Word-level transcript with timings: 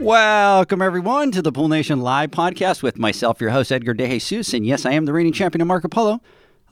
Welcome, 0.00 0.80
everyone, 0.80 1.30
to 1.32 1.42
the 1.42 1.52
Pool 1.52 1.68
Nation 1.68 2.00
Live 2.00 2.30
podcast 2.30 2.82
with 2.82 2.98
myself, 2.98 3.38
your 3.38 3.50
host, 3.50 3.70
Edgar 3.70 3.92
De 3.92 4.08
Jesus. 4.08 4.54
And 4.54 4.64
yes, 4.64 4.86
I 4.86 4.92
am 4.92 5.04
the 5.04 5.12
reigning 5.12 5.34
champion 5.34 5.60
of 5.60 5.68
Marco 5.68 5.88
Polo, 5.88 6.22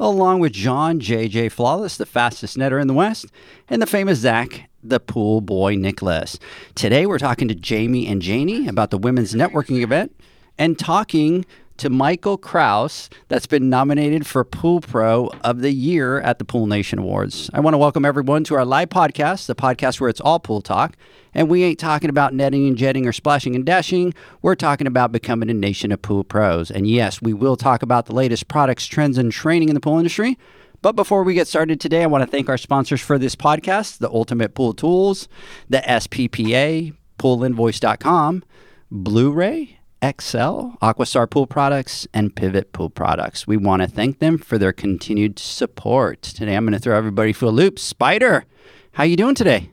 along 0.01 0.41
with 0.41 0.53
John 0.53 0.99
JJ 0.99 1.53
Flawless, 1.53 1.99
the 1.99 2.07
fastest 2.07 2.57
netter 2.57 2.81
in 2.81 2.89
the 2.89 2.95
West, 2.95 3.27
and 3.69 3.83
the 3.83 3.87
famous 3.87 4.21
Zach, 4.21 4.71
the 4.83 4.99
pool 4.99 5.43
boy 5.43 5.75
Nicholas. 5.75 6.39
Today, 6.75 7.05
we're 7.05 7.19
talking 7.19 7.49
to 7.49 7.55
Jamie 7.55 8.07
and 8.07 8.23
Janie 8.23 8.67
about 8.67 8.91
the 8.91 8.97
women's 8.97 9.35
networking 9.35 9.83
event 9.83 10.19
and 10.57 10.79
talking 10.79 11.45
to 11.77 11.91
Michael 11.91 12.39
Kraus, 12.39 13.11
that's 13.29 13.47
been 13.47 13.69
nominated 13.69 14.27
for 14.27 14.43
Pool 14.43 14.81
Pro 14.81 15.31
of 15.45 15.61
the 15.61 15.71
Year 15.71 16.19
at 16.23 16.39
the 16.39 16.47
Pool 16.47 16.67
Nation 16.67 16.99
Awards. 16.99 17.51
I 17.53 17.61
want 17.61 17.75
to 17.75 17.79
welcome 17.79 18.07
everyone 18.07 18.43
to 18.45 18.55
our 18.55 18.65
live 18.65 18.89
podcast, 18.89 19.47
the 19.47 19.55
podcast 19.55 20.01
where 20.01 20.09
it's 20.09 20.21
all 20.21 20.41
pool 20.41 20.63
talk. 20.63 20.97
And 21.35 21.49
we 21.49 21.65
ain't 21.65 21.79
talking 21.79 22.11
about 22.11 22.35
netting 22.35 22.67
and 22.67 22.77
jetting 22.77 23.07
or 23.07 23.13
splashing 23.13 23.55
and 23.55 23.65
dashing. 23.65 24.15
We're 24.43 24.55
talking 24.55 24.87
about 24.87 25.13
becoming 25.13 25.51
a 25.51 25.55
nation 25.55 25.93
of 25.93 26.03
pool 26.03 26.25
pros. 26.25 26.71
And 26.71 26.89
yes, 26.89 27.21
we 27.23 27.33
will 27.33 27.57
talk 27.57 27.83
about 27.83 28.07
the 28.07 28.15
latest 28.15 28.49
products, 28.49 28.87
trends, 28.87 29.19
and 29.19 29.31
training 29.33 29.69
in 29.69 29.75
the 29.75 29.81
pool 29.81 29.99
industry. 29.99 30.39
But 30.81 30.93
before 30.93 31.25
we 31.25 31.35
get 31.35 31.49
started 31.49 31.81
today, 31.81 32.03
I 32.05 32.07
want 32.07 32.23
to 32.23 32.31
thank 32.31 32.49
our 32.49 32.59
sponsors 32.59 33.01
for 33.01 33.19
this 33.19 33.35
podcast 33.35 33.99
the 33.99 34.11
Ultimate 34.11 34.55
Pool 34.55 34.75
Tools, 34.75 35.29
the 35.69 35.79
SPPA, 35.79 36.95
poolinvoice.com, 37.19 38.45
Blu 38.91 39.33
ray, 39.33 39.79
XL, 40.03 40.77
Aquastar 40.81 41.29
Pool 41.29 41.47
Products, 41.47 42.07
and 42.15 42.35
Pivot 42.35 42.73
Pool 42.73 42.91
Products. 42.91 43.47
We 43.47 43.57
want 43.57 43.83
to 43.83 43.89
thank 43.89 44.21
them 44.21 44.39
for 44.39 44.57
their 44.57 44.73
continued 44.73 45.41
support. 45.41 46.23
Today, 46.23 46.55
I'm 46.55 46.65
going 46.65 46.75
to 46.75 46.79
throw 46.79 46.97
everybody 46.97 47.33
for 47.33 47.47
a 47.47 47.51
loop. 47.51 47.79
Spider, 47.81 48.45
how 48.93 49.03
you 49.03 49.17
doing 49.17 49.35
today? 49.35 49.71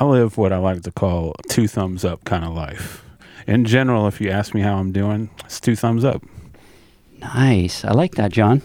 I 0.00 0.04
live 0.04 0.38
what 0.38 0.52
I 0.52 0.58
like 0.58 0.82
to 0.82 0.92
call 0.92 1.34
two 1.48 1.66
thumbs 1.66 2.04
up 2.04 2.24
kind 2.24 2.44
of 2.44 2.54
life. 2.54 3.04
In 3.48 3.64
general, 3.64 4.06
if 4.06 4.20
you 4.20 4.30
ask 4.30 4.54
me 4.54 4.60
how 4.60 4.76
I'm 4.76 4.92
doing, 4.92 5.30
it's 5.44 5.58
two 5.58 5.74
thumbs 5.74 6.04
up. 6.04 6.22
Nice. 7.18 7.84
I 7.84 7.90
like 7.90 8.14
that, 8.14 8.30
John. 8.30 8.62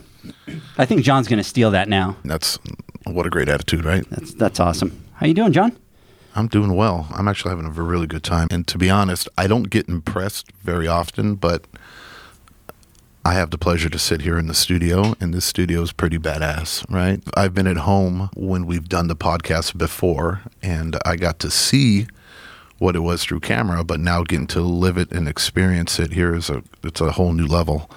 I 0.78 0.86
think 0.86 1.04
John's 1.04 1.28
going 1.28 1.38
to 1.38 1.44
steal 1.44 1.72
that 1.72 1.90
now. 1.90 2.18
That's 2.24 2.60
what 3.06 3.26
a 3.26 3.32
great 3.32 3.50
attitude, 3.50 3.84
right? 3.84 4.08
That's 4.12 4.34
that's 4.36 4.60
awesome. 4.60 5.04
How 5.16 5.26
you 5.26 5.34
doing, 5.34 5.54
John? 5.54 5.76
I'm 6.36 6.48
doing 6.48 6.76
well. 6.76 7.08
I'm 7.12 7.28
actually 7.28 7.50
having 7.50 7.66
a 7.66 7.70
really 7.70 8.08
good 8.08 8.24
time. 8.24 8.48
And 8.52 8.68
to 8.68 8.78
be 8.78 8.90
honest, 8.90 9.28
I 9.38 9.48
don't 9.48 9.70
get 9.70 9.88
impressed 9.88 10.52
very 10.64 10.88
often, 10.88 11.36
but 11.36 11.66
I 13.26 13.36
have 13.36 13.52
the 13.52 13.58
pleasure 13.58 13.88
to 13.88 14.00
sit 14.00 14.22
here 14.22 14.38
in 14.38 14.48
the 14.48 14.54
studio, 14.54 15.16
and 15.22 15.34
this 15.34 15.46
studio 15.46 15.82
is 15.82 15.94
pretty 15.94 16.18
badass, 16.18 16.86
right? 16.90 17.24
I've 17.38 17.54
been 17.54 17.68
at 17.68 17.78
home 17.78 18.30
when 18.36 18.66
we've 18.66 18.90
done 18.90 19.08
the 19.08 19.16
podcast 19.16 19.78
before, 19.78 20.42
and 20.62 20.98
I 21.06 21.16
got 21.16 21.40
to 21.40 21.50
see 21.50 22.08
what 22.80 22.98
it 22.98 23.00
was 23.00 23.24
through 23.24 23.40
camera, 23.40 23.86
but 23.86 24.02
now 24.02 24.24
getting 24.24 24.48
to 24.48 24.60
live 24.60 24.98
it 24.98 25.10
and 25.14 25.30
experience 25.30 26.00
it 26.00 26.12
here 26.12 26.36
is 26.36 26.50
a 26.50 26.64
it's 26.84 27.00
a 27.00 27.14
whole 27.14 27.32
new 27.32 27.48
level. 27.48 27.90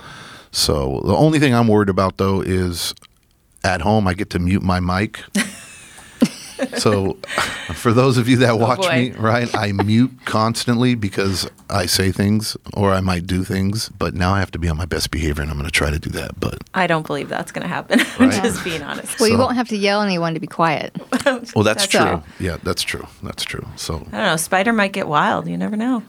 So 0.52 1.00
the 1.04 1.16
only 1.16 1.40
thing 1.40 1.52
I'm 1.52 1.66
worried 1.66 1.88
about 1.88 2.18
though 2.18 2.40
is 2.40 2.94
at 3.64 3.80
home 3.80 4.06
I 4.06 4.14
get 4.14 4.30
to 4.30 4.38
mute 4.38 4.62
my 4.62 4.78
mic. 4.78 5.24
so 6.78 7.14
for 7.74 7.92
those 7.92 8.18
of 8.18 8.28
you 8.28 8.36
that 8.38 8.50
oh, 8.50 8.56
watch 8.56 8.80
boy. 8.82 8.90
me, 8.92 9.10
right, 9.12 9.52
I 9.54 9.72
mute 9.72 10.10
constantly 10.24 10.94
because 10.94 11.48
I 11.70 11.86
say 11.86 12.12
things 12.12 12.56
or 12.74 12.92
I 12.92 13.00
might 13.00 13.26
do 13.26 13.44
things, 13.44 13.88
but 13.90 14.14
now 14.14 14.32
I 14.34 14.40
have 14.40 14.50
to 14.52 14.58
be 14.58 14.68
on 14.68 14.76
my 14.76 14.86
best 14.86 15.10
behavior 15.10 15.42
and 15.42 15.50
I'm 15.50 15.56
going 15.58 15.66
to 15.66 15.72
try 15.72 15.90
to 15.90 15.98
do 15.98 16.10
that. 16.10 16.38
But 16.38 16.58
I 16.74 16.86
don't 16.86 17.06
believe 17.06 17.28
that's 17.28 17.52
going 17.52 17.62
to 17.62 17.68
happen. 17.68 18.00
I'm 18.18 18.30
Right. 18.30 18.42
just 18.42 18.64
being 18.64 18.82
honest. 18.82 19.18
Well, 19.20 19.28
you 19.28 19.36
So- 19.36 19.44
w't 19.46 19.56
have 19.56 19.68
to 19.68 19.76
yell 19.76 20.02
anyone 20.02 20.34
to 20.34 20.40
be 20.40 20.46
quiet. 20.46 20.96
well, 21.24 21.40
that's, 21.40 21.52
That's 21.54 21.86
true. 21.88 22.00
all. 22.00 22.24
Yeah, 22.40 22.56
that's 22.62 22.82
true. 22.82 23.06
That's 23.22 23.44
true. 23.44 23.66
So 23.76 23.94
I 23.94 23.98
don't 23.98 24.12
know. 24.12 24.36
Spider 24.36 24.72
might 24.72 24.92
get 24.92 25.08
wild. 25.08 25.48
You 25.48 25.56
never 25.56 25.76
know. 25.76 26.02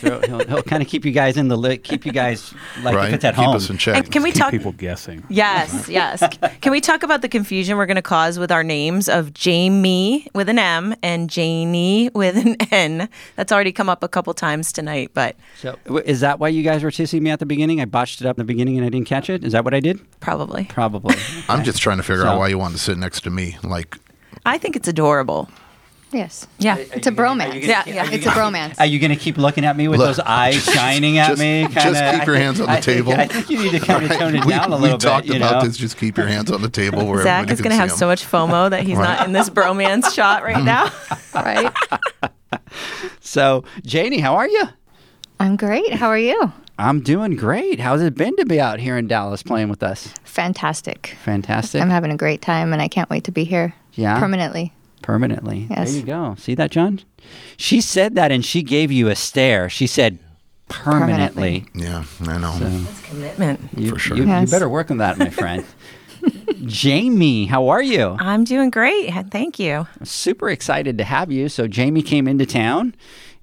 So 0.00 0.20
he'll, 0.26 0.46
he'll 0.46 0.62
kind 0.62 0.82
of 0.82 0.88
keep 0.88 1.04
you 1.04 1.12
guys 1.12 1.36
in 1.36 1.48
the 1.48 1.56
li- 1.56 1.78
keep 1.78 2.04
you 2.06 2.12
guys 2.12 2.52
like 2.82 2.94
right, 2.94 3.08
if 3.08 3.14
it's 3.14 3.24
at 3.24 3.34
keep 3.34 3.44
home. 3.44 3.56
us 3.56 3.70
in 3.70 3.78
check. 3.78 3.96
And 3.96 4.10
can 4.12 4.22
we 4.22 4.30
Keep 4.32 4.40
talk? 4.42 4.50
people 4.50 4.72
guessing. 4.72 5.24
Yes, 5.28 5.88
yes. 5.88 6.22
Can 6.60 6.72
we 6.72 6.80
talk 6.80 7.02
about 7.02 7.22
the 7.22 7.28
confusion 7.28 7.76
we're 7.76 7.86
going 7.86 7.96
to 7.96 8.02
cause 8.02 8.38
with 8.38 8.52
our 8.52 8.62
names 8.62 9.08
of 9.08 9.32
Jamie 9.34 10.26
with 10.34 10.48
an 10.48 10.58
M 10.58 10.94
and 11.02 11.30
Janie 11.30 12.10
with 12.14 12.36
an 12.36 12.56
N? 12.70 13.08
That's 13.36 13.52
already 13.52 13.72
come 13.72 13.88
up 13.88 14.02
a 14.02 14.08
couple 14.08 14.34
times 14.34 14.72
tonight, 14.72 15.10
but 15.14 15.36
So 15.58 15.78
is 16.04 16.20
that 16.20 16.38
why 16.38 16.48
you 16.48 16.62
guys 16.62 16.82
were 16.82 16.90
tissing 16.90 17.22
me 17.22 17.30
at 17.30 17.38
the 17.38 17.46
beginning? 17.46 17.80
I 17.80 17.84
botched 17.84 18.20
it 18.20 18.26
up 18.26 18.36
in 18.36 18.40
the 18.40 18.52
beginning 18.52 18.76
and 18.76 18.84
I 18.86 18.88
didn't 18.90 19.06
catch 19.06 19.30
it. 19.30 19.44
Is 19.44 19.52
that 19.52 19.64
what 19.64 19.74
I 19.74 19.80
did? 19.80 20.00
probably. 20.20 20.64
Probably. 20.64 21.14
I'm 21.48 21.64
just 21.64 21.80
trying 21.80 21.96
to 21.98 22.02
figure 22.02 22.22
So- 22.22 22.28
out 22.28 22.38
why 22.38 22.48
you 22.48 22.58
wanted 22.58 22.76
to 22.76 22.82
sit 22.82 22.98
next 22.98 23.22
to 23.22 23.30
me. 23.30 23.56
Like, 23.62 23.96
I 24.44 24.58
think 24.58 24.76
it's 24.76 24.88
adorable. 24.88 25.48
Yes. 26.10 26.46
Yeah. 26.58 26.76
It's 26.78 27.06
a 27.06 27.12
bromance. 27.12 27.62
Yeah, 27.62 27.82
yeah. 27.86 28.10
It's 28.10 28.24
a 28.24 28.30
bromance. 28.30 28.80
Are 28.80 28.86
you 28.86 28.98
going 28.98 29.10
to 29.10 29.16
keep 29.16 29.36
looking 29.36 29.64
at 29.64 29.76
me 29.76 29.88
with 29.88 29.98
Look, 30.00 30.08
those 30.08 30.20
eyes 30.20 30.64
shining 30.74 31.18
at 31.18 31.28
just- 31.28 31.40
me? 31.40 31.64
just 31.70 31.84
Kinda- 31.84 32.18
keep 32.18 32.26
your 32.26 32.36
hands 32.36 32.60
on 32.60 32.66
the 32.66 32.72
I 32.72 32.80
think- 32.80 32.84
table. 33.06 33.12
I 33.12 33.26
think 33.26 33.50
you 33.50 33.58
need 33.62 33.72
to 33.72 33.80
kind 33.80 34.04
of 34.04 34.10
tone 34.16 34.34
it 34.34 34.44
we, 34.46 34.52
down 34.52 34.72
a 34.72 34.76
we 34.76 34.82
little 34.82 34.96
bit. 34.98 35.04
talked 35.04 35.26
you 35.26 35.36
about 35.36 35.62
know? 35.62 35.68
this. 35.68 35.76
Just 35.76 35.98
keep 35.98 36.16
your 36.16 36.26
hands 36.26 36.50
on 36.50 36.62
the 36.62 36.70
table 36.70 37.06
where 37.06 37.22
Zach 37.22 37.50
is 37.50 37.60
going 37.60 37.70
to 37.70 37.76
have 37.76 37.90
have 37.90 37.92
'em. 37.92 37.98
so 37.98 38.06
much 38.06 38.24
FOMO 38.24 38.70
that 38.70 38.84
he's 38.84 38.96
Right. 38.96 39.18
not 39.18 39.26
in 39.26 39.32
this 39.34 39.50
bromance 39.50 40.12
shot 40.14 40.42
right 40.42 40.62
now. 40.64 40.90
right? 41.34 41.72
So, 43.20 43.64
Janie, 43.84 44.20
how 44.20 44.36
are 44.36 44.48
you? 44.48 44.62
I'm 45.38 45.56
great. 45.56 45.92
How 45.92 46.08
are 46.08 46.18
you? 46.18 46.52
I'm 46.78 47.00
doing 47.00 47.36
great. 47.36 47.78
How's 47.80 48.00
it 48.02 48.14
been 48.14 48.34
to 48.36 48.46
be 48.46 48.60
out 48.60 48.80
here 48.80 48.96
in 48.96 49.06
Dallas 49.06 49.42
playing 49.42 49.68
with 49.68 49.82
us? 49.82 50.14
Fantastic. 50.24 51.16
Fantastic. 51.24 51.82
I'm 51.82 51.90
having 51.90 52.10
a 52.10 52.16
great 52.16 52.40
time 52.40 52.72
and 52.72 52.80
I 52.80 52.88
can't 52.88 53.10
wait 53.10 53.24
to 53.24 53.32
be 53.32 53.44
here 53.44 53.74
Yeah? 53.94 54.18
permanently. 54.18 54.72
Permanently. 55.08 55.66
Yes. 55.70 55.88
There 55.90 56.00
you 56.00 56.04
go. 56.06 56.34
See 56.36 56.54
that, 56.56 56.70
John? 56.70 57.00
She 57.56 57.80
said 57.80 58.14
that 58.16 58.30
and 58.30 58.44
she 58.44 58.62
gave 58.62 58.92
you 58.92 59.08
a 59.08 59.14
stare. 59.16 59.70
She 59.70 59.86
said 59.86 60.18
permanently. 60.68 61.64
Yeah, 61.74 62.04
I 62.26 62.36
know. 62.36 62.52
That's 62.58 63.00
commitment. 63.00 63.58
You, 63.74 63.92
For 63.92 63.98
sure. 63.98 64.16
You, 64.18 64.26
Yes. 64.26 64.42
you 64.48 64.50
better 64.54 64.68
work 64.68 64.90
on 64.90 64.98
that, 64.98 65.16
my 65.16 65.30
friend. 65.30 65.64
Jamie, 66.66 67.46
how 67.46 67.68
are 67.68 67.82
you? 67.82 68.18
I'm 68.20 68.44
doing 68.44 68.68
great. 68.68 69.10
Thank 69.30 69.58
you. 69.58 69.86
Super 70.02 70.50
excited 70.50 70.98
to 70.98 71.04
have 71.04 71.32
you. 71.32 71.48
So, 71.48 71.66
Jamie 71.66 72.02
came 72.02 72.28
into 72.28 72.44
town 72.44 72.94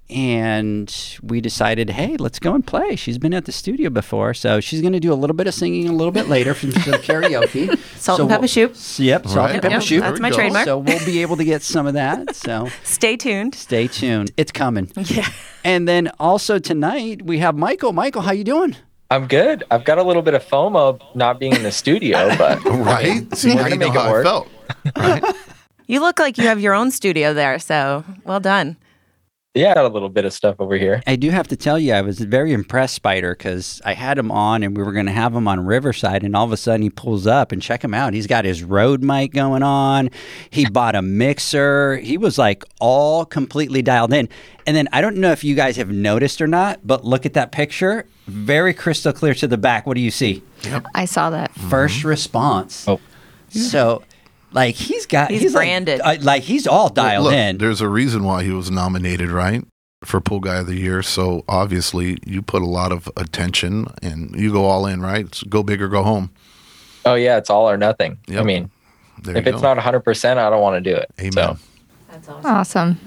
and 0.10 1.18
we 1.24 1.42
decided, 1.42 1.90
hey, 1.90 2.16
let's 2.18 2.40
go 2.40 2.54
and 2.54 2.66
play. 2.66 2.96
She's 2.96 3.18
been 3.18 3.34
at 3.34 3.46
the 3.46 3.52
studio 3.52 3.90
before. 3.90 4.34
So, 4.34 4.60
she's 4.60 4.82
going 4.82 4.94
to 4.94 5.00
do 5.00 5.12
a 5.12 5.16
little 5.16 5.36
bit 5.36 5.48
of 5.48 5.54
singing 5.54 5.90
a 5.90 5.94
little 5.94 6.12
bit 6.12 6.28
later 6.30 6.54
for 6.54 6.72
some 6.72 6.94
karaoke. 7.02 7.78
Salt 7.98 8.18
So 8.18 8.24
and 8.24 8.30
pepper 8.30 8.42
we'll- 8.42 8.48
soup. 8.74 9.00
Yep, 9.04 9.26
salt 9.26 9.36
Right. 9.38 9.52
and 9.54 9.62
pepper 9.62 9.74
Yep, 9.76 9.84
soup. 9.84 10.02
that's 10.02 10.20
my 10.20 10.30
trademark. 10.30 10.66
So, 10.66 10.78
we'll 10.78 11.06
be 11.06 11.22
able 11.22 11.38
to 11.38 11.44
get 11.44 11.62
some 11.64 11.88
of 11.88 11.94
that. 11.96 12.36
So, 12.36 12.70
Stay 12.84 13.18
tuned. 13.18 13.56
stay 13.56 13.88
tuned. 13.88 14.32
It's 14.38 14.52
coming. 14.52 14.92
Yeah. 15.06 15.28
And 15.64 15.88
then 15.88 16.12
also 16.20 16.60
tonight, 16.60 17.24
we 17.24 17.40
have 17.40 17.56
Michael. 17.56 17.92
Michael, 17.94 18.22
how 18.22 18.32
you 18.34 18.44
doing? 18.44 18.76
I'm 19.10 19.28
good. 19.28 19.64
I've 19.72 19.84
got 19.86 19.98
a 19.98 20.04
little 20.04 20.22
bit 20.22 20.34
of 20.36 20.44
FOMO 20.44 21.00
not 21.16 21.40
being 21.40 21.54
in 21.54 21.64
the 21.64 21.72
studio, 21.72 22.36
but 22.38 22.64
Right? 22.66 23.26
See, 23.36 23.50
We're 23.56 23.56
gonna 23.64 23.70
you 23.72 23.78
know 23.78 23.88
make 23.92 23.96
it 24.06 24.12
work. 24.12 24.24
felt. 24.26 24.48
Right? 24.98 25.24
You 25.88 26.00
look 26.02 26.20
like 26.20 26.38
you 26.38 26.46
have 26.48 26.60
your 26.60 26.74
own 26.74 26.92
studio 26.92 27.34
there, 27.34 27.58
so 27.60 28.04
well 28.26 28.40
done. 28.40 28.78
Yeah, 29.56 29.74
got 29.74 29.86
a 29.86 29.90
little 29.90 30.10
bit 30.10 30.26
of 30.26 30.34
stuff 30.34 30.58
over 30.60 30.78
here. 30.78 31.02
I 31.08 31.16
do 31.16 31.30
have 31.30 31.48
to 31.48 31.56
tell 31.56 31.80
you, 31.80 31.94
I 31.94 32.02
was 32.02 32.20
very 32.20 32.52
impressed, 32.52 32.96
Spider, 32.96 33.34
because 33.34 33.82
I 33.86 33.94
had 33.94 34.18
him 34.18 34.30
on 34.30 34.64
and 34.64 34.76
we 34.76 34.84
were 34.84 34.92
going 34.92 35.06
to 35.06 35.14
have 35.14 35.34
him 35.34 35.48
on 35.48 35.66
Riverside, 35.66 36.24
and 36.24 36.36
all 36.36 36.44
of 36.44 36.52
a 36.52 36.58
sudden 36.58 36.82
he 36.82 36.90
pulls 36.90 37.26
up 37.26 37.54
and 37.54 37.62
check 37.62 37.82
him 37.82 37.94
out. 37.94 38.14
He's 38.14 38.28
got 38.28 38.44
his 38.44 38.64
Rode 38.64 39.02
mic 39.02 39.32
going 39.32 39.64
on. 39.64 40.10
He 40.50 40.66
bought 40.70 40.96
a 40.96 41.02
mixer. 41.02 41.98
He 41.98 42.18
was 42.18 42.38
like 42.38 42.66
all 42.82 43.24
completely 43.26 43.82
dialed 43.82 44.12
in. 44.12 44.28
And 44.68 44.76
then 44.76 44.90
I 44.92 45.00
don't 45.00 45.18
know 45.18 45.32
if 45.32 45.44
you 45.44 45.56
guys 45.56 45.78
have 45.78 45.90
noticed 45.90 46.42
or 46.42 46.48
not, 46.48 46.86
but 46.86 47.06
look 47.06 47.26
at 47.26 47.34
that 47.34 47.54
picture. 47.54 48.06
Very 48.28 48.74
crystal 48.74 49.14
clear 49.14 49.34
to 49.36 49.48
the 49.48 49.58
back. 49.58 49.88
What 49.88 49.96
do 49.96 50.02
you 50.02 50.12
see? 50.12 50.44
Yep. 50.64 50.88
I 50.94 51.06
saw 51.06 51.30
that. 51.30 51.54
First 51.54 52.00
mm-hmm. 52.00 52.10
response. 52.10 52.88
Oh. 52.88 53.00
So, 53.50 54.04
like, 54.56 54.74
he's 54.76 55.06
got, 55.06 55.30
He's 55.30 55.54
like- 55.54 55.66
branded. 55.68 56.02
uh, 56.04 56.16
Like, 56.22 56.42
he's 56.44 56.66
all 56.66 56.90
dialed 56.90 57.26
Look, 57.26 57.34
in. 57.34 57.58
There's 57.60 57.82
a 57.82 57.88
reason 57.90 58.24
why 58.24 58.44
he 58.44 58.52
was 58.52 58.72
nominated, 58.72 59.30
right? 59.30 59.64
for 60.04 60.22
Pool 60.22 60.40
Guy 60.40 60.58
of 60.58 60.68
the 60.68 60.76
Year. 60.76 61.02
So 61.02 61.44
obviously, 61.48 62.18
you 62.28 62.44
put 62.44 62.62
a 62.62 62.68
lot 62.68 62.92
of 62.92 63.10
attention 63.18 63.88
and 64.04 64.36
you 64.40 64.52
go 64.52 64.66
all 64.66 64.86
in, 64.86 65.02
right? 65.02 65.26
It's 65.26 65.42
go 65.42 65.64
big 65.64 65.82
or 65.82 65.88
go 65.88 66.04
home. 66.04 66.30
Oh 67.08 67.16
yeah, 67.16 67.38
it's 67.38 67.50
all 67.50 67.68
or 67.68 67.76
nothing. 67.76 68.20
I 68.30 68.44
mean, 68.44 68.70
There 69.24 69.36
if 69.36 69.48
it's 69.48 69.62
go. 69.62 69.74
not 69.74 69.84
100%, 69.84 70.38
I 70.38 70.50
don't 70.52 70.62
want 70.62 70.84
to 70.84 70.92
do 70.92 70.96
it. 70.96 71.10
Amen. 71.20 71.58
So 72.22 72.40
Awesome. 72.44 73.00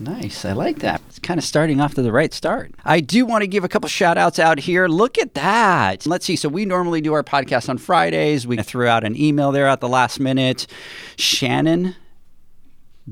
Nice. 0.00 0.44
I 0.44 0.52
like 0.52 0.80
that. 0.80 1.00
It's 1.20 1.26
kind 1.26 1.36
of 1.36 1.44
starting 1.44 1.82
off 1.82 1.92
to 1.96 2.02
the 2.02 2.12
right 2.12 2.32
start. 2.32 2.72
I 2.82 3.00
do 3.00 3.26
want 3.26 3.42
to 3.42 3.46
give 3.46 3.62
a 3.62 3.68
couple 3.68 3.90
shout 3.90 4.16
outs 4.16 4.38
out 4.38 4.58
here. 4.58 4.88
Look 4.88 5.18
at 5.18 5.34
that. 5.34 6.06
Let's 6.06 6.24
see. 6.24 6.34
So, 6.34 6.48
we 6.48 6.64
normally 6.64 7.02
do 7.02 7.12
our 7.12 7.22
podcast 7.22 7.68
on 7.68 7.76
Fridays. 7.76 8.46
We 8.46 8.56
threw 8.62 8.86
out 8.86 9.04
an 9.04 9.14
email 9.14 9.52
there 9.52 9.66
at 9.66 9.80
the 9.80 9.88
last 9.88 10.18
minute. 10.18 10.66
Shannon, 11.16 11.94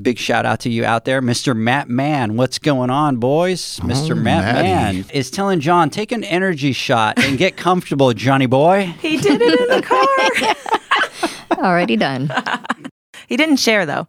big 0.01 0.17
shout 0.17 0.47
out 0.47 0.61
to 0.61 0.71
you 0.71 0.87
out 0.87 1.05
there. 1.05 1.21
Mr. 1.21 1.55
Matt 1.55 1.91
Mann, 1.91 2.39
what's 2.39 2.59
going 2.59 2.89
on, 2.89 3.19
boys? 3.19 3.79
Mr. 3.81 4.13
Oh, 4.13 4.15
Matt 4.15 4.55
Matty. 4.55 4.69
Mann 5.03 5.05
is 5.13 5.31
telling 5.31 5.61
John, 5.61 5.91
take 5.91 6.11
an 6.11 6.25
energy 6.25 6.73
shot 6.73 7.19
and 7.19 7.37
get 7.37 7.59
comfortable, 7.59 8.15
Johnny 8.15 8.47
boy. 8.47 8.95
He 9.03 9.19
did 9.19 9.43
it 9.43 9.61
in 9.61 9.69
the 9.69 9.83
car. 9.83 11.59
Already 11.63 11.97
done. 11.97 12.33
he 13.29 13.37
didn't 13.37 13.59
share 13.59 13.85
though. 13.85 14.09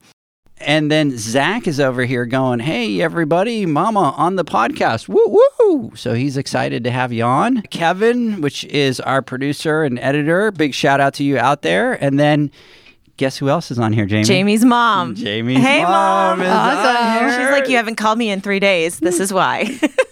And 0.62 0.92
then 0.92 1.18
Zach 1.18 1.68
is 1.68 1.80
over 1.80 2.04
here 2.04 2.26
going, 2.26 2.60
Hey, 2.60 3.02
everybody, 3.02 3.66
mama 3.66 4.14
on 4.18 4.36
the 4.36 4.44
podcast. 4.44 5.08
Woo 5.08 5.40
woo. 5.60 5.92
So 5.96 6.14
he's 6.14 6.38
excited 6.38 6.84
to 6.84 6.92
have 6.92 7.14
you 7.14 7.24
on. 7.24 7.62
Kevin, 7.64 8.42
which 8.42 8.66
is 8.66 9.00
our 9.00 9.22
producer 9.22 9.84
and 9.84 9.98
editor, 10.00 10.52
big 10.52 10.74
shout 10.74 11.00
out 11.00 11.14
to 11.16 11.24
you 11.24 11.38
out 11.38 11.62
there. 11.62 11.94
And 11.94 12.20
then 12.20 12.52
guess 13.18 13.38
who 13.38 13.50
else 13.50 13.72
is 13.72 13.80
on 13.80 13.94
here, 13.94 14.06
Jamie? 14.06 14.24
Jamie's 14.24 14.66
mom. 14.66 15.16
Jamie's 15.16 15.60
hey, 15.60 15.84
mom 15.84 16.40
mom. 16.40 16.42
is 16.42 16.48
on 16.50 17.20
here. 17.20 17.40
She's 17.40 17.52
like, 17.52 17.70
you 17.70 17.76
haven't 17.78 17.96
called 17.96 18.18
me 18.18 18.30
in 18.30 18.42
three 18.42 18.60
days. 18.60 19.00
This 19.00 19.20
is 19.20 19.32
why. 19.34 19.80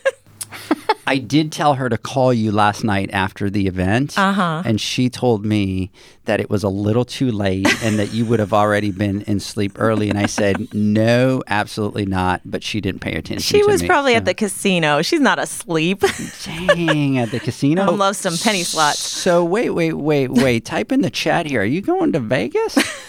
I 1.07 1.19
did 1.19 1.53
tell 1.53 1.75
her 1.75 1.87
to 1.87 1.97
call 1.97 2.33
you 2.33 2.51
last 2.51 2.83
night 2.83 3.09
after 3.13 3.49
the 3.49 3.67
event. 3.67 4.19
Uh-huh. 4.19 4.61
And 4.65 4.79
she 4.79 5.09
told 5.09 5.45
me 5.45 5.89
that 6.25 6.41
it 6.41 6.49
was 6.49 6.63
a 6.63 6.69
little 6.69 7.05
too 7.05 7.31
late 7.31 7.65
and 7.81 7.97
that 7.97 8.13
you 8.13 8.25
would 8.25 8.39
have 8.39 8.51
already 8.51 8.91
been 8.91 9.21
in 9.21 9.39
sleep 9.39 9.71
early. 9.77 10.09
And 10.09 10.19
I 10.19 10.25
said, 10.25 10.73
No, 10.73 11.41
absolutely 11.47 12.05
not. 12.05 12.41
But 12.43 12.61
she 12.61 12.81
didn't 12.81 12.99
pay 12.99 13.13
attention. 13.13 13.39
she 13.39 13.63
was 13.63 13.81
me, 13.81 13.87
probably 13.87 14.11
so- 14.13 14.17
at 14.17 14.25
the 14.25 14.33
casino. 14.33 15.01
She's 15.01 15.21
not 15.21 15.39
asleep. 15.39 16.03
Dang, 16.43 17.17
at 17.19 17.31
the 17.31 17.39
casino. 17.39 17.83
I 17.87 17.89
love 17.91 18.17
some 18.17 18.37
penny 18.37 18.63
slots. 18.63 18.99
So 18.99 19.45
wait, 19.45 19.69
wait, 19.69 19.93
wait, 19.93 20.29
wait. 20.29 20.65
Type 20.65 20.91
in 20.91 21.01
the 21.01 21.09
chat 21.09 21.45
here. 21.45 21.61
Are 21.61 21.65
you 21.65 21.81
going 21.81 22.11
to 22.11 22.19
Vegas? 22.19 22.77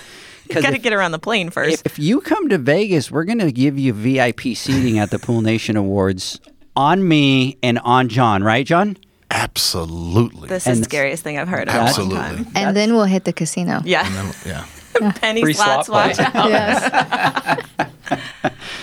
Because 0.49 0.62
Got 0.62 0.71
to 0.71 0.77
if, 0.77 0.83
get 0.83 0.95
around 0.95 1.12
the 1.12 1.19
plane 1.19 1.50
first. 1.50 1.85
if 1.85 1.99
you 1.99 2.23
come 2.23 2.49
to 2.49 2.56
Vegas, 2.56 3.11
we're 3.11 3.25
going 3.25 3.39
to 3.41 3.53
give 3.53 3.79
you 3.79 3.93
VIP 3.93 4.56
seating 4.56 4.99
at 4.99 5.11
the 5.11 5.19
Pool 5.19 5.43
Nation 5.43 5.77
Awards 5.77 6.41
on 6.78 7.06
me 7.06 7.58
and 7.62 7.80
on 7.80 8.08
John. 8.08 8.42
Right, 8.44 8.64
John? 8.64 8.96
Absolutely. 9.30 10.48
this 10.48 10.66
is 10.66 10.78
the 10.78 10.84
scariest 10.84 11.22
thing 11.25 11.38
I've 11.38 11.48
heard 11.48 11.69
in 11.69 11.75
a 11.75 11.76
long 11.78 11.88
Absolutely. 11.88 12.16
time. 12.16 12.46
And 12.54 12.76
then 12.76 12.94
we'll 12.94 13.04
hit 13.04 13.25
the 13.25 13.32
casino. 13.32 13.80
Yeah. 13.84 14.06
And 14.06 14.14
then- 14.14 14.34
yeah. 14.46 15.12
penny 15.16 15.42
Free 15.42 15.52
slots, 15.52 15.86
slot 15.88 16.16
watch 16.16 16.19
out. 16.19 16.34
Yes. 16.50 17.88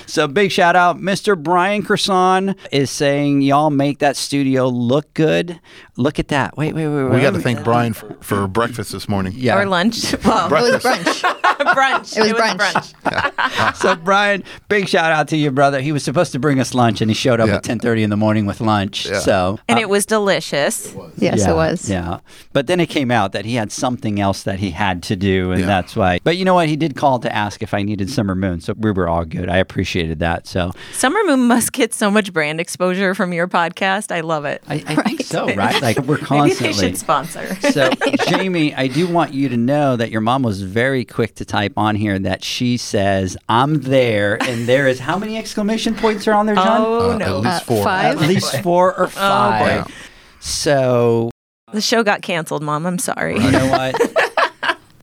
So 0.08 0.28
big 0.28 0.52
shout 0.52 0.76
out, 0.76 0.98
Mr. 1.00 1.42
Brian 1.42 1.84
Kerson 1.84 2.56
is 2.72 2.90
saying 2.92 3.42
y'all 3.42 3.70
make 3.70 4.00
that 4.00 4.16
studio 4.18 4.68
look 4.68 5.14
good. 5.14 5.60
Look 5.98 6.20
at 6.20 6.28
that. 6.30 6.58
Wait, 6.58 6.74
wait, 6.76 6.88
wait, 6.88 7.04
wait. 7.06 7.12
We 7.16 7.22
got 7.22 7.34
to 7.34 7.40
thank 7.40 7.64
Brian 7.64 7.94
for, 7.94 8.16
for 8.22 8.48
breakfast 8.48 8.92
this 8.92 9.08
morning. 9.08 9.34
Yeah. 9.36 9.58
Or 9.58 9.66
lunch. 9.66 10.14
Well, 10.26 10.48
It 10.48 10.74
was 10.74 10.82
Breakfast. 10.82 11.24
brunch. 11.24 11.36
brunch. 11.76 12.18
It 12.18 12.22
was 12.22 12.32
brunch. 12.34 12.94
brunch. 12.94 13.76
so 13.76 13.96
Brian, 13.96 14.44
big 14.70 14.88
shout 14.90 15.12
out 15.12 15.28
to 15.30 15.38
you, 15.38 15.52
brother. 15.52 15.80
He 15.82 15.92
was 15.92 16.04
supposed 16.04 16.32
to 16.34 16.40
bring 16.40 16.60
us 16.60 16.74
lunch, 16.74 17.00
and 17.02 17.10
he 17.10 17.16
showed 17.16 17.40
up 17.40 17.48
Yeah. 17.48 17.56
at 17.56 17.64
ten 17.64 17.80
thirty 17.80 18.04
in 18.04 18.10
the 18.10 18.18
morning 18.18 18.46
with 18.46 18.60
lunch. 18.62 19.06
Yeah. 19.06 19.20
So 19.20 19.60
And 19.70 19.78
uh, 19.78 19.82
it 19.82 19.90
was 19.90 20.06
delicious. 20.06 20.94
Yes, 21.18 21.40
yeah, 21.40 21.52
it 21.52 21.56
was. 21.56 21.90
Yeah, 21.90 22.20
but 22.54 22.68
then 22.68 22.80
it 22.80 22.88
came 22.88 23.12
out 23.12 23.32
that 23.34 23.46
he 23.46 23.56
had 23.56 23.72
something 23.72 24.20
else 24.20 24.44
that 24.44 24.60
he 24.60 24.72
had 24.72 25.02
to 25.04 25.16
do, 25.16 25.52
and 25.52 25.62
Yeah. 25.62 25.68
that's 25.68 25.96
why. 25.96 26.20
But 26.24 26.38
you 26.38 26.46
know 26.46 26.56
what? 26.56 26.68
He 26.68 26.76
did 26.76 26.96
call 26.96 27.20
to 27.20 27.34
ask 27.34 27.62
if 27.64 27.74
I 27.74 27.84
needed 27.84 28.10
Summer 28.10 28.36
Moon, 28.36 28.60
so 28.62 28.74
we 28.78 28.92
were 28.92 29.08
all 29.08 29.24
good. 29.26 29.50
I 29.50 29.58
appreciated 29.96 30.20
that. 30.20 30.46
So 30.48 30.72
Summer 30.94 31.20
Moon 31.26 31.48
must 31.48 31.72
get 31.72 31.94
so 31.94 32.12
much 32.12 32.34
brand 32.34 32.60
exposure 32.60 33.16
from 33.16 33.32
your 33.34 33.48
podcast. 33.48 34.14
I 34.14 34.22
love 34.22 34.46
it. 34.46 34.62
I, 34.68 34.76
I 34.86 34.96
think 35.04 35.22
so, 35.22 35.54
right? 35.56 35.82
Like 35.82 35.98
we're 36.00 36.16
Maybe 36.16 36.26
constantly. 36.26 36.68
they 36.74 36.74
should 36.74 36.98
sponsor. 36.98 37.56
So, 37.72 37.90
Jamie, 38.28 38.74
I 38.76 38.88
do 38.88 39.08
want 39.08 39.34
you 39.34 39.48
to 39.50 39.58
know 39.58 39.96
that 39.96 40.12
your 40.12 40.22
mom 40.22 40.44
was 40.44 40.62
very 40.62 41.06
quick 41.06 41.36
to 41.36 41.46
type 41.46 41.74
on 41.78 41.96
here 41.96 42.20
that 42.20 42.44
she 42.44 42.78
says, 42.78 43.38
I'm 43.48 43.82
there. 43.82 44.42
And 44.44 44.68
there 44.68 44.88
is 44.88 45.00
how 45.00 45.18
many 45.18 45.38
exclamation 45.38 45.96
points 45.96 46.28
are 46.28 46.34
on 46.34 46.46
there, 46.46 46.56
John? 46.56 46.82
oh 46.82 47.12
Uh, 47.12 47.18
no. 47.18 47.26
At 47.26 47.44
least 47.44 47.48
Uh, 47.48 47.60
four. 47.66 47.84
five? 47.84 48.22
At 48.22 48.28
least 48.28 48.62
four 48.62 48.98
or 48.98 49.08
five. 49.08 49.86
boy. 49.86 49.94
so, 50.40 51.30
The 51.72 51.82
show 51.82 52.04
got 52.04 52.22
canceled, 52.22 52.64
Mom. 52.64 52.86
I'm 52.86 53.00
sorry. 53.00 53.36
you 53.40 53.52
know 53.52 53.68
what? 53.70 53.96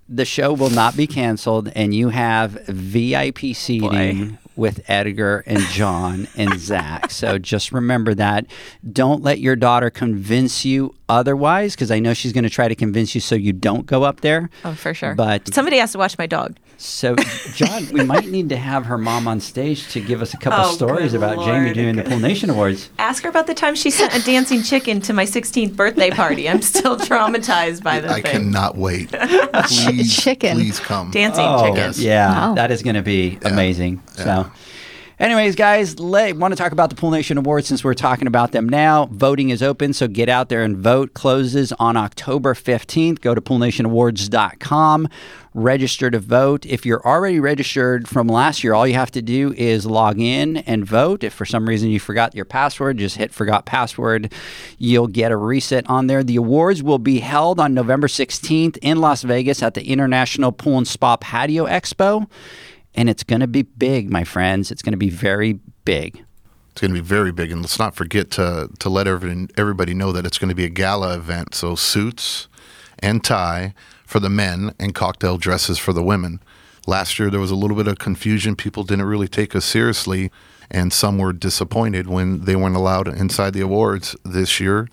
the 0.08 0.24
show 0.26 0.52
will 0.52 0.68
not 0.70 0.94
be 0.96 1.06
canceled, 1.06 1.70
and 1.74 1.94
you 1.94 2.10
have 2.10 2.52
VIP 2.68 3.54
seating 3.54 4.36
with 4.56 4.80
Edgar 4.88 5.42
and 5.46 5.58
John 5.70 6.28
and 6.36 6.58
Zach. 6.60 7.10
So 7.10 7.38
just 7.38 7.72
remember 7.72 8.14
that. 8.14 8.46
Don't 8.92 9.22
let 9.22 9.38
your 9.40 9.56
daughter 9.56 9.90
convince 9.90 10.64
you 10.64 10.94
otherwise, 11.08 11.74
because 11.74 11.90
I 11.90 11.98
know 11.98 12.14
she's 12.14 12.32
going 12.32 12.44
to 12.44 12.50
try 12.50 12.68
to 12.68 12.74
convince 12.74 13.14
you 13.14 13.20
so 13.20 13.34
you 13.34 13.52
don't 13.52 13.84
go 13.86 14.02
up 14.02 14.20
there. 14.22 14.48
Oh, 14.64 14.74
for 14.74 14.94
sure. 14.94 15.14
But 15.14 15.52
somebody 15.52 15.76
has 15.78 15.92
to 15.92 15.98
watch 15.98 16.16
my 16.16 16.26
dog. 16.26 16.56
So, 16.78 17.14
John, 17.54 17.86
we 17.92 18.02
might 18.02 18.26
need 18.26 18.48
to 18.48 18.56
have 18.56 18.86
her 18.86 18.98
mom 18.98 19.28
on 19.28 19.38
stage 19.38 19.88
to 19.92 20.00
give 20.00 20.20
us 20.22 20.34
a 20.34 20.36
couple 20.38 20.64
Oh, 20.64 20.72
stories 20.72 21.12
good 21.12 21.18
about 21.18 21.36
Jamie 21.44 21.64
Lord. 21.66 21.74
doing 21.74 21.96
the 21.96 22.02
Pool 22.02 22.18
Nation 22.18 22.50
Awards. 22.50 22.88
Ask 22.98 23.22
her 23.22 23.28
about 23.28 23.46
the 23.46 23.54
time 23.54 23.74
she 23.76 23.90
sent 23.90 24.14
a 24.16 24.24
dancing 24.24 24.62
chicken 24.62 25.00
to 25.02 25.12
my 25.12 25.24
16th 25.24 25.76
birthday 25.76 26.10
party. 26.10 26.48
I'm 26.48 26.62
still 26.62 26.96
traumatized 26.96 27.82
by 27.84 28.00
the 28.00 28.08
I 28.10 28.14
thing. 28.22 28.32
cannot 28.32 28.76
wait. 28.76 29.12
Please, 29.66 30.16
Chicken. 30.16 30.56
please 30.56 30.80
come. 30.80 31.10
Dancing 31.10 31.44
Oh, 31.46 31.72
chicken. 31.74 31.92
yeah, 31.96 32.30
Wow. 32.48 32.54
that 32.54 32.70
is 32.70 32.82
going 32.82 32.96
to 32.96 33.02
be 33.02 33.38
amazing. 33.44 34.02
Yeah. 34.18 34.24
So. 34.41 34.41
Anyways, 35.22 35.54
guys, 35.54 36.00
let, 36.00 36.36
want 36.36 36.50
to 36.50 36.56
talk 36.56 36.72
about 36.72 36.90
the 36.90 36.96
Pool 36.96 37.12
Nation 37.12 37.38
Awards 37.38 37.68
since 37.68 37.84
we're 37.84 37.94
talking 37.94 38.26
about 38.26 38.50
them 38.50 38.68
now. 38.68 39.06
Voting 39.12 39.50
is 39.50 39.62
open, 39.62 39.92
so 39.92 40.08
get 40.08 40.28
out 40.28 40.48
there 40.48 40.64
and 40.64 40.76
vote. 40.76 41.14
Closes 41.14 41.70
on 41.74 41.96
October 41.96 42.54
15th. 42.54 43.20
Go 43.20 43.32
to 43.32 43.40
poolnationawards.com, 43.40 45.08
register 45.54 46.10
to 46.10 46.18
vote. 46.18 46.66
If 46.66 46.84
you're 46.84 47.06
already 47.06 47.38
registered 47.38 48.08
from 48.08 48.26
last 48.26 48.64
year, 48.64 48.74
all 48.74 48.84
you 48.84 48.94
have 48.94 49.12
to 49.12 49.22
do 49.22 49.54
is 49.56 49.86
log 49.86 50.18
in 50.18 50.56
and 50.56 50.84
vote. 50.84 51.22
If 51.22 51.34
for 51.34 51.44
some 51.44 51.68
reason 51.68 51.90
you 51.90 52.00
forgot 52.00 52.34
your 52.34 52.44
password, 52.44 52.98
just 52.98 53.16
hit 53.16 53.32
forgot 53.32 53.64
password. 53.64 54.32
You'll 54.78 55.06
get 55.06 55.30
a 55.30 55.36
reset 55.36 55.88
on 55.88 56.08
there. 56.08 56.24
The 56.24 56.34
awards 56.34 56.82
will 56.82 56.98
be 56.98 57.20
held 57.20 57.60
on 57.60 57.74
November 57.74 58.08
16th 58.08 58.76
in 58.82 58.98
Las 58.98 59.22
Vegas 59.22 59.62
at 59.62 59.74
the 59.74 59.86
International 59.86 60.50
Pool 60.50 60.78
and 60.78 60.88
Spa 60.88 61.16
Patio 61.18 61.66
Expo 61.66 62.28
and 62.94 63.08
it's 63.08 63.22
going 63.22 63.40
to 63.40 63.46
be 63.46 63.62
big, 63.62 64.10
my 64.10 64.24
friends. 64.24 64.70
It's 64.70 64.82
going 64.82 64.92
to 64.92 64.98
be 64.98 65.10
very 65.10 65.60
big. 65.84 66.24
It's 66.70 66.80
going 66.80 66.94
to 66.94 67.00
be 67.00 67.06
very 67.06 67.32
big, 67.32 67.52
and 67.52 67.60
let's 67.60 67.78
not 67.78 67.94
forget 67.94 68.30
to 68.32 68.70
to 68.78 68.88
let 68.88 69.06
everybody 69.06 69.94
know 69.94 70.10
that 70.12 70.24
it's 70.24 70.38
going 70.38 70.48
to 70.48 70.54
be 70.54 70.64
a 70.64 70.70
gala 70.70 71.14
event. 71.14 71.54
So 71.54 71.74
suits 71.74 72.48
and 72.98 73.22
tie 73.22 73.74
for 74.06 74.20
the 74.20 74.30
men, 74.30 74.74
and 74.78 74.94
cocktail 74.94 75.38
dresses 75.38 75.78
for 75.78 75.92
the 75.92 76.02
women. 76.02 76.40
Last 76.86 77.18
year 77.18 77.30
there 77.30 77.40
was 77.40 77.50
a 77.50 77.56
little 77.56 77.76
bit 77.76 77.88
of 77.88 77.98
confusion. 77.98 78.56
People 78.56 78.84
didn't 78.84 79.06
really 79.06 79.28
take 79.28 79.56
us 79.56 79.64
seriously, 79.64 80.30
and 80.70 80.92
some 80.92 81.18
were 81.18 81.32
disappointed 81.32 82.08
when 82.08 82.44
they 82.44 82.56
weren't 82.56 82.76
allowed 82.76 83.08
inside 83.08 83.54
the 83.54 83.60
awards. 83.60 84.16
This 84.24 84.60
year, 84.60 84.88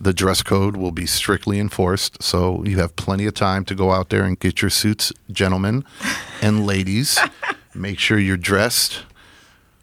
the 0.00 0.12
dress 0.12 0.42
code 0.42 0.76
will 0.76 0.90
be 0.90 1.06
strictly 1.06 1.58
enforced, 1.58 2.22
so 2.22 2.62
you 2.64 2.78
have 2.78 2.94
plenty 2.96 3.26
of 3.26 3.34
time 3.34 3.64
to 3.66 3.74
go 3.74 3.90
out 3.92 4.10
there 4.10 4.24
and 4.24 4.38
get 4.38 4.60
your 4.60 4.70
suits, 4.70 5.12
gentlemen 5.30 5.84
and 6.42 6.66
ladies. 6.66 7.18
Make 7.74 7.98
sure 7.98 8.18
you're 8.18 8.36
dressed 8.36 9.02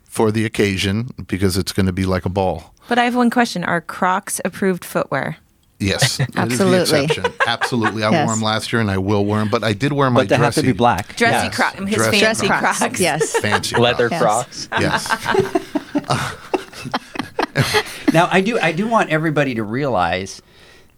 for 0.05 0.31
the 0.31 0.45
occasion 0.45 1.09
because 1.27 1.57
it's 1.57 1.71
going 1.73 1.85
to 1.87 1.93
be 1.93 2.05
like 2.05 2.25
a 2.25 2.29
ball. 2.29 2.73
But 2.87 2.99
I 2.99 3.05
have 3.05 3.15
one 3.15 3.29
question. 3.29 3.63
Are 3.63 3.81
Crocs 3.81 4.39
approved 4.45 4.83
footwear? 4.85 5.37
Yes, 5.79 6.17
that 6.33 6.51
is 6.51 6.59
the 6.59 6.65
Absolutely. 6.65 7.03
exception. 7.05 7.33
Absolutely, 7.47 8.03
I 8.03 8.11
Yes. 8.11 8.27
wore 8.27 8.35
them 8.35 8.43
last 8.43 8.71
year, 8.71 8.79
and 8.81 8.91
I 8.91 8.97
will 8.99 9.25
wear 9.25 9.39
them. 9.39 9.49
But 9.49 9.63
I 9.63 9.73
did 9.73 9.91
wear 9.93 10.09
my 10.11 10.21
But 10.21 10.29
they 10.29 10.35
have 10.37 10.53
to 10.53 10.61
dressy, 10.61 10.73
be 10.73 10.77
black. 10.77 11.15
Dressy 11.15 11.45
Yes. 11.47 11.55
Crocs. 11.55 11.79
His 11.79 11.95
Dressy 11.95 12.19
fancy 12.19 12.47
Crocs. 12.47 12.77
Crocs. 12.77 12.99
Yes. 12.99 13.39
fancy 13.39 13.75
Leather 13.77 14.09
Crocs. 14.09 14.67
Yes. 14.79 15.07
Yes, 15.09 16.35
Now, 18.13 18.27
I 18.31 18.41
do, 18.41 18.59
I 18.59 18.71
do 18.73 18.87
want 18.87 19.09
everybody 19.09 19.55
to 19.55 19.63
realize 19.63 20.41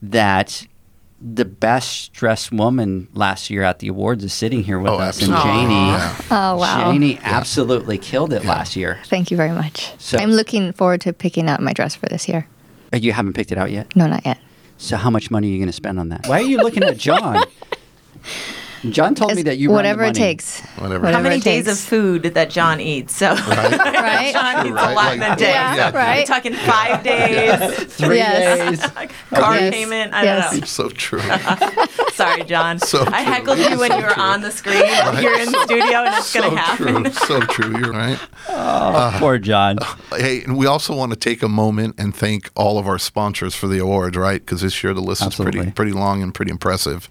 that 0.01 0.65
the 1.21 1.45
best 1.45 2.11
dressed 2.11 2.51
woman 2.51 3.07
last 3.13 3.49
year 3.49 3.61
at 3.63 3.79
the 3.79 3.87
awards 3.87 4.23
is 4.23 4.33
sitting 4.33 4.63
here 4.63 4.79
with 4.79 4.91
Oh, 4.91 4.95
us, 4.97 5.21
absolutely. 5.21 5.49
and 5.49 5.69
Janie. 5.69 5.87
Yeah. 5.91 6.17
Oh, 6.31 6.57
wow. 6.57 6.91
Janie 6.91 7.19
absolutely 7.21 7.97
killed 7.99 8.33
it 8.33 8.43
last 8.45 8.75
year. 8.75 8.99
Thank 9.05 9.29
you 9.31 9.37
very 9.37 9.51
much. 9.51 9.93
So- 9.99 10.17
I'm 10.17 10.31
looking 10.31 10.73
forward 10.73 11.01
to 11.01 11.13
picking 11.13 11.47
out 11.49 11.61
my 11.61 11.71
dress 11.73 11.93
for 11.95 12.07
this 12.07 12.27
year. 12.27 12.47
Uh, 12.91 12.97
You 12.97 13.13
haven't 13.13 13.33
picked 13.33 13.51
it 13.51 13.57
out 13.57 13.71
yet. 13.71 13.95
No, 13.95 14.07
not 14.07 14.25
yet. 14.25 14.39
So, 14.77 14.97
how 14.97 15.09
much 15.11 15.29
money 15.31 15.47
are 15.47 15.51
you 15.51 15.57
going 15.59 15.67
to 15.67 15.71
spend 15.73 15.99
on 15.99 16.09
that? 16.09 16.27
Why 16.27 16.39
are 16.39 16.45
you 16.45 16.57
looking 16.57 16.83
at 16.83 16.97
John? 16.97 17.43
John 18.89 19.15
told 19.15 19.35
me 19.35 19.43
that 19.43 19.57
you 19.57 19.69
run 19.69 19.75
the 19.75 19.77
whatever 19.77 20.03
it 20.03 20.15
takes. 20.15 20.59
Whatever. 20.77 21.09
How 21.11 21.21
many 21.21 21.37
it 21.37 21.43
days 21.43 21.67
of 21.67 21.79
food 21.79 22.23
that 22.23 22.49
John 22.49 22.81
eats? 22.81 23.15
So 23.15 23.33
Right? 23.33 24.33
John 24.33 24.67
eats 24.67 24.75
Right, 24.75 24.91
a 24.91 24.95
lot 24.95 25.13
in 25.15 25.21
a 25.23 25.35
day. 25.37 25.51
Yeah, 25.51 25.75
yeah. 25.75 25.91
We're 25.91 25.99
right. 25.99 26.25
talking 26.27 26.53
five 26.53 27.01
days, 27.11 27.85
Three 27.93 28.17
Yes. 28.17 28.79
days. 28.81 28.91
car 29.33 29.55
Yes. 29.55 29.73
payment. 29.73 30.13
I 30.13 30.23
Yes. 30.23 30.51
don't 30.51 30.59
know. 30.61 30.65
So 30.65 30.89
true. 30.89 31.21
Sorry, 32.13 32.43
John. 32.43 32.79
So 32.79 33.01
I 33.07 33.23
true. 33.23 33.33
heckled 33.33 33.57
you 33.59 33.79
when 33.79 33.91
So 33.91 33.97
you 33.99 34.03
were 34.03 34.09
true. 34.11 34.23
on 34.23 34.41
the 34.41 34.51
screen. 34.51 34.83
You're 35.21 35.39
in 35.39 35.51
the 35.51 35.63
studio, 35.63 35.99
and 36.03 36.15
it's 36.15 36.27
so 36.27 36.41
going 36.41 36.51
to 36.55 36.59
happen. 36.59 37.03
true. 37.03 37.11
So 37.13 37.39
true. 37.41 37.77
You're 37.79 37.91
right. 37.91 38.19
Oh, 38.49 38.53
uh, 38.53 39.19
poor 39.19 39.37
John. 39.37 39.77
Uh, 39.79 39.95
hey, 40.17 40.43
and 40.43 40.57
we 40.57 40.65
also 40.65 40.95
want 40.95 41.11
to 41.11 41.17
take 41.17 41.41
a 41.41 41.47
moment 41.49 41.95
and 41.97 42.15
thank 42.15 42.49
all 42.55 42.77
of 42.77 42.87
our 42.87 42.99
sponsors 42.99 43.55
for 43.55 43.67
the 43.67 43.79
awards, 43.79 44.17
right? 44.17 44.41
Because 44.45 44.61
this 44.61 44.83
year 44.83 44.93
the 44.93 45.01
list 45.01 45.25
is 45.25 45.35
pretty 45.35 45.71
pretty 45.71 45.93
long 45.93 46.21
and 46.21 46.33
pretty 46.33 46.51
impressive. 46.51 47.09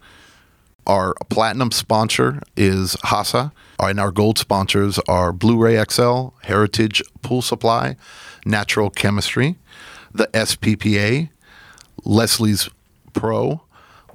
Our 0.86 1.14
platinum 1.28 1.70
sponsor 1.70 2.40
is 2.56 2.96
Hasa, 3.04 3.52
and 3.78 4.00
our 4.00 4.10
gold 4.10 4.38
sponsors 4.38 4.98
are 5.08 5.32
Blu-ray 5.32 5.82
XL, 5.88 6.28
Heritage 6.42 7.02
Pool 7.22 7.40
Supply, 7.42 7.96
Natural 8.44 8.90
Chemistry, 8.90 9.56
the 10.12 10.26
SPPA, 10.34 11.28
Leslie's 12.04 12.68
Pro, 13.12 13.62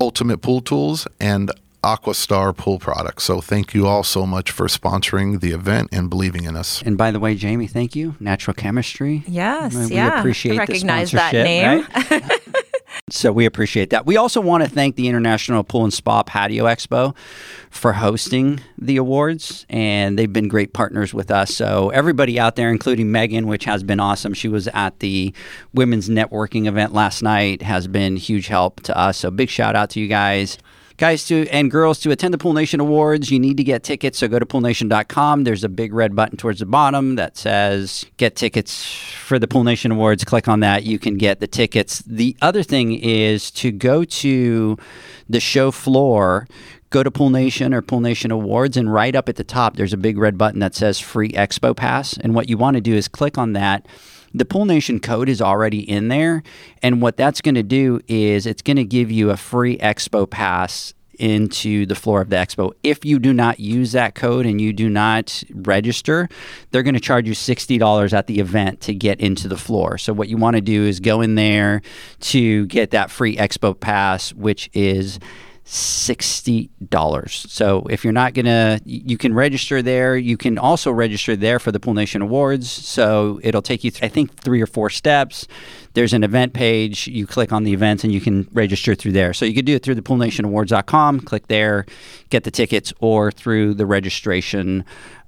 Ultimate 0.01 0.39
Pool 0.39 0.62
Tools, 0.62 1.07
and 1.19 1.51
Aquastar 1.83 2.55
Pool 2.55 2.79
Products. 2.79 3.24
So 3.24 3.39
thank 3.39 3.74
you 3.74 3.88
all 3.88 4.03
so 4.03 4.25
much 4.25 4.51
for 4.51 4.67
sponsoring 4.67 5.39
the 5.39 5.51
event 5.51 5.89
and 5.93 6.09
believing 6.09 6.43
in 6.43 6.57
us. 6.57 6.81
And 6.81 6.97
by 6.97 7.12
the 7.12 7.19
way, 7.19 7.36
Jamie, 7.36 7.67
thank 7.67 7.95
you. 7.95 8.15
Natural 8.19 8.53
chemistry. 8.53 9.24
Yes, 9.27 9.74
We 9.74 9.95
yeah. 9.95 10.19
appreciate 10.19 10.59
I 10.59 10.65
the 10.65 10.74
recognize 10.74 11.12
that 11.12 11.29
sponsorship, 11.31 11.43
name. 11.45 12.21
right? 12.21 12.41
so 13.10 13.32
we 13.32 13.46
appreciate 13.46 13.92
that. 13.92 14.06
We 14.06 14.18
also 14.18 14.42
want 14.42 14.64
to 14.64 14.70
thank 14.70 14.96
the 14.96 15.08
International 15.08 15.64
Pool 15.64 15.86
and 15.86 15.94
Spa 15.94 16.24
Patio 16.24 16.66
Expo 16.66 17.16
for 17.70 17.94
hosting 17.94 18.60
the 18.78 18.98
awards, 18.98 19.66
and 19.70 20.20
they've 20.20 20.32
been 20.32 20.50
great 20.50 20.74
partners 20.74 21.14
with 21.14 21.32
us. 21.32 21.56
So 21.56 21.90
everybody 21.92 22.38
out 22.38 22.58
there, 22.58 22.70
including 22.70 23.12
Megan, 23.12 23.48
which 23.48 23.64
has 23.64 23.82
been 23.82 24.02
awesome. 24.02 24.34
She 24.34 24.50
was 24.50 24.68
at 24.70 25.00
the 25.00 25.34
women's 25.74 26.10
networking 26.10 26.68
event 26.68 26.94
last 26.94 27.24
night, 27.24 27.62
has 27.62 27.88
been 27.88 28.18
huge 28.18 28.48
help 28.48 28.82
to 28.84 28.98
us. 28.98 29.18
So 29.18 29.32
big 29.32 29.50
shout 29.50 29.76
out 29.76 29.90
to 29.92 30.02
you 30.02 30.08
guys. 30.08 30.58
Guys 30.98 31.25
to 31.25 31.48
and 31.50 31.70
girls 31.70 32.00
to 32.00 32.10
attend 32.10 32.34
the 32.34 32.39
Pool 32.39 32.54
Nation 32.54 32.80
Awards, 32.80 33.30
you 33.30 33.39
need 33.39 33.58
to 33.58 33.63
get 33.63 33.84
tickets. 33.84 34.18
So 34.18 34.27
go 34.27 34.39
to 34.39 34.48
poolnation.com. 34.48 35.44
There's 35.44 35.63
a 35.63 35.70
big 35.70 35.94
red 35.94 36.16
button 36.16 36.38
towards 36.38 36.60
the 36.60 36.66
bottom 36.66 37.16
that 37.18 37.38
says 37.38 38.04
get 38.18 38.36
tickets 38.36 38.84
for 39.13 39.38
the 39.38 39.48
Pool 39.48 39.63
Nation 39.63 39.92
Awards. 39.92 40.24
Click 40.24 40.48
on 40.48 40.62
that. 40.62 40.86
You 40.86 40.98
can 40.98 41.18
get 41.18 41.39
the 41.39 41.46
tickets. 41.46 42.00
The 42.00 42.36
other 42.42 42.63
thing 42.63 42.94
is 42.94 43.51
to 43.51 43.72
go 43.72 44.06
to 44.06 44.75
the 45.30 45.39
show 45.39 45.70
floor, 45.70 46.48
go 46.89 47.04
to 47.04 47.12
Pool 47.12 47.30
Nation 47.30 47.75
or 47.75 47.84
Pool 47.84 48.00
Nation 48.00 48.32
Awards, 48.32 48.75
and 48.75 48.92
right 48.92 49.16
up 49.16 49.30
at 49.30 49.36
the 49.36 49.44
top, 49.44 49.75
there's 49.75 49.94
a 49.94 49.98
big 49.98 50.18
red 50.18 50.36
button 50.36 50.62
that 50.62 50.74
says 50.74 51.00
free 51.00 51.30
Expo 51.34 51.77
Pass. 51.77 52.18
And 52.18 52.34
what 52.34 52.50
you 52.50 52.58
want 52.58 52.74
to 52.74 52.82
do 52.82 52.96
is 52.96 53.08
click 53.08 53.38
on 53.38 53.54
that 53.54 53.86
the 54.38 54.46
Pool 54.46 54.65
Nation 54.65 55.00
code 55.00 55.29
is 55.29 55.41
already 55.41 55.79
in 55.89 56.08
there. 56.08 56.44
And 56.82 57.01
what 57.01 57.17
that's 57.17 57.41
going 57.41 57.56
to 57.56 57.63
do 57.63 58.00
is 58.08 58.46
it's 58.46 58.62
going 58.62 58.77
to 58.77 58.86
give 58.86 59.12
you 59.12 59.32
a 59.32 59.38
free 59.38 59.77
expo 59.77 60.29
pass 60.29 60.94
into 61.20 61.86
the 61.86 61.96
floor 61.96 62.22
of 62.22 62.29
the 62.29 62.36
expo. 62.36 62.72
If 62.84 63.03
you 63.03 63.20
do 63.20 63.34
not 63.34 63.60
use 63.60 63.91
that 63.94 64.15
code 64.15 64.46
and 64.46 64.62
you 64.62 64.72
do 64.72 64.89
not 64.89 65.44
register, 65.53 66.29
they're 66.72 66.84
going 66.84 66.94
to 66.94 67.00
charge 67.00 67.27
you 67.27 67.34
$60 67.34 68.13
at 68.13 68.27
the 68.27 68.39
event 68.39 68.82
to 68.82 68.94
get 68.94 69.20
into 69.20 69.48
the 69.48 69.58
floor. 69.58 69.98
So 69.98 70.13
what 70.13 70.29
you 70.29 70.38
want 70.38 70.56
to 70.56 70.62
do 70.62 70.84
is 70.84 71.00
go 71.00 71.22
in 71.22 71.36
there 71.36 71.82
to 72.20 72.65
get 72.67 72.91
that 72.91 73.10
free 73.12 73.36
expo 73.36 73.77
pass, 73.77 74.34
which 74.34 74.70
is 74.74 75.20
$60. 75.67 77.50
So 77.50 77.86
if 77.89 78.03
you're 78.03 78.13
not 78.13 78.33
going 78.33 78.45
to, 78.45 78.79
you 78.86 79.17
can 79.17 79.33
register 79.33 79.81
there. 79.81 80.17
You 80.17 80.38
can 80.38 80.57
also 80.57 80.91
register 80.91 81.36
there 81.36 81.59
for 81.59 81.74
the 81.74 81.79
Pool 81.79 81.93
Nation 81.93 82.21
Awards. 82.21 82.69
So 82.71 83.39
it'll 83.43 83.62
take 83.62 83.83
you, 83.83 83.91
th- 83.91 84.03
I 84.03 84.07
think, 84.07 84.33
three 84.36 84.62
or 84.62 84.67
four 84.67 84.89
steps. 84.89 85.45
There's 85.93 86.13
an 86.13 86.24
event 86.24 86.53
page. 86.53 87.07
You 87.07 87.27
click 87.27 87.51
on 87.51 87.63
the 87.63 87.74
events 87.74 88.05
and 88.05 88.13
you 88.13 88.21
can 88.21 88.47
register 88.53 88.95
through 88.95 89.12
there. 89.12 89.33
So 89.33 89.45
you 89.45 89.53
could 89.53 89.65
do 89.65 89.75
it 89.75 89.83
through 89.83 89.95
the 89.95 90.01
poolnationawards.com, 90.01 91.21
click 91.21 91.47
there, 91.47 91.86
get 92.29 92.45
the 92.45 92.51
tickets, 92.51 92.93
or 93.00 93.31
through 93.31 93.74
the 93.74 93.86
registration 93.86 94.86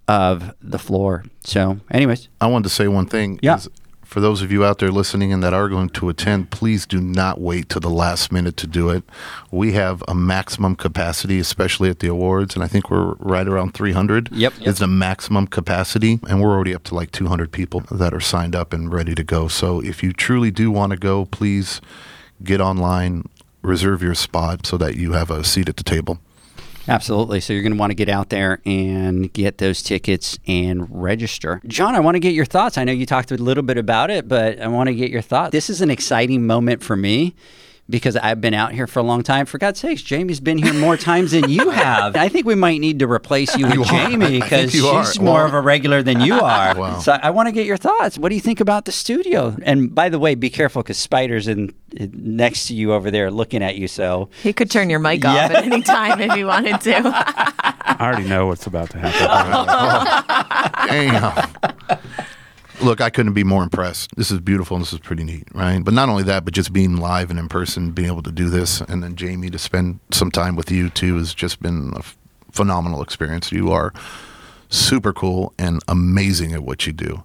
of 0.08 0.56
the 0.62 0.80
floor. 0.80 1.26
So, 1.44 1.80
anyways, 1.92 2.30
I 2.40 2.48
wanted 2.48 2.64
to 2.64 2.70
say 2.70 2.88
one 2.88 3.06
thing. 3.06 3.40
Yeah. 3.42 3.58
is 3.58 3.70
For 4.10 4.22
those 4.22 4.42
of 4.42 4.52
you 4.52 4.66
out 4.66 4.80
there 4.80 4.90
listening 4.90 5.32
and 5.32 5.44
that 5.44 5.54
are 5.54 5.70
going 5.70 5.90
to 5.90 6.10
attend, 6.10 6.50
please 6.50 6.88
do 6.88 7.00
not 7.00 7.40
wait 7.40 7.70
to 7.70 7.80
the 7.80 7.92
last 7.92 8.32
minute 8.32 8.58
to 8.58 8.66
do 8.66 8.90
it. 8.90 9.04
We 9.52 9.74
have 9.74 10.04
a 10.08 10.16
maximum 10.16 10.76
capacity, 10.76 11.38
especially 11.38 11.92
at 11.92 12.00
the 12.00 12.08
awards, 12.08 12.56
and 12.56 12.64
I 12.64 12.68
think 12.68 12.90
we're 12.90 13.14
right 13.20 13.48
around 13.48 13.76
300. 13.76 14.32
Yep. 14.32 14.54
Is 14.62 14.80
the 14.80 14.88
maximum 14.88 15.46
capacity, 15.46 16.20
and 16.28 16.42
we're 16.42 16.50
already 16.50 16.74
up 16.74 16.86
to 16.86 16.96
like 16.96 17.12
200 17.12 17.52
people 17.52 17.82
that 17.92 18.12
are 18.12 18.20
signed 18.20 18.56
up 18.56 18.74
and 18.74 18.92
ready 18.92 19.14
to 19.14 19.24
go. 19.24 19.48
So 19.48 19.80
if 19.80 20.02
you 20.02 20.12
truly 20.12 20.50
do 20.50 20.72
want 20.72 20.90
to 20.90 20.98
go, 20.98 21.26
please 21.26 21.80
get 22.44 22.60
online, 22.60 23.30
reserve 23.62 24.02
your 24.02 24.16
spot 24.16 24.66
so 24.66 24.76
that 24.78 24.96
you 24.96 25.12
have 25.12 25.30
a 25.30 25.44
seat 25.44 25.70
at 25.70 25.78
the 25.78 25.84
table. 25.84 26.20
Absolutely. 26.90 27.40
So 27.40 27.54
you're 27.54 27.62
going 27.62 27.74
to 27.74 27.80
want 27.80 27.92
to 27.92 27.96
get 27.96 28.10
out 28.10 28.30
there 28.30 28.62
and 28.66 29.32
get 29.34 29.58
those 29.60 29.82
tickets 29.82 30.38
and 30.48 30.88
register. 30.90 31.62
John, 31.68 31.96
I 31.96 32.00
want 32.00 32.16
to 32.16 32.20
get 32.20 32.34
your 32.34 32.46
thoughts. 32.46 32.78
I 32.78 32.84
know 32.84 32.92
you 32.92 33.06
talked 33.06 33.32
a 33.32 33.36
little 33.36 33.64
bit 33.64 33.78
about 33.78 34.10
it, 34.10 34.28
but 34.28 34.60
I 34.60 34.68
want 34.68 34.88
to 34.88 34.96
get 34.96 35.12
your 35.12 35.22
thoughts. 35.22 35.52
This 35.52 35.70
is 35.70 35.82
an 35.82 35.92
exciting 35.92 36.46
moment 36.46 36.84
for 36.84 36.96
me 36.96 37.36
because 37.90 38.16
I've 38.16 38.40
been 38.40 38.54
out 38.54 38.72
here 38.74 38.86
for 38.88 39.00
a 39.00 39.04
long 39.04 39.24
time. 39.24 39.46
For 39.46 39.58
God's 39.58 39.80
sakes, 39.80 40.02
Jamie's 40.02 40.40
been 40.40 40.58
here 40.58 40.74
more 40.74 40.96
times 40.98 41.32
than 41.32 41.50
you 41.50 41.70
have. 41.72 42.16
I 42.16 42.30
think 42.30 42.46
we 42.46 42.56
might 42.56 42.80
need 42.80 43.00
to 43.00 43.08
replace 43.12 43.56
you 43.58 43.66
with 43.68 43.74
You 43.76 43.82
are. 43.84 43.86
Jamie 44.10 44.40
because 44.40 44.76
you 44.76 44.88
are. 44.88 45.06
she's 45.06 45.20
more 45.20 45.36
Well- 45.40 45.46
of 45.48 45.54
a 45.54 45.62
regular 45.62 46.04
than 46.04 46.22
you 46.22 46.36
are. 46.36 46.76
Wow. 46.80 47.00
So 47.00 47.14
I 47.14 47.32
want 47.32 47.48
to 47.48 47.52
get 47.52 47.66
your 47.66 47.78
thoughts. 47.78 48.18
What 48.18 48.30
do 48.30 48.36
you 48.36 48.42
think 48.42 48.60
about 48.60 48.86
the 48.86 48.92
studio? 48.92 49.56
And 49.64 49.94
by 49.94 50.10
the 50.10 50.20
way, 50.20 50.36
be 50.36 50.50
careful 50.50 50.82
because 50.84 50.98
Spider's 50.98 51.48
in, 51.48 51.74
in 51.98 52.12
next 52.14 52.68
to 52.68 52.74
you 52.76 52.94
over 52.94 53.10
there 53.12 53.32
looking 53.32 53.64
at 53.64 53.76
you. 53.76 53.88
So 53.88 54.30
He 54.44 54.54
could 54.54 54.70
turn 54.70 54.90
your 54.90 55.00
mic 55.00 55.24
Yeah. 55.24 55.46
off 55.46 55.52
at 55.52 55.64
any 55.66 55.82
time 55.82 56.22
if 56.22 56.32
he 56.34 56.44
wanted 56.44 56.80
to. 56.82 57.02
I 57.06 57.98
already 58.00 58.28
know 58.30 58.46
what's 58.48 58.68
about 58.68 58.92
to 58.92 59.00
happen. 59.00 60.88
Damn. 60.88 61.50
Look, 62.82 63.02
I 63.02 63.10
couldn't 63.10 63.34
be 63.34 63.44
more 63.44 63.62
impressed. 63.62 64.16
This 64.16 64.32
is 64.32 64.40
beautiful 64.40 64.78
and 64.78 64.86
this 64.86 64.94
is 64.94 65.00
pretty 65.00 65.26
neat, 65.26 65.44
right? 65.54 65.84
But 65.84 65.94
not 65.94 66.08
only 66.08 66.24
that, 66.24 66.46
but 66.46 66.54
just 66.54 66.72
being 66.72 66.96
live 66.96 67.30
and 67.30 67.38
in 67.38 67.50
person, 67.50 67.92
being 67.92 68.08
able 68.08 68.24
to 68.24 68.32
do 68.32 68.50
this, 68.50 68.80
and 68.82 69.04
then 69.04 69.16
Jamie 69.16 69.50
to 69.50 69.60
spend 69.60 70.00
some 70.12 70.32
time 70.32 70.56
with 70.56 70.72
you 70.72 70.90
too 70.90 71.18
has 71.18 71.34
just 71.34 71.62
been 71.62 71.92
a 71.96 72.00
f- 72.00 72.18
phenomenal 72.52 73.02
experience. 73.02 73.52
You 73.52 73.72
are 73.72 73.92
super 74.70 75.12
cool 75.12 75.54
and 75.60 75.82
amazing 75.88 76.54
at 76.54 76.64
what 76.64 76.88
you 76.88 76.94
do. 76.94 77.24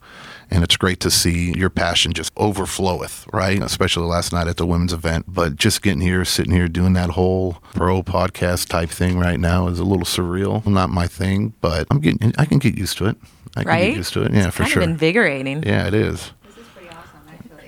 And 0.51 0.65
it's 0.65 0.77
great 0.77 1.01
to 1.01 1.11
see 1.11 1.53
your 1.57 1.71
passion 1.71 2.13
just 2.13 2.35
overfloweth, 2.35 3.33
right? 3.33 3.63
Especially 3.63 4.07
last 4.07 4.33
night 4.33 4.49
at 4.49 4.57
the 4.57 4.67
women's 4.67 4.93
event. 4.93 5.27
But 5.29 5.57
just 5.57 5.83
getting 5.83 6.01
here, 6.01 6.25
sitting 6.25 6.53
here, 6.53 6.69
doing 6.69 6.93
that 6.95 7.11
whole 7.11 7.59
pro 7.75 8.03
podcast 8.03 8.69
type 8.69 8.91
thing 8.91 9.19
right 9.19 9.39
now 9.39 9.69
is 9.69 9.79
a 9.79 9.85
little 9.85 10.05
surreal. 10.05 10.65
Not 10.67 10.91
my 10.91 11.07
thing, 11.07 11.55
but 11.61 11.87
I'm 11.91 12.01
getting, 12.01 12.33
I 12.39 12.45
can 12.45 12.59
get 12.59 12.77
used 12.77 12.99
to 12.99 13.07
it. 13.07 13.17
I 13.57 13.63
can 13.63 13.69
Right? 13.69 13.89
get 13.89 13.97
used 13.97 14.13
to 14.15 14.23
it. 14.23 14.33
Yeah, 14.33 14.51
for 14.51 14.63
kind 14.63 14.73
sure. 14.73 14.83
of 14.83 14.89
invigorating. 14.89 15.63
Yeah, 15.65 15.87
it 15.87 15.95
is. 15.95 16.33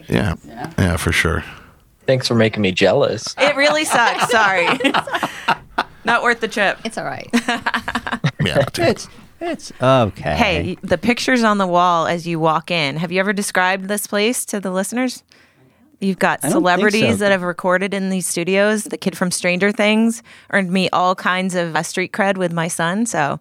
Yeah. 0.09 0.35
yeah, 0.79 0.97
for 0.97 1.11
sure. 1.13 1.43
Thanks 2.07 2.29
for 2.29 2.35
making 2.37 2.63
me 2.63 2.71
jealous. 2.71 3.35
It 3.39 3.57
really 3.57 3.85
sucks. 3.85 4.31
Sorry. 4.31 4.67
Not 6.05 6.23
worth 6.23 6.39
the 6.41 6.47
trip. 6.49 6.79
It's 6.85 6.97
all 6.99 7.05
right. 7.05 7.29
Yeah, 8.45 8.59
I'll 8.59 8.65
take 8.67 8.87
it. 8.87 8.91
it's 8.91 9.09
it's 9.41 9.73
okay. 9.83 10.37
Hey, 10.37 10.77
the 10.83 10.99
pictures 10.99 11.43
on 11.43 11.59
the 11.59 11.67
wall 11.67 12.07
as 12.07 12.29
you 12.29 12.39
walk 12.39 12.71
in. 12.71 12.97
Have 12.97 13.11
you 13.11 13.19
ever 13.19 13.33
described 13.33 13.89
this 13.89 14.07
place 14.07 14.45
to 14.45 14.61
the 14.61 14.71
listeners? 14.71 15.25
You've 15.99 16.19
got 16.21 16.41
I 16.45 16.51
don't 16.51 16.53
think 16.53 16.53
celebrities 16.63 17.11
so. 17.11 17.17
that 17.17 17.33
have 17.33 17.43
recorded 17.43 17.93
in 17.93 18.11
these 18.11 18.27
studios. 18.29 18.85
The 18.85 18.99
kid 18.99 19.17
from 19.19 19.33
Stranger 19.33 19.73
Things 19.73 20.23
earned 20.53 20.71
me 20.71 20.89
all 20.91 21.17
kinds 21.17 21.57
of 21.57 21.75
uh, 21.75 21.83
street 21.83 22.13
cred 22.13 22.37
with 22.37 22.53
my 22.53 22.69
son. 22.69 23.05
So 23.05 23.41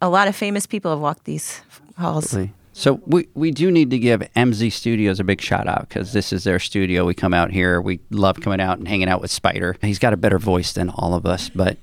a 0.00 0.08
lot 0.08 0.28
of 0.28 0.36
famous 0.36 0.66
people 0.66 0.90
have 0.90 1.00
walked 1.00 1.24
these 1.24 1.60
halls. 1.98 2.36
So 2.76 3.00
we, 3.06 3.28
we 3.34 3.52
do 3.52 3.70
need 3.70 3.90
to 3.90 3.98
give 3.98 4.20
MZ 4.34 4.72
Studios 4.72 5.20
a 5.20 5.24
big 5.24 5.40
shout 5.40 5.68
out 5.68 5.88
because 5.88 6.12
this 6.12 6.32
is 6.32 6.42
their 6.42 6.58
studio. 6.58 7.04
We 7.04 7.14
come 7.14 7.32
out 7.32 7.52
here. 7.52 7.80
We 7.80 8.00
love 8.10 8.40
coming 8.40 8.60
out 8.60 8.78
and 8.78 8.88
hanging 8.88 9.08
out 9.08 9.20
with 9.20 9.30
Spider. 9.30 9.76
He's 9.80 10.00
got 10.00 10.12
a 10.12 10.16
better 10.16 10.40
voice 10.40 10.72
than 10.72 10.90
all 10.90 11.14
of 11.14 11.24
us. 11.24 11.48
But, 11.48 11.78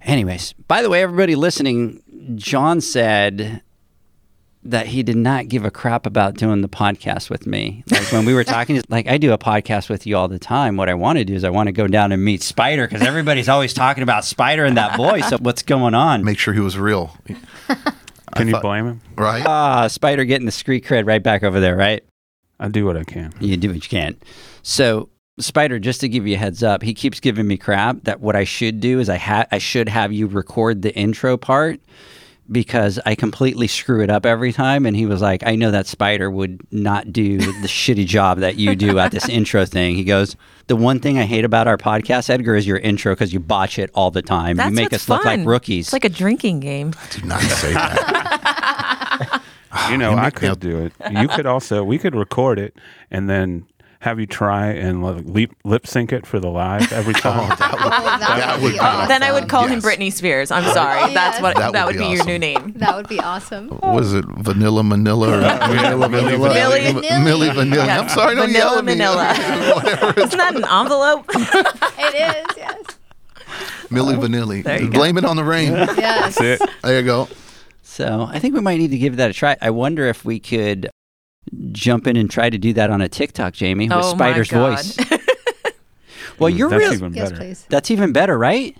anyways, 0.00 0.54
by 0.66 0.80
the 0.80 0.88
way, 0.88 1.02
everybody 1.02 1.34
listening, 1.34 2.02
John 2.36 2.80
said 2.80 3.60
that 4.62 4.86
he 4.88 5.02
did 5.02 5.16
not 5.16 5.48
give 5.48 5.64
a 5.64 5.70
crap 5.70 6.04
about 6.04 6.34
doing 6.34 6.60
the 6.60 6.68
podcast 6.68 7.30
with 7.30 7.46
me. 7.46 7.82
Like 7.90 8.12
when 8.12 8.26
we 8.26 8.34
were 8.34 8.44
talking, 8.44 8.74
he's 8.76 8.84
like 8.90 9.08
I 9.08 9.16
do 9.16 9.32
a 9.32 9.38
podcast 9.38 9.88
with 9.88 10.06
you 10.06 10.16
all 10.16 10.28
the 10.28 10.38
time. 10.38 10.76
What 10.76 10.88
I 10.90 10.94
want 10.94 11.18
to 11.18 11.24
do 11.24 11.34
is 11.34 11.44
I 11.44 11.50
want 11.50 11.68
to 11.68 11.72
go 11.72 11.86
down 11.86 12.12
and 12.12 12.22
meet 12.24 12.42
Spider 12.42 12.86
because 12.86 13.06
everybody's 13.06 13.48
always 13.48 13.72
talking 13.72 14.02
about 14.02 14.24
Spider 14.24 14.64
and 14.66 14.76
that 14.76 14.96
voice. 14.96 15.28
So 15.30 15.38
what's 15.38 15.62
going 15.62 15.94
on? 15.94 16.24
Make 16.24 16.38
sure 16.38 16.52
he 16.52 16.60
was 16.60 16.76
real, 16.78 17.16
Can 18.36 18.46
you 18.46 18.52
thought- 18.52 18.62
blame 18.62 18.86
him? 18.86 19.00
right? 19.16 19.44
Ah, 19.46 19.86
Spider 19.88 20.24
getting 20.24 20.46
the 20.46 20.52
street 20.52 20.84
cred 20.84 21.06
right 21.06 21.22
back 21.22 21.42
over 21.42 21.58
there, 21.58 21.76
right? 21.76 22.04
I 22.58 22.68
do 22.68 22.84
what 22.84 22.96
I 22.98 23.04
can. 23.04 23.32
You 23.40 23.56
do 23.56 23.68
what 23.68 23.76
you 23.76 23.88
can. 23.88 24.16
So 24.62 25.08
Spider, 25.38 25.78
just 25.78 26.02
to 26.02 26.08
give 26.10 26.26
you 26.26 26.34
a 26.34 26.38
heads 26.38 26.62
up, 26.62 26.82
he 26.82 26.92
keeps 26.92 27.18
giving 27.18 27.46
me 27.46 27.56
crap 27.56 28.02
that 28.02 28.20
what 28.20 28.36
I 28.36 28.44
should 28.44 28.78
do 28.80 29.00
is 29.00 29.08
I 29.08 29.16
ha- 29.16 29.46
I 29.50 29.56
should 29.56 29.88
have 29.88 30.12
you 30.12 30.26
record 30.26 30.82
the 30.82 30.94
intro 30.94 31.38
part 31.38 31.80
because 32.50 32.98
I 33.06 33.14
completely 33.14 33.66
screw 33.66 34.02
it 34.02 34.10
up 34.10 34.26
every 34.26 34.52
time. 34.52 34.86
And 34.86 34.96
he 34.96 35.06
was 35.06 35.22
like, 35.22 35.46
I 35.46 35.56
know 35.56 35.70
that 35.70 35.86
Spider 35.86 36.30
would 36.30 36.60
not 36.72 37.12
do 37.12 37.38
the 37.38 37.44
shitty 37.68 38.06
job 38.06 38.38
that 38.38 38.56
you 38.56 38.74
do 38.74 38.98
at 38.98 39.12
this 39.12 39.28
intro 39.28 39.64
thing. 39.64 39.94
He 39.94 40.04
goes, 40.04 40.36
The 40.66 40.76
one 40.76 41.00
thing 41.00 41.18
I 41.18 41.24
hate 41.24 41.44
about 41.44 41.68
our 41.68 41.78
podcast, 41.78 42.30
Edgar, 42.30 42.56
is 42.56 42.66
your 42.66 42.78
intro 42.78 43.12
because 43.12 43.32
you 43.32 43.40
botch 43.40 43.78
it 43.78 43.90
all 43.94 44.10
the 44.10 44.22
time. 44.22 44.56
That's 44.56 44.70
you 44.70 44.76
make 44.76 44.92
what's 44.92 45.04
us 45.04 45.08
look 45.08 45.24
like 45.24 45.46
rookies. 45.46 45.86
It's 45.86 45.92
like 45.92 46.04
a 46.04 46.08
drinking 46.08 46.60
game. 46.60 46.92
Do 47.10 47.26
not 47.26 47.42
say 47.42 47.72
that. 47.72 49.42
You 49.72 49.94
ah, 49.94 49.96
know, 49.98 50.16
I 50.16 50.30
could 50.30 50.58
do 50.58 50.78
it. 50.86 50.92
You 51.12 51.28
could 51.28 51.46
also, 51.46 51.84
we 51.84 51.96
could 51.96 52.16
record 52.16 52.58
it 52.58 52.74
and 53.08 53.30
then 53.30 53.66
have 54.00 54.18
you 54.18 54.26
try 54.26 54.68
and 54.68 55.02
like, 55.02 55.24
lip, 55.26 55.54
lip 55.62 55.86
sync 55.86 56.10
it 56.10 56.26
for 56.26 56.40
the 56.40 56.48
live 56.48 56.90
every 56.90 57.14
oh, 57.16 57.20
time. 57.20 57.52
Oh, 57.52 57.56
that, 57.56 58.18
that 58.20 58.54
would 58.56 58.62
would 58.62 58.68
be 58.70 58.74
be 58.74 58.80
awesome. 58.80 59.08
Then 59.08 59.22
I 59.22 59.30
would 59.32 59.48
call 59.48 59.66
him 59.66 59.80
Britney 59.80 60.10
Spears. 60.10 60.50
I'm 60.50 60.64
sorry. 60.72 61.00
Oh, 61.02 61.14
That's 61.14 61.40
what 61.42 61.56
That 61.56 61.72
that, 61.72 61.86
would 61.86 61.96
would, 61.96 62.02
be 62.02 62.08
be, 62.08 62.14
your 62.14 62.24
new 62.24 62.38
name. 62.38 62.72
That 62.76 62.96
would 62.96 63.08
be 63.08 63.20
awesome. 63.20 63.68
was 63.82 64.14
it 64.14 64.24
Vanilla 64.24 64.82
Manila 64.82 65.28
or 65.28 65.40
Vanilla 65.68 66.08
Millie 66.08 66.38
Millie. 66.38 66.92
Vanilla? 66.92 67.20
Millie 67.20 67.50
Vanilla. 67.50 67.84
Yes. 67.84 68.00
I'm 68.00 68.08
sorry, 68.08 68.36
don't 68.36 68.50
yell 68.50 68.82
Vanilla 68.82 69.22
at. 69.22 69.36
Manila. 69.38 69.74
Whatever. 69.74 70.20
Isn't 70.24 70.38
that 70.38 70.56
an 70.56 70.64
envelope? 70.64 71.26
It 71.98 72.14
is, 72.14 72.56
yes. 72.56 72.82
Milli 73.90 74.18
Vanilli. 74.18 74.64
There 74.64 74.80
you 74.80 74.86
go. 74.86 74.92
Blame 74.92 75.18
it 75.18 75.26
on 75.26 75.36
the 75.36 75.44
rain. 75.44 75.72
Yes. 75.72 76.38
That's 76.38 76.62
it. 76.62 76.70
There 76.82 76.98
you 77.00 77.04
go. 77.04 77.28
So 77.82 78.26
I 78.30 78.38
think 78.38 78.54
we 78.54 78.60
might 78.60 78.78
need 78.78 78.92
to 78.92 78.98
give 78.98 79.16
that 79.16 79.30
a 79.30 79.34
try. 79.34 79.56
I 79.60 79.70
wonder 79.70 80.06
if 80.06 80.24
we 80.24 80.38
could 80.40 80.88
jump 81.72 82.06
in 82.06 82.16
and 82.16 82.30
try 82.30 82.50
to 82.50 82.58
do 82.58 82.72
that 82.74 82.90
on 82.90 83.00
a 83.00 83.08
TikTok, 83.08 83.54
Jamie, 83.54 83.88
with 83.88 83.96
oh 83.98 84.14
Spider's 84.14 84.50
my 84.52 84.58
God. 84.58 84.76
voice. 84.76 84.96
Well, 86.38 86.50
mm, 86.50 86.56
you're 86.58 86.70
That's 86.70 86.84
real. 86.84 86.92
even 86.94 87.12
Yes, 87.12 87.30
better. 87.30 87.36
please. 87.42 87.66
That's 87.68 87.90
even 87.90 88.12
better, 88.14 88.38
right? 88.38 88.74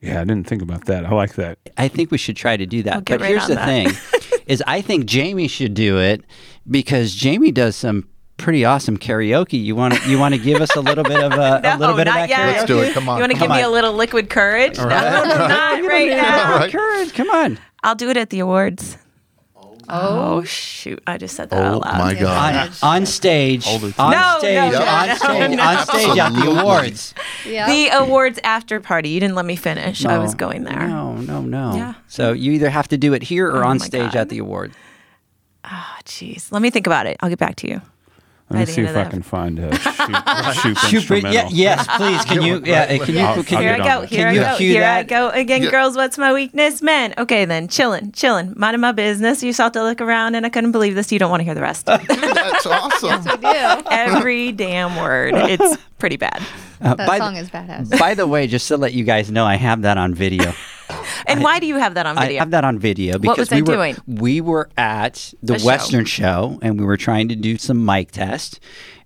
Yeah, 0.00 0.20
I 0.20 0.24
didn't 0.24 0.48
think 0.48 0.62
about 0.62 0.86
that. 0.86 1.06
I 1.06 1.10
like 1.10 1.34
that. 1.34 1.56
I 1.76 1.86
think 1.86 2.10
we 2.10 2.18
should 2.18 2.34
try 2.36 2.56
to 2.56 2.66
do 2.66 2.82
that. 2.82 2.94
I'll 2.94 3.00
but 3.02 3.20
right 3.20 3.28
here's 3.28 3.46
the 3.46 3.54
that. 3.54 3.66
thing: 3.66 4.40
is 4.48 4.64
I 4.66 4.80
think 4.80 5.06
Jamie 5.06 5.46
should 5.46 5.74
do 5.74 6.00
it 6.00 6.24
because 6.68 7.14
Jamie 7.14 7.52
does 7.52 7.76
some 7.76 8.08
pretty 8.36 8.64
awesome 8.64 8.96
karaoke. 8.96 9.62
You 9.62 9.76
want 9.76 9.94
to 9.94 10.10
you 10.10 10.18
want 10.18 10.34
to 10.34 10.40
give 10.40 10.60
us 10.60 10.74
a 10.74 10.80
little 10.80 11.04
bit 11.04 11.20
of 11.22 11.32
a, 11.34 11.60
a 11.64 11.76
little 11.78 11.94
bit 11.94 12.08
of 12.08 12.14
not 12.14 12.28
that 12.28 12.28
yet. 12.30 12.38
karaoke? 12.40 12.52
Let's 12.56 12.64
do 12.66 12.78
it. 12.80 12.94
Come 12.94 13.08
on. 13.08 13.16
You 13.18 13.22
want 13.22 13.32
to 13.32 13.38
Come 13.38 13.48
give 13.48 13.56
me 13.56 13.62
a 13.62 13.68
little 13.68 13.92
liquid 13.92 14.28
courage? 14.28 14.76
right. 14.78 14.88
No, 14.88 15.24
not 15.48 15.82
right 15.84 16.08
now. 16.10 16.52
All 16.54 16.58
right. 16.58 16.72
Courage, 16.72 17.12
come 17.14 17.30
on. 17.30 17.58
I'll 17.84 17.94
do 17.94 18.10
it 18.10 18.16
at 18.16 18.30
the 18.30 18.40
awards. 18.40 18.98
Oh, 19.90 20.38
oh, 20.38 20.42
shoot! 20.44 21.02
I 21.06 21.16
just 21.18 21.34
said 21.36 21.50
that 21.50 21.60
Oh 21.60 21.76
out 21.76 21.80
loud. 21.82 21.98
my 21.98 22.14
God. 22.14 22.70
On, 22.82 22.96
on 23.00 23.06
stage, 23.06 23.64
Hold 23.64 23.94
on 23.98 24.10
No, 24.12 24.36
stage, 24.38 24.72
no, 24.72 24.78
no, 24.78 24.86
on 24.86 25.08
no, 25.08 25.14
stage, 25.14 25.56
no. 25.56 25.62
on 25.62 25.86
stage 25.86 26.08
at 26.08 26.14
the 26.14 26.22
Absolutely. 26.40 26.60
awards. 26.60 27.14
Yeah. 27.46 27.66
The 27.66 27.88
awards 28.04 28.38
after 28.44 28.80
party. 28.80 29.08
You 29.10 29.20
didn't 29.20 29.34
let 29.34 29.44
me 29.46 29.56
finish. 29.56 30.04
I 30.04 30.18
was 30.18 30.32
No, 30.32 30.38
going 30.38 30.64
there. 30.64 30.88
No, 30.88 31.14
no, 31.16 31.40
no. 31.42 31.74
Yeah. 31.76 31.94
So 32.08 32.32
you 32.32 32.52
either 32.52 32.70
have 32.70 32.88
to 32.88 32.98
do 32.98 33.14
it 33.14 33.22
here 33.22 33.48
or 33.48 33.64
Oh 33.64 33.68
on 33.68 33.78
my 33.78 33.86
stage 33.86 34.12
God. 34.12 34.16
at 34.20 34.28
the 34.28 34.38
award. 34.38 34.72
Oh, 35.64 35.96
jeez. 36.04 36.50
Let 36.52 36.62
me 36.62 36.70
think 36.70 36.86
about 36.86 37.06
it. 37.06 37.16
I'll 37.20 37.28
get 37.28 37.38
back 37.38 37.56
to 37.56 37.68
you. 37.68 37.80
Let 38.50 38.60
me 38.60 38.66
see 38.66 38.80
if 38.82 38.88
I 38.90 38.92
that. 38.92 39.10
can 39.10 39.20
find 39.22 39.58
a 39.58 39.76
shoot, 40.54 40.78
shoot 40.78 41.02
Shoot, 41.02 41.22
but- 41.22 41.32
yeah, 41.32 41.42
instrumental. 41.48 41.52
yes, 41.52 41.86
please. 41.98 42.24
Can 42.24 42.42
you? 42.42 42.62
Yeah, 42.64 42.86
can 42.98 43.14
you? 43.14 43.20
I'll- 43.20 43.42
can 43.44 43.56
I'll 43.58 43.62
Here? 43.62 43.72
I 43.74 43.78
go. 44.00 44.06
Here 44.06 44.28
I 44.28 44.34
go. 44.34 44.56
cue 44.56 44.70
Here 44.72 44.84
I 44.84 45.02
go 45.02 45.28
again. 45.30 45.62
Yeah. 45.64 45.70
Girls, 45.70 45.96
what's 45.96 46.16
my 46.16 46.32
weakness? 46.32 46.80
Men. 46.80 47.12
Okay, 47.18 47.44
then 47.44 47.68
chilling, 47.68 48.10
chilling, 48.12 48.54
minding 48.56 48.80
my 48.80 48.92
business. 48.92 49.42
You 49.42 49.52
saw 49.52 49.68
to 49.68 49.82
look 49.82 50.00
around, 50.00 50.34
and 50.34 50.46
I 50.46 50.48
couldn't 50.48 50.72
believe 50.72 50.94
this. 50.94 51.12
You 51.12 51.18
don't 51.18 51.30
want 51.30 51.40
to 51.40 51.44
hear 51.44 51.54
the 51.54 51.60
rest. 51.60 51.84
That's 51.86 52.66
awesome. 52.66 53.08
yes, 53.10 53.26
we 53.26 53.82
do. 53.82 53.88
Every 53.90 54.52
damn 54.52 54.96
word. 54.96 55.34
It's 55.34 55.76
pretty 55.98 56.16
bad. 56.16 56.40
Uh, 56.80 56.94
That 56.94 57.18
song 57.18 57.34
the, 57.34 57.40
is 57.40 57.50
badass. 57.50 57.98
by 57.98 58.14
the 58.14 58.26
way, 58.26 58.46
just 58.46 58.68
to 58.68 58.76
let 58.76 58.94
you 58.94 59.04
guys 59.04 59.30
know, 59.30 59.44
I 59.44 59.56
have 59.56 59.82
that 59.82 59.98
on 59.98 60.14
video. 60.14 60.52
And 61.26 61.42
why 61.42 61.58
do 61.60 61.66
you 61.66 61.76
have 61.76 61.94
that 61.94 62.06
on 62.06 62.16
video? 62.16 62.36
I 62.36 62.38
have 62.40 62.50
that 62.52 62.64
on 62.64 62.78
video 62.78 63.18
because 63.18 63.38
was 63.38 63.50
we 63.50 63.56
I 63.58 63.60
were 63.60 63.66
doing? 63.66 63.96
we 64.06 64.40
were 64.40 64.68
at 64.76 65.32
the 65.42 65.54
A. 65.56 65.64
Western 65.64 66.04
show 66.04 66.58
and 66.62 66.78
we 66.78 66.84
were 66.86 66.96
trying 66.96 67.28
to 67.28 67.36
do 67.36 67.58
some 67.58 67.84
mic 67.84 68.10
test. 68.12 68.60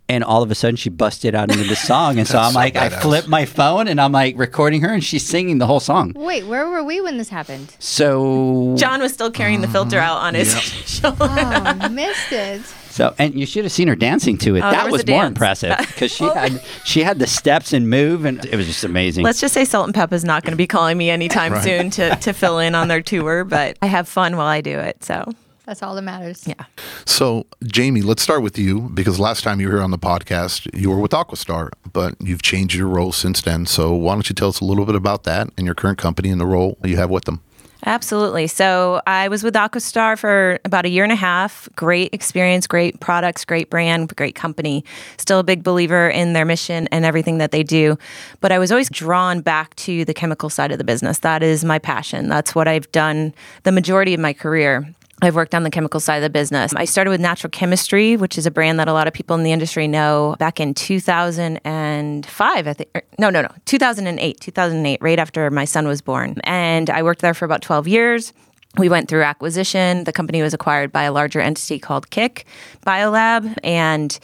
And 0.09 0.25
all 0.25 0.43
of 0.43 0.51
a 0.51 0.55
sudden, 0.55 0.77
she 0.77 0.91
busted 0.91 1.35
out 1.35 1.51
into 1.51 1.65
the 1.65 1.77
song, 1.77 2.19
and 2.19 2.27
so 2.29 2.37
I'm 2.39 2.53
so 2.53 2.59
like, 2.59 2.77
I 2.77 2.91
badass. 2.91 3.01
flip 3.01 3.29
my 3.29 3.47
phone, 3.47 3.87
and 3.89 3.99
I'm 4.01 4.12
like 4.12 4.37
recording 4.37 4.83
her, 4.83 4.92
and 4.92 5.03
she's 5.03 5.25
singing 5.25 5.57
the 5.59 5.66
whole 5.66 5.81
song. 5.81 6.12
Wait, 6.16 6.45
where 6.47 6.68
were 6.68 6.83
we 6.83 7.01
when 7.01 7.16
this 7.18 7.31
happened? 7.31 7.75
So, 7.79 8.75
John 8.77 9.01
was 9.01 9.12
still 9.14 9.31
carrying 9.31 9.61
the 9.62 9.68
filter 9.68 9.99
out 10.01 10.18
on 10.18 10.35
his 10.35 10.53
Yep. 10.53 10.62
shoulder. 11.16 11.16
Oh, 11.21 11.88
missed 11.88 12.33
it. 12.33 12.61
So, 12.92 13.14
and 13.18 13.35
you 13.35 13.46
should 13.46 13.64
have 13.64 13.72
seen 13.72 13.88
her 13.88 13.96
dancing 13.96 14.37
to 14.38 14.55
it. 14.57 14.61
Oh, 14.61 14.70
that 14.70 14.85
was 14.85 14.92
was, 14.92 15.07
more 15.07 15.22
dance. 15.22 15.28
impressive 15.28 15.76
because 15.78 16.12
she 16.12 16.24
had 16.35 16.62
she 16.85 17.02
had 17.02 17.18
the 17.18 17.26
steps 17.26 17.72
and 17.72 17.88
move, 17.88 18.24
and 18.24 18.44
it 18.44 18.55
was 18.57 18.66
just 18.66 18.85
amazing. 18.85 19.24
Let's 19.24 19.40
just 19.40 19.55
say 19.55 19.64
Salt 19.64 19.87
and 19.87 19.94
Pep 19.94 20.12
is 20.12 20.24
not 20.24 20.42
going 20.44 20.52
to 20.52 20.57
be 20.57 20.66
calling 20.66 20.98
me 20.98 21.09
anytime 21.11 21.52
Right. 21.55 21.64
soon 21.64 21.90
to, 21.90 22.14
to 22.16 22.33
fill 22.33 22.59
in 22.59 22.74
on 22.74 22.88
their 22.88 23.00
tour, 23.02 23.44
but 23.44 23.76
I 23.83 23.87
have 23.87 24.09
fun 24.09 24.37
while 24.37 24.46
I 24.46 24.61
do 24.61 24.78
it. 24.78 25.02
So, 25.02 25.33
That's 25.64 25.83
all 25.83 25.94
that 25.94 26.02
matters. 26.02 26.46
yeah. 26.46 26.64
So, 27.07 27.46
Jamie, 27.64 28.02
let's 28.02 28.22
start 28.22 28.42
with 28.42 28.59
you 28.59 28.90
because 28.94 29.18
last 29.18 29.42
time 29.42 29.61
you 29.61 29.68
were 29.68 29.74
here 29.74 29.83
on 29.83 29.90
the 29.90 29.98
podcast, 29.98 30.68
you 30.78 30.90
were 30.90 30.98
with 31.00 31.12
Aquastar, 31.12 31.70
but 31.92 32.14
you've 32.20 32.42
changed 32.42 32.74
your 32.74 32.88
role 32.88 33.12
since 33.12 33.40
then. 33.40 33.64
So, 33.66 33.94
why 33.94 34.14
don't 34.14 34.28
you 34.28 34.35
tell 34.35 34.48
us 34.48 34.61
a 34.61 34.64
little 34.64 34.85
bit 34.85 34.94
about 34.96 35.24
that 35.24 35.48
and 35.57 35.64
your 35.66 35.74
current 35.74 35.98
company 35.98 36.28
and 36.31 36.40
the 36.40 36.46
role 36.46 36.76
you 36.85 36.96
have 36.96 37.09
with 37.11 37.24
them? 37.24 37.40
Absolutely. 37.85 38.47
So 38.47 39.03
I 39.09 39.27
was 39.27 39.42
with 39.42 39.55
Aquastar 39.55 40.16
for 40.16 40.61
about 40.64 40.87
a 40.87 40.88
year 40.88 41.03
and 41.03 41.12
a 41.12 41.16
half. 41.16 41.68
Great 41.75 42.14
experience, 42.14 42.68
great 42.68 43.01
products, 43.01 43.45
great 43.45 43.71
brand, 43.71 44.14
great 44.14 44.37
company. 44.37 44.85
Still 45.16 45.40
a 45.40 45.42
big 45.42 45.64
believer 45.64 46.09
in 46.09 46.33
their 46.33 46.45
mission 46.45 46.87
and 46.92 47.05
everything 47.05 47.38
that 47.38 47.51
they 47.51 47.64
do. 47.64 47.99
But 48.40 48.53
I 48.53 48.61
was 48.61 48.71
always 48.71 48.88
drawn 48.88 49.40
back 49.40 49.75
to 49.77 50.05
the 50.05 50.14
chemical 50.14 50.49
side 50.49 50.71
of 50.71 50.79
the 50.79 50.85
business. 50.85 51.18
That 51.21 51.42
is 51.42 51.64
my 51.64 51.81
passion. 51.81 52.29
That's 52.29 52.55
what 52.55 52.68
I've 52.68 52.90
done 52.92 53.35
the 53.64 53.73
majority 53.73 54.14
of 54.14 54.21
my 54.21 54.33
career. 54.33 54.87
I've 55.24 55.37
worked 55.37 55.54
on 55.54 55.62
the 55.62 55.70
chemical 55.70 56.00
side 56.00 56.16
of 56.16 56.22
the 56.24 56.30
business. 56.30 56.74
I 56.74 56.85
started 56.85 57.11
with 57.11 57.20
Natural 57.20 57.48
Chemistry, 57.48 58.16
which 58.16 58.37
is 58.37 58.44
a 58.44 58.50
brand 58.50 58.80
that 58.80 58.88
a 58.88 58.92
lot 58.92 59.06
of 59.06 59.12
people 59.14 59.37
in 59.37 59.44
the 59.44 59.52
industry 59.52 59.87
know 59.87 60.35
back 60.40 60.58
in 60.58 60.74
2005, 60.74 62.66
I 62.66 62.72
think. 62.72 62.90
or- 62.94 63.02
No, 63.20 63.30
no, 63.30 63.42
no, 63.42 63.48
2008, 63.64 64.40
2008, 64.40 64.98
right 65.00 65.18
after 65.20 65.48
my 65.50 65.64
son 65.64 65.87
was 65.87 66.02
born. 66.02 66.37
And 66.42 66.90
I 66.90 67.04
worked 67.04 67.20
there 67.22 67.35
for 67.35 67.44
about 67.44 67.62
12 67.62 67.87
years. 67.87 68.32
We 68.78 68.88
went 68.88 69.08
through 69.08 69.22
acquisition. 69.22 70.04
The 70.04 70.12
company 70.12 70.42
was 70.42 70.54
acquired 70.54 70.90
by 70.90 71.04
a 71.04 71.12
larger 71.12 71.40
entity 71.40 71.78
called 71.78 72.11
KIK 72.11 72.44
Biolab. 72.85 73.56
And 73.62 74.18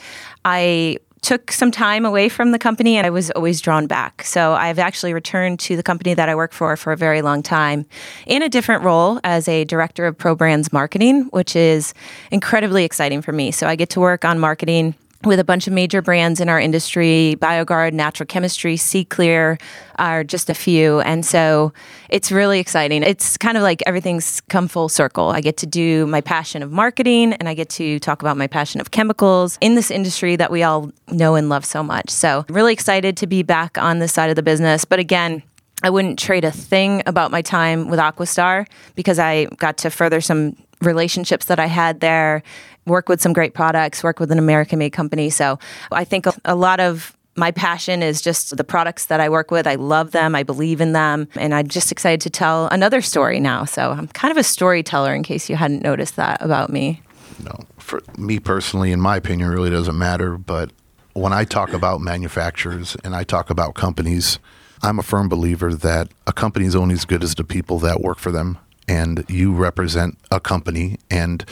I 0.44 0.96
took 1.22 1.52
some 1.52 1.70
time 1.70 2.04
away 2.04 2.28
from 2.28 2.52
the 2.52 2.59
company 2.59 2.96
and 2.96 3.07
I 3.07 3.11
was 3.11 3.31
always 3.33 3.61
drawn 3.61 3.87
back. 3.87 4.22
So 4.22 4.52
I've 4.52 4.78
actually 4.78 5.14
returned 5.14 5.59
to 5.61 5.76
the 5.76 5.83
company 5.83 6.14
that 6.14 6.28
I 6.28 6.35
work 6.35 6.52
for 6.52 6.76
for 6.76 6.92
a 6.92 6.96
very 6.96 7.22
long 7.22 7.42
time 7.42 7.87
in 8.26 8.42
a 8.42 8.48
different 8.48 8.83
role 8.83 9.20
as 9.24 9.48
a 9.48 9.64
director 9.64 10.07
of 10.07 10.16
pro 10.16 10.35
brands 10.35 10.72
marketing, 10.72 11.24
which 11.31 11.57
is 11.57 11.94
incredibly 12.31 12.85
exciting 12.85 13.22
for 13.22 13.33
me. 13.33 13.50
So 13.50 13.66
I 13.66 13.76
get 13.76 13.90
to 13.90 14.00
work 14.00 14.24
on 14.24 14.38
marketing 14.38 14.94
with 15.24 15.40
a 15.40 15.44
bunch 15.44 15.66
of 15.66 15.72
major 15.72 16.00
brands 16.00 16.40
in 16.40 16.48
our 16.48 16.61
industry, 16.61 17.37
BioGuard, 17.40 17.92
Natural 17.92 18.26
Chemistry, 18.26 18.76
SeaKlear 18.76 19.61
are 19.98 20.22
just 20.22 20.48
a 20.48 20.54
few. 20.54 21.00
And 21.00 21.26
so 21.26 21.72
it's 22.09 22.31
really 22.31 22.61
exciting. 22.61 23.02
It's 23.02 23.37
kind 23.37 23.57
of 23.57 23.64
like 23.64 23.83
everything's 23.85 24.40
come 24.42 24.68
full 24.68 24.88
circle. 24.88 25.31
I 25.31 25.40
get 25.40 25.57
to 25.59 25.66
do 25.66 26.07
my 26.07 26.20
passion 26.20 26.62
of 26.62 26.70
marketing 26.70 27.33
and 27.33 27.48
I 27.48 27.54
get 27.54 27.68
to 27.70 27.98
talk 27.98 28.22
about 28.22 28.37
my 28.37 28.46
passion 28.46 28.81
of 28.81 28.92
chemicals 28.92 29.59
in 29.61 29.74
this 29.74 29.90
industry 29.90 30.37
that 30.37 30.52
we 30.52 30.62
all 30.62 30.92
know 31.11 31.35
and 31.35 31.48
love 31.48 31.64
so 31.64 31.83
much. 31.83 32.11
So 32.11 32.44
really 32.48 32.72
excited 32.72 33.16
to 33.16 33.26
be 33.26 33.42
back 33.42 33.76
on 33.76 33.98
this 33.98 34.12
side 34.12 34.31
of 34.31 34.37
the 34.37 34.42
business. 34.44 34.85
But 34.85 35.00
again, 35.00 35.42
I 35.83 35.90
wouldn't 35.90 36.18
trade 36.18 36.44
a 36.44 36.50
thing 36.50 37.02
about 37.07 37.31
my 37.33 37.42
time 37.42 37.88
with 37.88 37.98
Aquastar 37.98 38.66
because 38.94 39.18
I 39.18 39.46
got 39.57 39.78
to 39.78 39.90
further 39.90 40.20
some 40.20 40.57
relationships 40.81 41.46
that 41.46 41.59
I 41.59 41.66
had 41.66 42.00
there, 42.00 42.42
work 42.88 43.09
with 43.09 43.20
some 43.20 43.33
great 43.33 43.55
products, 43.55 44.03
work 44.03 44.18
with 44.18 44.33
an 44.33 44.38
American 44.38 44.79
made 44.79 44.90
company. 44.90 45.31
So 45.31 45.59
I 45.92 46.05
think 46.05 46.27
a, 46.44 46.55
lot 46.55 46.81
of 46.81 47.16
my 47.37 47.51
passion 47.53 48.03
is 48.03 48.20
just 48.20 48.57
the 48.57 48.64
products 48.64 49.07
that 49.07 49.20
I 49.20 49.29
work 49.29 49.51
with. 49.51 49.66
I 49.66 49.77
love 49.77 50.11
them, 50.11 50.35
I 50.35 50.42
believe 50.42 50.81
in 50.81 50.92
them, 50.92 51.29
and 51.37 51.55
I'm 51.55 51.68
just 51.68 51.92
excited 51.92 52.20
to 52.22 52.31
tell 52.31 52.66
another 52.68 53.01
story 53.01 53.38
now. 53.38 53.64
So 53.64 53.92
I'm 53.92 54.09
kind 54.09 54.33
of 54.33 54.37
a 54.37 54.42
storyteller 54.42 55.14
in 55.14 55.22
case 55.22 55.48
you 55.48 55.57
hadn't 55.57 55.83
noticed 55.83 56.16
that 56.16 56.42
about 56.42 56.70
me. 56.70 57.01
No, 57.44 57.61
for 57.79 58.03
me 58.16 58.40
personally, 58.40 58.90
in 58.90 59.01
my 59.01 59.16
opinion, 59.16 59.48
really 59.51 59.70
doesn't 59.70 59.96
matter. 59.96 60.37
But 60.37 60.72
when 61.12 61.33
I 61.33 61.44
talk 61.44 61.72
about 61.72 62.01
manufacturers 62.01 62.96
and 63.05 63.14
I 63.14 63.22
talk 63.22 63.51
about 63.51 63.74
companies, 63.74 64.38
I'm 64.83 64.98
a 64.98 65.03
firm 65.03 65.29
believer 65.29 65.74
that 65.74 66.09
a 66.27 66.33
company 66.33 66.66
is 66.66 66.77
only 66.77 66.94
as 66.94 67.05
good 67.05 67.22
as 67.22 67.35
the 67.35 67.44
people 67.44 67.79
that 67.81 68.01
work 68.01 68.18
for 68.18 68.33
them. 68.33 68.59
And 68.88 69.24
you 69.29 69.53
represent 69.53 70.18
a 70.31 70.40
company 70.40 70.96
and 71.11 71.44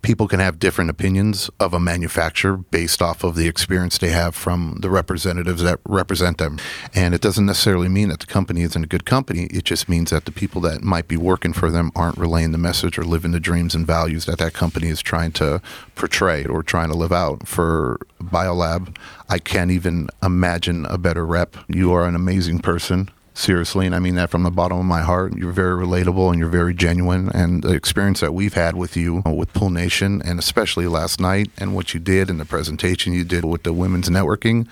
people 0.00 0.28
can 0.28 0.38
have 0.38 0.58
different 0.58 0.90
opinions 0.90 1.50
of 1.58 1.72
a 1.72 1.80
manufacturer 1.80 2.58
based 2.58 3.00
off 3.00 3.24
of 3.24 3.34
the 3.34 3.48
experience 3.48 3.98
they 3.98 4.10
have 4.10 4.34
from 4.34 4.76
the 4.80 4.90
representatives 4.90 5.62
that 5.62 5.80
represent 5.86 6.36
them. 6.36 6.58
And 6.94 7.14
it 7.14 7.22
doesn't 7.22 7.46
necessarily 7.46 7.88
mean 7.88 8.10
that 8.10 8.20
the 8.20 8.26
company 8.26 8.62
isn't 8.62 8.84
a 8.84 8.86
good 8.86 9.06
company. 9.06 9.44
It 9.44 9.64
just 9.64 9.88
means 9.88 10.10
that 10.10 10.26
the 10.26 10.30
people 10.30 10.60
that 10.62 10.82
might 10.82 11.08
be 11.08 11.16
working 11.16 11.54
for 11.54 11.70
them 11.70 11.90
aren't 11.96 12.18
relaying 12.18 12.52
the 12.52 12.58
message 12.58 12.98
or 12.98 13.04
living 13.04 13.32
the 13.32 13.40
dreams 13.40 13.74
and 13.74 13.86
values 13.86 14.26
that 14.26 14.38
that 14.38 14.52
company 14.52 14.88
is 14.88 15.00
trying 15.00 15.32
to 15.32 15.62
portray 15.94 16.44
or 16.44 16.62
trying 16.62 16.90
to 16.90 16.96
live 16.96 17.12
out. 17.12 17.48
For 17.48 17.98
Biolab, 18.22 18.96
I 19.30 19.38
can't 19.38 19.70
even 19.70 20.08
imagine 20.22 20.84
a 20.84 20.98
better 20.98 21.24
rep. 21.24 21.56
You 21.66 21.92
are 21.94 22.06
an 22.06 22.14
amazing 22.14 22.58
person 22.58 23.10
seriously, 23.34 23.84
and 23.86 23.94
I 23.94 23.98
mean 23.98 24.14
that 24.14 24.30
from 24.30 24.44
the 24.44 24.50
bottom 24.50 24.78
of 24.78 24.84
my 24.84 25.02
heart. 25.02 25.36
You're 25.36 25.52
very 25.52 25.84
relatable 25.84 26.30
and 26.30 26.38
you're 26.38 26.48
very 26.48 26.72
genuine. 26.72 27.28
And 27.34 27.62
the 27.62 27.74
experience 27.74 28.20
that 28.20 28.32
we've 28.32 28.54
had 28.54 28.76
with 28.76 28.96
you, 28.96 29.22
uh, 29.26 29.30
with 29.30 29.52
Pool 29.52 29.70
Nation, 29.70 30.22
and 30.24 30.38
especially 30.38 30.86
last 30.86 31.20
night, 31.20 31.50
and 31.58 31.74
what 31.74 31.92
you 31.92 32.00
did 32.00 32.30
and 32.30 32.40
the 32.40 32.44
presentation 32.44 33.12
you 33.12 33.24
did 33.24 33.44
with 33.44 33.64
the 33.64 33.72
women's 33.72 34.08
networking, 34.08 34.66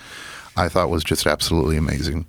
I 0.55 0.69
thought 0.69 0.89
was 0.89 1.03
just 1.03 1.25
absolutely 1.25 1.77
amazing. 1.77 2.25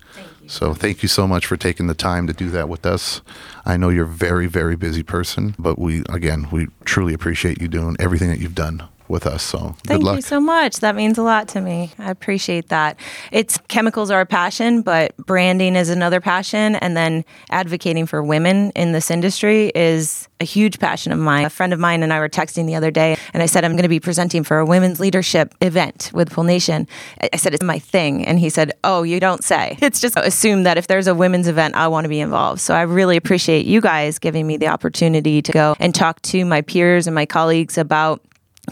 So 0.46 0.74
thank 0.74 1.02
you 1.02 1.08
so 1.08 1.26
much 1.26 1.46
for 1.46 1.56
taking 1.56 1.86
the 1.86 1.94
time 1.94 2.26
to 2.26 2.32
do 2.32 2.50
that 2.50 2.68
with 2.68 2.84
us. 2.84 3.22
I 3.64 3.76
know 3.76 3.88
you're 3.88 4.04
a 4.04 4.08
very, 4.08 4.46
very 4.46 4.76
busy 4.76 5.02
person, 5.02 5.54
but 5.58 5.78
we 5.78 6.02
again 6.10 6.48
we 6.50 6.68
truly 6.84 7.14
appreciate 7.14 7.62
you 7.62 7.68
doing 7.68 7.96
everything 7.98 8.28
that 8.28 8.40
you've 8.40 8.54
done 8.54 8.88
with 9.14 9.26
us. 9.26 9.42
So 9.42 9.58
Thank 9.58 9.86
good 9.86 10.02
luck. 10.02 10.16
you 10.16 10.22
so 10.22 10.40
much. 10.40 10.80
That 10.80 10.96
means 10.96 11.16
a 11.16 11.22
lot 11.22 11.48
to 11.48 11.60
me. 11.60 11.92
I 11.98 12.10
appreciate 12.10 12.68
that. 12.68 12.98
It's 13.30 13.56
chemicals 13.68 14.10
are 14.10 14.20
a 14.20 14.26
passion, 14.26 14.82
but 14.82 15.16
branding 15.16 15.76
is 15.76 15.88
another 15.88 16.20
passion. 16.20 16.74
And 16.76 16.96
then 16.96 17.24
advocating 17.50 18.06
for 18.06 18.22
women 18.22 18.72
in 18.72 18.92
this 18.92 19.10
industry 19.10 19.70
is 19.74 20.28
a 20.40 20.44
huge 20.44 20.78
passion 20.80 21.12
of 21.12 21.18
mine. 21.18 21.44
A 21.44 21.50
friend 21.50 21.72
of 21.72 21.78
mine 21.78 22.02
and 22.02 22.12
I 22.12 22.18
were 22.18 22.28
texting 22.28 22.66
the 22.66 22.74
other 22.74 22.90
day, 22.90 23.16
and 23.32 23.42
I 23.42 23.46
said, 23.46 23.64
I'm 23.64 23.72
going 23.72 23.84
to 23.84 23.88
be 23.88 24.00
presenting 24.00 24.42
for 24.42 24.58
a 24.58 24.66
women's 24.66 24.98
leadership 24.98 25.54
event 25.60 26.10
with 26.12 26.30
Pool 26.30 26.44
Nation. 26.44 26.86
I 27.22 27.30
I 27.32 27.36
said, 27.36 27.52
It's 27.52 27.64
my 27.64 27.78
thing. 27.78 28.24
And 28.26 28.38
he 28.38 28.48
said, 28.48 28.72
Oh, 28.84 29.02
you 29.02 29.20
don't 29.20 29.44
say. 29.44 29.78
It's 29.84 30.00
just 30.00 30.16
assume 30.16 30.64
that 30.64 30.76
if 30.78 30.86
there's 30.86 31.06
a 31.06 31.14
women's 31.14 31.46
event, 31.46 31.76
I 31.76 31.86
want 31.88 32.04
to 32.04 32.08
be 32.08 32.20
involved. 32.20 32.60
So 32.60 32.74
I 32.74 32.82
really 32.82 33.16
appreciate 33.16 33.66
you 33.66 33.80
guys 33.80 34.18
giving 34.18 34.46
me 34.46 34.56
the 34.56 34.68
opportunity 34.68 35.40
to 35.42 35.52
go 35.52 35.76
and 35.78 35.94
talk 35.94 36.20
to 36.22 36.44
my 36.44 36.62
peers 36.62 37.06
and 37.06 37.14
my 37.14 37.26
colleagues 37.26 37.78
about 37.78 38.20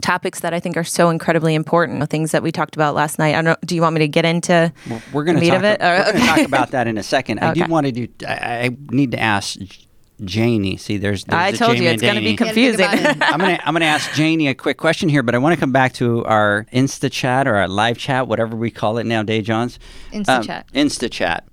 topics 0.00 0.40
that 0.40 0.54
I 0.54 0.60
think 0.60 0.76
are 0.76 0.84
so 0.84 1.10
incredibly 1.10 1.54
important, 1.54 2.08
things 2.10 2.32
that 2.32 2.42
we 2.42 2.50
talked 2.52 2.74
about 2.74 2.94
last 2.94 3.18
night. 3.18 3.30
I 3.30 3.42
don't 3.42 3.44
know, 3.44 3.56
do 3.66 3.74
you 3.74 3.82
want 3.82 3.94
me 3.94 3.98
to 4.00 4.08
get 4.08 4.24
into 4.24 4.72
We're 5.12 5.24
going 5.24 5.36
to 5.36 5.40
meat 5.40 5.50
talk, 5.50 5.58
of 5.58 5.64
it? 5.64 5.80
we're 5.80 6.00
Or- 6.08 6.12
gonna 6.12 6.26
talk 6.26 6.46
about 6.46 6.70
that 6.72 6.86
in 6.86 6.96
a 6.98 7.02
second. 7.02 7.40
I 7.40 7.52
do 7.54 7.64
want 7.68 7.86
to 7.86 7.92
do. 7.92 8.08
I, 8.26 8.32
I 8.66 8.76
need 8.90 9.10
to 9.12 9.20
ask 9.20 9.58
J- 9.58 9.86
Janie. 10.24 10.76
See, 10.76 10.98
there's. 10.98 11.24
there's 11.24 11.40
I 11.40 11.48
a 11.48 11.52
told 11.52 11.72
Jamie 11.76 11.86
you 11.86 11.92
it's 11.92 12.02
going 12.02 12.14
to 12.14 12.20
be 12.20 12.36
Danny. 12.36 12.36
gotta 12.36 12.54
think 12.54 12.76
confusing. 12.78 13.22
I'm 13.22 13.38
gonna 13.40 13.58
I'm 13.64 13.74
gonna 13.74 13.84
ask 13.86 14.12
Janie 14.14 14.46
a 14.48 14.54
quick 14.54 14.76
question 14.78 15.08
here, 15.08 15.22
but 15.22 15.34
I 15.34 15.38
want 15.38 15.54
to 15.54 15.60
come 15.60 15.72
back 15.72 15.94
to 15.94 16.24
our 16.26 16.64
Insta 16.72 17.10
chat 17.10 17.48
or 17.48 17.56
our 17.56 17.66
live 17.66 17.98
chat, 17.98 18.28
whatever 18.28 18.54
we 18.56 18.70
call 18.70 18.98
it 18.98 19.04
nowadays, 19.04 19.44
Johns. 19.46 19.78
Insta 20.12 20.28
um, 20.38 20.42
chat. 20.44 20.66
Insta 20.72 21.10
chat. 21.10 21.44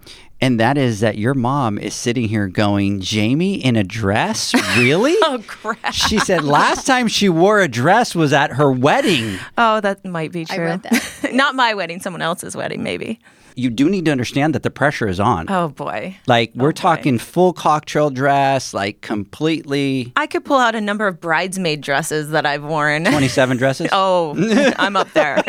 And 0.41 0.60
that 0.60 0.78
is 0.78 1.02
that 1.02 1.17
your 1.17 1.34
mom 1.34 1.78
is 1.78 1.93
sitting 1.93 2.30
here 2.30 2.47
going, 2.47 3.02
Jamie 3.02 3.56
in 3.56 3.75
a 3.75 3.84
dress? 3.84 4.54
Really? 4.78 5.15
oh, 5.23 5.43
crap. 5.45 5.93
She 5.93 6.17
said 6.19 6.43
last 6.43 6.88
time 6.88 7.08
she 7.10 7.28
wore 7.28 7.60
a 7.60 7.67
dress 7.67 8.15
was 8.15 8.32
at 8.32 8.52
her 8.52 8.71
wedding. 8.71 9.38
Oh, 9.58 9.82
that 9.82 10.06
might 10.06 10.32
be 10.32 10.45
true. 10.45 10.54
I 10.54 10.58
true. 10.58 10.65
read 10.65 10.84
that. 10.84 11.15
Not 11.34 11.55
my 11.55 11.73
wedding, 11.73 11.99
someone 11.99 12.21
else's 12.21 12.55
wedding, 12.55 12.84
maybe. 12.84 13.19
You 13.55 13.69
do 13.69 13.89
need 13.89 14.05
to 14.05 14.12
understand 14.12 14.55
that 14.55 14.63
the 14.63 14.69
pressure 14.69 15.08
is 15.08 15.19
on. 15.19 15.47
Oh, 15.49 15.69
boy. 15.69 16.15
Like 16.27 16.51
we're 16.55 16.67
oh, 16.67 16.71
boy. 16.71 16.75
talking 16.75 17.17
full 17.17 17.51
cocktail 17.51 18.10
dress, 18.10 18.73
like 18.73 19.01
completely 19.01 20.13
I 20.15 20.27
could 20.27 20.45
pull 20.45 20.58
out 20.58 20.75
a 20.75 20.82
number 20.82 21.08
of 21.08 21.19
bridesmaid 21.19 21.82
dresses 21.82 22.29
that 22.29 22.45
I've 22.45 22.63
worn. 22.63 23.05
27 23.05 23.58
dresses. 23.63 23.89
Oh, 23.91 24.34
I'm 24.77 24.95
up 24.95 25.12
there. 25.12 25.43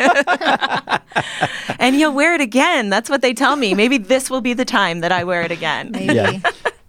and 1.79 1.95
you'll 1.95 2.13
wear 2.13 2.33
it 2.33 2.41
again. 2.41 2.89
That's 2.89 3.09
what 3.09 3.21
they 3.21 3.33
tell 3.33 3.55
me. 3.55 3.73
Maybe 3.73 3.97
this 3.97 4.29
will 4.29 4.41
be 4.41 4.53
the 4.53 4.65
time 4.65 4.99
that 5.01 5.11
I 5.11 5.23
wear 5.23 5.43
it 5.43 5.51
again. 5.51 5.91
Maybe. 5.91 6.15
Yeah. 6.15 6.39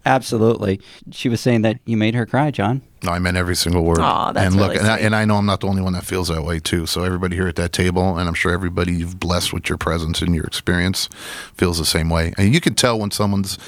Absolutely. 0.05 0.81
She 1.11 1.29
was 1.29 1.41
saying 1.41 1.63
that 1.63 1.79
you 1.85 1.97
made 1.97 2.15
her 2.15 2.27
cry, 2.27 2.51
John. 2.51 2.83
No, 3.05 3.13
I 3.13 3.19
meant 3.19 3.37
every 3.37 3.57
single 3.57 3.85
word. 3.85 3.99
Aw, 3.99 4.33
that's 4.33 4.47
and 4.47 4.57
look, 4.57 4.71
really 4.73 4.81
and, 4.81 4.89
I, 4.89 4.99
and 4.99 5.17
I 5.17 5.25
know 5.25 5.37
I'm 5.37 5.47
not 5.47 5.61
the 5.61 5.67
only 5.67 5.83
one 5.83 5.93
that 5.93 6.05
feels 6.05 6.29
that 6.29 6.43
way 6.43 6.61
too. 6.61 6.87
So 6.87 7.05
everybody 7.05 7.37
here 7.37 7.49
at 7.49 7.57
that 7.57 7.73
table, 7.73 8.17
and 8.17 8.29
I'm 8.29 8.35
sure 8.35 8.53
everybody 8.53 8.93
you've 8.93 9.19
blessed 9.19 9.53
with 9.53 9.69
your 9.69 9.79
presence 9.79 10.23
and 10.23 10.35
your 10.35 10.45
experience, 10.45 11.09
feels 11.55 11.79
the 11.79 11.85
same 11.85 12.11
way. 12.11 12.33
And 12.39 12.55
you 12.55 12.61
can 12.61 12.75
tell 12.75 12.99
when 12.99 13.11
someone's 13.11 13.59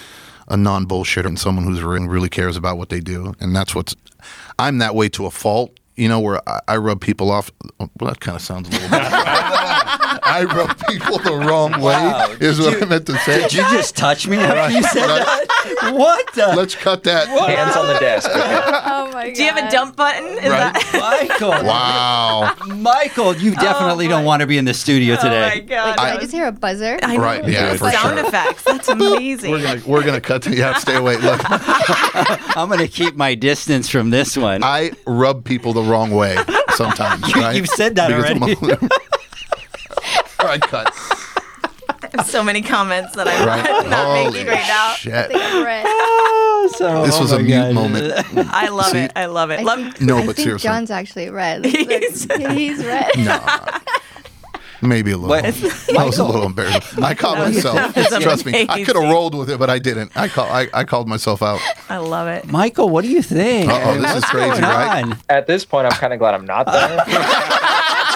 a 0.48 0.56
non 0.56 0.86
bullshitter 0.86 1.26
and 1.26 1.38
someone 1.38 1.64
who's 1.64 1.82
really, 1.82 2.06
really 2.06 2.28
cares 2.28 2.56
about 2.56 2.78
what 2.78 2.88
they 2.88 3.00
do. 3.00 3.34
And 3.40 3.54
that's 3.54 3.74
what's. 3.74 3.94
I'm 4.58 4.78
that 4.78 4.94
way 4.94 5.08
to 5.10 5.26
a 5.26 5.30
fault. 5.30 5.78
You 5.96 6.08
know, 6.08 6.18
where 6.18 6.40
I, 6.48 6.60
I 6.68 6.76
rub 6.78 7.00
people 7.00 7.30
off. 7.30 7.52
Oh, 7.78 7.88
well, 8.00 8.10
that 8.10 8.20
kind 8.20 8.34
of 8.36 8.42
sounds 8.42 8.68
a 8.68 8.72
little 8.72 8.88
bit. 8.88 9.00
I 10.26 10.44
rub 10.44 10.76
people 10.88 11.18
the 11.18 11.36
wrong 11.46 11.72
way, 11.72 11.92
Wow. 11.94 12.34
is 12.40 12.58
what 12.58 12.82
I 12.82 12.86
meant 12.86 13.06
to 13.06 13.16
say. 13.18 13.42
Did 13.42 13.52
you 13.52 13.62
just 13.70 13.94
touch 13.96 14.26
me 14.26 14.38
after 14.38 14.74
you 14.74 14.82
said 14.82 15.06
Right. 15.06 15.24
that? 15.24 15.94
What 15.94 16.32
the? 16.34 16.48
Let's 16.56 16.74
cut 16.74 17.04
that. 17.04 17.28
Hands 17.28 17.76
on 17.76 17.86
the 17.86 17.98
desk. 18.00 18.28
Okay. 18.30 18.60
Oh 18.86 19.10
my 19.12 19.28
god. 19.28 19.34
Do 19.36 19.42
you 19.44 19.50
have 19.52 19.64
a 19.68 19.70
dump 19.70 19.96
button? 19.96 20.24
Is 20.38 20.50
Right. 20.50 20.72
that? 20.74 21.28
Michael. 21.28 21.50
Wow. 21.50 22.54
Michael, 22.76 23.36
you 23.36 23.52
oh 23.52 23.60
definitely 23.62 24.08
don't 24.08 24.24
want 24.24 24.40
to 24.40 24.46
be 24.46 24.58
in 24.58 24.64
the 24.64 24.74
studio 24.74 25.16
today. 25.16 25.44
Oh, 25.52 25.54
my. 25.56 25.60
God. 25.60 25.86
Wait, 25.86 25.96
did 25.96 26.16
I 26.16 26.20
just 26.20 26.32
hear 26.32 26.46
a 26.46 26.52
buzzer? 26.52 26.98
I 27.02 27.16
know. 27.16 27.22
Right, 27.22 27.46
yeah, 27.48 27.72
The 27.72 27.78
for 27.78 27.90
sound 27.90 28.18
sure. 28.18 28.26
effects. 28.28 28.62
That's 28.64 28.88
amazing. 28.88 29.50
We're 29.52 29.62
gonna 29.62 29.82
we're 29.86 30.02
gonna 30.04 30.20
cut. 30.20 30.42
To, 30.42 30.54
yeah, 30.54 30.74
stay 30.78 30.96
away. 30.96 31.16
Look, 31.18 31.40
I'm 32.56 32.68
going 32.68 32.80
to 32.80 32.88
keep 32.88 33.14
my 33.16 33.34
distance 33.34 33.88
from 33.88 34.10
this 34.10 34.36
one. 34.36 34.62
I 34.64 34.92
rub 35.06 35.44
people 35.44 35.72
the 35.72 35.82
wrong 35.84 36.10
way 36.10 36.36
sometimes. 36.74 37.34
right? 37.36 37.56
you've 37.56 37.68
said 37.68 37.94
that 37.96 38.08
Because 38.08 38.24
already. 38.40 38.56
I'm- 38.72 38.88
All 40.40 40.46
right, 40.46 40.60
cut. 40.60 40.92
so 42.26 42.42
many 42.44 42.60
comments 42.62 43.14
that 43.16 43.26
I'm 43.26 43.46
Right. 43.46 43.88
not 43.88 44.06
Holy 44.16 44.30
making 44.30 44.46
right 44.46 44.66
now. 44.66 44.90
I 44.90 44.94
Shit. 44.98 45.28
think 45.28 45.42
I'm 45.42 45.64
red. 45.64 45.84
Oh, 45.86 46.68
ah, 46.72 46.76
so, 46.76 47.06
This 47.06 47.16
oh 47.16 47.20
was 47.22 47.32
a 47.32 47.36
my 47.36 47.42
mute 47.42 47.54
God. 47.56 47.74
moment. 47.74 48.12
I 48.52 48.68
love 48.68 48.86
See? 48.90 48.98
it. 48.98 49.12
I 49.16 49.26
love 49.26 49.50
it. 49.50 49.60
I 49.60 49.62
Love, 49.62 50.00
No, 50.00 50.18
I 50.18 50.26
but 50.26 50.36
think 50.36 50.44
seriously. 50.46 50.68
John's 50.68 50.90
actually 50.90 51.30
red. 51.30 51.62
Look, 51.64 51.72
look, 51.72 51.88
He's- 51.88 52.26
he's 52.52 52.84
red. 52.84 53.10
No, 53.18 53.38
maybe 54.88 55.12
a 55.12 55.16
little. 55.16 55.30
What? 55.30 55.44
I 55.98 56.04
was 56.04 56.18
a 56.18 56.24
little 56.24 56.44
embarrassed. 56.44 56.98
I 57.00 57.14
caught 57.14 57.38
myself. 57.38 57.94
Trust 58.22 58.46
me, 58.46 58.66
I 58.68 58.84
could 58.84 58.96
have 58.96 59.10
rolled 59.10 59.34
with 59.34 59.50
it, 59.50 59.58
but 59.58 59.70
I 59.70 59.78
didn't. 59.78 60.16
I 60.16 60.28
call. 60.28 60.46
I, 60.46 60.68
I 60.72 60.84
called 60.84 61.08
myself 61.08 61.42
out. 61.42 61.60
I 61.88 61.98
love 61.98 62.28
it. 62.28 62.46
Michael, 62.46 62.88
what 62.88 63.02
do 63.02 63.10
you 63.10 63.22
think? 63.22 63.70
Uh-oh, 63.70 64.00
this 64.00 64.16
is 64.16 64.24
crazy, 64.24 64.62
right? 64.62 65.14
At 65.28 65.46
this 65.46 65.64
point, 65.64 65.86
I'm 65.86 65.92
kind 65.98 66.12
of 66.12 66.18
glad 66.18 66.34
I'm 66.34 66.46
not 66.46 66.66
there. 66.66 67.04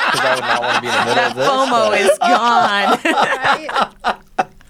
Because 0.09 0.25
I 0.25 0.35
would 0.37 0.41
not 0.45 0.63
want 0.63 0.75
to 0.77 0.81
be 0.81 0.87
in 0.87 0.93
the 0.95 0.99
middle 1.01 1.15
That 1.17 1.31
of 1.33 1.37
this. 1.37 1.49
FOMO 1.49 1.93
is 2.01 2.19
gone. 4.05 4.18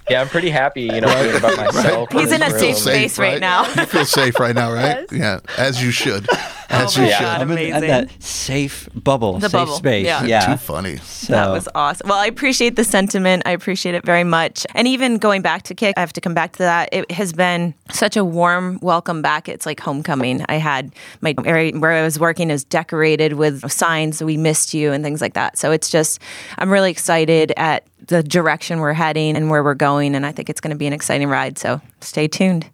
Right? 0.08 0.14
Yeah, 0.14 0.20
I'm 0.22 0.28
pretty 0.28 0.50
happy, 0.50 0.82
you 0.82 1.00
know, 1.00 1.22
being 1.22 1.36
about 1.36 1.56
myself. 1.56 2.12
He's 2.12 2.32
in 2.32 2.42
a 2.42 2.48
this 2.50 2.58
safe 2.60 2.74
room. 2.86 2.94
space 2.94 3.18
right 3.18 3.40
now. 3.40 3.66
You 3.68 3.84
feel 3.86 4.04
safe 4.04 4.38
right 4.40 4.54
now, 4.54 4.72
right? 4.72 5.06
Yes. 5.12 5.18
Yeah, 5.18 5.40
as 5.58 5.82
you 5.82 5.90
should. 5.90 6.26
As 6.70 6.98
Oh 6.98 7.00
you 7.00 7.06
my 7.06 7.12
should. 7.14 7.22
God. 7.22 7.40
I'm 7.40 7.50
in, 7.52 7.58
in 7.58 7.70
Amazing. 7.76 7.88
that 7.88 8.22
safe 8.22 8.90
bubble, 8.94 9.38
The 9.38 9.48
safe 9.48 9.52
bubble, 9.52 9.72
space. 9.76 10.04
yeah. 10.04 10.22
Yeah. 10.24 10.46
Too 10.52 10.58
funny. 10.58 10.98
So, 10.98 11.32
That 11.32 11.48
was 11.48 11.66
awesome. 11.74 12.10
Well, 12.10 12.18
I 12.18 12.26
appreciate 12.26 12.76
the 12.76 12.84
sentiment. 12.84 13.42
I 13.46 13.52
appreciate 13.52 13.94
it 13.94 14.04
very 14.04 14.22
much. 14.22 14.66
And 14.74 14.86
even 14.86 15.16
going 15.16 15.40
back 15.40 15.62
to 15.62 15.74
KIK, 15.74 15.94
I 15.96 16.00
have 16.00 16.12
to 16.12 16.20
come 16.20 16.34
back 16.34 16.52
to 16.52 16.58
that. 16.58 16.90
It 16.92 17.10
has 17.12 17.32
been 17.32 17.72
such 17.90 18.18
a 18.18 18.24
warm 18.24 18.78
welcome 18.82 19.22
back. 19.22 19.48
It's 19.48 19.64
like 19.64 19.80
homecoming. 19.80 20.44
I 20.50 20.56
had 20.56 20.94
my 21.22 21.34
area 21.46 21.72
where 21.72 21.92
I 21.92 22.02
was 22.02 22.20
working 22.20 22.50
is 22.50 22.64
decorated 22.64 23.32
with 23.32 23.72
signs, 23.72 24.22
we 24.22 24.36
missed 24.36 24.74
you, 24.74 24.92
and 24.92 25.02
things 25.02 25.22
like 25.22 25.32
that. 25.32 25.56
So 25.56 25.72
it's 25.72 25.88
just, 25.88 26.20
I'm 26.58 26.68
really 26.68 26.90
excited 26.90 27.50
at 27.56 27.86
the 28.08 28.22
direction 28.22 28.80
we're 28.80 28.92
heading 28.92 29.36
and 29.36 29.48
where 29.50 29.62
we're 29.64 29.74
going. 29.74 30.14
And 30.14 30.26
I 30.26 30.32
think 30.32 30.50
it's 30.50 30.60
going 30.60 30.72
to 30.72 30.76
be 30.76 30.86
an 30.86 30.92
exciting 30.92 31.28
ride. 31.28 31.56
So 31.58 31.80
stay 32.00 32.28
tuned. 32.28 32.68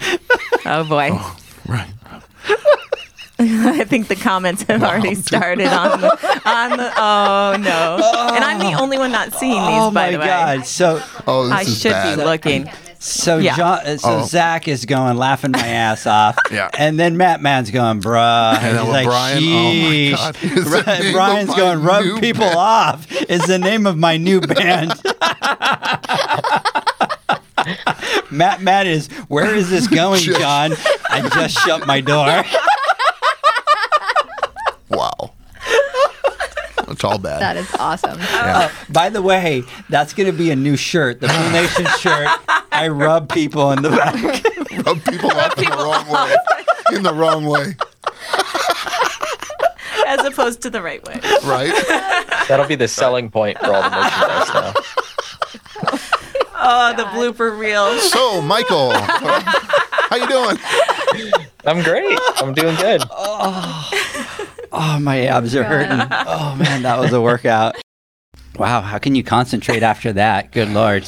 oh, 0.66 0.84
boy. 0.88 1.10
Oh, 1.12 1.36
right. 1.68 1.88
I 3.38 3.82
think 3.84 4.06
the 4.06 4.14
comments 4.14 4.62
have 4.64 4.82
already 4.84 5.16
started 5.16 5.66
on 5.66 6.00
the, 6.00 6.08
on 6.48 6.70
the. 6.76 6.92
Oh 6.96 7.56
no! 7.58 8.30
And 8.32 8.44
I'm 8.44 8.60
the 8.60 8.78
only 8.80 8.96
one 8.96 9.10
not 9.10 9.32
seeing 9.34 9.54
these. 9.54 9.60
oh 9.60 9.90
by 9.90 10.06
my 10.06 10.10
the 10.12 10.18
way. 10.20 10.26
God. 10.26 10.66
So, 10.66 11.02
Oh, 11.26 11.44
this 11.48 11.52
I 11.52 11.60
is 11.62 11.80
should 11.80 11.90
bad. 11.90 12.16
be 12.18 12.24
looking. 12.24 12.70
So, 13.04 13.36
Yeah. 13.38 13.56
John, 13.56 13.78
uh, 13.86 13.98
so 13.98 14.10
Oh. 14.20 14.24
Zach 14.24 14.66
is 14.66 14.86
going 14.86 15.16
laughing 15.18 15.50
my 15.52 15.66
ass 15.66 16.06
off. 16.06 16.36
Yeah. 16.50 16.70
And 16.78 16.98
then 16.98 17.16
Matt 17.18 17.42
Mann's 17.42 17.70
going, 17.70 18.00
bruh. 18.00 18.54
And 18.56 18.78
then 18.78 18.84
He's 18.84 18.92
like, 18.92 19.06
Brian, 19.06 19.38
oh 19.38 19.46
my 19.46 19.50
"Sheesh." 19.50 20.16
God. 20.16 20.36
Is 20.42 20.54
the 20.54 20.62
Bri- 20.70 20.82
name 20.98 21.06
of 21.06 21.12
Brian's 21.12 21.48
my 21.50 21.56
going, 21.56 21.82
rub 21.82 22.20
people 22.20 22.44
band. 22.46 22.56
off. 22.56 23.12
Is 23.30 23.42
the 23.46 23.58
name 23.58 23.86
of 23.86 23.98
my 23.98 24.16
new 24.16 24.40
band. 24.40 24.94
Matt 28.30 28.62
Matt 28.62 28.86
is, 28.86 29.08
where 29.28 29.54
is 29.54 29.68
this 29.70 29.86
going, 29.86 30.20
John? 30.22 30.72
I 31.10 31.28
just 31.32 31.58
shut 31.58 31.86
my 31.86 32.00
door. 32.00 32.42
Wow. 34.88 35.33
That's 36.86 36.92
It's 36.92 37.04
all 37.04 37.18
bad. 37.18 37.40
That 37.42 37.56
is 37.56 37.72
awesome. 37.78 38.18
yeah. 38.20 38.68
Oh, 38.70 38.84
by 38.92 39.08
the 39.08 39.22
way, 39.22 39.62
that's 39.88 40.12
going 40.14 40.26
to 40.30 40.36
be 40.36 40.50
a 40.50 40.56
new 40.56 40.76
shirt, 40.76 41.20
the 41.20 41.28
Pool 41.28 41.50
Nation 41.50 41.86
shirt. 41.98 42.28
I 42.72 42.88
rub 42.88 43.28
people 43.32 43.72
in 43.72 43.82
the 43.82 43.90
back. 43.90 44.14
Rub 44.86 45.02
people 45.04 45.30
off 45.32 45.56
in 45.58 45.64
the 45.70 45.76
wrong 45.76 46.08
way. 46.08 46.36
In 46.96 47.02
the 47.02 47.14
wrong 47.14 47.46
way, 47.46 47.74
As 50.06 50.24
opposed 50.24 50.60
to 50.62 50.70
the 50.70 50.82
right 50.82 51.02
way. 51.06 51.14
right? 51.44 51.72
That'll 52.48 52.66
be 52.66 52.74
the 52.74 52.88
selling 52.88 53.30
point 53.30 53.58
for 53.58 53.66
all 53.72 53.82
the 53.82 53.90
merchandise 53.90 54.48
now. 54.54 54.72
Oh, 56.66 56.94
the 56.96 57.04
blooper 57.04 57.58
reel. 57.58 57.98
So, 57.98 58.40
Michael, 58.42 58.92
how 58.94 60.16
you 60.16 60.26
doing? 60.28 60.56
I'm 61.64 61.82
great. 61.82 62.18
I'm 62.38 62.52
doing 62.54 62.74
good. 62.76 63.02
Oh, 63.10 63.90
Oh, 64.76 64.98
my 65.00 65.26
abs 65.26 65.54
are 65.54 65.64
hurting. 65.64 66.00
Oh, 66.26 66.56
man, 66.56 66.82
that 66.82 66.98
was 66.98 67.12
a 67.12 67.20
workout. 67.20 67.76
Wow, 68.56 68.80
how 68.80 68.98
can 68.98 69.14
you 69.14 69.22
concentrate 69.24 69.82
after 69.82 70.12
that? 70.14 70.52
Good 70.52 70.68
Lord. 70.80 71.06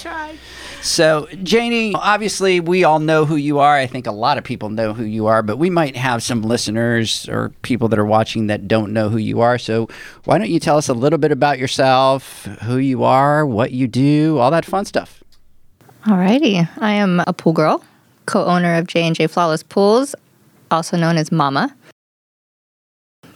So, 0.83 1.27
Janie, 1.43 1.95
obviously, 1.95 2.61
we 2.61 2.85
all 2.85 3.01
know 3.01 3.25
who 3.25 3.35
you 3.35 3.59
are. 3.59 3.77
I 3.77 3.87
think 3.89 4.07
a 4.07 4.13
lot 4.13 4.39
of 4.39 4.45
people 4.45 4.69
know 4.69 4.93
who 4.93 5.03
you 5.05 5.27
are, 5.27 5.43
but 5.43 5.57
we 5.59 5.69
might 5.69 5.97
have 5.97 6.23
some 6.23 6.43
listeners 6.43 7.29
or 7.29 7.49
people 7.63 7.89
that 7.89 7.99
are 7.99 8.05
watching 8.07 8.47
that 8.47 8.69
don't 8.69 8.93
know 8.93 9.09
who 9.09 9.17
you 9.19 9.41
are. 9.41 9.59
So, 9.59 9.89
why 10.25 10.39
don't 10.39 10.51
you 10.51 10.61
tell 10.61 10.77
us 10.77 10.89
a 10.89 10.95
little 10.95 11.19
bit 11.19 11.33
about 11.33 11.59
yourself, 11.59 12.45
who 12.63 12.77
you 12.79 13.03
are, 13.03 13.45
what 13.45 13.73
you 13.73 13.89
do, 13.89 14.39
all 14.39 14.51
that 14.53 14.65
fun 14.65 14.85
stuff? 14.85 15.25
Alrighty. 16.05 16.69
I 16.79 16.93
am 16.93 17.21
a 17.27 17.33
pool 17.33 17.53
girl, 17.53 17.83
co-owner 18.27 18.77
of 18.77 18.87
J&J 18.87 19.27
Flawless 19.27 19.65
Pools, 19.65 20.15
also 20.71 20.97
known 20.97 21.17
as 21.17 21.33
Mama. 21.33 21.75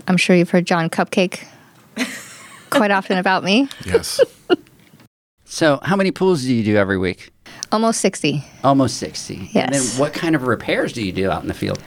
I'm 0.08 0.16
sure 0.16 0.36
you've 0.36 0.50
heard 0.50 0.66
John 0.66 0.90
Cupcake 0.90 1.44
quite 2.70 2.90
often 2.90 3.18
about 3.18 3.44
me. 3.44 3.68
Yes. 3.84 4.20
So, 5.52 5.80
how 5.82 5.96
many 5.96 6.12
pools 6.12 6.42
do 6.42 6.54
you 6.54 6.62
do 6.62 6.76
every 6.76 6.96
week? 6.96 7.30
Almost 7.72 8.00
60. 8.02 8.44
Almost 8.62 8.98
60. 8.98 9.50
Yes. 9.50 9.64
And 9.64 9.74
then, 9.74 9.82
what 10.00 10.14
kind 10.14 10.36
of 10.36 10.44
repairs 10.44 10.92
do 10.92 11.04
you 11.04 11.10
do 11.10 11.28
out 11.28 11.42
in 11.42 11.48
the 11.48 11.54
field? 11.54 11.82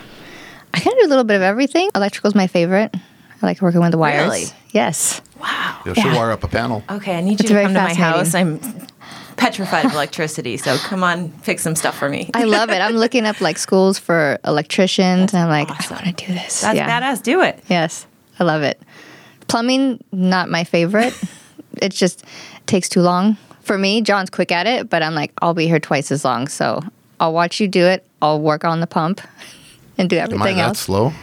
I 0.74 0.82
kind 0.82 0.94
of 0.98 1.00
do 1.00 1.08
a 1.08 1.10
little 1.10 1.24
bit 1.24 1.38
of 1.38 1.44
everything. 1.44 1.90
Electrical's 1.96 2.36
my 2.36 2.46
favorite. 2.46 2.94
I 2.94 3.46
like 3.46 3.62
working 3.62 3.80
with 3.80 3.92
the 3.92 3.98
wires. 3.98 4.24
Really? 4.24 4.46
Yes. 4.72 5.22
Wow. 5.40 5.80
You 5.86 5.96
should 5.96 6.14
wire 6.14 6.32
up 6.32 6.44
a 6.44 6.50
panel. 6.50 6.84
Okay, 6.90 7.18
I 7.18 7.22
need 7.22 7.40
It's 7.40 7.44
you 7.44 7.48
to 7.48 7.54
very 7.54 7.66
come 7.68 7.74
to 7.76 7.80
my 7.84 7.94
house. 7.94 8.36
I'm 8.36 8.60
petrified 9.44 9.86
of 9.86 9.94
electricity, 9.94 10.58
so 10.58 10.78
come 10.78 11.04
on, 11.04 11.30
fix 11.44 11.62
some 11.64 11.76
stuff 11.76 11.98
for 11.98 12.10
me. 12.10 12.30
I 12.34 12.44
love 12.46 12.70
it. 12.70 12.80
I'm 12.80 12.96
looking 12.96 13.26
up 13.26 13.42
like 13.42 13.58
schools 13.58 14.00
for 14.00 14.40
electricians, 14.46 15.34
and 15.34 15.44
I'm 15.44 15.50
like, 15.50 15.70
awesome. 15.70 15.98
I 15.98 16.04
want 16.06 16.18
to 16.18 16.26
do 16.28 16.34
this. 16.34 16.62
That's 16.62 16.76
Yeah. 16.78 16.90
badass. 17.02 17.22
Do 17.24 17.42
it. 17.42 17.60
Yes, 17.68 18.06
I 18.40 18.44
love 18.44 18.62
it. 18.64 18.82
Plumbing, 19.48 20.04
not 20.12 20.50
my 20.50 20.64
favorite. 20.64 21.14
it 21.82 21.90
just 21.90 22.24
takes 22.66 22.88
too 22.90 23.02
long 23.02 23.36
for 23.62 23.78
me. 23.78 24.02
John's 24.02 24.30
quick 24.30 24.52
at 24.52 24.66
it, 24.68 24.90
but 24.90 25.04
I'm 25.04 25.16
like, 25.16 25.32
I'll 25.42 25.54
be 25.54 25.68
here 25.68 25.80
twice 25.80 26.12
as 26.12 26.24
long. 26.24 26.48
So 26.48 26.82
I'll 27.20 27.34
watch 27.34 27.60
you 27.60 27.68
do 27.68 27.86
it. 27.86 28.06
I'll 28.22 28.40
work 28.40 28.64
on 28.64 28.80
the 28.80 28.88
pump 28.88 29.22
and 29.98 30.10
do 30.10 30.16
Am 30.18 30.22
I 30.22 30.24
everything 30.26 30.58
that 30.58 30.68
else. 30.70 30.80
slow? 30.80 31.12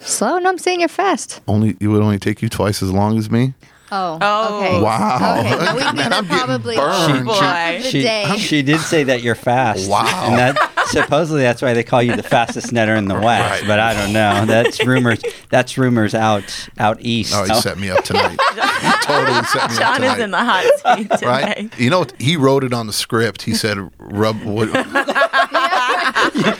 Slow? 0.00 0.38
No, 0.38 0.48
I'm 0.48 0.58
saying 0.58 0.78
you're 0.80 0.88
fast. 0.88 1.40
Only 1.48 1.76
it 1.80 1.88
would 1.88 2.00
only 2.02 2.18
take 2.18 2.40
you 2.40 2.48
twice 2.48 2.80
as 2.82 2.92
long 2.92 3.18
as 3.18 3.28
me. 3.28 3.54
Oh, 3.92 4.18
Oh. 4.20 4.58
okay. 4.58 4.80
Wow. 4.80 5.36
Okay, 5.40 5.50
now 5.64 5.74
we 5.76 5.80
Man, 5.96 6.12
I'm 6.12 6.26
probably 6.26 6.76
burned. 6.76 7.24
Boy. 7.26 7.34
the 7.34 7.82
She, 7.82 8.02
day. 8.02 8.24
she 8.38 8.62
did 8.62 8.80
say 8.80 9.04
that 9.04 9.22
you're 9.22 9.34
fast. 9.36 9.88
Wow. 9.88 10.04
And 10.24 10.36
that 10.38 10.72
supposedly 10.88 11.42
that's 11.42 11.62
why 11.62 11.72
they 11.74 11.84
call 11.84 12.02
you 12.02 12.16
the 12.16 12.22
fastest 12.22 12.72
netter 12.72 12.96
in 12.98 13.06
the 13.06 13.14
West. 13.14 13.60
Right. 13.60 13.68
But 13.68 13.78
I 13.78 13.94
don't 13.94 14.12
know. 14.12 14.44
That's 14.46 14.84
rumors. 14.84 15.20
That's 15.50 15.78
rumors 15.78 16.14
out 16.14 16.68
out 16.78 16.98
east. 17.00 17.32
Oh, 17.34 17.44
he 17.44 17.54
set 17.60 17.78
me 17.78 17.90
up 17.90 18.02
tonight. 18.04 18.30
He 18.54 18.90
totally 19.06 19.42
set 19.44 19.70
me 19.70 19.76
up 19.76 19.80
John 19.80 19.94
tonight. 20.00 20.14
is 20.18 20.24
in 20.24 20.30
the 20.32 20.38
hot 20.44 20.96
seat 20.96 21.10
today. 21.10 21.26
right? 21.26 21.78
You 21.78 21.90
know, 21.90 22.06
he 22.18 22.36
wrote 22.36 22.64
it 22.64 22.72
on 22.72 22.86
the 22.88 22.92
script. 22.92 23.42
He 23.42 23.54
said, 23.54 23.78
"Rub." 23.98 24.42
What, 24.42 24.68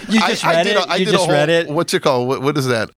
you 0.08 0.20
just 0.20 0.44
I, 0.44 0.50
I 0.52 0.54
read 0.56 0.62
did 0.64 0.76
it. 0.76 0.84
a- 0.86 0.90
I 0.90 0.96
you 0.96 1.04
did 1.06 1.10
just 1.12 1.24
a 1.24 1.26
whole, 1.26 1.28
read 1.34 1.48
it. 1.48 1.68
What's 1.68 1.92
it 1.94 2.00
called? 2.02 2.28
What, 2.28 2.42
what 2.42 2.56
is 2.56 2.66
that? 2.66 2.90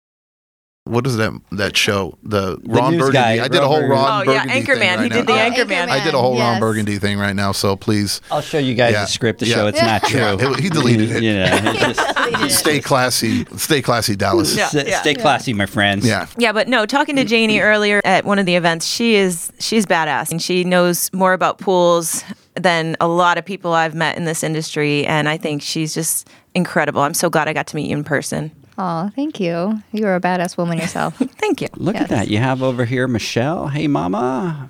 What 0.88 1.06
is 1.08 1.18
that 1.18 1.34
that 1.52 1.76
show? 1.78 2.18
The, 2.24 2.58
Ron 2.66 2.92
news 2.94 3.00
Burgundy. 3.02 3.14
guy, 3.14 3.44
I 3.44 3.48
did 3.48 3.56
a 3.58 3.60
Ron 3.62 3.68
whole 3.68 3.80
Burgundy. 3.82 3.94
Ron 3.96 4.28
Oh, 4.28 4.32
yeah, 4.32 4.44
Burgundy 4.46 4.62
thing 4.66 4.76
Anchorman. 4.78 4.96
right 4.98 5.04
He 5.04 5.10
did 5.10 5.26
now. 5.28 5.34
the 5.36 5.42
Oh, 5.42 5.52
Anchorman. 5.66 5.90
I 5.90 6.04
did 6.04 6.14
a 6.14 6.18
whole 6.20 6.40
Ron. 6.40 6.60
Burgundy 6.60 6.98
thing 7.00 7.20
right 7.20 7.36
now. 7.36 7.52
So 7.52 7.76
please 7.76 8.22
I'll 8.32 8.42
show 8.42 8.58
you 8.58 8.74
guys 8.76 8.94
Yeah. 8.94 9.02
the 9.02 9.08
script 9.08 9.40
to 9.40 9.46
Yeah. 9.46 9.56
show 9.56 9.68
it's 9.68 9.82
not 9.82 10.04
true. 10.04 10.20
Yeah, 10.20 10.52
it- 10.52 10.60
he 10.60 10.70
deleted 10.70 11.12
it. 11.12 11.24
You 11.24 11.34
know, 11.36 11.46
it's 11.64 12.00
just, 12.40 12.60
stay 12.60 12.80
classy. 12.80 13.46
Stay 13.58 13.82
classy, 13.82 14.16
Dallas. 14.16 14.56
Yeah. 14.56 14.70
s- 14.74 15.00
stay 15.02 15.14
classy, 15.16 15.54
my 15.54 15.66
friends. 15.66 16.06
Yeah. 16.06 16.28
Yeah, 16.38 16.52
but 16.52 16.68
no, 16.68 16.86
talking 16.86 17.16
to 17.18 17.24
Janie 17.26 17.60
earlier 17.60 18.02
at 18.06 18.26
one 18.26 18.40
of 18.40 18.46
the 18.46 18.56
events, 18.56 18.86
she 18.86 19.16
is 19.16 19.52
she's 19.60 19.86
badass 19.86 20.32
and 20.32 20.42
she 20.42 20.64
knows 20.64 21.10
more 21.14 21.34
about 21.34 21.58
pools 21.60 22.24
than 22.56 22.96
a 23.00 23.08
lot 23.08 23.38
of 23.38 23.46
people 23.46 23.74
I've 23.74 23.94
met 23.94 24.18
in 24.18 24.26
this 24.26 24.44
industry 24.44 25.06
and 25.06 25.30
I 25.30 25.38
think 25.38 25.62
she's 25.62 25.94
just 25.94 26.28
incredible. 26.56 27.02
I'm 27.02 27.14
so 27.14 27.30
glad 27.30 27.48
I 27.48 27.54
got 27.54 27.68
to 27.68 27.76
meet 27.76 27.88
you 27.90 27.96
in 27.98 28.04
person. 28.04 28.52
Oh, 28.78 29.10
thank 29.16 29.40
you. 29.40 29.82
You're 29.92 30.16
a 30.16 30.22
badass 30.22 30.56
woman 30.58 30.78
yourself. 30.78 31.18
Thank 31.40 31.62
you. 31.62 31.68
Look 31.78 31.96
at 31.96 32.10
that. 32.10 32.28
You 32.28 32.38
have 32.38 32.62
over 32.62 32.86
here 32.86 33.08
Michelle. 33.08 33.68
Hey, 33.70 33.88
Mama. 33.88 34.70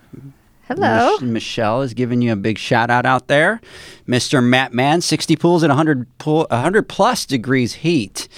Hello. 0.69 1.11
Mich- 1.19 1.21
Michelle 1.29 1.81
is 1.81 1.93
giving 1.93 2.21
you 2.21 2.31
a 2.31 2.35
big 2.37 2.57
shout 2.57 2.89
out 2.89 3.05
out 3.05 3.27
there. 3.27 3.59
Mr. 4.07 4.41
Matt 4.43 4.73
Mann, 4.73 5.01
60 5.01 5.35
pools 5.35 5.63
at 5.63 5.69
100, 5.69 6.07
pool, 6.19 6.47
100 6.49 6.87
plus 6.87 7.25
degrees 7.25 7.73
heat. 7.73 8.29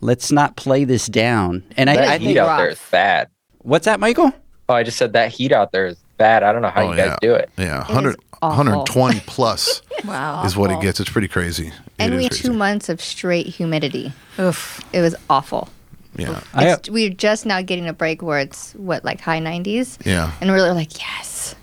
Let's 0.00 0.30
not 0.30 0.56
play 0.56 0.84
this 0.84 1.06
down. 1.06 1.64
And 1.76 1.88
That 1.88 1.98
I, 1.98 2.14
I 2.14 2.18
heat 2.18 2.26
think, 2.26 2.38
out 2.38 2.56
there 2.58 2.68
is 2.68 2.80
bad. 2.90 3.28
what's 3.58 3.86
that, 3.86 3.98
Michael? 3.98 4.32
Oh, 4.68 4.74
I 4.74 4.82
just 4.84 4.96
said 4.96 5.12
that 5.14 5.32
heat 5.32 5.50
out 5.52 5.72
there 5.72 5.86
is 5.86 5.96
bad. 6.16 6.42
I 6.42 6.52
don't 6.52 6.62
know 6.62 6.68
how 6.70 6.86
Oh, 6.86 6.90
you 6.90 6.96
guys 6.96 7.06
yeah. 7.10 7.16
do 7.20 7.34
it. 7.34 7.50
Yeah. 7.56 7.78
100, 7.84 8.16
awful. 8.42 8.48
120 8.64 9.20
plus 9.26 9.82
Wow. 10.04 10.44
is 10.44 10.56
what 10.56 10.70
it 10.70 10.80
gets. 10.80 11.00
It's 11.00 11.10
pretty 11.10 11.28
crazy. 11.28 11.68
It 11.68 11.72
And 11.98 12.16
we 12.16 12.28
crazy. 12.28 12.42
two 12.44 12.52
months 12.52 12.88
of 12.88 13.00
straight 13.00 13.46
humidity. 13.46 14.12
Oof. 14.38 14.80
It 14.92 15.00
was 15.00 15.14
awful. 15.30 15.68
Yeah. 16.16 16.40
I, 16.54 16.76
we're 16.88 17.10
just 17.10 17.44
now 17.44 17.60
getting 17.60 17.88
a 17.88 17.92
break 17.92 18.22
where 18.22 18.38
it's 18.38 18.72
what 18.74 19.04
like 19.04 19.20
high 19.20 19.40
90s, 19.40 19.98
Yeah. 20.06 20.32
and 20.40 20.50
we're 20.50 20.72
like, 20.72 20.98
yes. 20.98 21.54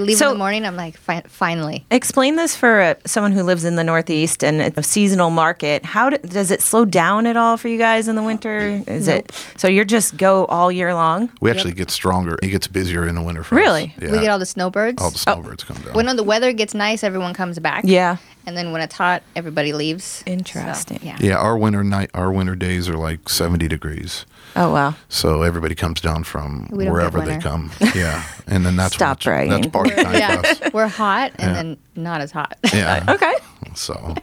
We 0.00 0.06
leave 0.06 0.16
So- 0.18 0.28
in 0.28 0.34
the 0.34 0.38
morning. 0.38 0.64
I'm 0.64 0.76
like, 0.76 0.96
fi- 0.96 1.24
finally. 1.26 1.84
Explain 1.90 2.36
this 2.36 2.54
for 2.54 2.80
uh, 2.80 2.94
someone 3.04 3.32
who 3.32 3.42
lives 3.42 3.64
in 3.64 3.74
the 3.76 3.82
Northeast 3.84 4.44
and 4.44 4.60
it's 4.60 4.78
a 4.78 4.82
seasonal 4.82 5.30
market. 5.30 5.84
How 5.84 6.10
do, 6.10 6.18
does 6.18 6.50
it 6.50 6.62
slow 6.62 6.84
down 6.84 7.26
at 7.26 7.36
all 7.36 7.56
for 7.56 7.68
you 7.68 7.78
guys 7.78 8.06
in 8.06 8.14
the 8.14 8.22
winter? 8.22 8.82
Is 8.86 9.08
it 9.08 9.32
so 9.56 9.66
you're 9.66 9.84
just 9.84 10.16
go 10.16 10.44
all 10.46 10.70
year 10.70 10.94
long? 10.94 11.30
We 11.40 11.50
actually 11.50 11.74
get 11.74 11.90
stronger. 11.90 12.38
It 12.42 12.48
gets 12.48 12.68
busier 12.68 13.08
in 13.08 13.14
the 13.16 13.22
winter 13.22 13.42
for 13.42 13.56
us. 13.56 13.60
Really? 13.60 13.94
Yeah. 14.00 14.12
We 14.12 14.20
get 14.20 14.28
all 14.30 14.38
the 14.38 14.46
snowbirds. 14.46 15.02
all 15.02 15.10
the 15.10 15.18
snowbirds 15.18 15.64
come 15.64 15.78
down. 15.78 15.94
when 15.94 16.14
the 16.16 16.22
weather 16.22 16.52
gets 16.52 16.74
nice, 16.74 17.02
everyone 17.02 17.34
comes 17.34 17.58
back. 17.58 17.82
Yeah. 17.84 18.18
And 18.46 18.56
then 18.56 18.72
when 18.72 18.80
it's 18.80 18.94
hot, 18.94 19.22
everybody 19.36 19.72
leaves. 19.72 20.22
Interesting. 20.26 21.00
So, 21.00 21.04
yeah. 21.04 21.18
yeah, 21.20 21.36
our 21.36 21.58
winter 21.58 21.84
night, 21.84 22.10
our 22.14 22.32
winter 22.32 22.54
days 22.54 22.88
are 22.88 22.96
like 22.96 23.28
70 23.28 23.68
degrees. 23.68 24.24
Oh 24.56 24.72
wow. 24.72 24.94
So 25.08 25.42
everybody 25.42 25.74
comes 25.74 26.00
down 26.00 26.24
from 26.24 26.68
We 26.70 26.84
don't 26.84 26.86
get 26.86 26.92
wherever 26.92 27.20
they 27.20 27.38
come. 27.38 27.70
Yeah, 27.94 28.22
and 28.46 28.64
then 28.66 28.76
that's 28.76 28.94
Stop 28.94 29.24
when 29.24 29.50
it's- 29.50 29.70
bragging. 29.70 29.70
That's 29.70 29.72
party 29.72 30.02
time 30.02 30.14
Yeah. 30.14 30.42
us. 30.66 30.72
We're 30.72 30.88
hot 30.88 31.32
and 31.38 31.48
Yeah. 31.48 31.52
then 31.54 31.76
not 31.96 32.20
as 32.20 32.32
hot. 32.32 32.56
Yeah. 32.72 33.04
Okay. 33.14 33.34
So, 33.74 33.94
all 33.94 34.14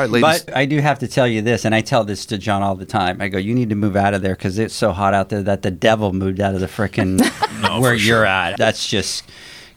right, 0.00 0.08
ladies. 0.08 0.44
but 0.44 0.56
I 0.56 0.64
do 0.64 0.80
have 0.80 0.98
to 1.00 1.08
tell 1.08 1.26
you 1.28 1.42
this, 1.42 1.64
and 1.66 1.74
I 1.74 1.80
tell 1.82 2.04
this 2.04 2.24
to 2.26 2.38
John 2.38 2.62
all 2.62 2.74
the 2.76 2.86
time. 2.86 3.20
I 3.20 3.28
go, 3.28 3.36
you 3.38 3.54
need 3.54 3.68
to 3.70 3.74
move 3.74 3.96
out 3.96 4.14
of 4.14 4.22
there 4.22 4.34
because 4.34 4.58
it's 4.58 4.74
so 4.74 4.92
hot 4.92 5.12
out 5.12 5.28
there 5.28 5.42
that 5.42 5.60
the 5.62 5.70
devil 5.70 6.12
moved 6.14 6.40
out 6.40 6.54
of 6.54 6.60
the 6.60 6.66
frickin' 6.68 7.20
where 7.82 7.94
you're 7.94 8.24
at. 8.24 8.56
That's 8.56 8.86
just 8.88 9.24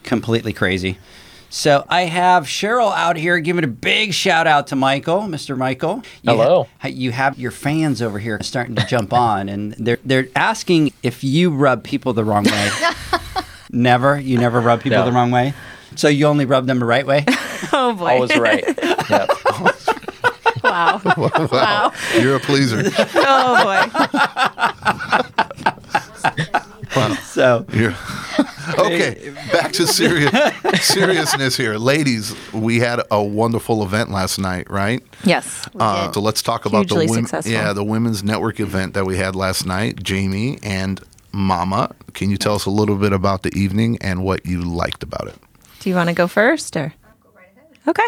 completely 0.03 0.53
crazy. 0.53 0.97
So 1.55 1.85
I 1.87 2.01
have 2.01 2.43
Cheryl 2.47 2.93
out 2.93 3.15
here 3.15 3.39
giving 3.39 3.63
a 3.63 3.67
big 3.67 4.13
shout 4.13 4.45
out 4.45 4.67
to 4.67 4.75
Michael, 4.75 5.21
Mr. 5.21 5.57
Michael. 5.57 6.03
You 6.21 6.33
Hello. 6.33 6.67
ha- 6.79 6.89
you 6.89 7.13
have 7.13 7.39
your 7.39 7.51
fans 7.51 8.01
over 8.01 8.19
here 8.19 8.37
starting 8.41 8.75
to 8.75 8.85
jump 8.85 9.13
on, 9.27 9.47
and 9.47 9.71
they're 9.79 9.99
they're 10.03 10.27
asking 10.35 10.91
if 11.01 11.23
you 11.23 11.51
rub 11.51 11.81
people 11.81 12.11
the 12.11 12.25
wrong 12.25 12.43
way. 12.43 12.69
never, 13.71 14.19
you 14.19 14.37
never 14.37 14.59
rub 14.59 14.81
people 14.81 14.99
No. 14.99 15.05
the 15.05 15.13
wrong 15.13 15.31
way. 15.31 15.53
So 15.95 16.09
you 16.09 16.25
only 16.25 16.43
rub 16.43 16.67
them 16.67 16.79
the 16.79 16.85
right 16.85 17.07
way. 17.07 17.23
Oh 17.71 17.95
boy. 17.95 18.11
Always 18.13 18.37
right. 18.37 18.63
yep. 19.09 19.29
wow. 20.63 21.01
wow, 21.03 21.91
you're 22.19 22.35
a 22.35 22.39
pleaser. 22.39 22.83
oh 23.15 23.63
boy. 23.63 23.89
So 27.23 27.65
You're 27.73 27.93
okay. 28.79 29.33
Back 29.51 29.73
to 29.73 29.85
serious 29.87 30.31
seriousness 30.81 31.57
here, 31.57 31.75
ladies. 31.77 32.35
We 32.53 32.79
had 32.79 33.01
a 33.11 33.21
wonderful 33.23 33.83
event 33.83 34.11
last 34.11 34.39
night, 34.39 34.69
right? 34.69 35.03
Yes. 35.23 35.67
Uh, 35.77 36.05
did. 36.07 36.13
so 36.15 36.21
let's 36.21 36.41
talk 36.41 36.65
about 36.65 36.87
the 36.87 36.95
Hugely 36.95 37.07
women, 37.07 37.25
successful. 37.25 37.51
yeah, 37.51 37.73
the 37.73 37.83
women's 37.83 38.23
network 38.23 38.59
event 38.59 38.93
that 38.93 39.05
we 39.05 39.17
had 39.17 39.35
last 39.35 39.65
night. 39.65 40.01
Jamie 40.03 40.57
and 40.63 41.01
Mama, 41.31 41.93
can 42.13 42.29
you 42.29 42.37
tell 42.37 42.55
us 42.55 42.65
a 42.65 42.69
little 42.69 42.95
bit 42.95 43.11
about 43.11 43.43
the 43.43 43.53
evening 43.57 43.97
and 44.01 44.23
what 44.23 44.45
you 44.45 44.61
liked 44.61 45.03
about 45.03 45.27
it? 45.27 45.35
Do 45.81 45.89
you 45.89 45.95
want 45.95 46.09
to 46.09 46.15
go 46.15 46.27
first 46.27 46.77
or? 46.77 46.93
Okay. 47.87 48.07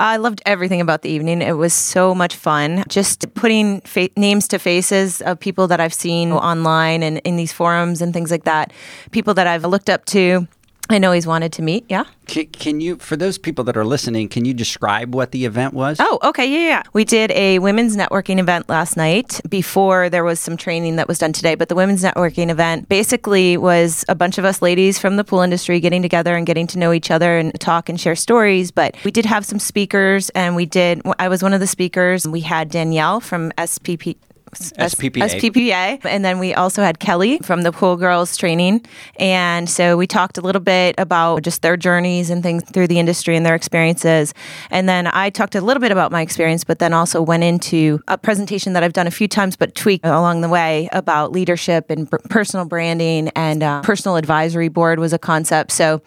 I 0.00 0.16
loved 0.16 0.42
everything 0.44 0.80
about 0.80 1.02
the 1.02 1.08
evening. 1.08 1.40
It 1.40 1.56
was 1.56 1.72
so 1.72 2.14
much 2.14 2.34
fun. 2.34 2.82
Just 2.88 3.32
putting 3.34 3.80
fa- 3.82 4.08
names 4.16 4.48
to 4.48 4.58
faces 4.58 5.22
of 5.22 5.38
people 5.38 5.68
that 5.68 5.80
I've 5.80 5.94
seen 5.94 6.32
online 6.32 7.02
and 7.02 7.18
in 7.18 7.36
these 7.36 7.52
forums 7.52 8.02
and 8.02 8.12
things 8.12 8.30
like 8.30 8.44
that, 8.44 8.72
people 9.12 9.34
that 9.34 9.46
I've 9.46 9.64
looked 9.64 9.88
up 9.88 10.04
to. 10.06 10.48
I 10.90 10.98
know 10.98 11.12
he's 11.12 11.26
wanted 11.26 11.52
to 11.54 11.62
meet. 11.62 11.86
Yeah. 11.88 12.04
Can, 12.26 12.46
can 12.46 12.80
you, 12.80 12.96
for 12.96 13.16
those 13.16 13.38
people 13.38 13.64
that 13.64 13.76
are 13.76 13.86
listening, 13.86 14.28
can 14.28 14.44
you 14.44 14.52
describe 14.52 15.14
what 15.14 15.30
the 15.30 15.46
event 15.46 15.72
was? 15.72 15.96
Oh, 15.98 16.18
okay. 16.22 16.46
Yeah, 16.46 16.68
yeah. 16.68 16.82
We 16.92 17.04
did 17.04 17.30
a 17.32 17.58
women's 17.58 17.96
networking 17.96 18.38
event 18.38 18.68
last 18.68 18.96
night 18.96 19.40
before 19.48 20.10
there 20.10 20.24
was 20.24 20.40
some 20.40 20.56
training 20.58 20.96
that 20.96 21.08
was 21.08 21.18
done 21.18 21.32
today. 21.32 21.54
But 21.54 21.70
the 21.70 21.74
women's 21.74 22.02
networking 22.02 22.50
event 22.50 22.88
basically 22.90 23.56
was 23.56 24.04
a 24.08 24.14
bunch 24.14 24.36
of 24.36 24.44
us 24.44 24.60
ladies 24.60 24.98
from 24.98 25.16
the 25.16 25.24
pool 25.24 25.40
industry 25.40 25.80
getting 25.80 26.02
together 26.02 26.36
and 26.36 26.46
getting 26.46 26.66
to 26.68 26.78
know 26.78 26.92
each 26.92 27.10
other 27.10 27.38
and 27.38 27.58
talk 27.60 27.88
and 27.88 27.98
share 27.98 28.16
stories. 28.16 28.70
But 28.70 28.94
we 29.04 29.10
did 29.10 29.24
have 29.24 29.46
some 29.46 29.58
speakers, 29.58 30.28
and 30.30 30.54
we 30.54 30.66
did, 30.66 31.00
I 31.18 31.28
was 31.28 31.42
one 31.42 31.54
of 31.54 31.60
the 31.60 31.66
speakers. 31.66 32.28
We 32.28 32.40
had 32.40 32.68
Danielle 32.70 33.20
from 33.20 33.52
SPP. 33.52 34.16
SPPA. 34.58 35.28
SPPA. 35.28 36.04
And 36.04 36.24
then 36.24 36.38
we 36.38 36.54
also 36.54 36.82
had 36.82 36.98
Kelly 36.98 37.38
from 37.38 37.62
the 37.62 37.72
Pool 37.72 37.96
Girls 37.96 38.36
training. 38.36 38.84
And 39.18 39.68
so 39.68 39.96
we 39.96 40.06
talked 40.06 40.38
a 40.38 40.40
little 40.40 40.60
bit 40.60 40.94
about 40.98 41.42
just 41.42 41.62
their 41.62 41.76
journeys 41.76 42.30
and 42.30 42.42
things 42.42 42.62
through 42.64 42.88
the 42.88 42.98
industry 42.98 43.36
and 43.36 43.44
their 43.44 43.54
experiences. 43.54 44.34
And 44.70 44.88
then 44.88 45.06
I 45.06 45.30
talked 45.30 45.54
a 45.54 45.60
little 45.60 45.80
bit 45.80 45.92
about 45.92 46.12
my 46.12 46.22
experience, 46.22 46.64
but 46.64 46.78
then 46.78 46.92
also 46.92 47.22
went 47.22 47.44
into 47.44 48.00
a 48.08 48.18
presentation 48.18 48.72
that 48.74 48.82
I've 48.82 48.92
done 48.92 49.06
a 49.06 49.12
few 49.12 49.28
times, 49.28 49.56
but 49.56 49.74
tweaked 49.74 50.04
along 50.04 50.40
the 50.40 50.48
way 50.48 50.88
about 50.92 51.32
leadership 51.32 51.90
and 51.90 52.10
personal 52.30 52.66
branding 52.66 53.28
and 53.36 53.62
uh, 53.62 53.82
personal 53.82 54.16
advisory 54.16 54.68
board 54.68 54.98
was 54.98 55.12
a 55.12 55.18
concept. 55.18 55.72
So 55.72 56.02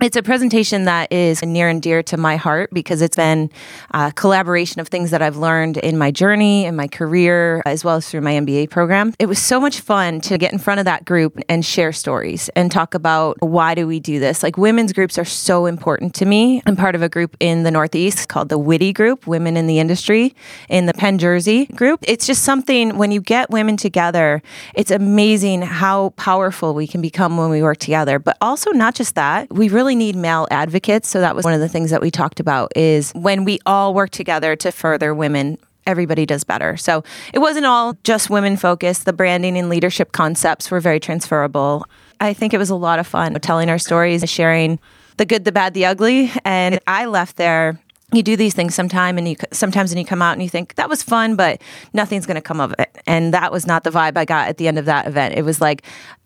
it's 0.00 0.16
a 0.16 0.22
presentation 0.22 0.84
that 0.84 1.12
is 1.12 1.42
near 1.42 1.68
and 1.68 1.82
dear 1.82 2.04
to 2.04 2.16
my 2.16 2.36
heart 2.36 2.70
because 2.72 3.02
it's 3.02 3.16
been 3.16 3.50
a 3.90 4.12
collaboration 4.12 4.80
of 4.80 4.86
things 4.88 5.10
that 5.10 5.22
I've 5.22 5.36
learned 5.36 5.76
in 5.78 5.98
my 5.98 6.12
journey, 6.12 6.66
in 6.66 6.76
my 6.76 6.86
career, 6.86 7.62
as 7.66 7.84
well 7.84 7.96
as 7.96 8.08
through 8.08 8.20
my 8.20 8.34
MBA 8.34 8.70
program. 8.70 9.12
It 9.18 9.26
was 9.26 9.40
so 9.40 9.60
much 9.60 9.80
fun 9.80 10.20
to 10.22 10.38
get 10.38 10.52
in 10.52 10.58
front 10.58 10.78
of 10.78 10.84
that 10.84 11.04
group 11.04 11.38
and 11.48 11.64
share 11.64 11.92
stories 11.92 12.48
and 12.50 12.70
talk 12.70 12.94
about 12.94 13.38
why 13.40 13.74
do 13.74 13.88
we 13.88 13.98
do 13.98 14.20
this. 14.20 14.42
Like 14.42 14.56
women's 14.56 14.92
groups 14.92 15.18
are 15.18 15.24
so 15.24 15.66
important 15.66 16.14
to 16.16 16.24
me. 16.24 16.62
I'm 16.64 16.76
part 16.76 16.94
of 16.94 17.02
a 17.02 17.08
group 17.08 17.36
in 17.40 17.64
the 17.64 17.70
Northeast 17.72 18.28
called 18.28 18.50
the 18.50 18.58
Witty 18.58 18.92
Group, 18.92 19.26
Women 19.26 19.56
in 19.56 19.66
the 19.66 19.80
Industry, 19.80 20.34
in 20.68 20.86
the 20.86 20.94
Penn 20.94 21.18
Jersey 21.18 21.66
group. 21.66 22.00
It's 22.06 22.26
just 22.26 22.44
something 22.44 22.98
when 22.98 23.10
you 23.10 23.20
get 23.20 23.50
women 23.50 23.76
together, 23.76 24.42
it's 24.74 24.92
amazing 24.92 25.62
how 25.62 26.10
powerful 26.10 26.72
we 26.72 26.86
can 26.86 27.00
become 27.00 27.36
when 27.36 27.50
we 27.50 27.62
work 27.62 27.78
together. 27.78 28.20
But 28.20 28.36
also 28.40 28.70
not 28.70 28.94
just 28.94 29.16
that, 29.16 29.52
we 29.52 29.68
really 29.68 29.87
need 29.94 30.16
male 30.16 30.46
advocates. 30.50 31.08
So 31.08 31.20
that 31.20 31.34
was 31.34 31.44
one 31.44 31.54
of 31.54 31.60
the 31.60 31.68
things 31.68 31.90
that 31.90 32.00
we 32.00 32.10
talked 32.10 32.40
about 32.40 32.76
is 32.76 33.12
when 33.12 33.44
we 33.44 33.58
all 33.66 33.94
work 33.94 34.10
together 34.10 34.56
to 34.56 34.72
further 34.72 35.14
women 35.14 35.58
everybody 35.86 36.26
does 36.26 36.44
better. 36.44 36.76
So 36.76 37.02
it 37.32 37.38
wasn't 37.38 37.64
all 37.64 37.96
just 38.04 38.28
women 38.28 38.58
focused. 38.58 39.06
The 39.06 39.12
branding 39.14 39.56
and 39.56 39.70
leadership 39.70 40.12
concepts 40.12 40.70
were 40.70 40.80
very 40.80 41.00
transferable. 41.00 41.86
I 42.20 42.34
think 42.34 42.52
it 42.52 42.58
was 42.58 42.68
a 42.68 42.74
lot 42.74 42.98
of 42.98 43.06
fun 43.06 43.32
telling 43.40 43.70
our 43.70 43.78
stories, 43.78 44.28
sharing 44.28 44.78
the 45.16 45.24
good, 45.24 45.46
the 45.46 45.52
bad, 45.52 45.72
the 45.72 45.86
ugly. 45.86 46.30
And 46.44 46.78
I 46.86 47.06
left 47.06 47.36
there 47.36 47.80
you 48.12 48.22
do 48.22 48.36
these 48.36 48.54
things 48.54 48.74
sometime 48.74 49.18
and 49.18 49.28
you 49.28 49.36
sometimes 49.52 49.92
and 49.92 49.98
you 49.98 50.06
come 50.06 50.22
out 50.22 50.32
and 50.32 50.42
you 50.42 50.48
think 50.48 50.74
that 50.76 50.88
was 50.88 51.02
fun 51.02 51.36
but 51.36 51.60
nothing's 51.92 52.24
going 52.26 52.36
to 52.36 52.40
come 52.40 52.60
of 52.60 52.74
it. 52.78 52.96
And 53.06 53.34
that 53.34 53.52
was 53.52 53.66
not 53.66 53.84
the 53.84 53.90
vibe 53.90 54.16
i 54.16 54.24
got 54.24 54.48
at 54.48 54.56
the 54.56 54.66
end 54.66 54.78
of 54.78 54.86
that 54.86 55.06
event. 55.06 55.34
It 55.36 55.42
was 55.42 55.60
like 55.60 55.82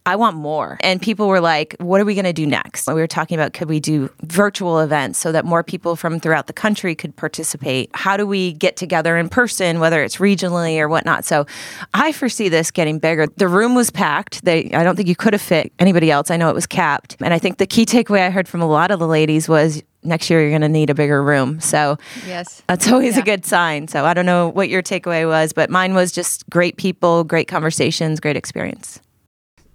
i 0.07 0.15
want 0.15 0.37
more. 0.37 0.79
And 0.81 1.03
people 1.03 1.27
were 1.27 1.41
like 1.41 1.75
what 1.81 2.01
are 2.01 2.05
we 2.05 2.15
going 2.15 2.25
to 2.25 2.33
do 2.33 2.47
next? 2.47 2.87
We 2.87 2.95
were 2.95 3.09
talking 3.09 3.37
about 3.37 3.53
could 3.53 3.69
we 3.69 3.81
do 3.81 4.11
virtual 4.23 4.79
events 4.79 5.19
so 5.19 5.33
that 5.33 5.45
more 5.45 5.65
people 5.65 5.97
from 5.97 6.21
throughout 6.21 6.47
the 6.47 6.53
country 6.53 6.95
could 6.95 7.17
participate? 7.17 7.91
How 7.95 8.17
do 8.17 8.29
we 8.29 8.53
get 8.53 8.77
together 8.77 9.17
in 9.17 9.29
person 9.29 9.81
whether 9.81 10.05
it's 10.05 10.19
regionally 10.19 10.79
or 10.79 10.89
whatnot? 10.89 11.25
So 11.25 11.47
i 11.95 12.13
foresee 12.13 12.49
this 12.49 12.71
getting 12.71 13.01
bigger. 13.01 13.27
The 13.27 13.49
room 13.49 13.75
was 13.75 13.91
packed. 13.91 14.45
They 14.45 14.71
i 14.73 14.85
don't 14.85 14.95
think 14.95 15.09
you 15.09 15.17
could 15.17 15.33
have 15.33 15.43
fit 15.43 15.73
anybody 15.81 16.13
else. 16.13 16.31
I 16.31 16.37
know 16.37 16.49
it 16.49 16.55
was 16.55 16.67
capped. 16.67 17.17
And 17.21 17.35
i 17.35 17.41
think 17.41 17.59
the 17.59 17.67
key 17.67 17.85
takeaway 17.85 18.21
i 18.21 18.31
heard 18.31 18.47
from 18.47 18.63
a 18.63 18.69
lot 18.69 18.93
of 18.93 19.01
the 19.01 19.09
ladies 19.09 19.49
was 19.49 19.83
next 20.05 20.29
year 20.31 20.41
you're 20.41 20.51
going 20.51 20.63
to 20.63 20.69
need 20.69 20.91
a 20.91 20.95
bigger 20.95 21.23
room. 21.23 21.61
So 21.61 21.97
Yes. 22.27 22.63
that's 22.67 22.91
always 22.91 23.15
Yeah. 23.17 23.23
a 23.23 23.25
good 23.25 23.45
sign. 23.47 23.89
So 23.89 24.05
I 24.05 24.15
don't 24.15 24.27
know 24.27 24.49
what 24.49 24.69
your 24.69 24.83
takeaway 24.83 25.27
was, 25.29 25.53
but 25.53 25.71
mine 25.71 25.95
was 25.95 26.13
just 26.13 26.49
great 26.51 26.77
people, 26.77 27.25
great 27.25 27.49
conversations, 27.49 28.21
great 28.21 28.37
experience. 28.37 29.01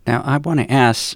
Now, 0.06 0.22
I 0.26 0.38
want 0.38 0.60
to 0.62 0.72
ask 0.72 1.16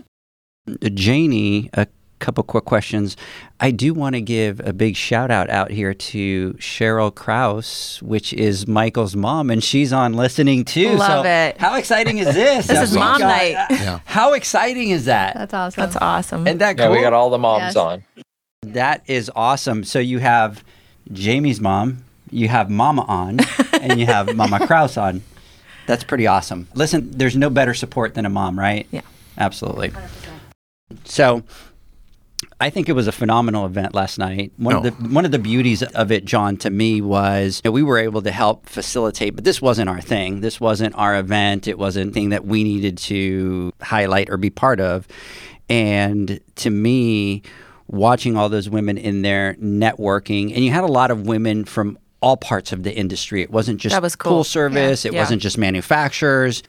Janie 0.94 1.70
a 1.74 1.88
couple 2.20 2.44
quick 2.44 2.66
questions. 2.66 3.18
I 3.60 3.72
do 3.72 3.94
want 3.96 4.14
to 4.16 4.22
give 4.22 4.60
a 4.64 4.74
big 4.74 4.96
shout 4.96 5.32
out 5.32 5.50
out 5.50 5.72
here 5.72 5.94
to 5.94 6.54
Cheryl 6.60 7.14
Kraus, 7.14 8.00
which 8.04 8.32
is 8.34 8.68
Michael's 8.68 9.16
mom, 9.16 9.50
and 9.50 9.64
she's 9.64 9.92
on 9.92 10.14
listening 10.14 10.64
too. 10.64 10.96
Love 10.98 11.26
so 11.26 11.30
it. 11.30 11.58
How 11.58 11.76
exciting 11.78 12.20
is 12.20 12.34
this? 12.36 12.68
This 12.72 12.90
is 12.90 12.92
We 12.94 13.00
mom 13.00 13.22
night. 13.22 13.56
Yeah. 13.72 14.00
How 14.06 14.34
exciting 14.34 14.90
is 14.92 15.06
that? 15.06 15.36
That's 15.36 15.54
awesome. 15.54 15.82
That's 15.82 15.96
awesome. 15.98 16.46
Isn't 16.48 16.60
that 16.60 16.78
Yeah, 16.78 16.90
we 16.90 17.02
got 17.02 17.14
all 17.14 17.30
the 17.32 17.40
moms 17.40 17.62
Yes. 17.74 17.76
on. 17.76 18.04
That 18.68 19.02
is 19.08 19.32
awesome. 19.36 19.84
So 19.84 19.98
you 19.98 20.20
have 20.20 20.64
Jamie's 21.12 21.60
mom, 21.60 22.04
you 22.30 22.48
have 22.48 22.70
Mama 22.70 23.02
on, 23.08 23.40
and 23.74 24.00
you 24.00 24.06
have 24.06 24.36
Mama 24.36 24.68
Kraus 24.68 24.98
on. 24.98 25.24
That's 25.88 26.04
pretty 26.04 26.28
awesome. 26.28 26.68
Listen, 26.76 27.10
there's 27.10 27.36
no 27.36 27.50
better 27.50 27.74
support 27.74 28.14
than 28.14 28.24
a 28.24 28.30
mom, 28.30 28.60
right? 28.60 28.88
Yeah. 28.92 29.02
Absolutely. 29.36 29.92
So 31.06 31.42
I 32.60 32.70
think 32.70 32.88
it 32.88 32.94
was 32.94 33.08
a 33.08 33.12
phenomenal 33.12 33.66
event 33.66 33.96
last 33.96 34.20
night. 34.20 34.52
One 34.58 34.76
of 34.76 34.86
oh. 34.86 34.90
the 34.92 35.10
one 35.10 35.26
of 35.26 35.32
the 35.32 35.40
beauties 35.40 35.82
of 35.82 36.12
it, 36.12 36.24
John, 36.26 36.56
to 36.58 36.70
me 36.70 37.02
was 37.02 37.64
you 37.66 37.70
know, 37.70 37.74
we 37.74 37.82
were 37.82 37.98
able 37.98 38.22
to 38.22 38.32
help 38.32 38.70
facilitate, 38.70 39.34
but 39.34 39.44
this 39.44 39.60
wasn't 39.60 39.90
our 39.90 40.02
thing. 40.02 40.42
This 40.42 40.62
wasn't 40.62 40.94
our 40.94 41.18
event. 41.18 41.68
It 41.68 41.80
wasn't 41.80 42.14
thing 42.14 42.30
that 42.30 42.46
we 42.46 42.64
needed 42.64 43.00
to 43.00 43.74
highlight 43.82 44.30
or 44.30 44.38
be 44.38 44.52
part 44.52 44.80
of. 44.80 45.08
And 45.68 46.40
to 46.58 46.70
me, 46.70 47.42
watching 47.92 48.36
all 48.38 48.50
those 48.50 48.70
women 48.70 48.98
in 48.98 49.22
there 49.22 49.56
networking, 49.62 50.54
and 50.56 50.64
you 50.66 50.72
had 50.72 50.84
a 50.84 50.88
lot 50.88 51.12
of 51.12 51.28
women 51.28 51.66
from 51.66 51.98
all 52.22 52.38
parts 52.38 52.72
of 52.72 52.84
the 52.84 52.96
industry. 52.96 53.42
It 53.42 53.52
wasn't 53.52 53.80
just 53.80 53.94
That 53.94 54.02
was 54.02 54.16
cool. 54.16 54.32
pool 54.32 54.44
service. 54.44 55.06
It 55.06 55.14
Yeah. 55.14 55.20
wasn't 55.20 55.42
just 55.42 55.58
manufacturers. 55.58 56.64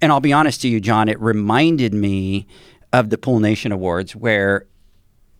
And 0.00 0.10
I'll 0.10 0.20
be 0.20 0.32
honest 0.32 0.62
to 0.62 0.68
you, 0.68 0.80
John, 0.80 1.08
it 1.08 1.20
reminded 1.20 1.94
me 1.94 2.46
of 2.92 3.10
the 3.10 3.18
Pool 3.18 3.38
Nation 3.38 3.70
Awards 3.70 4.16
where 4.16 4.66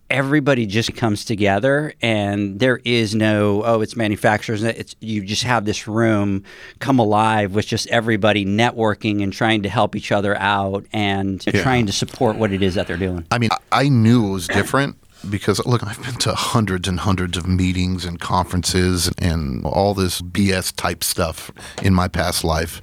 everybody 0.09 0.65
just 0.65 0.95
comes 0.95 1.23
together 1.23 1.93
and 2.01 2.59
there 2.59 2.79
is 2.83 3.13
no 3.13 3.61
oh 3.63 3.79
it's 3.81 3.95
manufacturers 3.95 4.63
it's 4.63 4.95
you 5.01 5.23
just 5.23 5.43
have 5.43 5.65
this 5.65 5.87
room 5.87 6.41
come 6.79 6.97
alive 6.97 7.53
with 7.53 7.67
just 7.67 7.85
everybody 7.89 8.43
networking 8.43 9.21
and 9.21 9.31
trying 9.31 9.61
to 9.61 9.69
help 9.69 9.95
each 9.95 10.11
other 10.11 10.35
out 10.37 10.83
and 10.93 11.43
Yeah. 11.45 11.61
trying 11.61 11.85
to 11.85 11.91
support 11.91 12.37
what 12.37 12.51
it 12.51 12.63
is 12.63 12.73
that 12.73 12.87
they're 12.87 12.97
doing 12.97 13.23
I 13.29 13.37
mean, 13.37 13.51
I 13.71 13.83
I 13.85 13.89
knew 13.89 14.29
it 14.29 14.31
was 14.31 14.47
different 14.47 14.95
because 15.27 15.65
look, 15.65 15.85
I've 15.85 16.01
been 16.03 16.15
to 16.15 16.33
hundreds 16.33 16.87
and 16.87 16.99
hundreds 16.99 17.37
of 17.37 17.47
meetings 17.47 18.05
and 18.05 18.19
conferences 18.19 19.11
and 19.17 19.65
all 19.65 19.93
this 19.93 20.21
BS 20.21 20.75
type 20.75 21.03
stuff 21.03 21.51
in 21.81 21.93
my 21.93 22.07
past 22.07 22.43
life. 22.43 22.81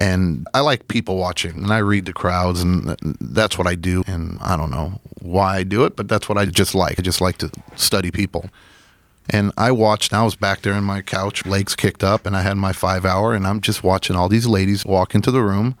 And 0.00 0.46
I 0.54 0.60
like 0.60 0.88
people 0.88 1.16
watching 1.16 1.56
and 1.56 1.72
I 1.72 1.78
read 1.78 2.06
the 2.06 2.12
crowds 2.12 2.62
and 2.62 2.96
that's 3.20 3.58
what 3.58 3.66
I 3.66 3.74
do. 3.74 4.04
And 4.06 4.38
I 4.40 4.56
don't 4.56 4.70
know 4.70 5.00
why 5.20 5.56
I 5.56 5.62
do 5.64 5.84
it, 5.84 5.96
but 5.96 6.08
that's 6.08 6.28
what 6.28 6.38
I 6.38 6.44
just 6.46 6.74
like. 6.74 6.98
I 6.98 7.02
just 7.02 7.20
like 7.20 7.38
to 7.38 7.50
study 7.76 8.10
people. 8.10 8.50
And 9.30 9.52
I 9.58 9.72
watched, 9.72 10.14
I 10.14 10.24
was 10.24 10.36
back 10.36 10.62
there 10.62 10.72
in 10.72 10.84
my 10.84 11.02
couch, 11.02 11.44
legs 11.44 11.76
kicked 11.76 12.02
up, 12.02 12.24
and 12.24 12.34
I 12.34 12.42
had 12.42 12.56
my 12.56 12.72
five 12.72 13.04
hour, 13.04 13.34
and 13.34 13.46
I'm 13.46 13.60
just 13.60 13.84
watching 13.84 14.16
all 14.16 14.28
these 14.28 14.46
ladies 14.46 14.86
walk 14.86 15.14
into 15.14 15.30
the 15.30 15.42
room. 15.42 15.76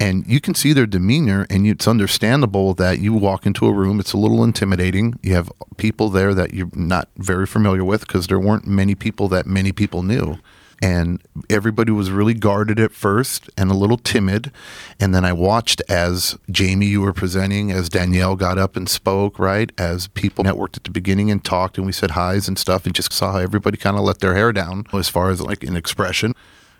And 0.00 0.26
you 0.26 0.40
can 0.40 0.54
see 0.54 0.72
their 0.72 0.86
demeanor, 0.86 1.46
and 1.50 1.66
it's 1.66 1.86
understandable 1.86 2.72
that 2.74 3.00
you 3.00 3.12
walk 3.12 3.44
into 3.44 3.66
a 3.66 3.72
room, 3.72 4.00
it's 4.00 4.14
a 4.14 4.16
little 4.16 4.42
intimidating. 4.42 5.18
You 5.22 5.34
have 5.34 5.52
people 5.76 6.08
there 6.08 6.32
that 6.32 6.54
you're 6.54 6.70
not 6.74 7.10
very 7.18 7.46
familiar 7.46 7.84
with 7.84 8.00
because 8.00 8.26
there 8.26 8.40
weren't 8.40 8.66
many 8.66 8.94
people 8.94 9.28
that 9.28 9.44
many 9.44 9.72
people 9.72 10.02
knew. 10.02 10.38
And 10.82 11.22
everybody 11.50 11.92
was 11.92 12.10
really 12.10 12.32
guarded 12.32 12.80
at 12.80 12.92
first 12.92 13.50
and 13.58 13.70
a 13.70 13.74
little 13.74 13.98
timid. 13.98 14.50
And 14.98 15.14
then 15.14 15.26
I 15.26 15.34
watched 15.34 15.82
as 15.90 16.38
Jamie, 16.50 16.86
you 16.86 17.02
were 17.02 17.12
presenting, 17.12 17.70
as 17.70 17.90
Danielle 17.90 18.36
got 18.36 18.56
up 18.56 18.76
and 18.76 18.88
spoke, 18.88 19.38
right? 19.38 19.70
As 19.76 20.08
people 20.08 20.42
networked 20.44 20.78
at 20.78 20.84
the 20.84 20.90
beginning 20.90 21.30
and 21.30 21.44
talked, 21.44 21.76
and 21.76 21.84
we 21.84 21.92
said 21.92 22.12
highs 22.12 22.48
and 22.48 22.58
stuff, 22.58 22.86
and 22.86 22.94
just 22.94 23.12
saw 23.12 23.32
how 23.32 23.38
everybody 23.38 23.76
kind 23.76 23.98
of 23.98 24.04
let 24.04 24.20
their 24.20 24.34
hair 24.34 24.50
down 24.50 24.86
as 24.94 25.10
far 25.10 25.28
as 25.28 25.42
like 25.42 25.62
an 25.62 25.76
expression. 25.76 26.34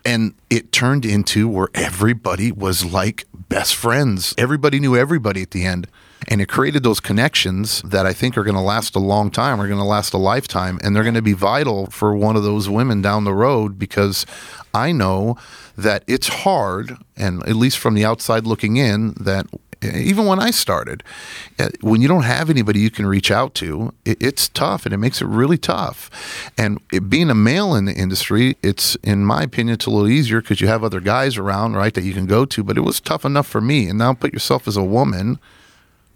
And 0.05 0.33
it 0.49 0.71
turned 0.71 1.05
into 1.05 1.47
where 1.47 1.69
everybody 1.73 2.51
was 2.51 2.85
like 2.85 3.25
best 3.33 3.75
friends. 3.75 4.33
Everybody 4.37 4.79
knew 4.79 4.95
everybody 4.95 5.41
at 5.41 5.51
the 5.51 5.65
end. 5.65 5.87
And 6.27 6.39
it 6.39 6.47
created 6.47 6.83
those 6.83 6.99
connections 6.99 7.81
that 7.81 8.05
I 8.05 8.13
think 8.13 8.37
are 8.37 8.43
going 8.43 8.55
to 8.55 8.61
last 8.61 8.95
a 8.95 8.99
long 8.99 9.31
time, 9.31 9.59
are 9.59 9.67
going 9.67 9.79
to 9.79 9.85
last 9.85 10.13
a 10.13 10.17
lifetime. 10.17 10.79
And 10.83 10.95
they're 10.95 11.03
going 11.03 11.15
to 11.15 11.21
be 11.21 11.33
vital 11.33 11.87
for 11.87 12.15
one 12.15 12.35
of 12.35 12.43
those 12.43 12.69
women 12.69 13.01
down 13.01 13.23
the 13.23 13.33
road 13.33 13.79
because 13.79 14.25
I 14.73 14.91
know 14.91 15.37
that 15.77 16.03
it's 16.07 16.27
hard, 16.27 16.97
and 17.17 17.41
at 17.47 17.55
least 17.55 17.79
from 17.79 17.95
the 17.95 18.05
outside 18.05 18.45
looking 18.45 18.77
in, 18.77 19.13
that 19.19 19.47
even 19.83 20.25
when 20.25 20.39
I 20.39 20.51
started, 20.51 21.03
uh, 21.59 21.69
when 21.81 22.01
you 22.01 22.07
don't 22.07 22.23
have 22.23 22.49
anybody 22.49 22.79
you 22.79 22.91
can 22.91 23.05
reach 23.05 23.31
out 23.31 23.53
to, 23.55 23.93
it, 24.05 24.21
it's 24.21 24.47
tough 24.47 24.85
and 24.85 24.93
it 24.93 24.97
makes 24.97 25.21
it 25.21 25.25
really 25.25 25.57
tough. 25.57 26.51
And 26.57 26.79
it, 26.91 27.09
being 27.09 27.29
a 27.29 27.35
male 27.35 27.73
in 27.75 27.85
the 27.85 27.93
industry, 27.93 28.57
it's, 28.61 28.95
in 28.97 29.25
my 29.25 29.43
opinion, 29.43 29.73
it's 29.73 29.87
a 29.87 29.89
little 29.89 30.07
easier 30.07 30.41
because 30.41 30.61
you 30.61 30.67
have 30.67 30.83
other 30.83 30.99
guys 30.99 31.37
around, 31.37 31.73
right, 31.73 31.93
that 31.93 32.03
you 32.03 32.13
can 32.13 32.27
go 32.27 32.45
to. 32.45 32.63
But 32.63 32.77
it 32.77 32.81
was 32.81 32.99
tough 32.99 33.25
enough 33.25 33.47
for 33.47 33.61
me. 33.61 33.87
And 33.87 33.97
now 33.97 34.13
put 34.13 34.33
yourself 34.33 34.67
as 34.67 34.77
a 34.77 34.83
woman. 34.83 35.39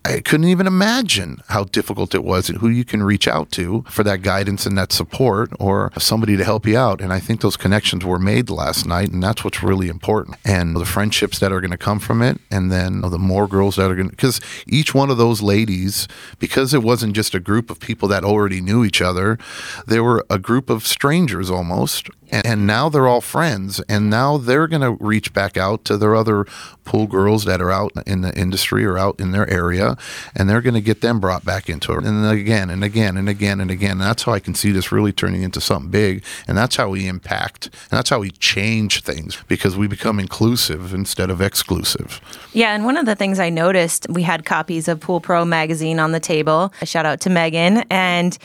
I 0.05 0.21
couldn't 0.21 0.49
even 0.49 0.67
imagine 0.67 1.41
how 1.47 1.63
difficult 1.63 2.13
it 2.13 2.23
was 2.23 2.47
and 2.47 2.59
who 2.59 2.69
you 2.69 2.85
can 2.85 3.01
reach 3.01 3.27
out 3.27 3.51
to 3.53 3.83
for 3.89 4.03
that 4.03 4.21
guidance 4.21 4.67
and 4.67 4.77
that 4.77 4.91
support 4.91 5.49
or 5.59 5.91
somebody 5.97 6.37
to 6.37 6.43
help 6.43 6.67
you 6.67 6.77
out. 6.77 7.01
And 7.01 7.11
I 7.11 7.19
think 7.19 7.41
those 7.41 7.57
connections 7.57 8.05
were 8.05 8.19
made 8.19 8.51
last 8.51 8.85
night, 8.85 9.09
and 9.09 9.23
that's 9.23 9.43
what's 9.43 9.63
really 9.63 9.87
important. 9.87 10.37
And 10.45 10.75
the 10.75 10.85
friendships 10.85 11.39
that 11.39 11.51
are 11.51 11.59
going 11.59 11.71
to 11.71 11.77
come 11.77 11.99
from 11.99 12.21
it, 12.21 12.39
and 12.51 12.71
then 12.71 13.01
the 13.01 13.17
more 13.17 13.47
girls 13.47 13.77
that 13.77 13.89
are 13.89 13.95
going 13.95 14.09
to, 14.09 14.15
because 14.15 14.39
each 14.67 14.93
one 14.93 15.09
of 15.09 15.17
those 15.17 15.41
ladies, 15.41 16.07
because 16.37 16.71
it 16.71 16.83
wasn't 16.83 17.15
just 17.15 17.33
a 17.33 17.39
group 17.39 17.71
of 17.71 17.79
people 17.79 18.07
that 18.09 18.23
already 18.23 18.61
knew 18.61 18.85
each 18.85 19.01
other, 19.01 19.39
they 19.87 19.99
were 19.99 20.23
a 20.29 20.37
group 20.37 20.69
of 20.69 20.85
strangers 20.85 21.49
almost. 21.49 22.09
And, 22.31 22.45
and 22.45 22.67
now 22.67 22.89
they're 22.89 23.07
all 23.07 23.21
friends, 23.21 23.79
and 23.89 24.09
now 24.09 24.37
they're 24.37 24.67
going 24.67 24.81
to 24.81 25.03
reach 25.03 25.33
back 25.33 25.57
out 25.57 25.83
to 25.85 25.97
their 25.97 26.15
other 26.15 26.45
pool 26.85 27.07
girls 27.07 27.45
that 27.45 27.61
are 27.61 27.71
out 27.71 27.91
in 28.05 28.21
the 28.21 28.37
industry 28.37 28.85
or 28.85 28.97
out 28.97 29.19
in 29.19 29.31
their 29.31 29.49
area, 29.49 29.97
and 30.35 30.49
they're 30.49 30.61
going 30.61 30.75
to 30.75 30.81
get 30.81 31.01
them 31.01 31.19
brought 31.19 31.43
back 31.43 31.69
into 31.69 31.93
it. 31.93 32.05
And 32.05 32.25
again 32.25 32.69
and 32.69 32.83
again 32.83 33.17
and 33.17 33.27
again 33.27 33.59
and 33.59 33.71
again. 33.71 33.91
And 33.93 34.01
that's 34.01 34.23
how 34.23 34.33
I 34.33 34.39
can 34.39 34.55
see 34.55 34.71
this 34.71 34.91
really 34.91 35.11
turning 35.11 35.43
into 35.43 35.59
something 35.59 35.91
big. 35.91 36.23
And 36.47 36.57
that's 36.57 36.75
how 36.75 36.89
we 36.89 37.07
impact, 37.07 37.65
and 37.65 37.97
that's 37.97 38.09
how 38.09 38.19
we 38.19 38.31
change 38.31 39.01
things 39.01 39.43
because 39.47 39.75
we 39.75 39.87
become 39.87 40.19
inclusive 40.19 40.93
instead 40.93 41.29
of 41.29 41.41
exclusive. 41.41 42.21
Yeah, 42.53 42.73
and 42.73 42.85
one 42.85 42.97
of 42.97 43.05
the 43.05 43.15
things 43.15 43.39
I 43.39 43.49
noticed, 43.49 44.07
we 44.09 44.23
had 44.23 44.45
copies 44.45 44.87
of 44.87 44.99
Pool 44.99 45.19
Pro 45.19 45.43
magazine 45.43 45.99
on 45.99 46.11
the 46.11 46.19
table. 46.19 46.73
A 46.81 46.85
shout 46.85 47.05
out 47.05 47.19
to 47.21 47.29
Megan. 47.29 47.83
And 47.89 48.37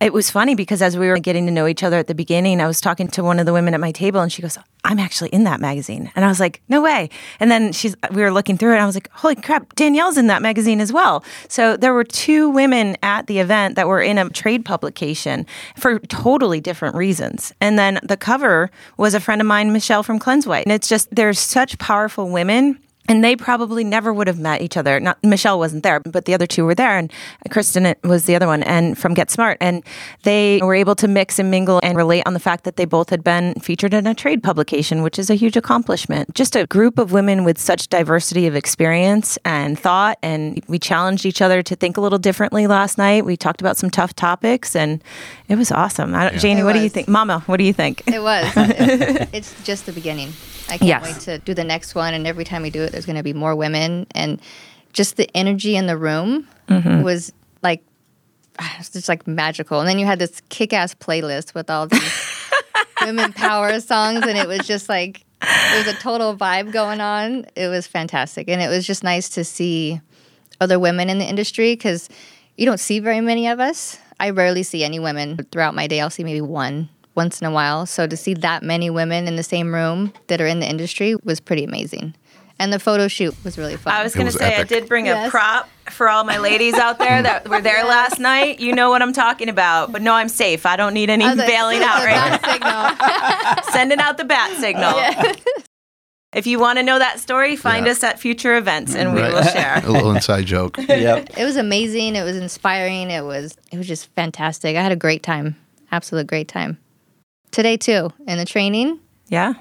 it 0.00 0.14
was 0.14 0.30
funny 0.30 0.54
because 0.54 0.80
as 0.80 0.96
we 0.96 1.08
were 1.08 1.18
getting 1.18 1.44
to 1.44 1.52
know 1.52 1.66
each 1.66 1.82
other 1.82 1.98
at 1.98 2.06
the 2.06 2.14
beginning, 2.14 2.60
I 2.60 2.66
was 2.66 2.80
talking 2.80 3.06
to 3.08 3.22
one 3.22 3.38
of 3.38 3.44
the 3.44 3.52
women 3.52 3.74
at 3.74 3.80
my 3.80 3.92
table 3.92 4.20
and 4.20 4.32
she 4.32 4.40
goes, 4.40 4.56
I'm 4.82 4.98
actually 4.98 5.28
in 5.28 5.44
that 5.44 5.60
magazine. 5.60 6.10
And 6.16 6.24
I 6.24 6.28
was 6.28 6.40
like, 6.40 6.62
no 6.70 6.80
way. 6.80 7.10
And 7.38 7.50
then 7.50 7.72
she's, 7.72 7.94
we 8.10 8.22
were 8.22 8.30
looking 8.30 8.56
through 8.56 8.70
it 8.70 8.76
and 8.76 8.82
I 8.82 8.86
was 8.86 8.96
like, 8.96 9.10
holy 9.12 9.36
crap, 9.36 9.74
Danielle's 9.74 10.16
in 10.16 10.28
that 10.28 10.40
magazine 10.40 10.80
as 10.80 10.90
well. 10.90 11.22
So 11.48 11.76
there 11.76 11.92
were 11.92 12.04
two 12.04 12.48
women 12.48 12.96
at 13.02 13.26
the 13.26 13.40
event 13.40 13.76
that 13.76 13.88
were 13.88 14.00
in 14.00 14.16
a 14.16 14.30
trade 14.30 14.64
publication 14.64 15.44
for 15.76 15.98
totally 15.98 16.62
different 16.62 16.96
reasons. 16.96 17.52
And 17.60 17.78
then 17.78 18.00
the 18.02 18.16
cover 18.16 18.70
was 18.96 19.12
a 19.12 19.20
friend 19.20 19.42
of 19.42 19.46
mine, 19.46 19.70
Michelle 19.70 20.02
from 20.02 20.18
Cleanse 20.18 20.46
White. 20.46 20.64
And 20.64 20.72
it's 20.72 20.88
just, 20.88 21.14
there's 21.14 21.38
such 21.38 21.76
powerful 21.78 22.30
women 22.30 22.78
and 23.10 23.24
they 23.24 23.34
probably 23.34 23.82
never 23.82 24.14
would 24.14 24.28
have 24.28 24.38
met 24.38 24.62
each 24.62 24.76
other. 24.76 25.00
Not 25.00 25.18
Michelle 25.24 25.58
wasn't 25.58 25.82
there, 25.82 25.98
but 25.98 26.26
the 26.26 26.32
other 26.32 26.46
two 26.46 26.64
were 26.64 26.76
there, 26.76 26.96
and 26.96 27.12
Kristen 27.50 27.92
was 28.04 28.26
the 28.26 28.36
other 28.36 28.46
one, 28.46 28.62
and 28.62 28.96
from 28.96 29.14
Get 29.14 29.32
Smart, 29.32 29.58
and 29.60 29.82
they 30.22 30.60
were 30.62 30.76
able 30.76 30.94
to 30.94 31.08
mix 31.08 31.40
and 31.40 31.50
mingle 31.50 31.80
and 31.82 31.96
relate 31.96 32.22
on 32.24 32.34
the 32.34 32.40
fact 32.40 32.62
that 32.62 32.76
they 32.76 32.84
both 32.84 33.10
had 33.10 33.24
been 33.24 33.54
featured 33.54 33.94
in 33.94 34.06
a 34.06 34.14
trade 34.14 34.44
publication, 34.44 35.02
which 35.02 35.18
is 35.18 35.28
a 35.28 35.34
huge 35.34 35.56
accomplishment. 35.56 36.32
Just 36.34 36.54
a 36.54 36.68
group 36.68 37.00
of 37.00 37.10
women 37.10 37.42
with 37.42 37.58
such 37.58 37.88
diversity 37.88 38.46
of 38.46 38.54
experience 38.54 39.36
and 39.44 39.76
thought, 39.76 40.16
and 40.22 40.62
we 40.68 40.78
challenged 40.78 41.26
each 41.26 41.42
other 41.42 41.62
to 41.62 41.74
think 41.74 41.96
a 41.96 42.00
little 42.00 42.18
differently 42.18 42.68
last 42.68 42.96
night. 42.96 43.24
We 43.24 43.36
talked 43.36 43.60
about 43.60 43.76
some 43.76 43.90
tough 43.90 44.14
topics, 44.14 44.76
and 44.76 45.02
it 45.48 45.56
was 45.56 45.72
awesome. 45.72 46.14
I 46.14 46.30
don't, 46.30 46.38
Janie, 46.40 46.60
It 46.60 46.64
what 46.64 46.74
do 46.74 46.78
you 46.80 46.88
think, 46.88 47.08
Mama? 47.08 47.40
What 47.46 47.56
do 47.56 47.64
you 47.64 47.72
think? 47.72 48.04
It 48.06 48.22
was. 48.22 48.46
it's 49.32 49.60
just 49.64 49.86
the 49.86 49.92
beginning. 49.92 50.32
I 50.70 50.78
can't 50.78 50.88
Yes. 50.88 51.02
wait 51.02 51.20
to 51.22 51.38
do 51.38 51.54
the 51.54 51.64
next 51.64 51.94
one. 51.94 52.14
And 52.14 52.26
every 52.26 52.44
time 52.44 52.62
we 52.62 52.70
do 52.70 52.82
it, 52.82 52.92
there's 52.92 53.06
going 53.06 53.16
to 53.16 53.22
be 53.22 53.32
more 53.32 53.54
women. 53.56 54.06
And 54.12 54.40
just 54.92 55.16
the 55.16 55.28
energy 55.36 55.76
in 55.76 55.86
the 55.86 55.96
room 55.96 56.48
Mm-hmm. 56.68 57.02
was 57.02 57.32
like, 57.62 57.82
it's 58.78 58.90
just 58.90 59.08
like 59.08 59.26
magical. 59.26 59.80
And 59.80 59.88
then 59.88 59.98
you 59.98 60.06
had 60.06 60.18
this 60.20 60.40
kick 60.50 60.72
ass 60.72 60.94
playlist 60.94 61.54
with 61.54 61.68
all 61.70 61.86
these 61.88 62.40
women 63.02 63.32
power 63.32 63.80
songs. 63.80 64.24
And 64.26 64.38
it 64.38 64.46
was 64.46 64.60
just 64.66 64.88
like, 64.88 65.24
there 65.40 65.84
was 65.84 65.88
a 65.94 65.96
total 65.98 66.36
vibe 66.36 66.70
going 66.72 67.00
on. 67.00 67.46
It 67.56 67.68
was 67.68 67.86
fantastic. 67.86 68.48
And 68.48 68.60
it 68.62 68.68
was 68.68 68.86
just 68.86 69.02
nice 69.02 69.28
to 69.30 69.44
see 69.44 70.00
other 70.60 70.78
women 70.78 71.08
in 71.10 71.18
the 71.18 71.24
industry 71.24 71.72
because 71.72 72.08
you 72.56 72.66
don't 72.66 72.78
see 72.80 73.00
very 73.00 73.20
many 73.20 73.48
of 73.48 73.58
us. 73.58 73.98
I 74.20 74.30
rarely 74.30 74.62
see 74.62 74.84
any 74.84 74.98
women 75.00 75.38
throughout 75.50 75.74
my 75.74 75.86
day. 75.86 76.00
I'll 76.00 76.10
see 76.10 76.24
maybe 76.24 76.42
one 76.42 76.88
once 77.14 77.40
in 77.40 77.46
a 77.46 77.50
while. 77.50 77.86
So 77.86 78.06
to 78.06 78.16
see 78.16 78.34
that 78.34 78.62
many 78.62 78.90
women 78.90 79.26
in 79.28 79.36
the 79.36 79.42
same 79.42 79.74
room 79.74 80.12
that 80.28 80.40
are 80.40 80.46
in 80.46 80.60
the 80.60 80.68
industry 80.68 81.16
was 81.24 81.40
pretty 81.40 81.64
amazing. 81.64 82.14
And 82.58 82.72
the 82.74 82.78
photo 82.78 83.08
shoot 83.08 83.34
was 83.42 83.56
really 83.56 83.76
fun. 83.78 83.94
I 83.94 84.02
was 84.02 84.14
going 84.14 84.26
to 84.26 84.32
was 84.32 84.36
say, 84.38 84.56
I 84.56 84.64
did 84.64 84.86
bring 84.86 85.08
a 85.08 85.28
prop 85.30 85.66
for 85.90 86.10
all 86.10 86.24
my 86.24 86.36
ladies 86.36 86.74
out 86.74 86.98
there 86.98 87.22
that 87.28 87.48
were 87.48 87.62
there 87.62 87.84
last 87.84 88.18
night. 88.20 88.60
You 88.60 88.74
know 88.74 88.90
what 88.90 89.00
I'm 89.00 89.14
talking 89.14 89.48
about. 89.48 89.92
But 89.92 90.02
no, 90.02 90.12
I'm 90.12 90.28
safe. 90.28 90.66
I 90.66 90.76
don't 90.76 90.92
need 90.92 91.08
any 91.08 91.24
like, 91.24 91.38
bailing 91.38 91.82
out 91.82 92.04
right 92.04 92.38
bad 92.40 92.42
now. 92.42 93.54
signal. 93.54 93.62
Sending 93.72 93.98
out 93.98 94.18
the 94.18 94.24
bat 94.24 94.58
signal. 94.60 94.92
If 96.34 96.46
you 96.46 96.60
want 96.60 96.78
to 96.78 96.82
know 96.84 96.98
that 96.98 97.18
story, 97.18 97.56
find 97.56 97.86
Yeah. 97.86 97.92
us 97.92 98.04
at 98.04 98.20
future 98.20 98.54
events 98.56 98.94
and 98.94 99.14
we 99.14 99.22
Right. 99.22 99.32
will 99.32 99.42
share. 99.42 99.80
A 99.82 99.90
little 99.90 100.12
inside 100.14 100.44
joke. 100.46 100.76
Yep. 100.78 101.30
It 101.38 101.44
was 101.44 101.56
amazing. 101.56 102.14
It 102.14 102.22
was 102.24 102.36
inspiring. 102.36 103.10
It 103.10 103.24
was 103.24 103.56
it 103.72 103.78
was 103.78 103.88
just 103.88 104.06
fantastic. 104.14 104.76
I 104.76 104.82
had 104.82 104.92
a 104.92 104.96
great 104.96 105.22
time. 105.22 105.56
Absolute 105.90 106.26
great 106.28 106.46
time. 106.46 106.78
Today 107.50 107.76
too, 107.76 108.12
in 108.26 108.38
the 108.38 108.44
training. 108.44 109.00
Yeah. 109.28 109.54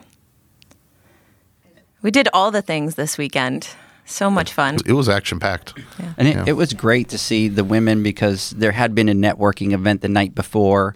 We 2.02 2.12
did 2.12 2.30
all 2.34 2.52
the 2.52 2.62
things 2.62 2.96
this 2.96 3.18
weekend. 3.18 3.68
So 4.06 4.32
much 4.32 4.54
fun. 4.54 4.78
It 4.88 4.94
was 4.94 5.08
action 5.08 5.40
packed. 5.40 5.76
And 6.18 6.28
it, 6.28 6.36
Yeah. 6.36 6.44
it 6.48 6.54
was 6.54 6.74
great 6.74 7.10
to 7.10 7.18
see 7.20 7.48
the 7.48 7.64
women 7.64 8.02
because 8.02 8.52
there 8.52 8.72
had 8.72 8.96
been 8.96 9.08
a 9.08 9.14
networking 9.14 9.72
event 9.74 10.02
the 10.02 10.10
night 10.10 10.34
before. 10.34 10.96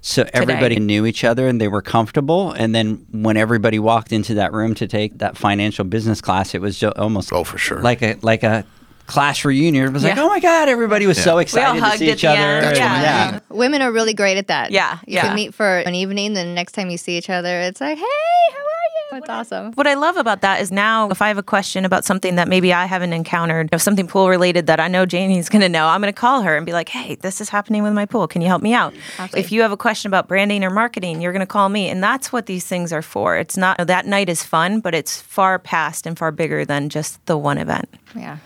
So 0.00 0.26
everybody 0.32 0.78
knew 0.80 1.04
each 1.04 1.24
other 1.24 1.46
and 1.46 1.60
they 1.60 1.68
were 1.68 1.82
comfortable. 1.82 2.52
And 2.52 2.74
then 2.74 3.04
when 3.10 3.36
everybody 3.36 3.78
walked 3.78 4.12
into 4.12 4.34
that 4.34 4.52
room 4.54 4.74
to 4.76 4.86
take 4.86 5.18
that 5.18 5.36
financial 5.36 5.84
business 5.84 6.20
class, 6.22 6.54
it 6.54 6.60
was 6.62 6.78
jo- 6.78 6.92
almost 6.96 7.32
Oh, 7.34 7.44
for 7.44 7.58
sure. 7.58 7.80
like 7.82 8.00
a 8.02 8.16
like 8.22 8.42
a 8.42 8.64
class 9.06 9.44
reunion. 9.44 9.86
It 9.86 9.92
was 9.92 10.02
like, 10.04 10.16
Yeah. 10.16 10.22
oh 10.22 10.28
my 10.28 10.40
god, 10.40 10.68
everybody 10.68 11.06
was 11.06 11.22
so 11.22 11.38
excited 11.38 11.78
to 11.78 11.84
hugged 11.84 11.98
see 11.98 12.10
at 12.10 12.14
each 12.16 12.22
the 12.22 12.28
other. 12.28 12.38
end. 12.38 12.66
and- 12.66 12.76
Yeah. 12.76 13.02
yeah. 13.02 13.40
Women 13.50 13.82
are 13.82 13.92
really 13.92 14.14
great 14.14 14.36
at 14.38 14.46
that. 14.48 14.70
Yeah, 14.70 14.98
You 15.06 15.14
yeah. 15.16 15.22
can 15.22 15.34
meet 15.34 15.54
for 15.54 15.78
an 15.78 15.94
evening, 15.94 16.34
then 16.34 16.48
the 16.48 16.54
next 16.54 16.72
time 16.72 16.90
you 16.90 16.96
see 16.96 17.16
each 17.18 17.30
other, 17.30 17.60
it's 17.60 17.80
like, 17.80 17.98
hey, 17.98 18.02
how 18.02 18.58
are 18.58 18.60
you? 18.60 19.18
It's 19.18 19.28
awesome. 19.28 19.72
What 19.74 19.86
I 19.86 19.94
love 19.94 20.16
about 20.16 20.40
that 20.40 20.60
is 20.60 20.72
now, 20.72 21.08
if 21.10 21.22
I 21.22 21.28
have 21.28 21.38
a 21.38 21.42
question 21.42 21.84
about 21.84 22.04
something 22.04 22.34
that 22.34 22.48
maybe 22.48 22.72
I 22.72 22.86
haven't 22.86 23.12
encountered, 23.12 23.68
if 23.72 23.80
something 23.80 24.08
pool 24.08 24.28
related 24.28 24.66
that 24.66 24.80
I 24.80 24.88
know 24.88 25.06
Janie's 25.06 25.48
going 25.48 25.62
to 25.62 25.68
know, 25.68 25.86
I'm 25.86 26.00
going 26.00 26.12
to 26.12 26.18
call 26.18 26.42
her 26.42 26.56
and 26.56 26.66
be 26.66 26.72
like, 26.72 26.88
hey, 26.88 27.14
this 27.16 27.40
is 27.40 27.48
happening 27.48 27.84
with 27.84 27.92
my 27.92 28.06
pool. 28.06 28.26
Can 28.26 28.42
you 28.42 28.48
help 28.48 28.60
me 28.62 28.74
out? 28.74 28.92
Absolutely. 29.18 29.40
If 29.40 29.52
you 29.52 29.62
have 29.62 29.70
a 29.70 29.76
question 29.76 30.08
about 30.08 30.26
branding 30.26 30.64
or 30.64 30.70
marketing, 30.70 31.20
you're 31.20 31.32
going 31.32 31.40
to 31.40 31.46
call 31.46 31.68
me. 31.68 31.88
And 31.88 32.02
that's 32.02 32.32
what 32.32 32.46
these 32.46 32.66
things 32.66 32.92
are 32.92 33.02
for. 33.02 33.36
It's 33.36 33.56
not 33.56 33.86
that 33.86 34.04
night 34.06 34.28
is 34.28 34.42
fun, 34.42 34.80
but 34.80 34.94
it's 34.96 35.20
far 35.20 35.60
past 35.60 36.06
and 36.06 36.18
far 36.18 36.32
bigger 36.32 36.64
than 36.64 36.88
just 36.88 37.24
the 37.26 37.36
one 37.38 37.58
event. 37.58 37.88
Yeah. 38.16 38.38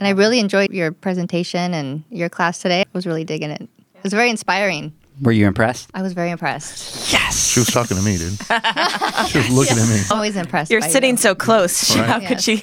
And 0.00 0.08
I 0.08 0.12
really 0.12 0.40
enjoyed 0.40 0.72
your 0.72 0.92
presentation 0.92 1.74
and 1.74 2.02
your 2.08 2.30
class 2.30 2.58
today. 2.58 2.80
I 2.80 2.86
was 2.94 3.06
really 3.06 3.24
digging 3.24 3.50
it. 3.50 3.60
It 3.60 4.02
was 4.02 4.14
very 4.14 4.30
inspiring. 4.30 4.94
Were 5.20 5.32
you 5.32 5.46
impressed? 5.46 5.90
I 5.92 6.02
was 6.02 6.12
very 6.14 6.30
impressed. 6.30 7.12
Yes. 7.12 7.48
She 7.50 7.60
was 7.60 7.68
talking 7.68 7.96
to 7.96 8.02
me, 8.02 8.16
dude. 8.16 8.38
she 9.28 9.38
was 9.38 9.50
looking 9.50 9.76
at 9.76 9.88
me. 9.88 10.00
Always 10.10 10.34
impressed. 10.36 10.70
You're 10.70 10.80
by 10.80 10.88
sitting 10.88 11.10
you. 11.10 11.16
so 11.18 11.34
close. 11.34 11.92
How 11.94 12.20
could 12.20 12.30
Yes. 12.30 12.42
she? 12.44 12.56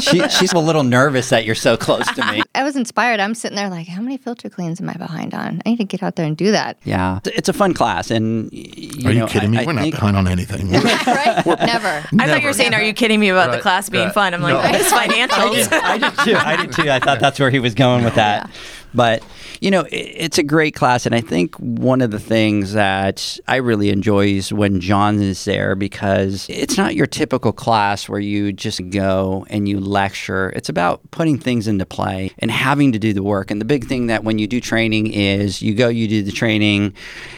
she, 0.00 0.28
she's 0.28 0.52
a 0.52 0.58
little 0.58 0.84
nervous 0.84 1.28
that 1.30 1.44
you're 1.44 1.54
so 1.54 1.76
close 1.76 2.06
to 2.14 2.24
me. 2.32 2.42
I 2.54 2.62
was 2.64 2.76
inspired. 2.76 3.20
I'm 3.20 3.34
sitting 3.34 3.56
there 3.56 3.68
like, 3.68 3.86
how 3.88 4.00
many 4.00 4.16
filter 4.16 4.48
cleans 4.48 4.80
am 4.80 4.88
I 4.88 4.94
behind 4.94 5.34
on? 5.34 5.60
I 5.66 5.70
need 5.70 5.76
to 5.78 5.84
get 5.84 6.02
out 6.02 6.16
there 6.16 6.24
and 6.26 6.36
do 6.36 6.52
that. 6.52 6.78
Yeah, 6.84 7.20
it's 7.26 7.48
a 7.48 7.52
fun 7.52 7.74
class, 7.74 8.10
and 8.10 8.50
y- 8.52 8.70
you 8.74 9.08
Are 9.08 9.12
you 9.12 9.18
know, 9.20 9.26
kidding 9.26 9.50
me? 9.50 9.58
I- 9.58 9.62
I 9.62 9.66
We're 9.66 9.72
not 9.74 9.90
behind 9.90 10.16
on 10.16 10.28
anything. 10.28 10.70
right? 10.70 10.84
Never. 10.84 11.08
I 11.08 11.44
thought 11.44 12.12
you 12.12 12.16
were 12.16 12.26
Never. 12.26 12.52
saying, 12.54 12.74
"Are 12.74 12.82
you 12.82 12.92
kidding 12.94 13.20
me 13.20 13.28
about 13.28 13.50
the 13.52 13.58
class 13.60 13.88
being 13.90 14.06
right. 14.06 14.14
fun?" 14.14 14.32
I'm 14.34 14.40
like, 14.40 14.54
No. 14.54 14.78
"It's 14.78 14.90
financials." 14.90 15.68
I 15.72 15.98
did 15.98 16.18
too. 16.24 16.36
I 16.36 16.56
did 16.56 16.72
too. 16.72 16.90
I 16.90 16.98
thought 17.00 17.20
that's 17.20 17.38
where 17.38 17.50
he 17.50 17.58
was 17.58 17.74
going 17.74 18.04
with 18.04 18.14
that. 18.14 18.48
But 18.94 19.22
you 19.60 19.70
know, 19.70 19.82
it, 19.82 19.94
it's 19.94 20.38
a 20.38 20.42
great 20.42 20.74
class, 20.74 21.06
and 21.06 21.14
I 21.14 21.20
think 21.20 21.54
one 21.56 22.00
of 22.00 22.10
the 22.10 22.18
things 22.18 22.72
that 22.72 23.38
I 23.46 23.56
really 23.56 23.90
enjoy 23.90 24.26
is 24.28 24.52
when 24.52 24.80
John 24.80 25.20
is 25.20 25.44
there 25.44 25.74
because 25.74 26.46
it's 26.48 26.76
not 26.76 26.94
your 26.94 27.06
typical 27.06 27.52
class 27.52 28.08
where 28.08 28.20
you 28.20 28.52
just 28.52 28.80
go 28.90 29.46
and 29.50 29.68
you 29.68 29.80
lecture. 29.80 30.50
It's 30.56 30.68
about 30.68 31.00
putting 31.10 31.38
things 31.38 31.68
into 31.68 31.86
play 31.86 32.32
and 32.38 32.50
having 32.50 32.92
to 32.92 32.98
do 32.98 33.12
the 33.12 33.22
work. 33.22 33.50
And 33.50 33.60
the 33.60 33.64
big 33.64 33.86
thing 33.86 34.06
that 34.08 34.24
when 34.24 34.38
you 34.38 34.46
do 34.46 34.60
training 34.60 35.12
is 35.12 35.60
you 35.62 35.74
go, 35.74 35.88
you 35.88 36.08
do 36.08 36.22
the 36.22 36.32
training. 36.32 36.94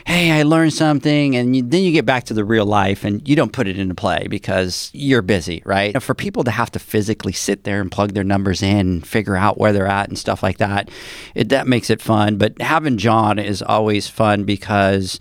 Hey, 0.06 0.30
I 0.32 0.42
learned 0.42 0.72
something, 0.72 1.36
and 1.36 1.56
you, 1.56 1.62
then 1.62 1.82
you 1.82 1.92
get 1.92 2.06
back 2.06 2.24
to 2.24 2.34
the 2.34 2.44
real 2.44 2.66
life, 2.66 3.04
and 3.04 3.26
you 3.28 3.36
don't 3.36 3.52
put 3.52 3.66
it 3.66 3.78
into 3.78 3.94
play 3.94 4.26
because 4.28 4.90
you're 4.92 5.22
busy, 5.22 5.62
right? 5.64 6.00
For 6.02 6.14
people 6.14 6.44
to 6.44 6.50
have 6.50 6.70
to 6.72 6.78
physically 6.78 7.32
sit 7.32 7.64
there 7.64 7.80
and 7.80 7.90
plug 7.90 8.12
their 8.12 8.24
numbers 8.24 8.62
in, 8.62 8.78
and 8.78 9.06
figure 9.06 9.36
out 9.36 9.58
where 9.58 9.72
they're 9.72 9.86
at, 9.86 10.08
and 10.08 10.18
stuff 10.18 10.42
like 10.42 10.58
that, 10.58 10.90
it 11.40 11.48
that 11.48 11.66
makes 11.66 11.88
it 11.90 12.00
fun. 12.02 12.36
But 12.36 12.60
having 12.60 12.98
John 12.98 13.38
is 13.38 13.62
always 13.62 14.08
fun 14.08 14.44
because 14.44 15.18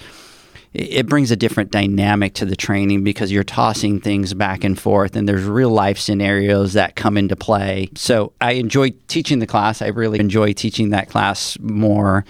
it 0.74 1.08
brings 1.08 1.32
a 1.32 1.36
different 1.36 1.72
dynamic 1.72 2.34
to 2.36 2.46
the 2.46 2.56
training 2.56 3.04
because 3.04 3.32
you're 3.32 3.44
tossing 3.44 4.00
things 4.02 4.34
back 4.34 4.64
and 4.64 4.78
forth 4.80 5.16
and 5.16 5.28
there's 5.28 5.44
real 5.46 5.70
life 5.72 5.98
scenarios 5.98 6.74
that 6.74 6.96
come 6.96 7.18
into 7.18 7.36
play. 7.36 7.90
So 7.96 8.34
I 8.42 8.52
enjoy 8.52 8.92
teaching 9.08 9.40
the 9.40 9.48
class. 9.48 9.82
I 9.82 9.88
really 9.88 10.20
enjoy 10.20 10.54
teaching 10.54 10.90
that 10.90 11.10
class 11.10 11.58
more 11.60 12.26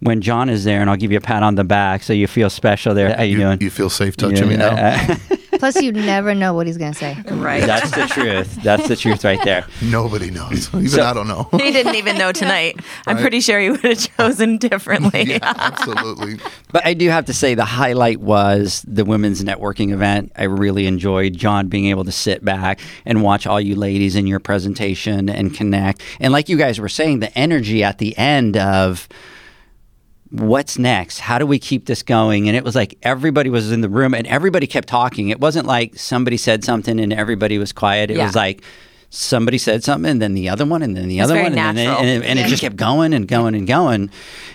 when 0.00 0.20
John 0.20 0.48
is 0.50 0.64
there 0.64 0.80
and 0.80 0.90
I'll 0.90 0.96
give 0.96 1.12
you 1.12 1.18
a 1.18 1.22
pat 1.22 1.42
on 1.42 1.54
the 1.54 1.64
back 1.64 2.02
so 2.02 2.12
you 2.12 2.26
feel 2.26 2.50
special 2.50 2.92
there. 2.92 3.16
How 3.16 3.22
you, 3.22 3.32
You, 3.38 3.38
doing? 3.44 3.60
you 3.62 3.70
feel 3.70 3.88
safe 3.88 4.16
touching 4.16 4.48
me 4.48 4.56
now? 4.56 5.16
Plus, 5.58 5.80
you 5.82 5.92
never 5.92 6.34
know 6.34 6.54
what 6.54 6.66
he's 6.66 6.76
gonna 6.78 6.94
say. 6.94 7.16
Right. 7.28 7.64
That's 7.64 7.90
the 7.90 8.06
truth. 8.06 8.54
That's 8.62 8.88
the 8.88 8.96
truth 8.96 9.24
right 9.24 9.42
there. 9.44 9.66
Nobody 9.82 10.30
knows. 10.30 10.68
Even 10.74 10.88
So- 10.88 11.02
I 11.04 11.12
don't 11.12 11.28
know. 11.28 11.48
he 11.58 11.70
didn't 11.72 11.94
even 11.96 12.16
know 12.18 12.32
tonight. 12.32 12.80
I'm 13.06 13.18
pretty 13.18 13.40
sure 13.40 13.58
he 13.60 13.70
would 13.70 13.80
have 13.80 14.16
chosen 14.16 14.58
differently. 14.58 15.24
yeah, 15.28 15.38
absolutely. 15.42 16.38
But 16.72 16.86
I 16.86 16.94
do 16.94 17.08
have 17.10 17.26
to 17.26 17.32
say 17.34 17.54
the 17.54 17.64
highlight 17.64 18.20
was 18.20 18.84
the 18.86 19.04
women's 19.04 19.42
networking 19.42 19.92
event. 19.92 20.32
I 20.36 20.44
really 20.44 20.86
enjoyed 20.86 21.36
John 21.36 21.68
being 21.68 21.86
able 21.86 22.04
to 22.04 22.12
sit 22.12 22.44
back 22.44 22.80
and 23.04 23.22
watch 23.22 23.46
all 23.46 23.60
you 23.60 23.74
ladies 23.74 24.16
in 24.16 24.26
your 24.26 24.40
presentation 24.40 25.28
and 25.28 25.54
connect. 25.54 26.02
And 26.20 26.32
like 26.32 26.48
you 26.48 26.56
guys 26.56 26.80
were 26.80 26.88
saying, 26.88 27.20
the 27.20 27.36
energy 27.38 27.82
at 27.82 27.98
the 27.98 28.16
end 28.18 28.56
of 28.56 29.08
what's 30.30 30.78
next? 30.78 31.18
How 31.20 31.38
do 31.38 31.46
we 31.46 31.58
keep 31.58 31.86
this 31.86 32.02
going? 32.02 32.48
And 32.48 32.56
it 32.56 32.64
was 32.64 32.74
like 32.74 32.96
everybody 33.02 33.50
was 33.50 33.72
in 33.72 33.80
the 33.80 33.88
room 33.88 34.14
and 34.14 34.26
everybody 34.26 34.66
kept 34.66 34.88
talking. 34.88 35.28
It 35.30 35.40
wasn't 35.40 35.66
like 35.66 35.96
somebody 35.96 36.36
said 36.36 36.64
something 36.64 37.00
and 37.00 37.12
everybody 37.12 37.58
was 37.58 37.72
quiet. 37.72 38.10
It 38.10 38.16
Yeah. 38.18 38.26
was 38.26 38.34
like 38.34 38.62
somebody 39.10 39.56
said 39.56 39.82
something 39.82 40.10
and 40.10 40.20
then 40.20 40.34
the 40.34 40.50
other 40.50 40.66
one 40.66 40.82
and 40.82 40.94
then 40.94 41.08
the 41.08 41.20
other 41.20 41.34
one 41.34 41.46
and, 41.46 41.78
then, 41.78 41.88
and, 41.88 42.08
it, 42.08 42.24
and 42.26 42.38
it 42.38 42.46
just 42.46 42.60
kept 42.60 42.76
going 42.76 43.14
and 43.14 43.26
going 43.26 43.54
and 43.54 43.66
going. 43.66 44.10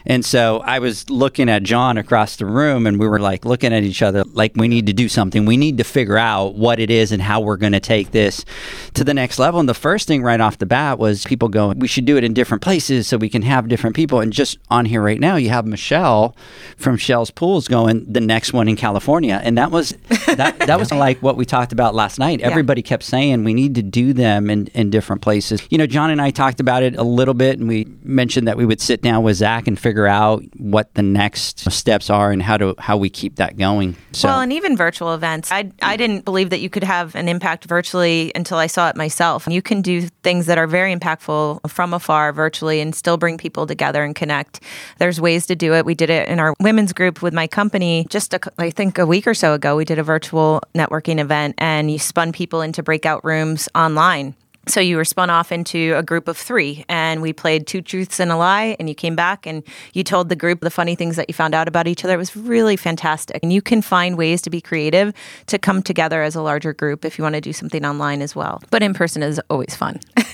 And 0.05 0.23
so 0.23 0.59
I 0.59 0.77
was 0.79 1.09
looking 1.09 1.49
at 1.49 1.63
John 1.63 1.97
across 1.97 2.35
the 2.35 2.45
room 2.45 2.85
and 2.85 2.99
we 2.99 3.07
were 3.07 3.19
like 3.19 3.45
looking 3.45 3.73
at 3.73 3.83
each 3.83 4.03
other 4.03 4.23
like 4.25 4.53
we 4.55 4.67
need 4.67 4.85
to 4.87 4.93
do 4.93 5.09
something. 5.09 5.45
We 5.45 5.57
need 5.57 5.79
to 5.79 5.83
figure 5.83 6.19
out 6.19 6.55
what 6.55 6.79
it 6.79 6.91
is 6.91 7.11
and 7.11 7.21
how 7.21 7.41
we're 7.41 7.57
going 7.57 7.73
to 7.73 7.79
take 7.79 8.11
this 8.11 8.45
to 8.93 9.03
the 9.03 9.13
next 9.13 9.39
level. 9.39 9.59
And 9.59 9.67
the 9.67 9.73
first 9.73 10.07
thing 10.07 10.21
right 10.21 10.39
off 10.39 10.59
the 10.59 10.67
bat 10.67 10.99
was 10.99 11.25
people 11.25 11.49
going, 11.49 11.79
we 11.79 11.87
should 11.87 12.05
do 12.05 12.17
it 12.17 12.23
in 12.23 12.33
different 12.33 12.61
places 12.61 13.07
so 13.07 13.17
we 13.17 13.29
can 13.29 13.41
have 13.41 13.67
different 13.67 13.95
people. 13.95 14.19
And 14.19 14.31
just 14.31 14.59
on 14.69 14.85
here 14.85 15.01
right 15.01 15.19
now, 15.19 15.35
you 15.35 15.49
have 15.49 15.65
Michelle 15.65 16.35
from 16.77 16.97
Shell's 16.97 17.31
Pools 17.31 17.67
going 17.67 18.05
the 18.11 18.21
next 18.21 18.53
one 18.53 18.67
in 18.67 18.75
California. 18.75 19.41
And 19.43 19.57
that 19.57 19.71
was 19.71 19.95
that, 20.27 20.59
that 20.59 20.79
was 20.79 20.91
like 20.93 21.23
what 21.23 21.37
we 21.37 21.45
talked 21.45 21.71
about 21.71 21.95
last 21.95 22.19
night. 22.19 22.41
Everybody 22.41 22.83
kept 22.83 23.03
saying 23.03 23.43
we 23.43 23.55
need 23.55 23.73
to 23.75 23.81
do 23.81 24.13
them 24.13 24.42
in, 24.49 24.67
in 24.67 24.89
different 24.89 25.21
places. 25.21 25.61
You 25.69 25.77
know, 25.77 25.87
John 25.87 26.09
and 26.09 26.21
I 26.21 26.31
talked 26.31 26.59
about 26.59 26.83
it 26.83 26.95
a 26.95 27.03
little 27.03 27.33
bit 27.33 27.59
and 27.59 27.67
we 27.67 27.87
mentioned 28.03 28.47
that 28.47 28.57
we 28.57 28.65
would 28.65 28.81
sit 28.81 29.01
down 29.01 29.23
with 29.23 29.37
Zach 29.37 29.67
and 29.67 29.79
figure 29.79 30.07
out 30.07 30.43
what 30.57 30.93
the 30.93 31.01
next 31.01 31.71
steps 31.71 32.09
are 32.09 32.31
and 32.31 32.41
how 32.41 32.57
to 32.57 32.75
how 32.79 32.97
we 32.97 33.09
keep 33.09 33.35
that 33.37 33.57
going. 33.57 33.95
So 34.11 34.27
Well, 34.27 34.41
and 34.41 34.53
even 34.53 34.77
virtual 34.77 35.13
events. 35.13 35.51
I, 35.51 35.71
I 35.81 35.97
didn't 35.97 36.25
believe 36.25 36.49
that 36.49 36.59
you 36.59 36.69
could 36.69 36.83
have 36.83 37.15
an 37.15 37.27
impact 37.27 37.65
virtually 37.65 38.31
until 38.35 38.57
I 38.57 38.67
saw 38.67 38.89
it 38.89 38.95
myself. 38.95 39.47
You 39.47 39.61
can 39.61 39.81
do 39.81 40.01
things 40.23 40.45
that 40.47 40.57
are 40.57 40.67
very 40.67 40.95
impactful 40.95 41.69
from 41.69 41.93
afar 41.93 42.33
virtually 42.33 42.81
and 42.81 42.95
still 42.95 43.17
bring 43.17 43.37
people 43.37 43.65
together 43.67 44.03
and 44.03 44.15
connect. 44.15 44.61
There's 44.97 45.19
ways 45.19 45.45
to 45.47 45.55
do 45.55 45.73
it. 45.73 45.85
We 45.85 45.95
did 45.95 46.09
it 46.09 46.27
in 46.29 46.39
our 46.39 46.55
women's 46.59 46.93
group 46.93 47.21
with 47.21 47.33
my 47.33 47.47
company 47.47 48.05
just, 48.09 48.33
a, 48.33 48.39
I 48.57 48.69
think, 48.69 48.97
a 48.97 49.05
week 49.05 49.27
or 49.27 49.33
so 49.33 49.53
ago. 49.53 49.75
We 49.75 49.85
did 49.85 49.99
a 49.99 50.03
virtual 50.03 50.61
networking 50.75 51.19
event 51.19 51.55
and 51.57 51.91
you 51.91 51.99
spun 51.99 52.31
people 52.31 52.61
into 52.61 52.83
breakout 52.83 53.23
rooms 53.23 53.69
online. 53.75 54.32
So 54.67 54.79
you 54.79 54.95
were 54.95 55.03
spun 55.03 55.29
off 55.29 55.51
into 55.51 55.93
a 55.97 56.03
group 56.03 56.29
of 56.29 56.37
three, 56.37 56.85
and 56.87 57.21
we 57.21 57.33
played 57.33 57.67
two 57.67 57.81
truths 57.81 58.19
and 58.19 58.31
a 58.31 58.37
lie. 58.37 58.77
And 58.79 58.87
you 58.87 58.95
came 58.95 59.15
back 59.15 59.45
and 59.45 59.61
you 59.93 60.03
told 60.03 60.29
the 60.29 60.37
group 60.37 60.61
the 60.61 60.69
funny 60.69 60.95
things 60.95 61.17
that 61.17 61.29
you 61.29 61.33
found 61.33 61.53
out 61.53 61.67
about 61.67 61.85
each 61.87 62.05
other. 62.05 62.13
It 62.13 62.17
was 62.17 62.35
really 62.35 62.77
fantastic. 62.77 63.39
And 63.43 63.51
you 63.51 63.61
can 63.61 63.81
find 63.81 64.17
ways 64.17 64.41
to 64.43 64.49
be 64.49 64.61
creative 64.61 65.13
to 65.47 65.59
come 65.59 65.83
together 65.83 66.23
as 66.23 66.35
a 66.35 66.41
larger 66.41 66.73
group 66.73 67.03
if 67.03 67.17
you 67.17 67.23
want 67.23 67.35
to 67.35 67.41
do 67.41 67.51
something 67.51 67.85
online 67.85 68.21
as 68.21 68.35
well. 68.35 68.61
But 68.69 68.83
in 68.83 68.93
person 68.93 69.21
is 69.21 69.39
always 69.49 69.75
fun. 69.75 69.99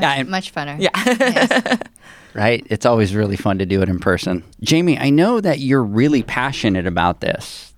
Yeah, 0.00 0.22
Much 0.22 0.54
funner. 0.54 0.76
Yeah. 0.78 1.76
right? 2.34 2.64
It's 2.70 2.86
always 2.86 3.14
really 3.14 3.36
fun 3.36 3.58
to 3.58 3.66
do 3.66 3.82
it 3.82 3.88
in 3.88 3.98
person. 3.98 4.44
Jamie, 4.60 4.96
I 4.98 5.10
know 5.10 5.40
that 5.40 5.58
you're 5.58 5.82
really 5.82 6.22
passionate 6.22 6.86
about 6.86 7.20
this. 7.20 7.74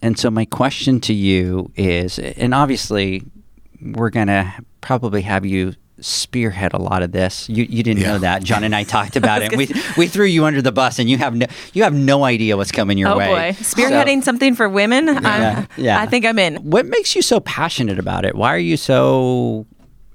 And 0.00 0.18
so 0.18 0.30
my 0.30 0.44
question 0.46 1.00
to 1.02 1.12
you 1.12 1.70
is 1.76 2.18
and 2.18 2.54
obviously 2.54 3.22
we're 3.82 4.10
going 4.10 4.28
to 4.28 4.52
probably 4.80 5.22
have 5.22 5.44
you 5.44 5.74
spearhead 6.00 6.72
a 6.72 6.78
lot 6.78 7.02
of 7.02 7.12
this. 7.12 7.48
You 7.48 7.64
you 7.64 7.82
didn't 7.82 8.02
know 8.02 8.18
that. 8.18 8.42
John 8.42 8.64
and 8.64 8.74
I 8.74 8.82
talked 8.96 9.16
about 9.16 9.42
it. 9.42 9.56
We 9.56 9.68
we 9.96 10.06
threw 10.08 10.26
you 10.26 10.44
under 10.44 10.62
the 10.62 10.72
bus 10.72 10.98
and 10.98 11.08
you 11.08 11.18
have 11.18 11.34
no 11.34 11.46
you 11.72 11.82
have 11.84 11.94
no 11.94 12.24
idea 12.24 12.56
what's 12.56 12.72
coming 12.72 12.98
your 12.98 13.10
oh 13.10 13.18
way. 13.18 13.28
boy, 13.28 13.56
spearheading 13.60 14.22
something 14.22 14.54
for 14.54 14.68
women. 14.68 15.06
Yeah, 15.06 15.66
I'm, 15.68 15.82
yeah. 15.82 16.00
I 16.00 16.06
think 16.06 16.24
I'm 16.24 16.38
in. 16.38 16.56
What 16.56 16.86
makes 16.86 17.14
you 17.14 17.22
so 17.22 17.40
passionate 17.40 17.98
about 17.98 18.24
it? 18.24 18.34
Why 18.34 18.54
are 18.54 18.58
you 18.58 18.76
so? 18.76 19.66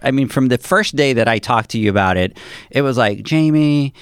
I 0.03 0.11
mean, 0.11 0.27
from 0.27 0.47
the 0.49 0.57
first 0.57 0.95
day 0.95 1.13
that 1.13 1.27
I 1.27 1.39
talked 1.39 1.71
to 1.71 1.79
you 1.79 1.89
about 1.89 2.17
it, 2.17 2.37
it 2.69 2.81
was 2.81 2.97
like 2.97 3.23
Jamie. 3.23 3.93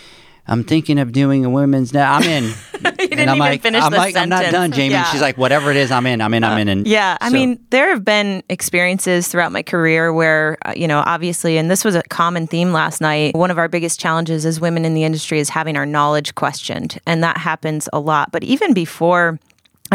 I'm 0.47 0.63
thinking 0.63 0.99
of 0.99 1.11
doing 1.11 1.43
a 1.43 1.49
women's 1.49 1.93
now. 1.93 2.13
I'm 2.13 2.23
in. 2.23 2.53
didn't 2.73 3.19
and 3.19 3.29
I'm 3.29 3.37
even 3.37 3.39
like, 3.39 3.61
finish 3.61 3.81
I'm 3.83 3.91
the 3.91 3.97
like, 3.97 4.15
I'm 4.15 4.29
not 4.29 4.51
done, 4.51 4.71
Jamie. 4.71 4.91
Yeah. 4.93 5.05
She's 5.05 5.21
like, 5.21 5.37
whatever 5.37 5.71
it 5.71 5.77
is, 5.77 5.91
I'm 5.91 6.05
in. 6.05 6.21
I'm 6.21 6.33
in. 6.33 6.43
I'm 6.43 6.57
in. 6.59 6.67
And 6.67 6.87
Yeah, 6.87 7.17
I 7.19 7.29
so- 7.29 7.33
mean, 7.33 7.59
there 7.71 7.89
have 7.89 8.05
been 8.05 8.43
experiences 8.49 9.27
throughout 9.27 9.51
my 9.51 9.63
career 9.63 10.13
where, 10.13 10.57
uh, 10.65 10.73
you 10.75 10.87
know, 10.87 11.01
obviously, 11.05 11.57
and 11.57 11.69
this 11.71 11.83
was 11.83 11.95
a 11.95 12.03
common 12.03 12.45
theme 12.47 12.71
last 12.71 13.01
night. 13.01 13.35
One 13.35 13.49
of 13.51 13.57
our 13.57 13.67
biggest 13.67 13.99
challenges 13.99 14.45
as 14.45 14.59
women 14.59 14.85
in 14.85 14.93
the 14.93 15.03
industry 15.03 15.39
is 15.39 15.49
having 15.49 15.77
our 15.77 15.85
knowledge 15.85 16.35
questioned, 16.35 16.99
and 17.07 17.23
that 17.23 17.37
happens 17.37 17.89
a 17.93 17.99
lot. 17.99 18.31
But 18.31 18.43
even 18.43 18.73
before. 18.73 19.39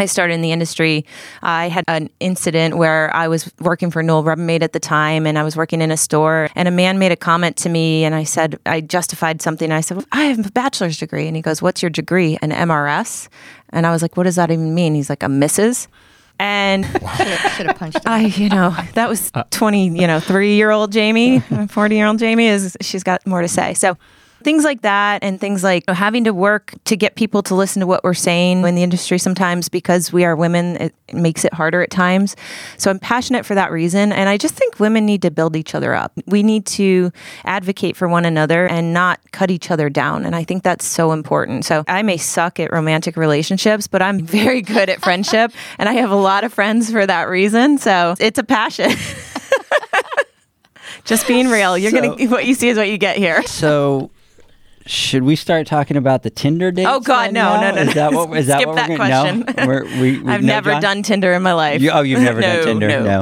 I 0.01 0.05
started 0.07 0.33
in 0.33 0.41
the 0.41 0.51
industry. 0.51 1.05
I 1.41 1.69
had 1.69 1.85
an 1.87 2.09
incident 2.19 2.77
where 2.77 3.15
I 3.15 3.27
was 3.27 3.51
working 3.59 3.91
for 3.91 4.01
Newell 4.01 4.23
Rubbermaid 4.23 4.63
at 4.63 4.73
the 4.73 4.79
time, 4.79 5.25
and 5.25 5.37
I 5.37 5.43
was 5.43 5.55
working 5.55 5.81
in 5.81 5.91
a 5.91 5.97
store, 5.97 6.49
and 6.55 6.67
a 6.67 6.71
man 6.71 6.99
made 6.99 7.11
a 7.11 7.15
comment 7.15 7.55
to 7.57 7.69
me, 7.69 8.03
and 8.03 8.15
I 8.15 8.23
said 8.23 8.59
I 8.65 8.81
justified 8.81 9.41
something. 9.41 9.71
I 9.71 9.81
said, 9.81 9.97
well, 9.97 10.05
"I 10.11 10.25
have 10.25 10.45
a 10.45 10.51
bachelor's 10.51 10.97
degree," 10.97 11.27
and 11.27 11.35
he 11.35 11.41
goes, 11.41 11.61
"What's 11.61 11.81
your 11.81 11.89
degree?" 11.89 12.37
An 12.41 12.51
MRS, 12.51 13.29
and 13.69 13.85
I 13.85 13.91
was 13.91 14.01
like, 14.01 14.17
"What 14.17 14.23
does 14.23 14.35
that 14.35 14.51
even 14.51 14.73
mean?" 14.73 14.95
He's 14.95 15.09
like, 15.09 15.23
"A 15.23 15.27
Mrs." 15.27 15.87
And 16.39 16.85
Should 17.55 17.67
have 17.67 17.77
punched 17.77 17.97
him. 17.97 18.03
I, 18.07 18.21
you 18.25 18.49
know, 18.49 18.75
that 18.95 19.07
was 19.07 19.29
uh, 19.35 19.43
20, 19.51 19.89
you 19.89 20.07
know, 20.07 20.19
three 20.19 20.55
year 20.55 20.71
old 20.71 20.91
Jamie, 20.91 21.39
40 21.69 21.95
year 21.95 22.07
old 22.07 22.17
Jamie 22.17 22.47
is, 22.47 22.75
she's 22.81 23.03
got 23.03 23.27
more 23.27 23.43
to 23.43 23.47
say. 23.47 23.75
So 23.75 23.95
things 24.43 24.63
like 24.63 24.81
that 24.81 25.23
and 25.23 25.39
things 25.39 25.63
like 25.63 25.89
having 25.89 26.23
to 26.25 26.33
work 26.33 26.73
to 26.85 26.95
get 26.97 27.15
people 27.15 27.41
to 27.43 27.55
listen 27.55 27.79
to 27.79 27.87
what 27.87 28.03
we're 28.03 28.13
saying 28.13 28.65
in 28.65 28.75
the 28.75 28.83
industry 28.83 29.17
sometimes 29.17 29.69
because 29.69 30.11
we 30.11 30.25
are 30.25 30.35
women, 30.35 30.75
it 30.77 30.95
makes 31.13 31.45
it 31.45 31.53
harder 31.53 31.81
at 31.81 31.89
times. 31.91 32.35
So 32.77 32.89
I'm 32.91 32.99
passionate 32.99 33.45
for 33.45 33.55
that 33.55 33.71
reason. 33.71 34.11
And 34.11 34.29
I 34.29 34.37
just 34.37 34.55
think 34.55 34.79
women 34.79 35.05
need 35.05 35.21
to 35.23 35.31
build 35.31 35.55
each 35.55 35.73
other 35.75 35.93
up. 35.93 36.13
We 36.25 36.43
need 36.43 36.65
to 36.67 37.11
advocate 37.45 37.95
for 37.95 38.07
one 38.07 38.25
another 38.25 38.67
and 38.67 38.93
not 38.93 39.19
cut 39.31 39.51
each 39.51 39.71
other 39.71 39.89
down. 39.89 40.25
And 40.25 40.35
I 40.35 40.43
think 40.43 40.63
that's 40.63 40.85
so 40.85 41.11
important. 41.11 41.65
So 41.65 41.83
I 41.87 42.01
may 42.01 42.17
suck 42.17 42.59
at 42.59 42.71
romantic 42.71 43.17
relationships, 43.17 43.87
but 43.87 44.01
I'm 44.01 44.19
very 44.25 44.61
good 44.61 44.89
at 44.89 45.01
friendship. 45.01 45.51
and 45.77 45.87
I 45.87 45.93
have 45.93 46.11
a 46.11 46.15
lot 46.15 46.43
of 46.43 46.53
friends 46.53 46.91
for 46.91 47.05
that 47.05 47.29
reason. 47.29 47.77
So 47.77 48.15
it's 48.19 48.39
a 48.39 48.43
passion. 48.43 48.91
Just 51.05 51.27
being 51.27 51.47
real. 51.47 51.77
You're 51.77 51.91
So- 51.91 52.15
gonna 52.15 52.29
what 52.29 52.45
you 52.45 52.53
see 52.53 52.69
is 52.69 52.77
what 52.77 52.89
you 52.89 52.97
get 52.97 53.17
here. 53.17 53.41
So, 53.43 54.11
should 54.85 55.23
we 55.23 55.35
start 55.35 55.67
talking 55.67 55.97
about 55.97 56.23
the 56.23 56.29
Tinder 56.29 56.71
dates? 56.71 56.89
Oh 56.91 56.99
God, 56.99 57.27
then 57.27 57.33
no, 57.35 57.55
now? 57.55 57.61
no, 57.61 57.75
no, 57.75 57.81
Is 57.81 57.87
no. 57.87 57.93
that 57.93 58.13
what? 58.13 58.37
Is 58.37 58.47
that 58.47 58.67
what 58.67 58.75
that 58.75 58.89
we're 58.89 58.97
gonna, 58.97 59.43
question. 59.43 59.55
No, 59.57 59.67
we're, 59.67 59.83
we, 60.01 60.19
we 60.19 60.31
I've 60.31 60.41
no, 60.41 60.47
never 60.47 60.71
John? 60.71 60.81
done 60.81 61.03
Tinder 61.03 61.33
in 61.33 61.41
my 61.43 61.53
life. 61.53 61.81
You, 61.81 61.91
oh, 61.91 62.01
you've 62.01 62.21
never 62.21 62.41
done 62.41 62.63
Tinder? 62.65 62.87
no. 63.01 63.19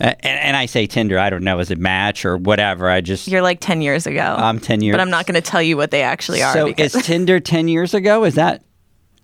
Uh, 0.00 0.14
and, 0.20 0.40
and 0.40 0.56
I 0.56 0.66
say 0.66 0.86
Tinder. 0.86 1.18
I 1.18 1.28
don't 1.28 1.42
know. 1.42 1.58
Is 1.58 1.70
it 1.72 1.78
Match 1.78 2.24
or 2.24 2.36
whatever? 2.36 2.88
I 2.88 3.00
just 3.00 3.26
You're 3.26 3.42
like 3.42 3.58
ten 3.60 3.82
years 3.82 4.06
ago. 4.06 4.20
I'm 4.38 4.60
10 4.60 4.80
years. 4.80 4.94
But 4.94 5.00
I'm 5.00 5.10
not 5.10 5.26
going 5.26 5.34
to 5.34 5.40
tell 5.40 5.60
you 5.62 5.76
what 5.76 5.90
they 5.90 6.02
actually 6.02 6.40
are. 6.42 6.52
So 6.52 6.66
because, 6.66 6.94
is 6.94 7.02
Tinder 7.04 7.40
ten 7.54 7.66
years 7.68 7.94
ago? 7.94 8.24
Is 8.24 8.36
that 8.36 8.62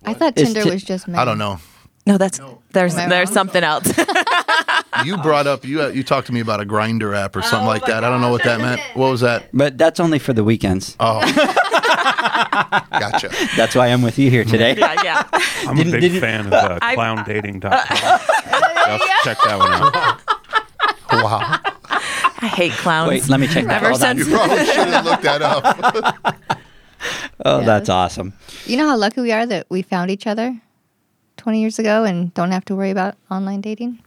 I 0.03 0.13
thought 0.13 0.35
Tinder 0.35 0.63
Ti- 0.63 0.69
was 0.69 0.83
just 0.83 1.07
men. 1.07 1.17
I 1.19 1.23
don't 1.25 1.37
know. 1.37 1.59
no, 2.05 2.17
that's 2.17 2.39
there's 2.73 2.95
there's 2.95 3.31
something 3.31 3.63
else. 3.63 3.89
You 5.03 5.17
brought 5.17 5.47
up 5.47 5.65
you 5.65 5.85
you 5.89 6.03
talked 6.03 6.27
to 6.27 6.33
me 6.33 6.39
about 6.39 6.61
a 6.61 6.65
Grindr 6.65 7.15
app 7.15 7.35
or 7.35 7.39
Oh 7.39 7.41
something 7.43 7.67
like 7.67 7.85
that. 7.85 8.03
I 8.03 8.09
don't 8.09 8.21
know 8.21 8.31
what 8.31 8.43
that 8.43 8.59
meant. 8.61 8.81
What 8.93 9.09
was 9.11 9.21
that? 9.21 9.49
But 9.53 9.77
that's 9.77 9.99
only 9.99 10.19
for 10.19 10.31
the 10.33 10.43
weekends. 10.43 10.95
Oh, 10.99 11.19
gotcha. 12.91 13.29
That's 13.57 13.75
why 13.75 13.87
I'm 13.87 14.01
with 14.01 14.17
you 14.19 14.29
here 14.29 14.43
today. 14.45 14.75
yeah, 14.77 14.95
yeah. 15.03 15.23
I'm 15.67 15.75
Didn't- 15.75 15.93
a 15.93 15.97
big 15.97 16.01
didn't- 16.01 16.21
fan 16.21 16.47
of 16.47 16.53
uh, 16.53 16.79
I- 16.83 16.95
clowndating.com. 16.95 17.71
Y'all 18.87 18.99
check 19.23 19.37
that 19.43 19.57
one 19.57 19.71
out. 19.71 21.23
Wow. 21.23 21.59
I 22.39 22.47
hate 22.47 22.73
clowns. 22.73 23.09
Wait, 23.09 23.27
let 23.29 23.39
me 23.39 23.47
check 23.47 23.65
that. 23.65 23.81
Ever 23.83 23.89
Hold 23.91 24.03
on. 24.03 24.17
You 24.17 24.25
probably 24.25 24.65
should 24.65 24.87
have 24.87 25.05
looked 25.05 25.23
that 25.23 25.41
up. 25.41 26.35
Oh, 27.45 27.61
that's 27.63 27.89
awesome. 27.89 28.33
You 28.65 28.77
know 28.77 28.87
how 28.89 28.97
lucky 28.97 29.21
we 29.21 29.31
are 29.31 29.45
that 29.45 29.67
we 29.69 29.81
found 29.81 30.09
each 30.11 30.25
other 30.27 30.59
20 31.37 31.59
years 31.61 31.79
ago 31.79 32.03
and 32.03 32.33
don't 32.33 32.51
have 32.51 32.65
to 32.65 32.75
worry 32.75 32.89
about 32.91 33.15
online 33.31 33.61
dating? 33.61 33.99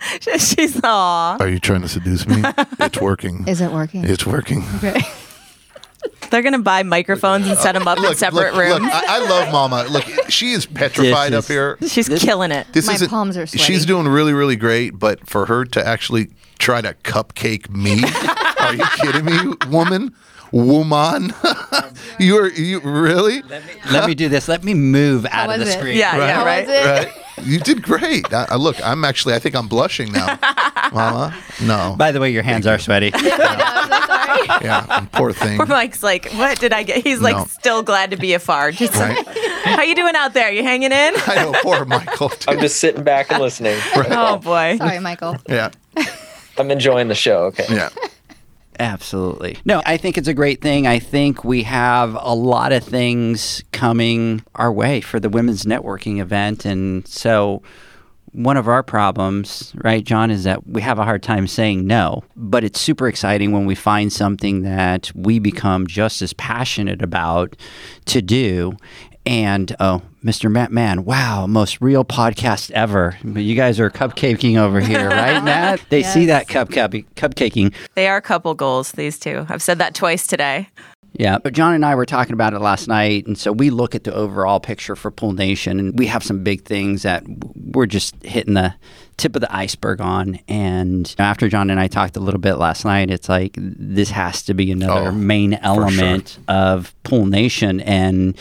she's 0.38 0.80
aw. 0.84 1.36
Are 1.38 1.48
you 1.48 1.58
trying 1.58 1.82
to 1.82 1.88
seduce 1.88 2.26
me? 2.26 2.42
It's 2.80 3.00
working. 3.00 3.46
Is 3.48 3.60
it 3.60 3.70
working? 3.72 4.04
It's 4.04 4.26
working. 4.26 4.64
Okay. 4.76 5.00
They're 6.30 6.42
gonna 6.42 6.58
buy 6.58 6.82
microphones 6.82 7.46
and 7.46 7.58
set 7.58 7.72
them 7.72 7.86
up 7.86 7.98
in 7.98 8.14
separate 8.16 8.54
look, 8.54 8.62
rooms. 8.62 8.82
Look, 8.82 8.92
I, 8.92 9.16
I 9.22 9.28
love 9.28 9.52
Mama. 9.52 9.84
Look, 9.88 10.04
she 10.30 10.52
is 10.52 10.66
petrified 10.66 11.32
This 11.32 11.44
up 11.44 11.48
here. 11.50 11.78
She's 11.86 12.08
killing 12.08 12.50
it. 12.50 12.66
This 12.72 12.86
My 12.86 12.94
isn't- 12.94 13.08
palms 13.08 13.36
are 13.36 13.46
sweaty. 13.46 13.62
She's 13.62 13.84
doing 13.86 14.08
really, 14.08 14.32
really 14.32 14.56
great, 14.56 14.98
but 14.98 15.28
for 15.28 15.46
her 15.46 15.64
to 15.66 15.86
actually 15.86 16.28
try 16.58 16.80
to 16.80 16.94
cupcake 17.04 17.68
me, 17.70 18.02
are 18.58 18.74
you 18.74 18.84
kidding 19.00 19.24
me, 19.24 19.54
woman? 19.68 20.14
Woman, 20.52 21.32
you 22.18 22.36
are 22.38 22.50
you 22.50 22.80
really 22.80 23.40
Let 23.90 24.06
me 24.06 24.14
do 24.14 24.28
this. 24.28 24.48
Let 24.48 24.62
me 24.64 24.74
move 24.74 25.24
out 25.30 25.48
of 25.50 25.58
was 25.60 25.66
the 25.66 25.74
it? 25.74 25.78
screen. 25.78 25.96
Yeah, 25.96 26.14
yeah, 26.16 26.34
How 26.34 26.44
right. 26.44 26.66
was 26.66 26.76
it? 26.76 26.84
right? 27.06 27.24
You 27.40 27.58
did 27.60 27.82
great. 27.82 28.32
I, 28.32 28.46
I- 28.50 28.56
look, 28.56 28.76
I'm 28.84 29.04
actually. 29.04 29.34
I 29.34 29.38
think 29.38 29.54
I'm 29.54 29.68
blushing 29.68 30.12
now, 30.12 30.38
Mama. 30.92 31.34
No, 31.62 31.94
By 31.96 32.12
the 32.12 32.20
way, 32.20 32.30
your 32.30 32.42
hands 32.42 32.66
are 32.66 32.78
sweaty. 32.78 33.10
I'm 33.14 33.20
so 33.24 33.36
sorry. 33.36 34.64
yeah, 34.64 35.06
poor 35.12 35.32
thing. 35.32 35.56
Poor 35.56 35.66
Mike's 35.66 36.02
like, 36.02 36.30
what 36.32 36.58
did 36.60 36.72
I 36.72 36.82
get? 36.82 37.02
He's 37.04 37.20
like, 37.20 37.36
No. 37.36 37.44
still 37.46 37.82
glad 37.82 38.10
to 38.10 38.16
be 38.16 38.34
a 38.34 38.38
far. 38.38 38.70
Just 38.70 38.94
Right? 38.94 39.26
how 39.64 39.82
you 39.82 39.94
doing 39.94 40.14
out 40.14 40.34
there? 40.34 40.50
You 40.52 40.62
hanging 40.62 40.92
in? 40.92 41.14
I 41.26 41.36
know, 41.36 41.52
poor 41.62 41.84
Michael. 41.84 42.28
too. 42.28 42.50
I'm 42.50 42.60
just 42.60 42.78
sitting 42.78 43.02
back 43.02 43.30
and 43.32 43.40
listening. 43.42 43.78
Oh 43.96 44.38
boy. 44.38 44.76
Sorry, 44.78 44.98
Michael. 45.00 45.36
Yeah, 45.48 45.70
I'm 46.58 46.70
enjoying 46.70 47.08
the 47.08 47.14
show. 47.14 47.44
Okay. 47.46 47.66
yeah. 47.70 47.88
Absolutely. 48.82 49.58
No, 49.64 49.80
I 49.86 49.96
think 49.96 50.18
it's 50.18 50.26
a 50.26 50.34
great 50.34 50.60
thing. 50.60 50.88
I 50.88 50.98
think 50.98 51.44
we 51.44 51.62
have 51.62 52.16
a 52.20 52.34
lot 52.34 52.72
of 52.72 52.82
things 52.82 53.62
coming 53.70 54.42
our 54.56 54.72
way 54.72 55.00
for 55.00 55.20
the 55.20 55.28
women's 55.28 55.62
networking 55.64 56.18
event. 56.20 56.64
And 56.64 57.06
so, 57.06 57.62
one 58.32 58.56
of 58.56 58.66
our 58.66 58.82
problems, 58.82 59.72
right, 59.76 60.04
John, 60.04 60.30
is 60.30 60.44
that 60.44 60.66
we 60.66 60.80
have 60.82 60.98
a 60.98 61.04
hard 61.04 61.22
time 61.22 61.46
saying 61.46 61.86
no. 61.86 62.24
But 62.34 62.64
it's 62.64 62.80
super 62.80 63.08
exciting 63.08 63.52
when 63.52 63.66
we 63.66 63.74
find 63.74 64.12
something 64.12 64.62
that 64.62 65.12
we 65.14 65.38
become 65.38 65.86
just 65.86 66.22
as 66.22 66.32
passionate 66.32 67.02
about 67.02 67.56
to 68.06 68.22
do. 68.22 68.76
And 69.24 69.74
oh, 69.78 70.02
Mr. 70.24 70.50
Matt 70.50 70.72
Mann, 70.72 71.04
wow, 71.04 71.46
most 71.46 71.80
real 71.80 72.04
podcast 72.04 72.70
ever. 72.72 73.16
You 73.22 73.54
guys 73.54 73.78
are 73.78 73.90
cupcaking 73.90 74.56
over 74.56 74.80
here, 74.80 75.08
right, 75.10 75.42
Matt? 75.44 75.80
They 75.90 76.02
see 76.02 76.26
that 76.26 76.48
cup 76.48 76.70
cupcaking. 76.70 77.72
They 77.94 78.08
are 78.08 78.20
couple 78.20 78.54
goals, 78.54 78.92
these 78.92 79.18
two. 79.18 79.46
I've 79.48 79.62
said 79.62 79.78
that 79.78 79.94
twice 79.94 80.26
today. 80.26 80.68
Yeah, 81.14 81.38
but 81.38 81.52
John 81.52 81.74
and 81.74 81.84
I 81.84 81.94
were 81.94 82.06
talking 82.06 82.32
about 82.32 82.54
it 82.54 82.60
last 82.60 82.88
night, 82.88 83.26
and 83.26 83.36
so 83.36 83.52
we 83.52 83.68
look 83.68 83.94
at 83.94 84.04
the 84.04 84.14
overall 84.14 84.60
picture 84.60 84.96
for 84.96 85.10
Pool 85.10 85.32
Nation, 85.32 85.78
and 85.78 85.98
we 85.98 86.06
have 86.06 86.22
some 86.22 86.42
big 86.42 86.64
things 86.64 87.02
that 87.02 87.24
we're 87.54 87.86
just 87.86 88.14
hitting 88.24 88.54
the 88.54 88.74
tip 89.16 89.34
of 89.36 89.40
the 89.40 89.54
iceberg 89.54 90.00
on. 90.00 90.38
And 90.48 91.14
after 91.18 91.48
John 91.48 91.70
and 91.70 91.78
I 91.78 91.86
talked 91.86 92.16
a 92.16 92.20
little 92.20 92.40
bit 92.40 92.54
last 92.54 92.84
night, 92.84 93.10
it's 93.10 93.28
like 93.28 93.54
this 93.58 94.10
has 94.10 94.42
to 94.44 94.54
be 94.54 94.70
another 94.72 95.08
Oh, 95.08 95.12
main 95.12 95.54
element 95.54 96.38
of 96.48 96.94
Pool 97.02 97.26
Nation, 97.26 97.80
and 97.80 98.36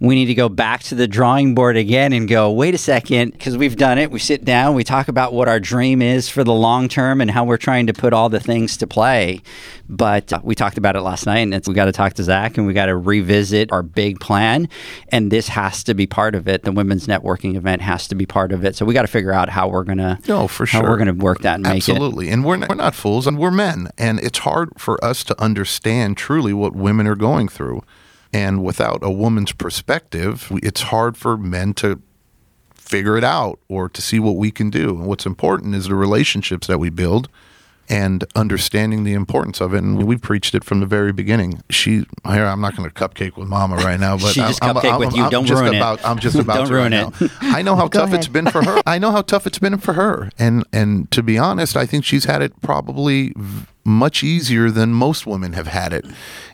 we 0.00 0.14
need 0.14 0.26
to 0.26 0.34
go 0.34 0.48
back 0.48 0.82
to 0.84 0.94
the 0.94 1.08
drawing 1.08 1.54
board 1.54 1.76
again 1.76 2.12
and 2.12 2.28
go, 2.28 2.50
wait 2.52 2.74
a 2.74 2.78
second, 2.78 3.32
because 3.32 3.56
we've 3.56 3.76
done 3.76 3.98
it. 3.98 4.10
We 4.10 4.18
sit 4.18 4.44
down, 4.44 4.74
we 4.74 4.84
talk 4.84 5.08
about 5.08 5.32
what 5.32 5.48
our 5.48 5.58
dream 5.58 6.02
is 6.02 6.28
for 6.28 6.44
the 6.44 6.52
long 6.52 6.88
term 6.88 7.20
and 7.20 7.30
how 7.30 7.44
we're 7.44 7.56
trying 7.56 7.86
to 7.86 7.92
put 7.92 8.12
all 8.12 8.28
the 8.28 8.40
things 8.40 8.76
to 8.78 8.86
play. 8.86 9.40
But 9.88 10.32
uh, 10.32 10.40
we 10.42 10.54
talked 10.54 10.78
about 10.78 10.96
it 10.96 11.00
last 11.00 11.26
night, 11.26 11.38
and 11.38 11.54
it's, 11.54 11.68
we 11.68 11.74
got 11.74 11.86
to 11.86 11.92
talk 11.92 12.14
to 12.14 12.22
Zach 12.22 12.56
and 12.56 12.66
we 12.66 12.72
got 12.72 12.86
to 12.86 12.96
revisit 12.96 13.70
our 13.72 13.82
big 13.82 14.20
plan. 14.20 14.68
And 15.10 15.30
this 15.30 15.48
has 15.48 15.84
to 15.84 15.94
be 15.94 16.06
part 16.06 16.34
of 16.34 16.48
it. 16.48 16.62
The 16.62 16.72
women's 16.72 17.06
networking 17.06 17.56
event 17.56 17.82
has 17.82 18.08
to 18.08 18.14
be 18.14 18.24
part 18.26 18.52
of 18.52 18.64
it. 18.64 18.76
So 18.76 18.84
we 18.86 18.94
got 18.94 19.02
to 19.02 19.08
figure 19.08 19.32
out 19.32 19.48
how 19.48 19.68
we're 19.68 19.84
gonna 20.22 20.40
No, 20.40 20.48
for 20.48 20.66
how 20.66 20.80
sure. 20.80 20.90
we're 20.90 20.96
gonna 20.98 21.14
work 21.14 21.40
that 21.42 21.54
and 21.54 21.62
make 21.64 21.72
it. 21.88 21.88
Absolutely. 21.90 22.28
And 22.30 22.44
we're 22.44 22.56
not, 22.56 22.68
we're 22.68 22.74
not 22.76 22.94
fools 22.94 23.26
and 23.26 23.38
we're 23.38 23.50
men. 23.50 23.88
And 23.98 24.18
it's 24.20 24.38
hard 24.40 24.70
for 24.78 25.02
us 25.04 25.24
to 25.24 25.40
understand 25.42 26.16
truly 26.16 26.52
what 26.52 26.74
women 26.74 27.06
are 27.06 27.16
going 27.16 27.48
through. 27.48 27.82
And 28.32 28.64
without 28.64 28.98
a 29.02 29.10
woman's 29.10 29.52
perspective, 29.52 30.48
it's 30.62 30.82
hard 30.82 31.16
for 31.16 31.36
men 31.36 31.72
to 31.74 32.00
figure 32.74 33.16
it 33.16 33.24
out 33.24 33.58
or 33.68 33.88
to 33.88 34.02
see 34.02 34.18
what 34.18 34.36
we 34.36 34.50
can 34.50 34.70
do. 34.70 34.90
And 34.90 35.06
what's 35.06 35.24
important 35.26 35.74
is 35.74 35.86
the 35.88 35.94
relationships 35.94 36.66
that 36.66 36.78
we 36.78 36.90
build 36.90 37.28
and 37.88 38.24
understanding 38.34 39.04
the 39.04 39.12
importance 39.12 39.60
of 39.60 39.74
it. 39.74 39.78
And 39.82 40.02
we've 40.04 40.20
preached 40.22 40.54
it 40.54 40.64
from 40.64 40.80
the 40.80 40.86
very 40.86 41.12
beginning. 41.12 41.62
She 41.70 42.06
here, 42.26 42.46
I'm 42.46 42.60
not 42.60 42.76
going 42.76 42.88
to 42.88 42.94
cupcake 42.94 43.36
with 43.36 43.48
Mama 43.48 43.76
right 43.76 43.98
now, 44.00 44.16
but 44.16 44.28
She 44.34 44.40
I'm, 44.40 44.48
just 44.48 44.62
I'm- 44.64 44.74
cupcake 44.76 44.90
I'm- 44.90 45.00
with 45.00 45.16
you. 45.16 45.24
I'm 45.24 45.30
Don't 45.30 45.46
just 45.46 45.60
ruin 45.60 45.74
it. 45.74 45.78
about, 45.78 46.04
I'm 46.04 46.18
just 46.18 46.36
about 46.38 46.56
Don't 46.56 46.66
to 46.68 46.74
ruin 46.74 46.92
right 46.92 47.12
it. 47.20 47.30
now. 47.42 47.56
I 47.56 47.62
know 47.62 47.76
how 47.76 47.88
Go 47.94 48.00
tough 48.00 48.14
it's 48.14 48.28
been 48.28 48.50
for 48.50 48.62
her. 48.64 48.80
I 48.86 48.98
know 48.98 49.10
how 49.10 49.22
tough 49.22 49.46
it's 49.46 49.58
been 49.58 49.78
for 49.78 49.92
her, 49.94 50.30
and 50.38 50.64
and 50.72 51.10
to 51.12 51.22
be 51.22 51.38
honest, 51.38 51.76
I 51.76 51.86
think 51.86 52.04
she's 52.04 52.24
had 52.24 52.42
it 52.42 52.60
probably 52.62 53.32
v- 53.36 53.66
much 53.84 54.22
easier 54.22 54.70
than 54.70 54.92
most 54.92 55.26
women 55.26 55.52
have 55.52 55.66
had 55.66 55.92
it 55.92 56.06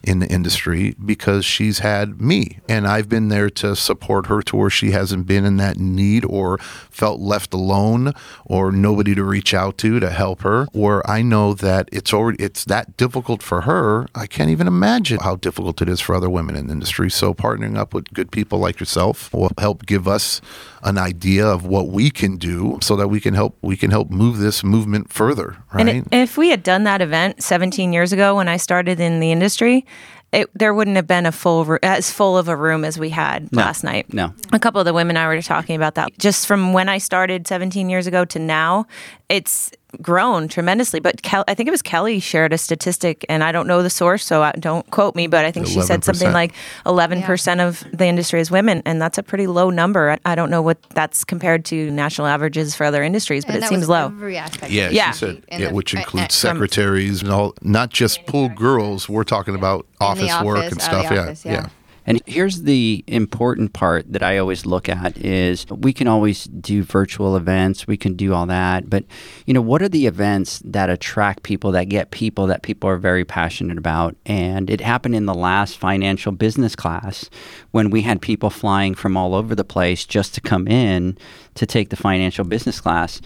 in 0.03 0.19
the 0.19 0.27
industry 0.29 0.95
because 1.05 1.45
she's 1.45 1.81
had 1.81 2.21
me, 2.21 2.59
and 2.69 2.87
I've 2.87 3.09
been 3.09 3.29
there 3.29 3.51
to 3.51 3.77
support 3.77 4.27
her 4.27 4.43
to 4.43 4.57
where 4.57 4.71
she 4.71 4.91
hasn't 4.91 5.27
been 5.27 5.45
in 5.45 5.57
that 5.59 5.79
need 5.79 6.25
or 6.25 6.59
felt 6.59 7.21
left 7.21 7.55
alone 7.55 8.13
or 8.45 8.73
nobody 8.73 9.15
to 9.15 9.25
reach 9.25 9.55
out 9.55 9.79
to 9.79 10.01
to 10.01 10.11
help 10.11 10.43
her. 10.43 10.67
Where 10.73 11.09
I 11.09 11.23
know 11.23 11.55
that 11.55 11.89
it's 11.93 12.13
already 12.13 12.43
it's 12.43 12.65
that 12.65 12.97
difficult 12.97 13.43
for 13.43 13.63
her. 13.63 14.09
I 14.15 14.27
can't 14.27 14.51
even 14.51 14.67
imagine 14.67 15.21
how 15.21 15.37
difficult 15.37 15.81
it 15.83 15.89
is 15.89 16.01
for 16.01 16.15
other 16.15 16.31
women 16.31 16.57
in 16.57 16.67
the 16.67 16.73
industry. 16.73 17.11
So 17.11 17.35
partnering 17.35 17.77
up 17.77 17.95
with 17.95 18.13
good 18.13 18.31
people 18.31 18.59
like 18.59 18.81
yourself 18.81 19.33
will 19.33 19.51
help 19.59 19.87
give 19.87 20.09
us 20.09 20.41
an 20.83 20.99
idea 20.99 21.47
of 21.47 21.65
what 21.65 21.89
we 21.89 22.11
can 22.11 22.37
do 22.37 22.79
so 22.83 22.97
that 22.97 23.09
we 23.09 23.21
can 23.21 23.35
help 23.35 23.57
we 23.63 23.77
can 23.77 23.91
help 23.91 24.11
move 24.11 24.39
this 24.39 24.65
movement 24.65 25.13
further 25.13 25.57
right 25.73 25.89
And 25.89 26.09
if 26.13 26.37
we 26.37 26.51
had 26.51 26.63
done 26.63 26.85
that 26.85 27.03
event 27.03 27.43
17 27.43 27.93
years 27.93 28.13
ago 28.13 28.37
when 28.37 28.49
I 28.49 28.57
started 28.57 29.01
in 29.01 29.21
the 29.21 29.33
industry, 29.33 29.85
it, 30.33 30.49
there 30.55 30.73
wouldn't 30.73 30.97
have 30.97 31.07
been 31.07 31.27
a 31.27 31.33
full 31.33 31.79
as 31.83 32.11
full 32.11 32.39
of 32.39 32.49
a 32.49 32.57
room 32.57 32.85
as 32.85 32.99
we 32.99 33.11
had 33.11 33.53
last 33.55 33.83
night. 33.83 34.13
no. 34.15 34.33
a 34.53 34.59
couple 34.59 34.81
of 34.81 34.85
the 34.85 34.95
women 34.95 35.17
I 35.17 35.27
were 35.27 35.43
talking 35.43 35.75
about 35.75 35.97
that. 35.97 36.17
Just 36.19 36.47
from 36.47 36.73
when 36.73 36.89
I 36.89 36.99
started 36.99 37.49
17 37.49 37.91
years 37.91 38.07
ago 38.07 38.25
to 38.27 38.39
now, 38.39 38.87
it's 39.29 39.73
grown 40.01 40.49
tremendously. 40.49 41.01
But 41.01 41.23
Kel- 41.23 41.45
I 41.49 41.55
think 41.55 41.69
it 41.69 41.71
was 41.71 41.83
Kelly 41.83 42.21
shared 42.21 42.53
a 42.53 42.59
statistic, 42.59 43.25
and 43.29 43.43
I 43.45 43.53
don't 43.53 43.67
know 43.67 43.83
the 43.83 43.91
source, 43.91 44.25
so 44.25 44.43
I, 44.43 44.53
don't 44.53 44.89
quote 44.91 45.15
me. 45.15 45.27
But 45.27 45.45
I 45.45 45.51
think 45.51 45.67
she 45.67 45.81
said 45.83 46.05
something 46.05 46.33
like 46.33 46.53
11 46.87 47.23
percent 47.23 47.61
of 47.61 47.85
the 47.93 48.07
industry 48.07 48.41
is 48.41 48.51
women, 48.51 48.83
and 48.87 49.01
that's 49.01 49.19
a 49.19 49.23
pretty 49.23 49.47
low 49.47 49.71
number. 49.71 50.11
I, 50.13 50.19
I 50.25 50.35
don't 50.35 50.51
know 50.51 50.63
what 50.63 50.81
that's 50.91 51.25
compared 51.25 51.65
to 51.67 51.91
national 51.91 52.27
averages 52.27 52.75
for 52.75 52.85
other 52.85 53.03
industries, 53.03 53.45
but 53.45 53.51
And 53.55 53.59
it 53.59 53.61
that 53.63 53.69
seems 53.69 53.81
was 53.81 53.89
low. 53.89 54.07
Every 54.07 54.37
aspect. 54.37 54.73
yeah, 54.73 54.91
Yeah. 54.91 55.11
she 55.13 55.19
said 55.19 55.43
yeah, 55.51 55.69
the- 55.69 55.75
which 55.75 55.95
uh, 55.95 55.99
includes 55.99 56.27
uh, 56.45 56.53
secretaries 56.53 57.23
and 57.23 57.31
all 57.31 57.55
not 57.63 57.91
just 57.91 58.27
pool 58.27 58.49
girls 58.49 59.09
we're 59.09 59.25
talking 59.25 59.55
about 59.55 59.87
office, 60.01 60.33
work 60.43 60.71
and 60.71 60.81
stuff 60.81 61.09
the 61.09 61.15
yeah 61.15 61.27
yeah. 61.45 61.53
yeah 61.63 61.69
And 62.11 62.21
here's 62.27 62.63
the 62.63 63.05
important 63.07 63.73
part 63.73 64.13
that 64.13 64.21
I 64.21 64.39
always 64.39 64.67
look 64.67 64.89
at 64.89 65.17
is 65.17 65.65
we 65.69 65.93
can 65.93 66.09
always 66.09 66.43
do 66.47 66.83
virtual 66.83 67.37
events, 67.37 67.87
we 67.87 67.97
can 67.97 68.15
do 68.15 68.35
all 68.35 68.47
that, 68.47 68.91
but 68.91 69.05
you 69.47 69.55
know, 69.55 69.61
what 69.61 69.81
are 69.81 69.89
the 69.89 70.07
events 70.07 70.61
that 70.65 70.91
attract 70.91 71.45
people 71.45 71.71
that 71.71 71.85
get 71.85 72.11
people 72.11 72.49
that 72.49 72.63
people 72.63 72.91
are 72.91 72.97
very 72.97 73.25
passionate 73.25 73.79
about? 73.79 74.17
And 74.27 74.69
it 74.71 74.81
happened 74.81 75.15
in 75.15 75.27
the 75.27 75.35
last 75.35 75.79
financial 75.79 76.33
business 76.33 76.75
class 76.75 77.31
when 77.71 77.91
we 77.91 78.03
had 78.03 78.21
people 78.21 78.51
flying 78.51 78.97
from 78.97 79.17
all 79.17 79.33
over 79.33 79.55
the 79.55 79.63
place 79.63 80.05
just 80.05 80.35
to 80.35 80.41
come 80.41 80.67
in 80.67 81.17
to 81.55 81.65
take 81.65 81.91
the 81.91 81.97
financial 81.97 82.45
business 82.45 82.81
class. 82.81 83.21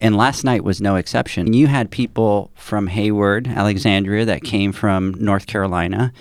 And 0.00 0.16
last 0.16 0.44
night 0.44 0.64
was 0.64 0.80
no 0.80 0.96
exception. 0.96 1.52
You 1.52 1.66
had 1.66 1.90
people 1.90 2.50
from 2.54 2.86
Hayward, 2.86 3.48
Alexandria, 3.48 4.24
that 4.24 4.42
came 4.42 4.72
from 4.72 5.12
North 5.18 5.46
Carolina. 5.46 6.14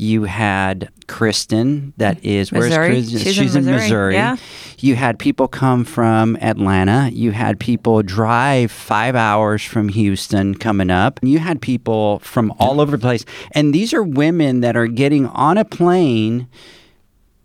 You 0.00 0.24
had 0.24 0.90
Kristen, 1.08 1.92
that 1.96 2.18
mm. 2.18 2.24
is 2.24 2.52
where's 2.52 2.72
Kristen? 2.74 3.18
She's 3.18 3.56
in 3.56 3.64
Missouri, 3.64 4.14
yeah. 4.14 4.36
You 4.78 4.94
had 4.94 5.18
people 5.18 5.48
come 5.48 5.84
from 5.84 6.36
Atlanta. 6.36 7.10
You 7.12 7.32
had 7.32 7.58
people 7.58 8.04
drive 8.04 8.70
five 8.70 9.16
hours 9.16 9.64
from 9.64 9.88
Houston 9.88 10.54
coming 10.54 10.88
up. 10.88 11.18
You 11.20 11.40
had 11.40 11.60
people 11.60 12.20
from 12.20 12.54
all 12.60 12.80
over 12.80 12.92
the 12.92 12.98
place. 13.00 13.24
And 13.52 13.74
these 13.74 13.92
are 13.92 14.04
women 14.04 14.60
that 14.60 14.76
are 14.76 14.86
getting 14.86 15.26
on 15.26 15.58
a 15.58 15.64
plane 15.64 16.46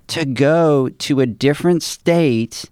to 0.07 0.25
go 0.25 0.89
to 0.89 1.21
a 1.21 1.25
different 1.25 1.81
state 1.81 2.65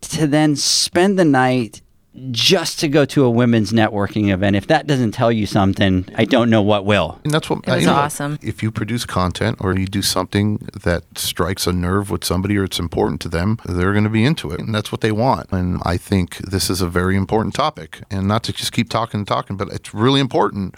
to 0.00 0.28
then 0.28 0.54
spend 0.54 1.18
the 1.18 1.24
night 1.24 1.82
just 2.30 2.78
to 2.80 2.88
go 2.88 3.04
to 3.06 3.24
a 3.24 3.30
women's 3.30 3.72
networking 3.72 4.32
event. 4.32 4.54
If 4.54 4.66
that 4.66 4.86
doesn't 4.86 5.12
tell 5.12 5.32
you 5.32 5.46
something, 5.46 6.06
I 6.14 6.24
don't 6.24 6.50
know 6.50 6.60
what 6.60 6.84
will. 6.84 7.18
And 7.24 7.32
that's 7.32 7.48
what 7.48 7.60
It 7.66 7.70
was 7.70 7.80
you 7.80 7.86
know, 7.86 7.94
awesome. 7.94 8.38
If 8.42 8.62
you 8.62 8.70
produce 8.70 9.06
content 9.06 9.58
or 9.60 9.76
you 9.76 9.86
do 9.86 10.02
something 10.02 10.58
that 10.82 11.04
strikes 11.16 11.66
a 11.66 11.72
nerve 11.72 12.10
with 12.10 12.24
somebody 12.24 12.58
or 12.58 12.64
it's 12.64 12.78
important 12.78 13.20
to 13.22 13.28
them, 13.28 13.58
they're 13.64 13.92
going 13.92 14.04
to 14.04 14.10
be 14.10 14.24
into 14.24 14.50
it, 14.50 14.60
and 14.60 14.74
that's 14.74 14.92
what 14.92 15.00
they 15.00 15.12
want. 15.12 15.50
And 15.52 15.80
I 15.84 15.96
think 15.96 16.36
this 16.38 16.68
is 16.68 16.80
a 16.82 16.88
very 16.88 17.16
important 17.16 17.54
topic, 17.54 18.02
and 18.10 18.28
not 18.28 18.42
to 18.44 18.52
just 18.52 18.72
keep 18.72 18.90
talking 18.90 19.20
and 19.20 19.26
talking, 19.26 19.56
but 19.56 19.68
it's 19.68 19.94
really 19.94 20.20
important. 20.20 20.74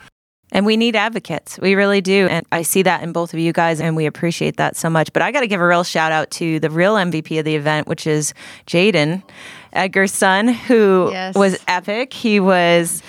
And 0.53 0.65
we 0.65 0.77
need 0.77 0.95
advocates. 0.95 1.59
We 1.59 1.75
really 1.75 2.01
do. 2.01 2.29
And 2.31 2.47
I 2.53 2.63
see 2.63 2.83
that 2.83 3.03
in 3.03 3.13
both 3.13 3.35
of 3.35 3.41
you 3.41 3.53
guys, 3.53 3.81
and 3.81 3.97
we 3.97 4.07
appreciate 4.07 4.57
that 4.59 4.77
so 4.77 4.89
much. 4.89 5.13
But 5.13 5.21
I 5.21 5.33
got 5.33 5.41
to 5.41 5.49
give 5.49 5.61
a 5.61 5.67
real 5.67 5.83
shout 5.83 6.13
out 6.13 6.31
to 6.33 6.61
the 6.61 6.71
real 6.71 6.95
MVP 6.95 7.41
of 7.41 7.45
the 7.45 7.57
event, 7.57 7.89
which 7.89 8.07
is 8.07 8.35
Jaden, 8.69 9.25
Edgar's 9.75 10.13
son, 10.13 10.49
who 10.49 11.09
Yes. 11.13 11.35
was 11.35 11.59
epic. 11.69 12.13
He 12.13 12.41
was. 12.41 13.03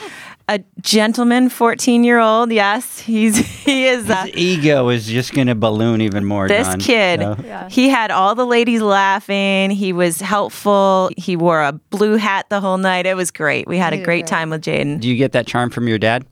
a 0.47 0.59
gentleman 0.79 1.49
14 1.49 2.03
year 2.03 2.19
old. 2.19 2.51
Yes, 2.51 2.99
he's 2.99 3.35
he 3.65 3.87
is. 3.87 4.07
Uh, 4.07 4.25
His 4.25 4.35
ego 4.35 4.89
is 4.89 5.07
just 5.07 5.33
going 5.33 5.47
to 5.47 5.55
balloon 5.55 6.01
even 6.01 6.23
more. 6.23 6.47
this 6.47 6.67
John. 6.67 6.79
kid, 6.79 7.19
So- 7.21 7.67
he 7.71 7.89
had 7.89 8.11
all 8.11 8.35
the 8.35 8.45
ladies 8.45 8.79
laughing. 8.83 9.71
He 9.71 9.91
was 9.91 10.21
helpful. 10.21 11.09
He 11.17 11.35
wore 11.35 11.63
a 11.63 11.71
blue 11.89 12.17
hat 12.17 12.45
the 12.49 12.59
whole 12.61 12.77
night. 12.77 13.07
It 13.07 13.15
was 13.15 13.31
great. 13.31 13.67
We 13.67 13.79
had 13.79 13.91
a 13.93 13.95
He 13.95 14.01
did 14.01 14.05
great 14.05 14.19
great. 14.25 14.27
time 14.27 14.51
with 14.51 14.61
Jaden. 14.61 14.99
Do 14.99 15.09
you 15.09 15.15
get 15.15 15.31
that 15.31 15.47
charm 15.47 15.71
from 15.71 15.87
your 15.87 15.97
dad? 15.97 16.25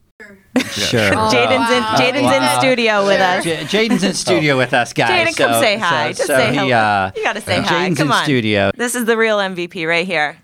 Sure. 0.74 1.12
Jaden's 1.12 1.72
in 1.72 1.84
Jaden's 1.84 2.24
wow. 2.24 2.54
in 2.56 2.60
studio 2.60 3.06
with 3.06 3.20
us. 3.22 3.44
J- 3.44 3.64
Jaden's 3.66 4.04
in 4.04 4.14
studio 4.14 4.58
with 4.58 4.74
us, 4.74 4.92
guys. 4.94 5.10
Jaden, 5.30 5.38
come 5.38 5.54
so- 5.54 5.62
say 5.62 5.78
hi. 5.78 6.12
so- 6.12 6.18
Just 6.18 6.28
so 6.28 6.36
say 6.38 6.50
he, 6.52 6.56
hello. 6.58 6.72
uh, 6.76 7.12
you 7.16 7.24
gotta 7.24 7.42
say 7.42 7.62
hi. 7.62 7.90
Jaden's 7.90 7.98
Come 7.98 8.08
in 8.08 8.14
on. 8.14 8.24
studio. 8.24 8.72
This 8.76 8.96
is 8.96 9.06
the 9.06 9.18
real 9.18 9.38
MVP 9.38 9.88
right 9.88 10.06
here. 10.08 10.38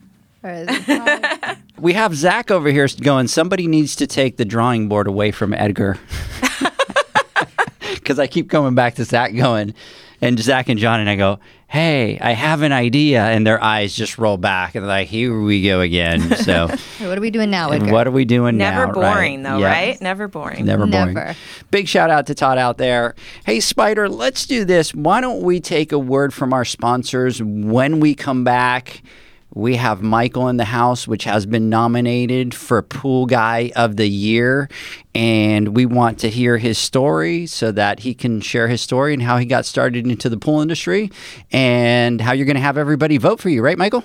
Or 0.43 0.51
is 0.51 0.67
it- 0.69 1.57
We 1.79 1.93
have 1.93 2.13
Zach 2.15 2.51
over 2.51 2.69
here 2.69 2.87
going. 3.01 3.27
Somebody 3.27 3.67
needs 3.67 3.95
to 3.97 4.07
take 4.07 4.37
the 4.37 4.45
drawing 4.45 4.87
board 4.87 5.07
away 5.07 5.31
from 5.31 5.53
Edgar, 5.53 5.97
because 7.95 8.19
I 8.19 8.27
keep 8.27 8.49
coming 8.49 8.75
back 8.75 8.95
to 8.95 9.05
Zach 9.05 9.35
going, 9.35 9.73
and 10.21 10.37
Zach 10.39 10.69
and 10.69 10.79
John 10.79 10.99
and 10.99 11.09
I 11.09 11.15
go, 11.15 11.39
"Hey, 11.67 12.17
I 12.19 12.31
have 12.31 12.61
an 12.61 12.71
idea," 12.71 13.23
and 13.23 13.45
their 13.45 13.63
eyes 13.63 13.93
just 13.95 14.17
roll 14.17 14.37
back 14.37 14.75
and 14.75 14.83
they're 14.83 14.89
like, 14.89 15.07
"Here 15.07 15.39
we 15.39 15.63
go 15.63 15.81
again." 15.81 16.35
So, 16.37 16.67
what 16.99 17.17
are 17.17 17.21
we 17.21 17.31
doing 17.31 17.49
now, 17.49 17.69
Edgar? 17.71 17.91
what 17.91 18.07
are 18.07 18.11
we 18.11 18.25
doing 18.25 18.57
now? 18.57 18.71
Never 18.71 18.87
now? 18.87 18.93
boring 18.93 19.43
right? 19.43 19.49
though, 19.51 19.57
Yeah. 19.59 19.67
right? 19.67 20.01
Never 20.01 20.27
boring. 20.27 20.65
Never 20.65 20.85
boring. 20.87 21.13
Never. 21.13 21.35
Big 21.71 21.87
shout 21.87 22.09
out 22.09 22.27
to 22.27 22.35
Todd 22.35 22.57
out 22.57 22.77
there. 22.77 23.15
Hey, 23.45 23.59
Spider, 23.59 24.09
let's 24.09 24.45
do 24.45 24.65
this. 24.65 24.93
Why 24.93 25.21
don't 25.21 25.41
we 25.41 25.59
take 25.59 25.91
a 25.91 25.99
word 25.99 26.33
from 26.33 26.53
our 26.53 26.65
sponsors? 26.65 27.41
When 27.41 27.99
we 27.99 28.15
come 28.15 28.43
back, 28.43 29.01
we 29.53 29.75
have 29.75 30.01
Michael 30.01 30.47
in 30.47 30.57
the 30.57 30.65
house, 30.65 31.07
which 31.07 31.23
has 31.23 31.45
been 31.45 31.69
nominated 31.69 32.53
for 32.53 32.81
Pool 32.81 33.25
Guy 33.25 33.71
of 33.75 33.95
the 33.97 34.07
Year. 34.07 34.69
And 35.15 35.75
we 35.75 35.85
want 35.85 36.19
to 36.19 36.29
hear 36.29 36.57
his 36.57 36.77
story 36.77 37.45
so 37.45 37.71
that 37.71 38.01
he 38.01 38.13
can 38.13 38.41
share 38.41 38.67
his 38.67 38.81
story 38.81 39.13
and 39.13 39.23
how 39.23 39.37
he 39.37 39.45
got 39.45 39.65
started 39.65 40.05
into 40.05 40.29
the 40.29 40.37
pool 40.37 40.61
industry 40.61 41.11
and 41.51 42.21
how 42.21 42.31
you're 42.31 42.45
going 42.45 42.55
to 42.55 42.61
have 42.61 42.77
everybody 42.77 43.17
vote 43.17 43.39
for 43.39 43.49
you, 43.49 43.61
right, 43.61 43.77
Michael? 43.77 44.03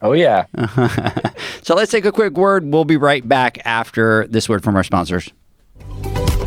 Oh 0.00 0.12
yeah. 0.12 0.46
So 1.62 1.76
let's 1.76 1.92
take 1.92 2.04
a 2.04 2.10
quick 2.10 2.36
word. 2.36 2.64
We'll 2.64 2.84
be 2.84 2.96
right 2.96 3.26
back 3.26 3.64
after 3.64 4.26
this 4.26 4.48
word 4.48 4.64
from 4.64 4.74
our 4.74 4.82
sponsors. 4.82 5.30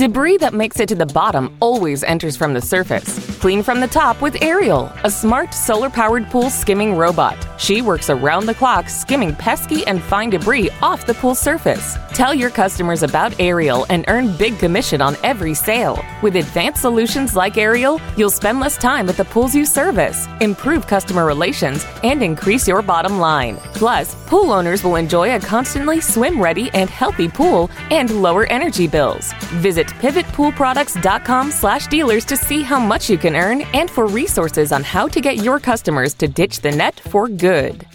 Debris 0.00 0.38
that 0.38 0.54
makes 0.54 0.80
it 0.80 0.88
to 0.88 0.94
the 0.94 1.04
bottom 1.04 1.54
always 1.60 2.02
enters 2.02 2.34
from 2.34 2.54
the 2.54 2.60
surface. 2.62 3.38
Clean 3.38 3.62
from 3.62 3.80
the 3.80 3.86
top 3.86 4.22
with 4.22 4.42
Ariel, 4.42 4.90
a 5.04 5.10
smart 5.10 5.52
solar 5.52 5.90
powered 5.90 6.26
pool 6.30 6.48
skimming 6.48 6.96
robot. 6.96 7.36
She 7.58 7.82
works 7.82 8.08
around 8.08 8.46
the 8.46 8.54
clock 8.54 8.88
skimming 8.88 9.34
pesky 9.34 9.86
and 9.86 10.02
fine 10.02 10.30
debris 10.30 10.70
off 10.80 11.04
the 11.04 11.12
pool 11.12 11.34
surface. 11.34 11.98
Tell 12.14 12.32
your 12.32 12.48
customers 12.48 13.02
about 13.02 13.38
Ariel 13.38 13.84
and 13.90 14.06
earn 14.08 14.34
big 14.38 14.58
commission 14.58 15.02
on 15.02 15.16
every 15.22 15.52
sale. 15.52 16.02
With 16.22 16.36
advanced 16.36 16.80
solutions 16.80 17.36
like 17.36 17.58
Ariel, 17.58 18.00
you'll 18.16 18.30
spend 18.30 18.58
less 18.58 18.78
time 18.78 19.08
at 19.10 19.18
the 19.18 19.26
pools 19.26 19.54
you 19.54 19.66
service, 19.66 20.26
improve 20.40 20.86
customer 20.86 21.26
relations, 21.26 21.84
and 22.02 22.22
increase 22.22 22.66
your 22.66 22.80
bottom 22.80 23.18
line. 23.18 23.56
Plus, 23.74 24.14
pool 24.26 24.50
owners 24.50 24.82
will 24.82 24.96
enjoy 24.96 25.34
a 25.34 25.40
constantly 25.40 26.00
swim 26.00 26.40
ready 26.40 26.70
and 26.72 26.88
healthy 26.88 27.28
pool 27.28 27.70
and 27.90 28.10
lower 28.22 28.46
energy 28.46 28.86
bills. 28.86 29.32
Visit 29.60 29.89
pivotpoolproducts.com 29.94 31.50
slash 31.50 31.86
dealers 31.86 32.24
to 32.24 32.36
see 32.36 32.62
how 32.62 32.78
much 32.78 33.10
you 33.10 33.18
can 33.18 33.36
earn 33.36 33.62
and 33.74 33.90
for 33.90 34.06
resources 34.06 34.72
on 34.72 34.82
how 34.82 35.08
to 35.08 35.20
get 35.20 35.38
your 35.38 35.58
customers 35.60 36.14
to 36.14 36.28
ditch 36.28 36.60
the 36.60 36.70
net 36.70 37.00
for 37.00 37.28
good. 37.28 37.86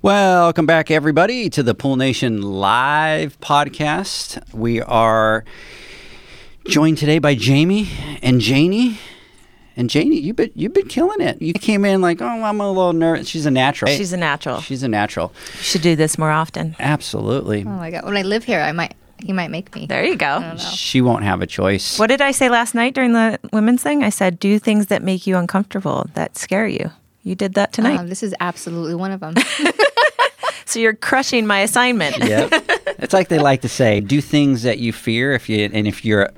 Welcome 0.00 0.64
back, 0.64 0.92
everybody, 0.92 1.50
to 1.50 1.62
the 1.64 1.74
Pool 1.74 1.96
Nation 1.96 2.40
Live 2.40 3.40
podcast. 3.40 4.40
We 4.54 4.80
are 4.80 5.44
joined 6.68 6.98
today 6.98 7.18
by 7.18 7.34
Jamie 7.34 7.88
and 8.22 8.40
Janie. 8.40 8.98
And 9.78 9.88
Janie, 9.88 10.18
you've 10.18 10.34
been 10.34 10.50
you've 10.56 10.72
been 10.74 10.88
killing 10.88 11.20
it. 11.20 11.40
You 11.40 11.52
came 11.52 11.84
in 11.84 12.00
like, 12.00 12.20
oh, 12.20 12.26
I'm 12.26 12.60
a 12.60 12.68
little 12.68 12.92
nervous. 12.92 13.28
She's 13.28 13.46
a 13.46 13.50
natural. 13.50 13.92
She's 13.92 14.12
a 14.12 14.16
natural. 14.16 14.60
She's 14.60 14.82
a 14.82 14.88
natural. 14.88 15.32
You 15.56 15.62
should 15.62 15.82
do 15.82 15.94
this 15.94 16.18
more 16.18 16.32
often. 16.32 16.74
Absolutely. 16.80 17.60
Oh 17.62 17.70
my 17.70 17.92
god! 17.92 18.04
When 18.04 18.16
I 18.16 18.22
live 18.22 18.42
here, 18.42 18.60
I 18.60 18.72
might 18.72 18.96
he 19.22 19.32
might 19.32 19.52
make 19.52 19.72
me. 19.76 19.86
There 19.86 20.04
you 20.04 20.16
go. 20.16 20.56
She 20.56 21.00
won't 21.00 21.22
have 21.22 21.42
a 21.42 21.46
choice. 21.46 21.96
What 21.96 22.08
did 22.08 22.20
I 22.20 22.32
say 22.32 22.48
last 22.48 22.74
night 22.74 22.94
during 22.94 23.12
the 23.12 23.38
women's 23.52 23.82
thing? 23.82 24.02
I 24.02 24.10
said, 24.10 24.38
do 24.38 24.58
things 24.58 24.86
that 24.86 25.02
make 25.02 25.26
you 25.26 25.36
uncomfortable, 25.36 26.08
that 26.14 26.36
scare 26.36 26.66
you. 26.68 26.90
You 27.22 27.34
did 27.34 27.54
that 27.54 27.72
tonight. 27.72 27.98
Um, 27.98 28.08
this 28.08 28.22
is 28.22 28.34
absolutely 28.40 28.94
one 28.94 29.10
of 29.10 29.20
them. 29.20 29.34
so 30.64 30.78
you're 30.78 30.94
crushing 30.94 31.46
my 31.46 31.60
assignment. 31.60 32.18
yeah. 32.18 32.48
it's 32.98 33.12
like 33.12 33.28
they 33.28 33.38
like 33.38 33.62
to 33.62 33.68
say, 33.68 34.00
do 34.00 34.20
things 34.20 34.62
that 34.62 34.78
you 34.78 34.92
fear 34.92 35.32
if 35.32 35.48
you 35.48 35.68
and 35.72 35.86
if 35.86 36.04
you're 36.04 36.30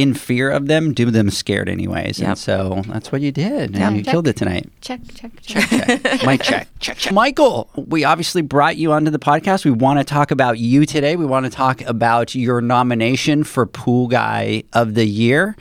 in 0.00 0.14
fear 0.14 0.50
of 0.50 0.66
them, 0.66 0.94
do 0.94 1.10
them 1.10 1.30
scared 1.30 1.68
anyways. 1.68 2.18
Yep. 2.18 2.28
And 2.28 2.38
so 2.38 2.82
that's 2.86 3.12
what 3.12 3.20
you 3.20 3.32
did. 3.32 3.72
Yep. 3.72 3.80
And 3.80 3.96
you 3.96 4.02
Check. 4.02 4.12
killed 4.12 4.28
it 4.28 4.36
tonight. 4.36 4.70
check, 4.80 5.00
check, 5.14 5.32
check. 5.42 5.68
check. 5.68 6.22
Mike 6.24 6.42
check. 6.42 6.68
Check, 6.78 6.96
check. 6.96 7.12
Michael, 7.12 7.68
we 7.76 8.04
obviously 8.04 8.42
brought 8.42 8.76
you 8.76 8.92
onto 8.92 9.10
the 9.10 9.18
podcast. 9.18 9.64
We 9.64 9.70
want 9.70 9.98
to 9.98 10.04
talk 10.04 10.30
about 10.30 10.58
you 10.58 10.86
today. 10.86 11.16
We 11.16 11.26
want 11.26 11.44
to 11.44 11.50
talk 11.50 11.82
about 11.82 12.34
your 12.34 12.60
nomination 12.60 13.44
for 13.44 13.66
Pool 13.66 14.08
Guy 14.08 14.64
of 14.72 14.94
the 14.94 15.04
Year. 15.04 15.56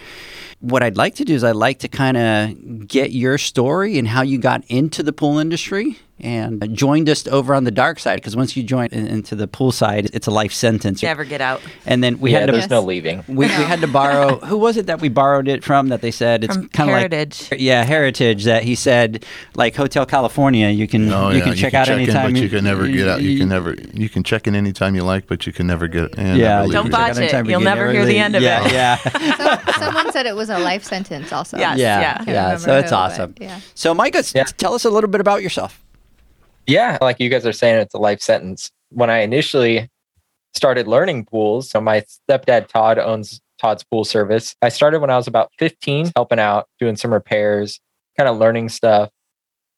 What 0.62 0.84
I'd 0.84 0.98
like 0.98 1.16
to 1.16 1.26
do 1.26 1.34
is 1.34 1.44
I'd 1.44 1.56
like 1.56 1.80
to 1.80 1.88
kind 1.88 2.18
of 2.18 2.88
get 2.88 3.12
your 3.12 3.38
story 3.38 3.98
and 3.98 4.08
how 4.08 4.22
you 4.22 4.38
got 4.38 4.64
into 4.68 5.04
the 5.04 5.14
pool 5.14 5.38
industry 5.40 5.98
and 6.22 6.76
joined 6.76 7.10
us 7.10 7.28
over 7.28 7.54
on 7.56 7.64
the 7.64 7.72
dark 7.72 8.00
side 8.00 8.16
because 8.16 8.36
once 8.36 8.56
you 8.58 8.64
join 8.64 8.88
in- 8.88 9.08
into 9.08 9.36
the 9.36 9.48
pool 9.48 9.72
side, 9.72 10.10
it's 10.14 10.28
a 10.28 10.32
life 10.32 10.52
sentence. 10.54 11.02
Never 11.04 11.24
get 11.26 11.42
out. 11.42 11.62
And 11.86 12.04
then 12.04 12.20
we 12.20 12.32
yeah, 12.32 12.40
had 12.40 12.46
to 12.48 12.52
there's 12.54 12.70
no 12.70 12.80
Yes. 12.80 12.88
leaving. 12.88 13.24
we, 13.28 13.36
we 13.36 13.48
had 13.48 13.82
to 13.82 13.88
borrow. 13.88 14.38
Who 14.46 14.58
was 14.58 14.78
it 14.78 14.86
that 14.88 15.02
we 15.02 15.10
borrowed 15.10 15.48
it 15.48 15.64
from? 15.64 15.90
That 15.90 16.02
they 16.02 16.12
said 16.12 16.44
it's 16.44 16.56
kind 16.56 16.90
of 16.90 16.96
Heritage. 16.98 17.50
like 17.52 17.60
yeah, 17.62 17.84
Heritage. 17.84 18.44
That 18.46 18.64
he 18.64 18.76
said 18.76 19.26
like 19.56 19.76
Hotel 19.76 20.06
California. 20.06 20.70
You 20.70 20.88
can 20.88 21.08
No, 21.08 21.30
you 21.30 21.40
yeah, 21.40 21.44
can 21.46 21.56
check 21.56 21.74
out 21.74 21.88
in, 21.90 21.96
anytime, 22.00 22.34
but 22.34 22.42
you 22.42 22.50
can 22.50 22.64
never 22.64 22.88
get 22.88 23.08
out. 23.08 23.22
You 23.22 23.38
can 23.40 23.50
never. 23.50 23.76
You 23.94 24.10
can 24.10 24.24
check 24.24 24.48
in 24.48 24.56
anytime 24.56 24.96
you 24.96 25.04
like, 25.04 25.28
but 25.28 25.46
you 25.48 25.54
can 25.54 25.68
never 25.68 25.88
get. 25.88 26.18
Yeah, 26.18 26.36
Yeah, 26.36 26.60
never 26.62 26.72
Don't 26.74 26.84
leave. 26.86 26.92
botch 26.92 27.18
it. 27.18 27.48
You'll 27.48 27.62
never 27.62 27.92
hear 27.92 28.06
the 28.06 28.18
end 28.18 28.36
of 28.36 28.42
yeah, 28.44 28.66
it. 28.66 28.72
Yeah, 28.74 28.96
Some, 29.38 29.74
someone 29.84 30.12
said 30.12 30.26
it 30.26 30.36
was 30.36 30.50
a 30.50 30.60
life 30.60 30.84
sentence. 30.84 31.32
Also. 31.32 31.58
Yes. 31.58 31.78
yeah, 31.78 32.00
Yeah. 32.02 32.24
Yeah. 32.28 32.44
remember 32.44 32.60
So 32.60 32.78
it's 32.80 32.92
awesome. 32.92 33.36
yeah. 33.40 33.60
So 33.76 33.94
Micah, 33.94 34.20
s- 34.20 34.34
tell 34.58 34.74
us 34.74 34.86
a 34.86 34.90
little 34.90 35.10
bit 35.10 35.22
about 35.22 35.42
yourself. 35.42 35.80
Yeah, 36.70 37.00
like 37.02 37.20
you 37.20 37.30
guys 37.30 37.48
are 37.48 37.52
saying, 37.52 37.80
it's 37.80 37.96
a 37.96 37.98
life 37.98 38.22
sentence. 38.22 38.70
When 38.92 39.10
I 39.10 39.22
initially 39.22 39.90
started 40.54 40.88
learning 40.88 41.26
pools, 41.26 41.68
so 41.68 41.82
my 41.82 42.02
stepdad 42.02 42.68
Todd 42.68 43.00
owns 43.00 43.42
Todd's 43.60 43.84
Pool 43.84 44.06
Service. 44.06 44.56
I 44.62 44.70
started 44.70 45.00
when 45.00 45.10
I 45.10 45.18
was 45.18 45.28
about 45.28 45.52
15, 45.58 46.12
helping 46.16 46.38
out, 46.38 46.68
doing 46.80 46.96
some 46.96 47.12
repairs, 47.12 47.80
kind 48.16 48.30
of 48.30 48.38
learning 48.38 48.70
stuff. 48.70 49.10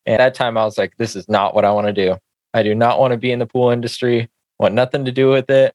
And 0.06 0.16
at 0.16 0.18
that 0.18 0.34
time, 0.34 0.58
I 0.58 0.66
was 0.66 0.78
like, 0.78 0.92
this 0.98 1.16
is 1.16 1.30
not 1.30 1.56
what 1.56 1.64
I 1.64 1.72
want 1.72 1.88
to 1.88 1.94
do. 1.94 2.18
I 2.54 2.62
do 2.62 2.76
not 2.76 3.00
want 3.00 3.12
to 3.12 3.18
be 3.18 3.32
in 3.32 3.40
the 3.40 3.46
pool 3.46 3.70
industry, 3.70 4.30
want 4.60 4.74
nothing 4.74 5.06
to 5.06 5.14
do 5.14 5.30
with 5.30 5.50
it. 5.50 5.74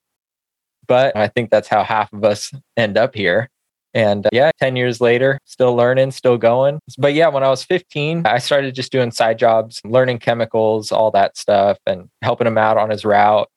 But 0.87 1.17
I 1.17 1.29
think 1.29 1.49
that's 1.49 1.69
how 1.69 1.83
half 1.83 2.13
of 2.13 2.25
us 2.25 2.53
end 2.77 2.99
up 2.99 3.15
here. 3.15 3.49
And 3.97 4.27
uh, 4.27 4.31
yeah, 4.31 4.51
10 4.61 4.77
years 4.77 5.01
later, 5.01 5.41
still 5.47 5.75
learning, 5.75 6.11
still 6.11 6.37
going. 6.37 6.81
But 6.99 7.15
yeah, 7.15 7.29
when 7.29 7.43
I 7.43 7.49
was 7.49 7.65
15, 7.65 8.27
I 8.27 8.37
started 8.37 8.75
just 8.75 8.93
doing 8.93 9.11
side 9.11 9.39
jobs, 9.39 9.81
learning 9.87 10.19
chemicals, 10.19 10.93
all 10.93 11.11
that 11.13 11.39
stuff, 11.39 11.79
and 11.87 12.11
helping 12.21 12.47
him 12.47 12.59
out 12.59 12.77
on 12.77 12.91
his 12.91 13.07
route. 13.07 13.49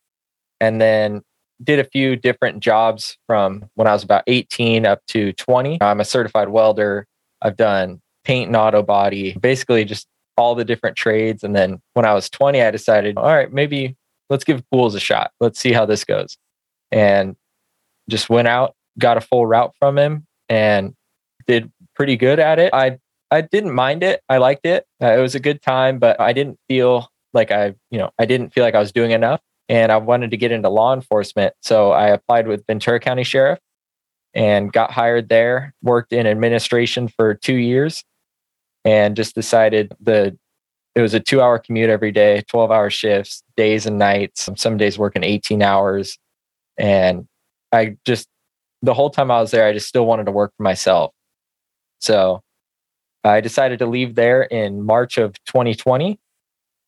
And 0.62 0.80
then 0.80 1.24
did 1.62 1.80
a 1.80 1.84
few 1.84 2.16
different 2.16 2.62
jobs 2.62 3.18
from 3.28 3.70
when 3.76 3.86
I 3.86 3.92
was 3.92 4.02
about 4.02 4.24
18 4.28 4.86
up 4.86 5.02
to 5.08 5.34
20. 5.34 5.80
I'm 5.82 6.00
a 6.00 6.06
certified 6.06 6.48
welder. 6.48 7.06
I've 7.42 7.58
done 7.58 8.02
paint 8.24 8.48
and 8.48 8.56
auto 8.56 8.82
body, 8.82 9.34
basically 9.42 9.84
just 9.84 10.08
all 10.38 10.56
the 10.56 10.64
different 10.64 10.96
trades. 10.96 11.44
And 11.44 11.54
then 11.54 11.82
when 11.96 12.06
I 12.06 12.14
was 12.14 12.30
20, 12.30 12.62
I 12.62 12.72
decided, 12.72 13.18
all 13.18 13.26
right, 13.26 13.52
maybe 13.52 13.98
let's 14.30 14.46
give 14.46 14.64
pools 14.72 14.96
a 14.96 15.02
shot. 15.02 15.32
Let's 15.42 15.60
see 15.60 15.74
how 15.74 15.86
this 15.86 16.06
goes. 16.06 16.38
And 16.94 17.36
just 18.10 18.30
went 18.30 18.48
out, 18.48 18.74
got 18.98 19.18
a 19.18 19.22
full 19.22 19.46
route 19.46 19.74
from 19.80 19.98
him 19.98 20.28
and 20.50 20.94
did 21.48 21.72
pretty 21.96 22.18
good 22.18 22.40
at 22.40 22.60
it. 22.60 22.74
I 22.74 23.00
I 23.32 23.42
didn't 23.42 23.74
mind 23.74 24.04
it. 24.04 24.22
I 24.28 24.38
liked 24.38 24.66
it. 24.66 24.86
Uh, 25.02 25.14
it 25.14 25.22
was 25.22 25.36
a 25.36 25.40
good 25.40 25.62
time, 25.62 26.00
but 26.00 26.20
I 26.20 26.34
didn't 26.34 26.60
feel 26.68 27.10
like 27.34 27.52
I, 27.52 27.76
you 27.92 28.00
know, 28.00 28.10
I 28.18 28.26
didn't 28.26 28.54
feel 28.54 28.64
like 28.64 28.76
I 28.76 28.80
was 28.80 28.92
doing 28.92 29.12
enough 29.12 29.42
and 29.68 29.92
I 29.92 29.98
wanted 29.98 30.32
to 30.32 30.38
get 30.38 30.52
into 30.52 30.70
law 30.70 30.94
enforcement. 30.94 31.54
So 31.62 31.92
I 31.92 32.08
applied 32.08 32.48
with 32.48 32.66
Ventura 32.66 33.00
County 33.00 33.24
Sheriff 33.24 33.60
and 34.34 34.74
got 34.74 34.92
hired 34.92 35.30
there, 35.30 35.76
worked 35.84 36.12
in 36.12 36.26
administration 36.26 37.08
for 37.08 37.36
2 37.36 37.54
years 37.54 38.04
and 38.84 39.16
just 39.16 39.36
decided 39.36 39.94
the 40.00 40.38
it 40.96 41.02
was 41.02 41.14
a 41.14 41.20
2-hour 41.20 41.60
commute 41.60 41.90
every 41.92 42.12
day, 42.12 42.42
12-hour 42.52 42.90
shifts, 42.90 43.44
days 43.56 43.86
and 43.86 44.00
nights, 44.00 44.50
some 44.56 44.76
days 44.76 44.98
working 44.98 45.24
18 45.24 45.62
hours 45.62 46.18
and 46.78 47.28
I 47.72 47.98
just 48.06 48.28
the 48.82 48.94
whole 48.94 49.10
time 49.10 49.32
I 49.32 49.42
was 49.42 49.52
there, 49.52 49.66
I 49.66 49.74
just 49.74 49.88
still 49.88 50.06
wanted 50.06 50.26
to 50.26 50.32
work 50.32 50.54
for 50.58 50.64
myself. 50.64 51.12
So 52.00 52.42
I 53.24 53.42
decided 53.42 53.80
to 53.80 53.86
leave 53.86 54.16
there 54.16 54.44
in 54.44 54.84
March 54.84 55.18
of 55.18 55.34
2020. 55.46 56.20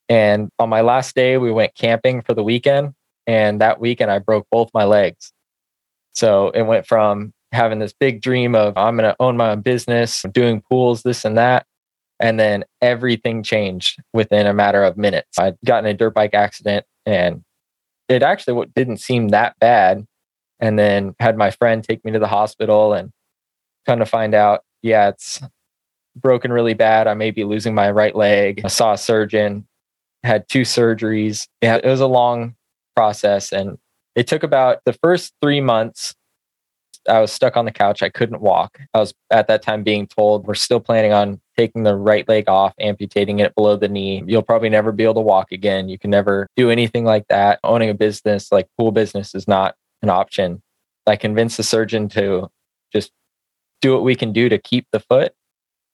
And 0.10 0.50
on 0.60 0.70
my 0.70 0.82
last 0.82 1.16
day, 1.16 1.38
we 1.38 1.52
went 1.52 1.76
camping 1.76 2.22
for 2.22 2.34
the 2.34 2.44
weekend. 2.44 2.94
And 3.28 3.62
that 3.62 3.80
weekend, 3.80 4.12
I 4.12 4.20
broke 4.20 4.48
both 4.52 4.70
my 4.74 4.84
legs. 4.84 5.32
So 6.14 6.50
it 6.50 6.64
went 6.64 6.88
from 6.88 7.34
having 7.52 7.80
this 7.80 7.94
big 7.94 8.22
dream 8.22 8.56
of 8.56 8.78
I'm 8.78 8.98
going 8.98 9.10
to 9.10 9.16
own 9.20 9.38
my 9.38 9.52
own 9.52 9.62
business, 9.62 10.24
doing 10.32 10.62
pools, 10.62 11.04
this 11.04 11.26
and 11.26 11.38
that. 11.38 11.66
And 12.20 12.40
then 12.40 12.64
everything 12.82 13.44
changed 13.44 14.02
within 14.14 14.48
a 14.48 14.54
matter 14.54 14.84
of 14.84 14.98
minutes. 14.98 15.40
I'd 15.40 15.58
gotten 15.66 15.90
a 15.90 15.94
dirt 15.94 16.14
bike 16.14 16.34
accident 16.34 16.86
and 17.06 17.44
it 18.08 18.24
actually 18.24 18.66
didn't 18.76 18.98
seem 18.98 19.30
that 19.30 19.58
bad 19.60 20.06
and 20.62 20.80
then 20.80 21.16
had 21.20 21.38
my 21.38 21.52
friend 21.52 21.84
take 21.84 22.06
me 22.06 22.12
to 22.12 22.20
the 22.20 22.28
hospital 22.28 22.94
and 22.94 23.12
kind 23.86 24.02
of 24.02 24.10
find 24.10 24.34
out 24.34 24.64
yeah 24.82 25.10
it's 25.10 25.42
broken 26.16 26.52
really 26.52 26.74
bad. 26.74 27.08
I 27.08 27.14
may 27.14 27.32
be 27.32 27.44
losing 27.44 27.74
my 27.74 27.90
right 27.90 28.16
leg. 28.16 28.62
I 28.66 28.68
saw 28.68 28.94
a 28.94 28.98
surgeon 28.98 29.68
had 30.24 30.48
two 30.48 30.62
surgeries. 30.62 31.48
Yeah 31.62 31.78
it 31.78 31.86
was 31.86 32.02
a 32.02 32.08
long 32.08 32.56
process 32.96 33.52
and 33.52 33.78
it 34.16 34.28
took 34.28 34.44
about 34.44 34.80
the 34.86 34.94
first 34.94 35.34
three 35.42 35.62
months 35.62 36.14
i 37.10 37.20
was 37.20 37.32
stuck 37.32 37.58
on 37.58 37.66
the 37.66 37.72
couch. 37.72 38.04
I 38.04 38.10
couldn't 38.10 38.42
walk. 38.42 38.80
I 38.94 39.00
was 39.00 39.14
at 39.32 39.48
that 39.48 39.62
time 39.62 39.84
being 39.84 40.08
told 40.08 40.46
we're 40.46 40.54
still 40.54 40.80
planning 40.80 41.14
on 41.14 41.40
taking 41.58 41.84
the 41.84 41.96
right 41.96 42.28
leg 42.28 42.48
off 42.48 42.74
amputating 42.80 43.40
it 43.40 43.56
below 43.56 43.76
the 43.76 43.88
knee. 43.88 44.24
You'll 44.26 44.42
probably 44.42 44.70
never 44.70 44.92
be 44.92 45.04
able 45.04 45.16
to 45.16 45.22
walk 45.22 45.52
again. 45.52 45.90
You 45.90 45.98
can 45.98 46.10
never 46.10 46.48
do 46.56 46.70
anything 46.70 47.04
like 47.04 47.28
that. 47.30 47.60
Owning 47.64 47.90
a 47.90 47.94
business 47.94 48.52
like 48.52 48.68
pool 48.78 48.92
business 48.92 49.34
is 49.36 49.48
not 49.48 49.76
an 50.02 50.10
option. 50.10 50.62
I 51.08 51.16
convinced 51.16 51.58
the 51.58 51.64
surgeon 51.64 52.10
to 52.10 52.50
just 52.94 53.12
do 53.82 53.94
what 53.94 54.04
we 54.04 54.16
can 54.16 54.34
do 54.34 54.50
to 54.50 54.58
keep 54.58 54.88
the 54.92 55.00
foot. 55.00 55.34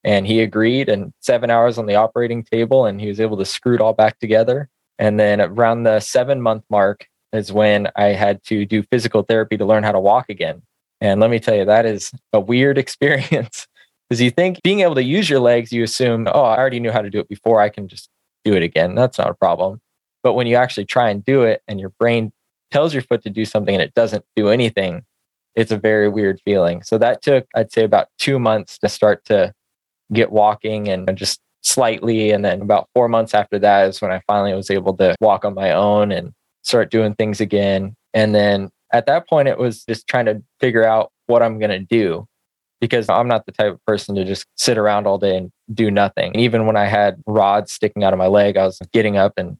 And 0.03 0.28
he 0.28 0.41
agreed, 0.41 0.89
and 0.89 1.14
seven 1.22 1.49
hours 1.49 1.78
on 1.78 1.86
the 1.86 1.95
operating 1.95 2.43
table, 2.43 2.86
and 2.86 3.01
he 3.01 3.08
was 3.08 3.20
able 3.20 3.38
to 3.38 3.45
screw 3.45 3.76
it 3.76 3.82
all 3.82 3.93
back 3.93 4.20
together. 4.20 4.70
And 4.99 5.20
then 5.20 5.41
around 5.41 5.84
the 5.84 5.99
seven 5.99 6.41
month 6.41 6.64
mark 6.70 7.08
is 7.34 7.51
when 7.51 7.89
I 7.95 8.08
had 8.08 8.43
to 8.45 8.66
do 8.66 8.84
physical 8.84 9.24
therapy 9.24 9.58
to 9.58 9.66
learn 9.66 9.84
how 9.84 9.91
to 9.91 9.99
walk 9.99 10.30
again. 10.30 10.62
And 11.01 11.20
let 11.20 11.30
me 11.30 11.39
tell 11.39 11.55
you, 11.55 11.66
that 11.66 11.86
is 11.86 12.12
a 12.34 12.39
weird 12.39 12.78
experience 12.84 13.68
because 14.10 14.22
you 14.22 14.32
think 14.32 14.62
being 14.64 14.82
able 14.82 14.95
to 14.95 15.03
use 15.03 15.30
your 15.30 15.39
legs, 15.39 15.72
you 15.72 15.84
assume, 15.84 16.28
oh, 16.32 16.43
I 16.43 16.58
already 16.58 16.80
knew 16.80 16.91
how 16.91 17.01
to 17.01 17.10
do 17.10 17.20
it 17.20 17.28
before. 17.28 17.60
I 17.60 17.70
can 17.70 17.88
just 17.88 18.10
do 18.45 18.53
it 18.53 18.64
again. 18.64 18.95
That's 18.95 19.18
not 19.18 19.30
a 19.30 19.34
problem. 19.34 19.82
But 20.24 20.34
when 20.34 20.47
you 20.47 20.55
actually 20.55 20.86
try 20.86 21.10
and 21.10 21.24
do 21.24 21.43
it 21.43 21.62
and 21.68 21.80
your 21.80 21.89
brain 21.99 22.32
tells 22.72 22.93
your 22.93 23.03
foot 23.03 23.24
to 23.24 23.30
do 23.30 23.45
something 23.45 23.74
and 23.74 23.82
it 23.82 23.93
doesn't 23.93 24.26
do 24.36 24.49
anything, 24.49 25.03
it's 25.55 25.72
a 25.72 25.78
very 25.78 26.09
weird 26.09 26.39
feeling. 26.45 26.84
So 26.84 26.97
that 26.97 27.22
took, 27.22 27.47
I'd 27.55 27.72
say, 27.72 27.84
about 27.84 28.09
two 28.20 28.39
months 28.39 28.78
to 28.80 28.89
start 28.89 29.26
to 29.26 29.53
get 30.13 30.32
walking 30.32 30.88
and 30.88 31.18
just 31.18 31.39
slightly. 31.61 32.32
And 32.32 32.45
then 32.45 32.61
about 32.61 32.89
four 32.93 33.09
months 33.09 33.34
after 33.34 33.59
that 33.59 33.89
is 33.89 34.01
when 34.01 34.11
I 34.11 34.22
finally 34.28 34.53
was 34.53 34.70
able 34.70 34.95
to 34.97 35.15
walk 35.20 35.45
on 35.45 35.53
my 35.53 35.72
own 35.72 36.11
and 36.11 36.32
start 36.63 36.91
doing 36.91 37.15
things 37.15 37.41
again. 37.41 37.95
And 38.13 38.36
then 38.36 38.70
at 38.93 39.05
that 39.07 39.28
point, 39.28 39.47
it 39.47 39.57
was 39.57 39.84
just 39.84 40.07
trying 40.07 40.26
to 40.26 40.41
figure 40.59 40.86
out 40.86 41.11
what 41.26 41.43
I'm 41.43 41.59
going 41.59 41.72
to 41.72 41.80
do 41.80 42.26
because 42.80 43.09
I'm 43.09 43.28
not 43.28 43.45
the 43.45 43.51
type 43.51 43.74
of 43.74 43.86
person 43.86 44.15
to 44.15 44.24
just 44.24 44.45
sit 44.55 44.78
around 44.78 45.07
all 45.07 45.18
day 45.18 45.36
and 45.36 45.51
do 45.74 45.89
nothing. 45.89 46.36
Even 46.36 46.65
when 46.68 46.78
I 46.78 46.86
had 46.86 47.22
rods 47.26 47.72
sticking 47.72 48.03
out 48.03 48.13
of 48.13 48.20
my 48.20 48.28
leg, 48.28 48.55
I 48.55 48.65
was 48.65 48.80
getting 48.93 49.18
up 49.18 49.34
and 49.38 49.57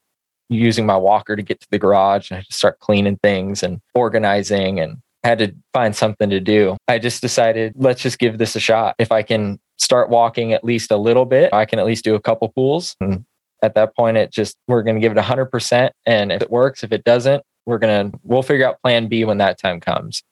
using 0.50 0.86
my 0.86 0.98
walker 0.98 1.36
to 1.36 1.42
get 1.42 1.60
to 1.62 1.68
the 1.70 1.80
garage 1.80 2.32
and 2.32 2.36
I 2.36 2.40
had 2.40 2.48
to 2.48 2.54
start 2.54 2.80
cleaning 2.80 3.18
things 3.18 3.64
and 3.64 3.82
organizing 3.94 4.80
and 4.80 4.98
had 5.24 5.40
to 5.40 5.54
find 5.74 5.96
something 5.96 6.30
to 6.30 6.40
do. 6.40 6.78
I 6.88 7.00
just 7.00 7.22
decided, 7.22 7.74
let's 7.76 8.02
just 8.02 8.20
give 8.20 8.38
this 8.38 8.56
a 8.56 8.60
shot. 8.60 8.96
If 8.98 9.12
I 9.12 9.24
can 9.24 9.60
start 9.78 10.10
walking 10.10 10.54
at 10.54 10.64
least 10.64 10.92
a 10.92 10.98
little 10.98 11.26
bit, 11.26 11.54
I 11.54 11.66
can 11.66 11.80
at 11.80 11.86
least 11.86 12.04
do 12.04 12.16
a 12.16 12.22
couple 12.22 12.50
pools. 12.50 12.96
And 13.02 13.26
at 13.62 13.76
that 13.76 13.96
point, 13.96 14.18
it 14.18 14.32
just, 14.32 14.56
we're 14.68 14.84
going 14.84 14.96
to 14.96 15.02
give 15.02 15.12
it 15.12 15.18
100%. 15.18 15.90
And 16.06 16.32
if 16.32 16.42
it 16.42 16.50
works, 16.50 16.84
if 16.84 16.92
it 16.92 17.04
doesn't, 17.04 17.44
we're 17.66 17.78
going 17.78 18.12
to, 18.12 18.20
we'll 18.24 18.44
figure 18.44 18.68
out 18.68 18.82
plan 18.82 19.08
B 19.08 19.26
when 19.26 19.40
that 19.40 19.60
time 19.60 19.80
comes. 19.80 20.24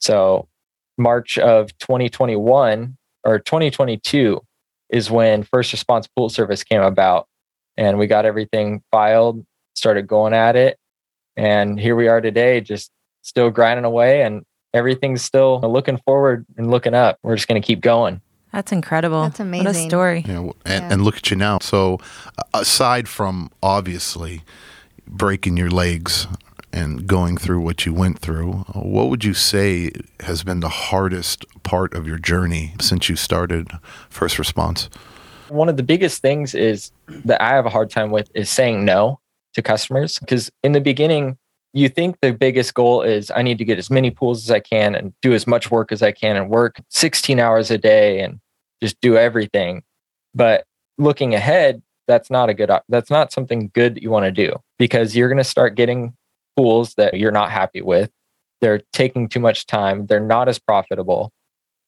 So, 0.00 0.48
March 0.98 1.38
of 1.38 1.76
2021 1.78 2.96
or 3.24 3.38
2022 3.38 4.40
is 4.90 5.10
when 5.10 5.42
first 5.42 5.72
response 5.72 6.06
pool 6.06 6.28
service 6.28 6.62
came 6.62 6.82
about 6.82 7.28
and 7.76 7.98
we 7.98 8.06
got 8.06 8.26
everything 8.26 8.82
filed, 8.90 9.44
started 9.74 10.06
going 10.06 10.32
at 10.34 10.56
it. 10.56 10.78
And 11.36 11.78
here 11.80 11.96
we 11.96 12.08
are 12.08 12.20
today, 12.20 12.60
just 12.60 12.90
still 13.22 13.50
grinding 13.50 13.84
away 13.84 14.22
and 14.22 14.44
everything's 14.74 15.22
still 15.22 15.60
looking 15.60 15.98
forward 15.98 16.44
and 16.56 16.70
looking 16.70 16.94
up. 16.94 17.18
We're 17.22 17.36
just 17.36 17.48
going 17.48 17.60
to 17.60 17.66
keep 17.66 17.80
going. 17.80 18.20
That's 18.52 18.72
incredible. 18.72 19.22
That's 19.22 19.40
amazing. 19.40 19.64
What 19.66 19.76
a 19.76 19.88
story. 19.88 20.24
You 20.26 20.32
know, 20.34 20.52
and, 20.66 20.82
Yeah. 20.84 20.92
and 20.92 21.02
look 21.04 21.16
at 21.16 21.30
you 21.30 21.36
now. 21.36 21.58
So, 21.60 21.98
aside 22.52 23.08
from 23.08 23.50
obviously 23.62 24.42
breaking 25.06 25.56
your 25.56 25.70
legs 25.70 26.26
and 26.70 27.06
going 27.06 27.38
through 27.38 27.60
what 27.60 27.86
you 27.86 27.94
went 27.94 28.18
through, 28.18 28.52
what 28.74 29.08
would 29.08 29.24
you 29.24 29.32
say 29.34 29.90
has 30.20 30.42
been 30.44 30.60
the 30.60 30.68
hardest 30.68 31.46
part 31.62 31.94
of 31.94 32.06
your 32.06 32.18
journey 32.18 32.74
since 32.80 33.08
you 33.08 33.16
started 33.16 33.68
first 34.10 34.38
response? 34.38 34.90
one 35.48 35.68
of 35.68 35.76
the 35.76 35.82
biggest 35.82 36.22
things 36.22 36.54
is 36.54 36.92
that 37.26 37.42
I 37.42 37.50
have 37.50 37.66
a 37.66 37.68
hard 37.68 37.90
time 37.90 38.10
with 38.10 38.30
is 38.34 38.48
saying 38.48 38.86
no 38.86 39.20
to 39.54 39.62
customers 39.62 40.18
because 40.18 40.50
in 40.62 40.72
the 40.72 40.80
beginning 40.80 41.38
you 41.74 41.88
think 41.88 42.16
the 42.20 42.32
biggest 42.32 42.74
goal 42.74 43.02
is 43.02 43.30
I 43.34 43.42
need 43.42 43.58
to 43.58 43.64
get 43.64 43.78
as 43.78 43.90
many 43.90 44.10
pools 44.10 44.44
as 44.44 44.50
I 44.50 44.60
can 44.60 44.94
and 44.94 45.14
do 45.22 45.32
as 45.32 45.46
much 45.46 45.70
work 45.70 45.90
as 45.90 46.02
I 46.02 46.12
can 46.12 46.36
and 46.36 46.50
work 46.50 46.80
16 46.90 47.38
hours 47.40 47.70
a 47.70 47.78
day 47.78 48.20
and 48.20 48.40
just 48.82 49.00
do 49.00 49.16
everything. 49.16 49.82
But 50.34 50.64
looking 50.98 51.34
ahead, 51.34 51.82
that's 52.08 52.30
not 52.30 52.50
a 52.50 52.54
good 52.54 52.70
that's 52.88 53.10
not 53.10 53.32
something 53.32 53.70
good 53.74 53.94
that 53.94 54.02
you 54.02 54.10
want 54.10 54.26
to 54.26 54.32
do 54.32 54.54
because 54.78 55.16
you're 55.16 55.28
going 55.28 55.38
to 55.38 55.44
start 55.44 55.76
getting 55.76 56.14
pools 56.56 56.94
that 56.94 57.14
you're 57.18 57.32
not 57.32 57.50
happy 57.50 57.80
with. 57.80 58.10
They're 58.60 58.82
taking 58.92 59.28
too 59.28 59.40
much 59.40 59.66
time, 59.66 60.06
they're 60.06 60.20
not 60.20 60.48
as 60.48 60.58
profitable. 60.58 61.32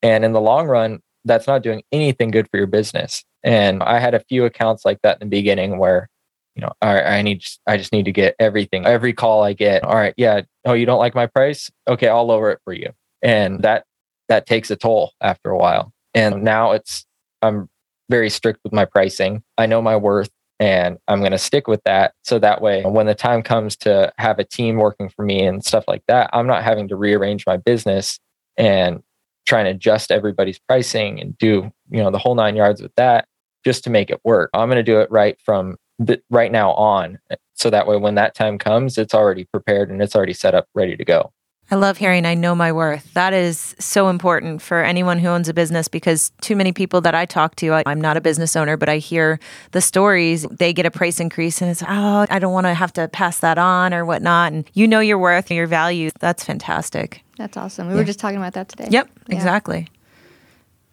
And 0.03 0.25
in 0.25 0.33
the 0.33 0.41
long 0.41 0.67
run, 0.67 1.01
that's 1.25 1.47
not 1.47 1.63
doing 1.63 1.83
anything 1.93 2.31
good 2.31 2.49
for 2.51 2.59
your 2.59 2.67
business. 2.67 3.25
And 3.43 3.83
I 3.83 3.99
had 3.99 4.15
a 4.15 4.21
few 4.21 4.45
accounts 4.45 4.85
like 4.85 5.01
that 5.03 5.21
in 5.21 5.29
the 5.29 5.37
beginning 5.37 5.79
where, 5.79 6.09
you 6.55 6.63
know, 6.63 6.73
all 6.83 6.95
right, 6.95 7.05
I 7.05 7.23
need, 7.23 7.45
I 7.67 7.77
just 7.77 7.93
need 7.93 8.05
to 8.05 8.13
get 8.13 8.37
everything, 8.39 8.87
every 8.87 9.13
call 9.13 9.43
I 9.43 9.53
get. 9.53 9.85
All 9.85 9.97
right, 9.97 10.15
yeah. 10.17 10.43
Oh, 10.65 10.73
you 10.73 10.87
don't 10.87 10.99
like 10.99 11.15
my 11.15 11.27
price? 11.27 11.71
Okay, 11.89 12.09
I'll 12.09 12.27
lower 12.27 12.51
it 12.51 12.61
for 12.65 12.73
you. 12.73 12.91
And 13.23 13.63
that 13.63 13.85
that 14.29 14.47
takes 14.47 14.71
a 14.71 14.77
toll 14.77 15.13
after 15.21 15.51
a 15.51 15.59
while. 15.59 15.93
And 16.15 16.43
now 16.43 16.73
it's 16.73 17.05
I'm 17.43 17.69
very 18.09 18.31
strict 18.31 18.61
with 18.65 18.73
my 18.73 18.85
pricing. 18.85 19.43
I 19.59 19.67
know 19.67 19.83
my 19.83 19.97
worth 19.97 20.31
and 20.61 20.99
I'm 21.09 21.21
going 21.21 21.33
to 21.33 21.39
stick 21.39 21.67
with 21.67 21.83
that. 21.85 22.15
So 22.23 22.39
that 22.39 22.61
way, 22.61 22.83
when 22.85 23.07
the 23.07 23.15
time 23.15 23.43
comes 23.43 23.77
to 23.79 24.13
have 24.19 24.39
a 24.39 24.45
team 24.45 24.77
working 24.77 25.09
for 25.09 25.25
me 25.25 25.45
and 25.45 25.65
stuff 25.65 25.85
like 25.89 26.03
that, 26.07 26.31
I'm 26.33 26.47
not 26.47 26.63
having 26.63 26.89
to 26.89 26.97
rearrange 26.97 27.47
my 27.47 27.57
business 27.57 28.21
and 28.57 29.03
trying 29.47 29.65
to 29.65 29.73
adjust 29.73 30.11
everybody's 30.11 30.59
pricing 30.59 31.21
and 31.21 31.37
do, 31.39 31.71
you 31.91 32.03
know, 32.03 32.11
the 32.11 32.19
whole 32.19 32.35
nine 32.35 32.57
yards 32.57 32.81
with 32.81 32.95
that 32.95 33.27
just 33.65 33.85
to 33.85 33.91
make 33.91 34.11
it 34.11 34.21
work. 34.25 34.51
I'm 34.55 34.69
going 34.69 34.77
to 34.77 34.83
do 34.83 35.01
it 35.01 35.11
right 35.11 35.39
from 35.45 35.77
the, 35.99 36.21
right 36.31 36.51
now 36.53 36.73
on. 36.73 37.19
So 37.55 37.71
that 37.71 37.87
way, 37.87 37.97
when 37.97 38.15
that 38.17 38.35
time 38.35 38.59
comes, 38.59 38.99
it's 38.99 39.15
already 39.15 39.45
prepared 39.45 39.91
and 39.91 40.03
it's 40.03 40.17
already 40.17 40.33
set 40.33 40.55
up, 40.55 40.69
ready 40.75 40.97
to 40.97 41.05
go. 41.05 41.33
I 41.71 41.77
love 41.77 41.97
hearing 41.97 42.27
I 42.27 42.35
know 42.35 42.55
my 42.55 42.73
worth. 42.73 43.15
That 43.15 43.33
is 43.33 43.75
so 43.79 44.09
important 44.09 44.61
for 44.61 44.85
anyone 44.85 45.19
who 45.19 45.29
owns 45.29 45.49
a 45.49 45.55
business 45.55 45.89
because 45.89 46.31
too 46.43 46.57
many 46.57 46.73
people 46.73 47.01
that 47.01 47.15
I 47.15 47.25
talk 47.25 47.57
to, 47.57 47.73
I, 47.73 47.83
I'm 47.87 48.03
not 48.03 48.19
a 48.19 48.21
business 48.21 48.55
owner, 48.55 48.77
but 48.77 48.91
I 48.91 48.99
hear 48.99 49.41
the 49.71 49.81
stories. 49.81 50.43
They 50.51 50.75
get 50.75 50.85
a 50.85 50.91
price 50.91 51.21
increase 51.21 51.63
and 51.63 51.71
it's, 51.71 51.83
oh, 51.83 52.27
I 52.29 52.39
don't 52.39 52.53
want 52.53 52.67
to 52.67 52.75
have 52.75 52.93
to 52.95 53.09
pass 53.09 53.39
that 53.39 53.57
on 53.57 53.95
or 53.95 54.05
whatnot. 54.05 54.53
And 54.53 54.69
you 54.75 54.87
know 54.87 55.01
your 55.01 55.17
worth, 55.17 55.51
and 55.51 55.57
your 55.57 55.67
value. 55.67 56.11
That's 56.21 56.45
fantastic. 56.45 57.23
That's 57.39 57.57
awesome. 57.57 57.89
We 57.89 57.95
were 57.95 58.05
just 58.05 58.19
talking 58.21 58.37
about 58.37 58.53
that 58.53 58.69
today. 58.69 58.89
Yep, 58.91 59.11
Yeah. 59.29 59.35
exactly. 59.35 59.89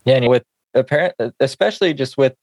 Yeah. 0.06 0.16
And 0.16 0.30
with 0.30 0.44
apparent, 0.74 1.16
especially 1.42 1.94
just 1.94 2.18
with 2.18 2.34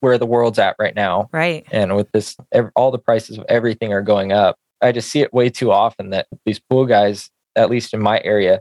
where 0.00 0.18
the 0.18 0.26
world's 0.26 0.58
at 0.58 0.76
right 0.78 0.94
now, 0.94 1.28
Right. 1.32 1.66
and 1.70 1.94
with 1.96 2.10
this 2.12 2.36
all 2.74 2.90
the 2.90 2.98
prices 2.98 3.38
of 3.38 3.44
everything 3.48 3.92
are 3.92 4.02
going 4.02 4.32
up 4.32 4.56
i 4.82 4.92
just 4.92 5.10
see 5.10 5.20
it 5.20 5.32
way 5.34 5.50
too 5.50 5.70
often 5.70 6.10
that 6.10 6.26
these 6.46 6.58
pool 6.58 6.86
guys 6.86 7.30
at 7.54 7.68
least 7.70 7.92
in 7.92 8.00
my 8.00 8.20
area 8.24 8.60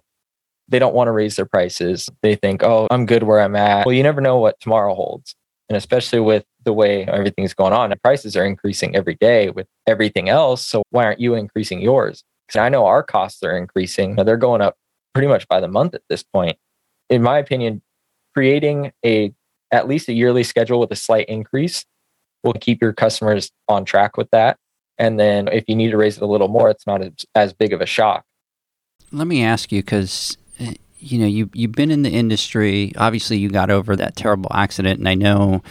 they 0.67 0.77
don't 0.79 0.93
want 0.93 1.07
to 1.07 1.11
raise 1.11 1.35
their 1.35 1.45
prices. 1.47 2.09
They 2.21 2.35
think 2.35 2.61
oh 2.61 2.87
i'm 2.91 3.05
good 3.05 3.23
where 3.23 3.39
i'm 3.39 3.55
at. 3.55 3.85
Well 3.85 3.93
you 3.95 4.03
never 4.03 4.21
know 4.21 4.37
what 4.37 4.59
tomorrow 4.59 4.93
holds. 4.93 5.33
And 5.69 5.77
especially 5.77 6.19
with 6.19 6.43
the 6.65 6.73
way 6.73 7.05
everything's 7.05 7.53
going 7.53 7.73
on 7.73 7.89
the 7.89 7.95
prices 7.95 8.35
are 8.35 8.45
increasing 8.45 8.95
every 8.95 9.15
day 9.15 9.49
with 9.49 9.65
everything 9.87 10.27
else 10.29 10.63
so 10.67 10.83
why 10.91 11.05
aren't 11.05 11.19
you 11.21 11.35
increasing 11.35 11.79
yours? 11.81 12.23
Because 12.47 12.59
i 12.59 12.69
know 12.69 12.85
our 12.85 13.01
costs 13.01 13.41
are 13.43 13.55
increasing 13.57 14.15
they're 14.15 14.37
going 14.37 14.61
up 14.61 14.75
pretty 15.13 15.27
much 15.29 15.47
by 15.47 15.59
the 15.59 15.67
month 15.69 15.93
at 15.95 16.01
this 16.09 16.21
point. 16.23 16.57
In 17.09 17.23
my 17.23 17.37
opinion 17.39 17.81
creating 18.35 18.91
a 19.05 19.33
at 19.71 19.87
least 19.87 20.09
a 20.09 20.13
yearly 20.13 20.43
schedule 20.43 20.79
with 20.79 20.91
a 20.91 20.95
slight 20.95 21.27
increase 21.27 21.85
will 22.43 22.53
keep 22.53 22.81
your 22.81 22.93
customers 22.93 23.51
on 23.67 23.85
track 23.85 24.17
with 24.17 24.29
that. 24.31 24.57
And 24.97 25.19
then 25.19 25.47
if 25.47 25.65
you 25.67 25.75
need 25.75 25.91
to 25.91 25.97
raise 25.97 26.17
it 26.17 26.23
a 26.23 26.27
little 26.27 26.47
more, 26.47 26.69
it's 26.69 26.85
not 26.85 27.01
as, 27.35 27.53
big 27.53 27.73
of 27.73 27.81
a 27.81 27.85
shock. 27.85 28.25
Let 29.11 29.27
me 29.27 29.43
ask 29.43 29.71
you 29.71 29.81
because 29.81 30.37
eh, 30.59 30.73
you 30.99 31.17
know 31.19 31.25
you 31.25 31.49
you've 31.53 31.71
been 31.71 31.89
in 31.89 32.03
the 32.03 32.11
industry. 32.11 32.93
Obviously, 32.97 33.37
you 33.37 33.49
got 33.49 33.71
over 33.71 33.95
that 33.95 34.15
terrible 34.15 34.51
accident, 34.53 34.99
and 34.99 35.09
I 35.09 35.15
know 35.15 35.63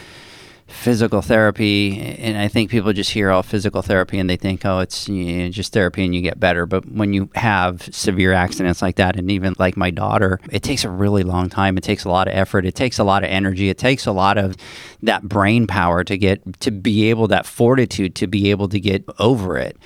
physical 0.69 1.23
therapy. 1.23 1.99
And 2.19 2.37
I 2.39 2.49
think 2.49 2.71
people 2.71 2.93
just 2.93 3.11
hear 3.11 3.31
all 3.31 3.43
physical 3.43 3.83
therapy 3.83 4.19
and 4.19 4.29
they 4.29 4.37
think, 4.37 4.65
oh, 4.65 4.81
it's 4.81 5.09
you 5.09 5.39
know, 5.39 5.49
just 5.49 5.73
therapy 5.73 6.05
and 6.05 6.15
you 6.15 6.21
get 6.21 6.39
better. 6.39 6.67
But 6.67 6.91
when 6.91 7.13
you 7.13 7.31
have 7.35 7.89
severe 7.93 8.33
accidents 8.33 8.83
like 8.83 8.97
that, 8.97 9.17
and 9.17 9.31
even 9.31 9.55
like 9.59 9.77
my 9.77 9.91
daughter, 9.91 10.39
it 10.51 10.63
takes 10.63 10.85
a 10.85 10.91
really 10.91 11.23
long 11.23 11.49
time. 11.49 11.77
It 11.79 11.85
takes 11.85 12.05
a 12.05 12.11
lot 12.11 12.29
of 12.29 12.35
effort. 12.35 12.67
It 12.67 12.75
takes 12.75 12.99
a 12.99 13.05
lot 13.05 13.25
of 13.25 13.31
energy. 13.31 13.69
It 13.69 13.79
takes 13.79 14.07
a 14.07 14.13
lot 14.13 14.39
of 14.39 14.57
that 15.03 15.23
brain 15.23 15.67
power 15.67 16.05
to 16.05 16.19
get 16.19 16.61
to 16.61 16.71
be 16.71 17.11
able 17.11 17.27
that 17.29 17.47
fortitude 17.47 18.15
to 18.17 18.27
be 18.27 18.51
able 18.51 18.69
to 18.69 18.79
get 18.79 19.05
over 19.19 19.57
it. 19.57 19.77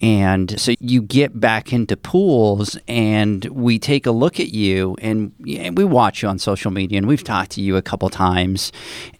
And 0.00 0.58
so 0.60 0.74
you 0.80 1.02
get 1.02 1.38
back 1.40 1.72
into 1.72 1.96
pools, 1.96 2.76
and 2.88 3.44
we 3.46 3.78
take 3.78 4.06
a 4.06 4.10
look 4.10 4.40
at 4.40 4.48
you, 4.48 4.96
and 5.00 5.32
yeah, 5.38 5.70
we 5.70 5.84
watch 5.84 6.22
you 6.22 6.28
on 6.28 6.38
social 6.38 6.70
media, 6.70 6.98
and 6.98 7.06
we've 7.06 7.24
talked 7.24 7.52
to 7.52 7.62
you 7.62 7.76
a 7.76 7.82
couple 7.82 8.08
times, 8.10 8.72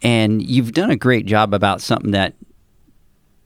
and 0.03 0.43
you've 0.43 0.73
done 0.73 0.91
a 0.91 0.97
great 0.97 1.27
job 1.27 1.55
about 1.55 1.81
something 1.81 2.11
that 2.11 2.35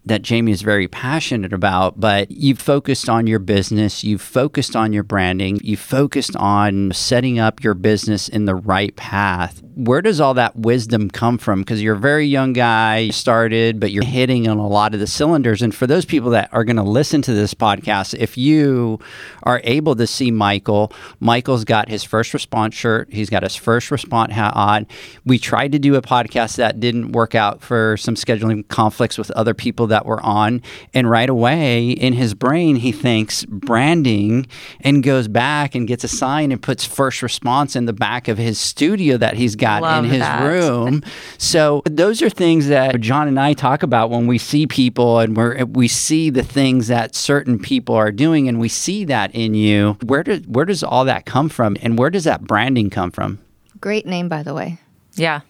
that 0.05 0.23
Jamie 0.23 0.53
is 0.53 0.63
very 0.63 0.89
passionate 0.89 1.53
about, 1.53 2.01
but 2.01 2.31
you've 2.31 2.61
focused 2.61 3.09
on 3.09 3.27
your 3.27 3.39
business, 3.39 4.03
you've 4.03 4.23
focused 4.23 4.75
on 4.75 4.93
your 4.93 5.03
branding, 5.03 5.61
you've 5.63 5.81
focused 5.81 6.35
on 6.37 6.93
setting 6.93 7.39
up 7.39 7.63
your 7.63 7.75
business 7.75 8.29
in 8.29 8.47
the 8.47 8.55
right 8.55 8.95
path. 8.97 9.63
Where 9.75 10.03
does 10.03 10.21
all 10.21 10.35
that 10.35 10.57
wisdom 10.57 11.11
come 11.11 11.39
from? 11.39 11.61
Because 11.61 11.83
you're 11.83 11.95
a 11.95 11.99
very 11.99 12.27
young 12.27 12.53
guy, 12.53 12.99
you 12.99 13.13
started, 13.13 13.79
but 13.79 13.93
you're 13.93 14.03
hitting 14.05 14.49
on 14.49 14.59
a 14.59 14.67
lot 14.67 14.95
of 14.95 15.01
the 15.01 15.07
cylinders. 15.07 15.63
And 15.63 15.75
for 15.75 15.87
those 15.87 16.05
people 16.05 16.31
that 16.31 16.49
are 16.53 16.65
going 16.65 16.77
to 16.77 16.83
listen 16.83 17.23
to 17.23 17.33
this 17.33 17.55
podcast, 17.55 18.15
if 18.19 18.37
you 18.37 18.99
are 19.45 19.61
able 19.63 19.95
to 19.97 20.07
see 20.07 20.31
Michael, 20.31 20.93
Michael's 21.21 21.65
got 21.65 21.89
his 21.89 22.03
first 22.03 22.35
response 22.35 22.75
shirt, 22.75 23.09
he's 23.13 23.31
got 23.31 23.43
his 23.43 23.55
first 23.55 23.91
response 23.91 24.33
hat 24.33 24.55
on. 24.57 24.87
We 25.25 25.39
tried 25.39 25.73
to 25.73 25.79
do 25.79 25.95
a 25.95 26.03
podcast 26.03 26.57
that 26.57 26.81
didn't 26.81 27.13
work 27.13 27.35
out 27.35 27.63
for 27.63 27.97
some 27.99 28.15
scheduling 28.15 28.67
conflicts 28.69 29.19
with 29.19 29.31
other 29.33 29.55
people 29.55 29.87
that 29.99 30.07
were 30.07 30.25
on. 30.25 30.63
And 30.95 31.11
right 31.11 31.29
away 31.29 31.91
in 31.91 32.13
his 32.13 32.35
brain, 32.35 32.77
he 32.77 32.93
thinks 32.93 33.45
branding 33.47 34.47
and 34.81 35.03
goes 35.03 35.27
back 35.27 35.75
and 35.75 35.89
gets 35.89 36.05
a 36.05 36.09
sign 36.09 36.53
and 36.53 36.63
puts 36.63 36.85
first 36.85 37.21
response 37.21 37.75
in 37.75 37.87
the 37.87 37.93
back 37.93 38.29
of 38.29 38.39
his 38.39 38.61
studio 38.61 39.17
that 39.17 39.35
he's 39.35 39.57
got 39.57 39.83
Love 39.83 40.05
in 40.05 40.11
his 40.11 40.21
that. 40.21 40.45
room. 40.45 41.03
So 41.37 41.83
those 41.85 42.23
are 42.23 42.31
things 42.31 42.69
that 42.69 43.01
John 43.01 43.27
and 43.27 43.41
I 43.41 43.55
talk 43.55 43.83
about 43.83 44.11
when 44.11 44.29
we 44.29 44.39
see 44.39 44.69
people 44.69 45.19
and 45.19 45.37
we're, 45.37 45.65
we 45.65 45.89
see 45.89 46.31
the 46.31 46.45
things 46.45 46.87
that 46.87 47.17
certain 47.17 47.59
people 47.59 47.97
are 47.97 48.13
doing 48.13 48.49
and 48.49 48.61
we 48.61 48.69
see 48.69 49.05
that 49.07 49.35
in 49.35 49.55
you. 49.55 49.97
Where 50.05 50.23
does 50.23 50.43
where 50.47 50.65
does 50.65 50.85
all 50.85 51.05
that 51.07 51.27
come 51.27 51.49
from 51.49 51.77
and 51.83 51.99
where 51.99 52.11
does 52.11 52.25
that 52.25 52.43
branding 52.43 52.89
come 52.89 53.11
from? 53.11 53.41
Great 53.81 54.07
name, 54.07 54.29
by 54.29 54.45
the 54.45 54.55
way. 54.55 54.79
Yeah. 55.15 55.41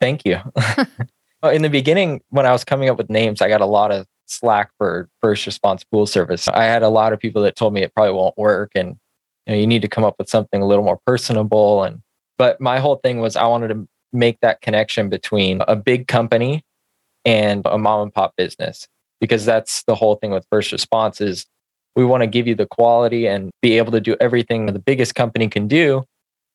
Thank 0.00 0.24
you. 0.24 0.38
In 1.48 1.62
the 1.62 1.70
beginning, 1.70 2.22
when 2.30 2.46
I 2.46 2.52
was 2.52 2.64
coming 2.64 2.88
up 2.88 2.98
with 2.98 3.10
names, 3.10 3.40
I 3.40 3.48
got 3.48 3.60
a 3.60 3.66
lot 3.66 3.92
of 3.92 4.06
slack 4.26 4.70
for 4.78 5.08
first 5.20 5.46
response 5.46 5.84
pool 5.84 6.06
service. 6.06 6.48
I 6.48 6.64
had 6.64 6.82
a 6.82 6.88
lot 6.88 7.12
of 7.12 7.20
people 7.20 7.42
that 7.42 7.56
told 7.56 7.72
me 7.72 7.82
it 7.82 7.94
probably 7.94 8.12
won't 8.12 8.36
work 8.36 8.72
and 8.74 8.96
you, 9.46 9.52
know, 9.52 9.54
you 9.54 9.66
need 9.66 9.82
to 9.82 9.88
come 9.88 10.04
up 10.04 10.16
with 10.18 10.28
something 10.28 10.60
a 10.60 10.66
little 10.66 10.84
more 10.84 10.98
personable. 11.06 11.84
And 11.84 12.02
but 12.38 12.60
my 12.60 12.78
whole 12.78 12.96
thing 12.96 13.20
was 13.20 13.36
I 13.36 13.46
wanted 13.46 13.68
to 13.68 13.88
make 14.12 14.40
that 14.40 14.60
connection 14.60 15.08
between 15.08 15.62
a 15.68 15.76
big 15.76 16.08
company 16.08 16.62
and 17.24 17.62
a 17.66 17.78
mom 17.78 18.02
and 18.02 18.14
pop 18.14 18.34
business 18.36 18.86
because 19.20 19.44
that's 19.44 19.82
the 19.84 19.94
whole 19.94 20.16
thing 20.16 20.30
with 20.30 20.46
first 20.50 20.72
response 20.72 21.20
is 21.20 21.46
we 21.94 22.04
want 22.04 22.22
to 22.22 22.26
give 22.26 22.46
you 22.46 22.54
the 22.54 22.66
quality 22.66 23.26
and 23.26 23.50
be 23.62 23.78
able 23.78 23.92
to 23.92 24.00
do 24.00 24.16
everything 24.20 24.66
the 24.66 24.78
biggest 24.78 25.14
company 25.14 25.48
can 25.48 25.66
do 25.66 26.04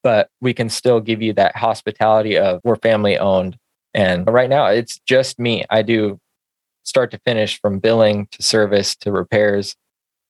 but 0.03 0.29
we 0.39 0.53
can 0.53 0.69
still 0.69 0.99
give 0.99 1.21
you 1.21 1.33
that 1.33 1.55
hospitality 1.55 2.37
of 2.37 2.61
we're 2.63 2.77
family 2.77 3.17
owned 3.17 3.57
and 3.93 4.27
right 4.27 4.49
now 4.49 4.65
it's 4.65 4.99
just 5.05 5.39
me 5.39 5.63
i 5.69 5.81
do 5.81 6.19
start 6.83 7.11
to 7.11 7.19
finish 7.19 7.59
from 7.59 7.79
billing 7.79 8.27
to 8.31 8.41
service 8.41 8.95
to 8.95 9.11
repairs 9.11 9.75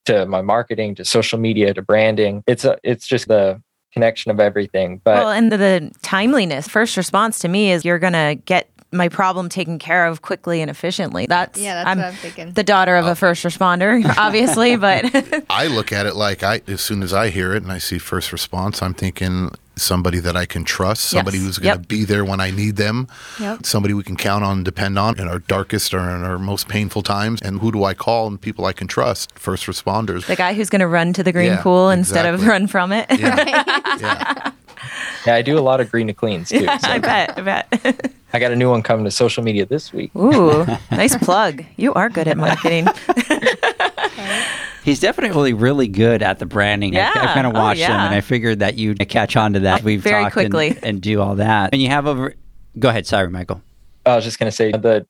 to 0.05 0.26
my 0.26 0.41
marketing 0.41 0.95
to 0.95 1.05
social 1.05 1.39
media 1.39 1.74
to 1.74 1.82
branding 1.82 2.43
it's 2.47 2.66
a, 2.66 2.78
it's 2.84 3.07
just 3.07 3.28
the 3.28 3.62
connection 3.91 4.32
of 4.32 4.39
everything. 4.39 5.01
But 5.03 5.18
well, 5.18 5.30
and 5.32 5.51
the, 5.51 5.57
the 5.57 5.91
timeliness, 6.01 6.68
first 6.68 6.97
response 6.97 7.39
to 7.39 7.47
me 7.47 7.72
is 7.72 7.86
you're 7.86 7.99
going 7.99 8.14
to 8.14 8.36
get 8.45 8.70
my 8.93 9.07
problem 9.07 9.47
taken 9.47 9.80
care 9.80 10.05
of 10.05 10.22
quickly 10.22 10.62
and 10.62 10.70
efficiently. 10.70 11.26
That's 11.28 11.59
Yeah, 11.59 11.76
that's 11.76 11.88
I'm 11.88 11.97
what 11.97 12.07
I'm 12.07 12.14
thinking. 12.16 12.53
the 12.53 12.64
daughter 12.64 12.97
of 12.97 13.05
a 13.05 13.09
uh, 13.09 13.16
first 13.16 13.43
responder, 13.43 14.03
obviously, 14.18 14.76
but 14.76 15.45
I 15.49 15.68
look 15.68 15.91
at 15.91 16.05
it 16.05 16.16
like 16.16 16.43
I 16.43 16.62
as 16.68 16.82
soon 16.82 17.01
as 17.03 17.14
I 17.14 17.30
hear 17.30 17.53
it 17.53 17.64
and 17.64 17.72
I 17.72 17.78
see 17.78 17.97
first 17.97 18.32
response, 18.32 18.82
I'm 18.82 18.93
thinking 18.93 19.51
somebody 19.82 20.19
that 20.19 20.36
I 20.38 20.45
can 20.45 20.63
trust, 20.63 21.03
somebody 21.05 21.38
Yes. 21.38 21.45
who's 21.45 21.57
going 21.57 21.75
to 21.75 21.79
Yep. 21.82 21.88
be 21.88 22.05
there 22.05 22.23
when 22.23 22.39
I 22.39 22.51
need 22.51 22.75
them, 22.77 23.07
Yep. 23.39 23.65
somebody 23.65 23.93
we 23.93 24.03
can 24.03 24.15
count 24.15 24.43
on 24.43 24.57
and 24.57 24.65
depend 24.65 24.97
on 24.99 25.19
in 25.19 25.27
our 25.27 25.39
darkest 25.39 25.93
or 25.93 25.99
in 25.99 26.23
our 26.23 26.38
most 26.39 26.67
painful 26.67 27.01
times. 27.03 27.41
And 27.41 27.59
who 27.59 27.71
do 27.71 27.84
I 27.84 27.93
call? 27.93 28.27
And 28.27 28.39
people 28.39 28.65
I 28.65 28.73
can 28.73 28.88
trust, 28.88 29.32
first 29.38 29.65
responders. 29.65 30.25
the 30.27 30.36
guy 30.36 30.53
who's 30.53 30.69
going 30.69 30.79
to 30.82 30.88
run 30.88 31.13
to 31.13 31.23
the 31.23 31.32
green 31.32 31.51
Yeah, 31.53 31.61
pool 31.61 31.89
instead 31.89 32.25
of 32.25 32.45
run 32.45 32.67
from 32.67 32.91
it. 32.91 33.07
yeah, 33.19 33.63
yeah. 33.99 34.51
yeah, 35.25 35.36
I 35.36 35.41
do 35.41 35.57
a 35.57 35.61
lot 35.61 35.79
of 35.82 35.89
green 35.91 36.07
to 36.07 36.13
cleans 36.13 36.49
too. 36.49 36.59
so 36.65 36.67
I 36.84 36.97
bet. 36.99 37.38
I 37.38 37.41
bet. 37.41 38.13
I 38.34 38.39
got 38.39 38.51
a 38.51 38.55
new 38.55 38.69
one 38.69 38.82
coming 38.82 39.05
to 39.05 39.11
social 39.11 39.43
media 39.43 39.65
this 39.65 39.91
week. 39.93 40.11
Ooh, 40.15 40.65
nice 40.91 41.15
plug. 41.17 41.63
You 41.77 41.93
are 41.93 42.09
good 42.09 42.27
at 42.27 42.38
marketing. 42.38 42.88
He's 44.84 44.99
definitely 44.99 45.53
really 45.53 45.88
good 45.88 46.23
at 46.23 46.39
the 46.39 46.45
branding. 46.47 46.97
I- 46.97 47.09
I, 47.09 47.34
kind 47.34 47.45
of 47.45 47.53
Oh, 47.55 47.59
watched 47.59 47.82
him, 47.82 47.91
and 47.91 48.15
I 48.15 48.21
figured 48.21 48.59
that 48.59 48.77
you'd 48.79 48.97
catch 49.09 49.36
on 49.36 49.53
to 49.53 49.59
that. 49.61 49.82
Oh, 49.82 49.86
We've 49.86 50.01
Very 50.01 50.23
talked 50.23 50.38
and- 50.38 50.51
quickly. 50.51 50.79
and, 50.82 50.99
do 51.01 51.21
all 51.21 51.36
that. 51.36 51.69
And 51.71 51.82
you 51.82 51.89
have 51.89 52.07
over. 52.07 52.34
Go 52.79 52.89
ahead, 52.89 53.05
sorry, 53.05 53.29
Michael. 53.29 53.61
I 54.05 54.15
was 54.15 54.23
just 54.23 54.39
gonna 54.39 54.51
say 54.51 54.71
the 54.71 55.05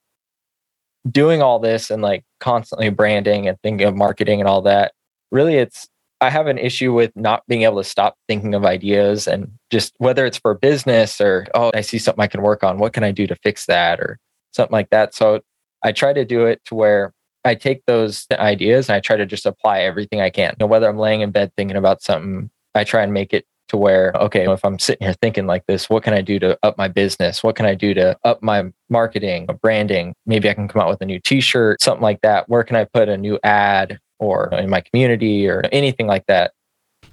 doing 1.10 1.40
all 1.40 1.58
this 1.58 1.90
and 1.90 2.02
like 2.02 2.24
constantly 2.38 2.90
branding 2.90 3.48
and 3.48 3.56
thinking 3.62 3.86
of 3.86 3.94
marketing 3.96 4.40
and 4.40 4.48
all 4.48 4.60
that. 4.62 4.92
Really, 5.30 5.54
it's 5.56 5.88
I 6.22 6.30
have 6.30 6.46
an 6.46 6.56
issue 6.56 6.92
with 6.92 7.10
not 7.16 7.42
being 7.48 7.62
able 7.62 7.78
to 7.78 7.84
stop 7.84 8.16
thinking 8.28 8.54
of 8.54 8.64
ideas 8.64 9.26
and 9.26 9.50
just 9.70 9.92
whether 9.98 10.24
it's 10.24 10.38
for 10.38 10.54
business 10.54 11.20
or 11.20 11.48
oh 11.54 11.72
I 11.74 11.80
see 11.80 11.98
something 11.98 12.22
I 12.22 12.28
can 12.28 12.42
work 12.42 12.62
on. 12.62 12.78
What 12.78 12.92
can 12.92 13.02
I 13.02 13.10
do 13.10 13.26
to 13.26 13.34
fix 13.42 13.66
that 13.66 13.98
or 13.98 14.20
something 14.52 14.72
like 14.72 14.90
that? 14.90 15.14
So 15.14 15.40
I 15.82 15.90
try 15.90 16.12
to 16.12 16.24
do 16.24 16.46
it 16.46 16.64
to 16.66 16.76
where 16.76 17.12
I 17.44 17.56
take 17.56 17.84
those 17.86 18.26
ideas 18.30 18.88
and 18.88 18.94
I 18.94 19.00
try 19.00 19.16
to 19.16 19.26
just 19.26 19.46
apply 19.46 19.80
everything 19.80 20.20
I 20.20 20.30
can. 20.30 20.54
You 20.60 20.66
whether 20.66 20.88
I'm 20.88 20.96
laying 20.96 21.22
in 21.22 21.32
bed 21.32 21.50
thinking 21.56 21.76
about 21.76 22.02
something, 22.02 22.50
I 22.76 22.84
try 22.84 23.02
and 23.02 23.12
make 23.12 23.32
it 23.32 23.44
to 23.68 23.76
where, 23.76 24.12
okay, 24.14 24.48
if 24.48 24.64
I'm 24.64 24.78
sitting 24.78 25.04
here 25.04 25.16
thinking 25.20 25.46
like 25.46 25.66
this, 25.66 25.90
what 25.90 26.04
can 26.04 26.14
I 26.14 26.20
do 26.20 26.38
to 26.38 26.56
up 26.62 26.78
my 26.78 26.86
business? 26.86 27.42
What 27.42 27.56
can 27.56 27.66
I 27.66 27.74
do 27.74 27.94
to 27.94 28.16
up 28.22 28.44
my 28.44 28.70
marketing, 28.88 29.48
branding? 29.60 30.14
Maybe 30.24 30.48
I 30.48 30.54
can 30.54 30.68
come 30.68 30.82
out 30.82 30.88
with 30.88 31.00
a 31.00 31.06
new 31.06 31.18
t 31.18 31.40
shirt, 31.40 31.82
something 31.82 32.02
like 32.02 32.20
that. 32.20 32.48
Where 32.48 32.62
can 32.62 32.76
I 32.76 32.84
put 32.84 33.08
a 33.08 33.16
new 33.16 33.40
ad 33.42 33.98
or 34.22 34.48
in 34.54 34.70
my 34.70 34.80
community 34.80 35.48
or 35.48 35.62
anything 35.72 36.06
like 36.06 36.26
that? 36.26 36.52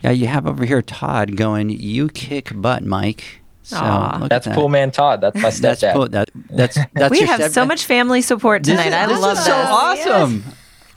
Yeah, 0.01 0.11
you 0.11 0.27
have 0.27 0.47
over 0.47 0.63
here 0.65 0.81
Todd 0.81 1.35
going, 1.35 1.69
"You 1.69 2.07
kick 2.09 2.51
butt, 2.55 2.83
Mike." 2.83 3.41
So 3.63 3.77
Aw. 3.77 4.13
look 4.15 4.23
at 4.23 4.29
That's 4.29 4.45
that. 4.45 4.55
Pool 4.55 4.69
Man 4.69 4.91
Todd. 4.91 5.21
That's 5.21 5.35
my 5.35 5.49
That's 5.61 5.83
cool. 5.93 6.07
That, 6.09 6.29
that's 6.49 6.77
that's 6.93 7.11
we 7.11 7.19
your 7.19 7.27
have 7.27 7.51
so 7.51 7.65
much 7.65 7.85
family 7.85 8.21
support 8.21 8.63
This 8.63 8.73
tonight. 8.77 8.87
is- 8.87 8.93
I 8.93 9.05
this 9.07 9.19
love 9.21 9.37
is 9.37 9.43
so 9.45 9.51
this. 9.57 10.07
awesome. 10.07 10.43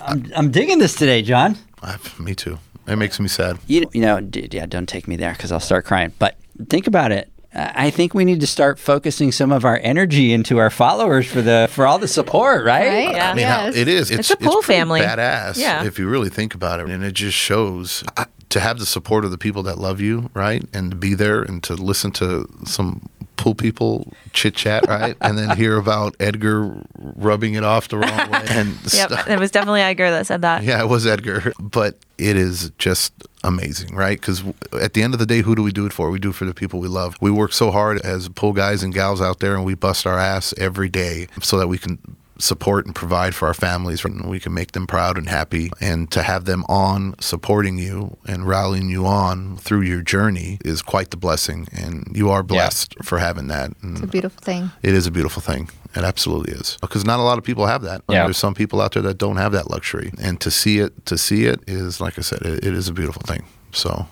I'm, 0.01 0.33
I'm 0.37 0.51
digging 0.51 0.79
this 0.79 0.95
today, 0.95 1.23
John. 1.23 1.57
I- 1.83 1.97
me 2.21 2.35
too. 2.35 2.59
It 2.87 2.97
makes 2.97 3.19
me 3.21 3.29
sad. 3.29 3.59
You, 3.69 3.89
you 3.93 4.01
know, 4.01 4.21
d- 4.21 4.49
yeah, 4.51 4.67
don't 4.67 4.89
take 4.89 5.07
me 5.07 5.15
there 5.17 5.33
because 5.33 5.53
I'll 5.53 5.61
start 5.61 5.85
crying. 5.85 6.13
But 6.19 6.37
think 6.69 6.87
about 6.89 7.13
it. 7.13 7.31
I 7.55 7.87
I 7.87 7.91
think 7.91 8.15
we 8.15 8.25
need 8.25 8.41
to 8.41 8.47
start 8.47 8.79
focusing 8.79 9.33
some 9.33 9.53
of 9.53 9.65
our 9.65 9.79
energy 9.83 10.33
into 10.33 10.59
our 10.59 10.71
followers 10.71 11.27
for 11.27 11.43
the 11.43 11.69
for 11.71 11.87
all 11.87 11.99
the 11.99 12.09
support, 12.09 12.65
right? 12.65 12.89
Right? 12.89 13.15
Yeah. 13.15 13.31
I 13.31 13.35
mean, 13.35 13.47
how- 13.47 13.65
Yes. 13.67 13.77
it 13.77 13.89
is. 13.89 14.11
It's, 14.11 14.31
a 14.31 14.37
pool 14.37 14.63
pretty 14.63 14.67
family. 14.67 15.01
Badass. 15.01 15.59
Yeah. 15.59 15.85
If 15.85 15.99
you 15.99 16.09
really 16.09 16.31
think 16.31 16.55
about 16.55 16.81
it, 16.81 16.89
and 16.89 17.05
it 17.05 17.13
just 17.13 17.37
shows 17.37 18.03
I, 18.17 18.27
to 18.53 18.61
have 18.61 18.79
the 18.79 18.87
support 18.87 19.25
of 19.25 19.31
the 19.31 19.39
people 19.39 19.63
that 19.65 19.79
love 19.79 20.01
you, 20.01 20.31
right, 20.35 20.65
and 20.73 20.91
to 20.93 20.97
be 20.97 21.15
there 21.15 21.43
and 21.43 21.63
to 21.65 21.75
listen 21.75 22.11
to 22.13 22.47
some 22.65 23.09
pool 23.37 23.55
people 23.55 24.13
chit 24.33 24.55
chat, 24.55 24.87
right, 24.87 25.17
and 25.21 25.37
then 25.37 25.57
hear 25.57 25.77
about 25.77 26.15
Edgar 26.21 26.77
rubbing 26.99 27.55
it 27.55 27.65
off 27.65 27.89
the 27.89 27.99
wrong 27.99 28.31
way 28.31 28.45
and 28.51 28.71
Yep, 28.93 29.11
stuff. 29.11 29.29
it 29.29 29.39
was 29.39 29.51
definitely 29.51 29.81
Edgar 29.81 30.11
that 30.11 30.27
said 30.27 30.43
that. 30.43 30.63
Yeah, 30.63 30.81
it 30.83 30.87
was 30.89 31.07
Edgar, 31.07 31.53
but 31.59 31.97
it 32.19 32.37
is 32.37 32.71
just 32.79 33.13
amazing, 33.43 33.95
right? 33.97 34.21
Because 34.21 34.45
at 34.81 34.93
the 34.95 35.03
end 35.03 35.13
of 35.15 35.19
the 35.19 35.27
day, 35.27 35.41
who 35.41 35.57
do 35.57 35.63
we 35.63 35.73
do 35.73 35.87
it 35.87 35.93
for? 35.93 36.11
We 36.11 36.21
do 36.21 36.29
it 36.31 36.35
for 36.37 36.45
the 36.45 36.55
people 36.55 36.79
we 36.79 36.89
love. 36.89 37.17
We 37.21 37.31
work 37.33 37.53
so 37.53 37.71
hard 37.73 38.01
as 38.03 38.29
pool 38.29 38.53
guys 38.53 38.83
and 38.85 38.95
gals 38.95 39.21
out 39.21 39.41
there, 39.41 39.57
and 39.57 39.65
we 39.65 39.75
bust 39.75 40.07
our 40.07 40.19
ass 40.19 40.55
every 40.59 40.89
day 40.89 41.27
so 41.41 41.59
that 41.59 41.67
we 41.69 41.79
can 41.79 41.99
support 42.39 42.87
and 42.87 42.95
provide 42.95 43.35
for 43.35 43.47
our 43.47 43.55
families 43.55 44.05
and 44.05 44.29
we 44.29 44.41
can 44.41 44.53
make 44.55 44.73
them 44.73 44.87
proud 44.87 45.17
and 45.19 45.29
happy 45.29 45.71
and 45.81 46.11
to 46.11 46.23
have 46.23 46.45
them 46.45 46.65
on 46.69 47.15
supporting 47.21 47.79
you 47.79 48.17
and 48.27 48.47
rallying 48.49 48.89
you 48.89 49.07
on 49.07 49.57
through 49.59 49.83
your 49.83 50.01
journey 50.03 50.59
is 50.65 50.83
quite 50.83 51.11
the 51.11 51.17
blessing 51.17 51.69
and 51.73 52.11
you 52.17 52.31
are 52.31 52.43
blessed 52.43 52.97
for 53.05 53.19
having 53.19 53.47
that 53.49 53.71
and 53.83 53.93
It's 53.99 54.05
a 54.05 54.07
beautiful 54.07 54.41
thing. 54.43 54.71
it 54.83 54.95
is 54.95 55.07
a 55.07 55.11
beautiful 55.11 55.43
thing. 55.43 55.71
It 55.95 56.05
absolutely 56.05 56.55
is 56.55 56.79
because 56.81 57.05
not 57.05 57.21
a 57.21 57.23
lot 57.23 57.37
of 57.39 57.45
people 57.45 57.67
have 57.67 57.83
that. 57.83 58.03
Yeah. 58.09 58.25
There's 58.25 58.39
some 58.39 58.55
people 58.55 58.81
out 58.81 58.93
there 58.93 59.03
that 59.03 59.19
don't 59.19 59.37
have 59.37 59.53
that 59.53 59.71
luxury, 59.71 60.11
and 60.19 60.41
to 60.41 60.51
see 60.51 60.79
it, 60.79 61.05
to 61.05 61.19
see 61.19 61.45
it 61.45 61.61
is 61.67 62.01
like 62.01 62.19
I 62.19 62.23
said, 62.23 62.41
it, 62.43 62.65
it 62.65 62.73
is 62.75 62.89
a 62.89 62.93
beautiful 62.95 63.21
thing. 63.27 63.45
So, 63.73 64.07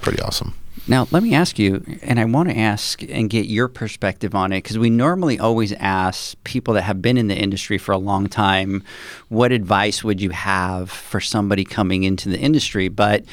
pretty 0.00 0.20
awesome. 0.22 0.54
Now, 0.88 1.08
let 1.10 1.24
me 1.24 1.34
ask 1.34 1.58
you, 1.58 1.84
and 2.02 2.20
I 2.20 2.24
want 2.26 2.48
to 2.48 2.56
ask 2.56 3.02
and 3.02 3.28
get 3.28 3.46
your 3.46 3.66
perspective 3.66 4.36
on 4.36 4.52
it 4.52 4.62
because 4.62 4.78
we 4.78 4.88
normally 4.88 5.36
always 5.36 5.72
ask 5.72 6.42
people 6.44 6.74
that 6.74 6.82
have 6.82 7.02
been 7.02 7.16
in 7.16 7.26
the 7.26 7.36
industry 7.36 7.76
for 7.76 7.90
a 7.90 7.98
long 7.98 8.28
time, 8.28 8.84
what 9.28 9.50
advice 9.50 10.04
would 10.04 10.20
you 10.20 10.30
have 10.30 10.88
for 10.88 11.20
somebody 11.20 11.64
coming 11.64 12.04
into 12.04 12.28
the 12.28 12.38
industry? 12.38 12.86
But 12.88 13.24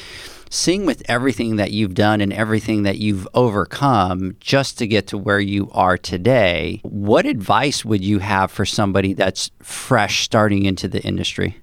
seeing 0.49 0.88
with 0.88 1.04
everything 1.08 1.58
that 1.58 1.70
you've 1.70 1.93
done 1.93 2.22
and 2.22 2.34
everything 2.34 2.84
that 2.84 2.97
you've 2.97 3.28
overcome 3.36 4.36
just 4.39 4.80
to 4.80 4.88
get 4.88 5.06
to 5.08 5.18
where 5.20 5.39
you 5.39 5.70
are 5.74 5.97
today, 5.97 6.80
what 6.82 7.28
advice 7.28 7.86
would 7.86 8.04
you 8.04 8.18
have 8.18 8.51
for 8.51 8.66
somebody 8.66 9.14
that's 9.14 9.51
fresh 9.62 10.24
starting 10.24 10.66
into 10.66 10.88
the 10.88 11.01
industry? 11.04 11.60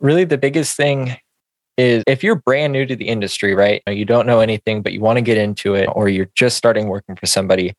really 0.00 0.24
the 0.24 0.38
biggest 0.38 0.76
thing 0.76 1.16
is 1.78 2.04
if 2.06 2.22
you're 2.22 2.34
brand 2.34 2.72
new 2.72 2.84
to 2.84 2.96
the 2.96 3.08
industry, 3.08 3.54
right? 3.54 3.82
You 3.86 4.04
don't 4.04 4.26
know 4.26 4.40
anything, 4.40 4.82
but 4.82 4.92
you 4.92 5.00
want 5.00 5.16
to 5.16 5.22
get 5.22 5.38
into 5.38 5.74
it, 5.74 5.88
or 5.92 6.08
you're 6.08 6.28
just 6.34 6.58
starting 6.58 6.88
working 6.88 7.16
for 7.16 7.26
somebody, 7.26 7.74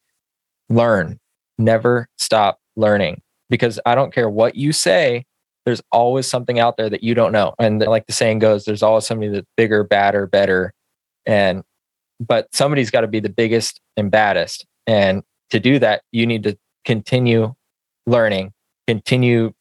learn. 0.69 1.19
Never 1.57 2.07
stop 2.17 2.59
learning 2.77 3.21
because 3.49 3.79
I 3.85 3.93
don't 3.95 4.13
care 4.13 4.29
what 4.29 4.55
you 4.55 4.71
say, 4.71 5.25
there's 5.65 5.81
always 5.91 6.27
something 6.27 6.59
out 6.59 6.77
there 6.77 6.89
that 6.89 7.03
you 7.03 7.13
don't 7.13 7.31
know. 7.31 7.53
And 7.59 7.79
like 7.81 8.07
the 8.07 8.13
saying 8.13 8.39
goes, 8.39 8.65
there's 8.65 8.81
always 8.81 9.05
somebody 9.05 9.29
that's 9.31 9.47
bigger, 9.57 9.83
badder, 9.83 10.25
better. 10.25 10.73
And, 11.25 11.63
but 12.19 12.47
somebody's 12.53 12.89
got 12.89 13.01
to 13.01 13.07
be 13.07 13.19
the 13.19 13.29
biggest 13.29 13.81
and 13.97 14.09
baddest. 14.09 14.65
And 14.87 15.23
to 15.49 15.59
do 15.59 15.77
that, 15.79 16.03
you 16.11 16.25
need 16.25 16.43
to 16.43 16.57
continue 16.85 17.53
learning, 18.07 18.53
continue 18.87 19.53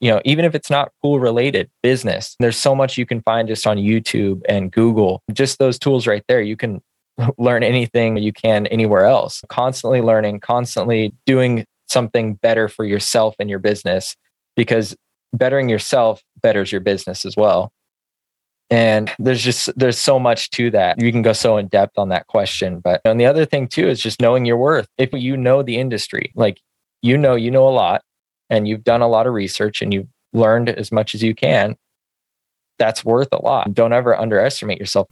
you 0.00 0.10
know, 0.10 0.20
even 0.24 0.44
if 0.44 0.54
it's 0.54 0.70
not 0.70 0.92
pool 1.02 1.20
related 1.20 1.70
business, 1.82 2.36
there's 2.38 2.56
so 2.56 2.74
much 2.74 2.98
you 2.98 3.06
can 3.06 3.22
find 3.22 3.48
just 3.48 3.66
on 3.66 3.78
YouTube 3.78 4.42
and 4.48 4.70
Google. 4.70 5.22
Just 5.32 5.58
those 5.58 5.78
tools 5.78 6.06
right 6.06 6.24
there, 6.28 6.42
you 6.42 6.56
can 6.56 6.82
learn 7.38 7.62
anything 7.62 8.16
you 8.18 8.32
can 8.32 8.66
anywhere 8.66 9.04
else. 9.04 9.42
Constantly 9.48 10.00
learning, 10.00 10.40
constantly 10.40 11.14
doing 11.24 11.64
something 11.88 12.34
better 12.34 12.68
for 12.68 12.84
yourself 12.84 13.34
and 13.38 13.48
your 13.48 13.58
business 13.58 14.16
because 14.54 14.96
bettering 15.32 15.68
yourself 15.68 16.22
betters 16.42 16.72
your 16.72 16.80
business 16.80 17.24
as 17.24 17.36
well. 17.36 17.72
And 18.68 19.12
there's 19.20 19.42
just 19.42 19.70
there's 19.78 19.98
so 19.98 20.18
much 20.18 20.50
to 20.50 20.70
that. 20.72 21.00
You 21.00 21.12
can 21.12 21.22
go 21.22 21.32
so 21.32 21.56
in 21.56 21.68
depth 21.68 21.98
on 21.98 22.08
that 22.08 22.26
question, 22.26 22.80
but 22.80 23.00
and 23.04 23.20
the 23.20 23.26
other 23.26 23.44
thing 23.44 23.68
too 23.68 23.88
is 23.88 24.00
just 24.00 24.20
knowing 24.20 24.44
your 24.44 24.56
worth. 24.56 24.88
If 24.98 25.12
you 25.12 25.36
know 25.36 25.62
the 25.62 25.76
industry, 25.76 26.32
like 26.34 26.60
you 27.00 27.16
know 27.16 27.36
you 27.36 27.52
know 27.52 27.68
a 27.68 27.70
lot 27.70 28.02
and 28.50 28.68
you've 28.68 28.84
done 28.84 29.02
a 29.02 29.08
lot 29.08 29.26
of 29.26 29.34
research 29.34 29.82
and 29.82 29.92
you've 29.92 30.08
learned 30.32 30.68
as 30.68 30.92
much 30.92 31.14
as 31.14 31.22
you 31.22 31.34
can, 31.34 31.76
that's 32.78 33.04
worth 33.04 33.28
a 33.32 33.42
lot. 33.42 33.72
Don't 33.72 33.92
ever 33.92 34.18
underestimate 34.18 34.78
yourself. 34.78 35.08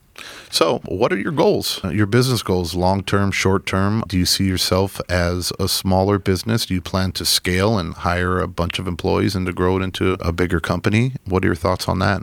So, 0.51 0.81
what 0.85 1.13
are 1.13 1.19
your 1.19 1.33
goals? 1.33 1.81
Your 1.85 2.07
business 2.07 2.43
goals, 2.43 2.75
long 2.75 3.03
term, 3.03 3.31
short 3.31 3.67
term? 3.67 4.05
Do 4.07 4.19
you 4.19 4.27
see 4.27 4.45
yourself 4.45 5.01
as 5.09 5.53
a 5.59 5.69
smaller 5.69 6.19
business? 6.19 6.67
Do 6.67 6.75
you 6.75 6.83
plan 6.83 7.13
to 7.13 7.25
scale 7.25 7.79
and 7.79 7.95
hire 7.95 8.39
a 8.39 8.49
bunch 8.49 8.79
of 8.79 8.87
employees 8.87 9.35
and 9.35 9.47
to 9.47 9.53
grow 9.53 9.79
it 9.79 9.83
into 9.83 10.13
a 10.15 10.33
bigger 10.33 10.61
company? 10.61 11.15
What 11.25 11.43
are 11.43 11.49
your 11.49 11.57
thoughts 11.57 11.89
on 11.89 11.99
that? 12.01 12.23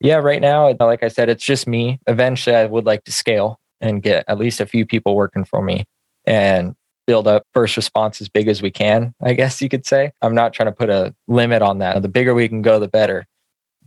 Yeah, 0.00 0.16
right 0.16 0.40
now, 0.40 0.74
like 0.80 1.02
I 1.02 1.08
said, 1.08 1.28
it's 1.28 1.44
just 1.44 1.66
me. 1.66 2.00
Eventually, 2.06 2.56
I 2.56 2.66
would 2.66 2.84
like 2.84 3.04
to 3.04 3.12
scale 3.12 3.60
and 3.80 4.02
get 4.02 4.24
at 4.28 4.38
least 4.38 4.60
a 4.60 4.66
few 4.66 4.84
people 4.84 5.14
working 5.14 5.44
for 5.44 5.62
me 5.62 5.84
and 6.26 6.74
build 7.06 7.26
up 7.26 7.44
first 7.54 7.76
response 7.76 8.20
as 8.20 8.28
big 8.28 8.48
as 8.48 8.62
we 8.62 8.70
can, 8.70 9.14
I 9.22 9.34
guess 9.34 9.60
you 9.60 9.68
could 9.68 9.86
say. 9.86 10.12
I'm 10.22 10.34
not 10.34 10.52
trying 10.52 10.66
to 10.68 10.72
put 10.72 10.90
a 10.90 11.14
limit 11.28 11.62
on 11.62 11.78
that. 11.78 12.00
The 12.02 12.08
bigger 12.08 12.34
we 12.34 12.48
can 12.48 12.62
go, 12.62 12.78
the 12.78 12.88
better. 12.88 13.26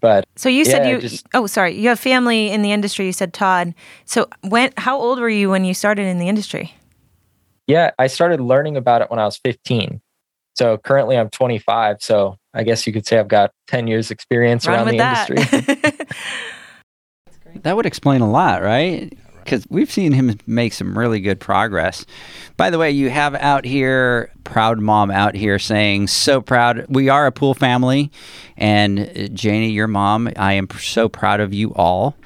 But 0.01 0.25
So 0.35 0.49
you 0.49 0.65
said 0.65 0.85
Yeah, 0.85 0.95
you 0.95 1.01
just- 1.01 1.25
oh 1.33 1.47
sorry, 1.47 1.75
you 1.79 1.89
have 1.89 1.99
family 1.99 2.51
in 2.51 2.61
the 2.61 2.71
industry, 2.71 3.05
you 3.05 3.13
said 3.13 3.33
Todd. 3.33 3.73
So 4.05 4.27
when 4.41 4.71
how 4.77 4.99
old 4.99 5.19
were 5.19 5.29
you 5.29 5.49
when 5.49 5.63
you 5.65 5.73
started 5.73 6.03
in 6.05 6.19
the 6.19 6.27
industry? 6.27 6.73
yeah, 7.67 7.91
I 7.97 8.07
started 8.07 8.39
learning 8.41 8.77
about 8.77 9.01
it 9.01 9.09
when 9.09 9.17
I 9.19 9.25
was 9.25 9.37
15. 9.37 9.99
So 10.55 10.77
currently 10.77 11.17
I'm 11.17 11.29
25. 11.29 11.97
So 12.01 12.37
I 12.53 12.63
guess 12.63 12.85
you 12.85 12.93
could 12.93 13.07
say 13.07 13.17
I've 13.17 13.27
got 13.27 13.51
10 13.67 13.87
years 13.87 14.11
experience 14.11 14.67
Run 14.67 14.75
around 14.75 14.87
the 14.89 14.97
that. 14.97 15.29
industry. 15.29 16.05
That 17.63 17.75
would 17.77 17.85
explain 17.85 18.19
a 18.21 18.29
lot, 18.29 18.61
right? 18.61 19.17
Because 19.45 19.65
we've 19.69 19.91
seen 19.91 20.11
him 20.11 20.37
make 20.45 20.73
some 20.73 20.97
really 20.97 21.21
good 21.21 21.39
progress. 21.39 22.05
By 22.57 22.69
the 22.69 22.77
way, 22.77 22.91
you 22.91 23.09
have 23.09 23.35
out 23.35 23.63
here, 23.63 24.31
proud 24.43 24.79
mom 24.79 25.11
out 25.11 25.35
here 25.35 25.59
saying, 25.59 26.07
so 26.07 26.41
proud. 26.41 26.85
We 26.89 27.07
are 27.07 27.27
a 27.27 27.31
pool 27.31 27.53
family. 27.53 28.11
And 28.57 28.99
uh, 28.99 29.27
Janie, 29.29 29.69
your 29.69 29.87
mom, 29.87 30.29
I 30.35 30.53
am 30.53 30.67
so 30.77 31.07
proud 31.07 31.39
of 31.39 31.53
you 31.53 31.73
all. 31.75 32.17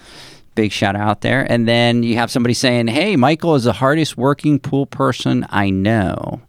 Big 0.55 0.71
shout 0.71 0.95
out 0.95 1.21
there. 1.21 1.49
And 1.49 1.67
then 1.67 2.03
you 2.03 2.15
have 2.15 2.31
somebody 2.31 2.53
saying, 2.53 2.87
hey, 2.87 3.15
Michael 3.15 3.55
is 3.55 3.65
the 3.65 3.73
hardest 3.73 4.17
working 4.17 4.59
pool 4.59 4.85
person 4.85 5.45
I 5.49 5.69
know. 5.69 6.41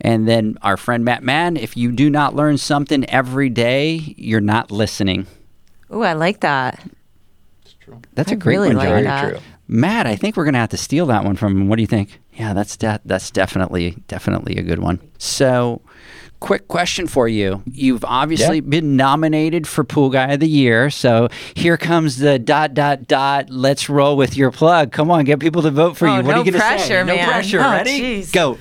And 0.00 0.26
then 0.26 0.56
our 0.62 0.76
friend 0.76 1.04
Matt 1.04 1.22
Mann, 1.22 1.56
if 1.56 1.76
you 1.76 1.92
do 1.92 2.10
not 2.10 2.34
learn 2.34 2.58
something 2.58 3.08
every 3.10 3.50
day, 3.50 4.14
you're 4.16 4.40
not 4.40 4.70
listening. 4.70 5.26
Oh, 5.90 6.02
I 6.02 6.14
like 6.14 6.40
that. 6.40 6.82
That's 8.14 8.30
I 8.30 8.34
a 8.34 8.38
great 8.38 8.56
really 8.56 8.68
one, 8.68 8.76
like 8.76 8.88
Joey. 8.88 9.02
that. 9.02 9.42
True. 9.72 9.80
Matt, 9.80 10.06
I 10.06 10.16
think 10.16 10.36
we're 10.36 10.44
gonna 10.44 10.58
have 10.58 10.68
to 10.70 10.76
steal 10.76 11.06
that 11.06 11.24
one 11.24 11.36
from 11.36 11.52
him. 11.62 11.68
What 11.68 11.76
do 11.76 11.82
you 11.82 11.86
think? 11.88 12.20
Yeah, 12.34 12.54
that's 12.54 12.76
de- 12.76 13.00
that's 13.04 13.30
definitely 13.30 13.96
definitely 14.08 14.56
a 14.56 14.62
good 14.62 14.78
one. 14.78 15.00
So, 15.18 15.82
quick 16.40 16.68
question 16.68 17.06
for 17.06 17.28
you: 17.28 17.62
You've 17.70 18.04
obviously 18.04 18.56
Yeah. 18.56 18.62
been 18.68 18.96
nominated 18.96 19.66
for 19.66 19.84
Pool 19.84 20.10
Guy 20.10 20.32
of 20.32 20.40
the 20.40 20.48
Year. 20.48 20.90
So 20.90 21.28
here 21.54 21.76
comes 21.76 22.18
the 22.18 22.38
dot 22.38 22.74
dot 22.74 23.06
dot. 23.06 23.50
Let's 23.50 23.88
roll 23.88 24.16
with 24.16 24.36
your 24.36 24.50
plug. 24.50 24.92
Come 24.92 25.10
on, 25.10 25.24
get 25.24 25.40
people 25.40 25.62
to 25.62 25.70
vote 25.70 25.96
for 25.96 26.08
Oh, 26.08 26.16
you. 26.18 26.22
What 26.22 26.32
no 26.32 26.42
are 26.42 26.44
you 26.44 26.52
gonna 26.52 26.62
say? 26.62 26.68
pressure, 26.76 27.04
No 27.04 27.16
man. 27.16 27.28
pressure. 27.28 27.60
Oh, 27.60 27.70
Ready? 27.70 28.00
jeez. 28.22 28.32
Go. 28.32 28.58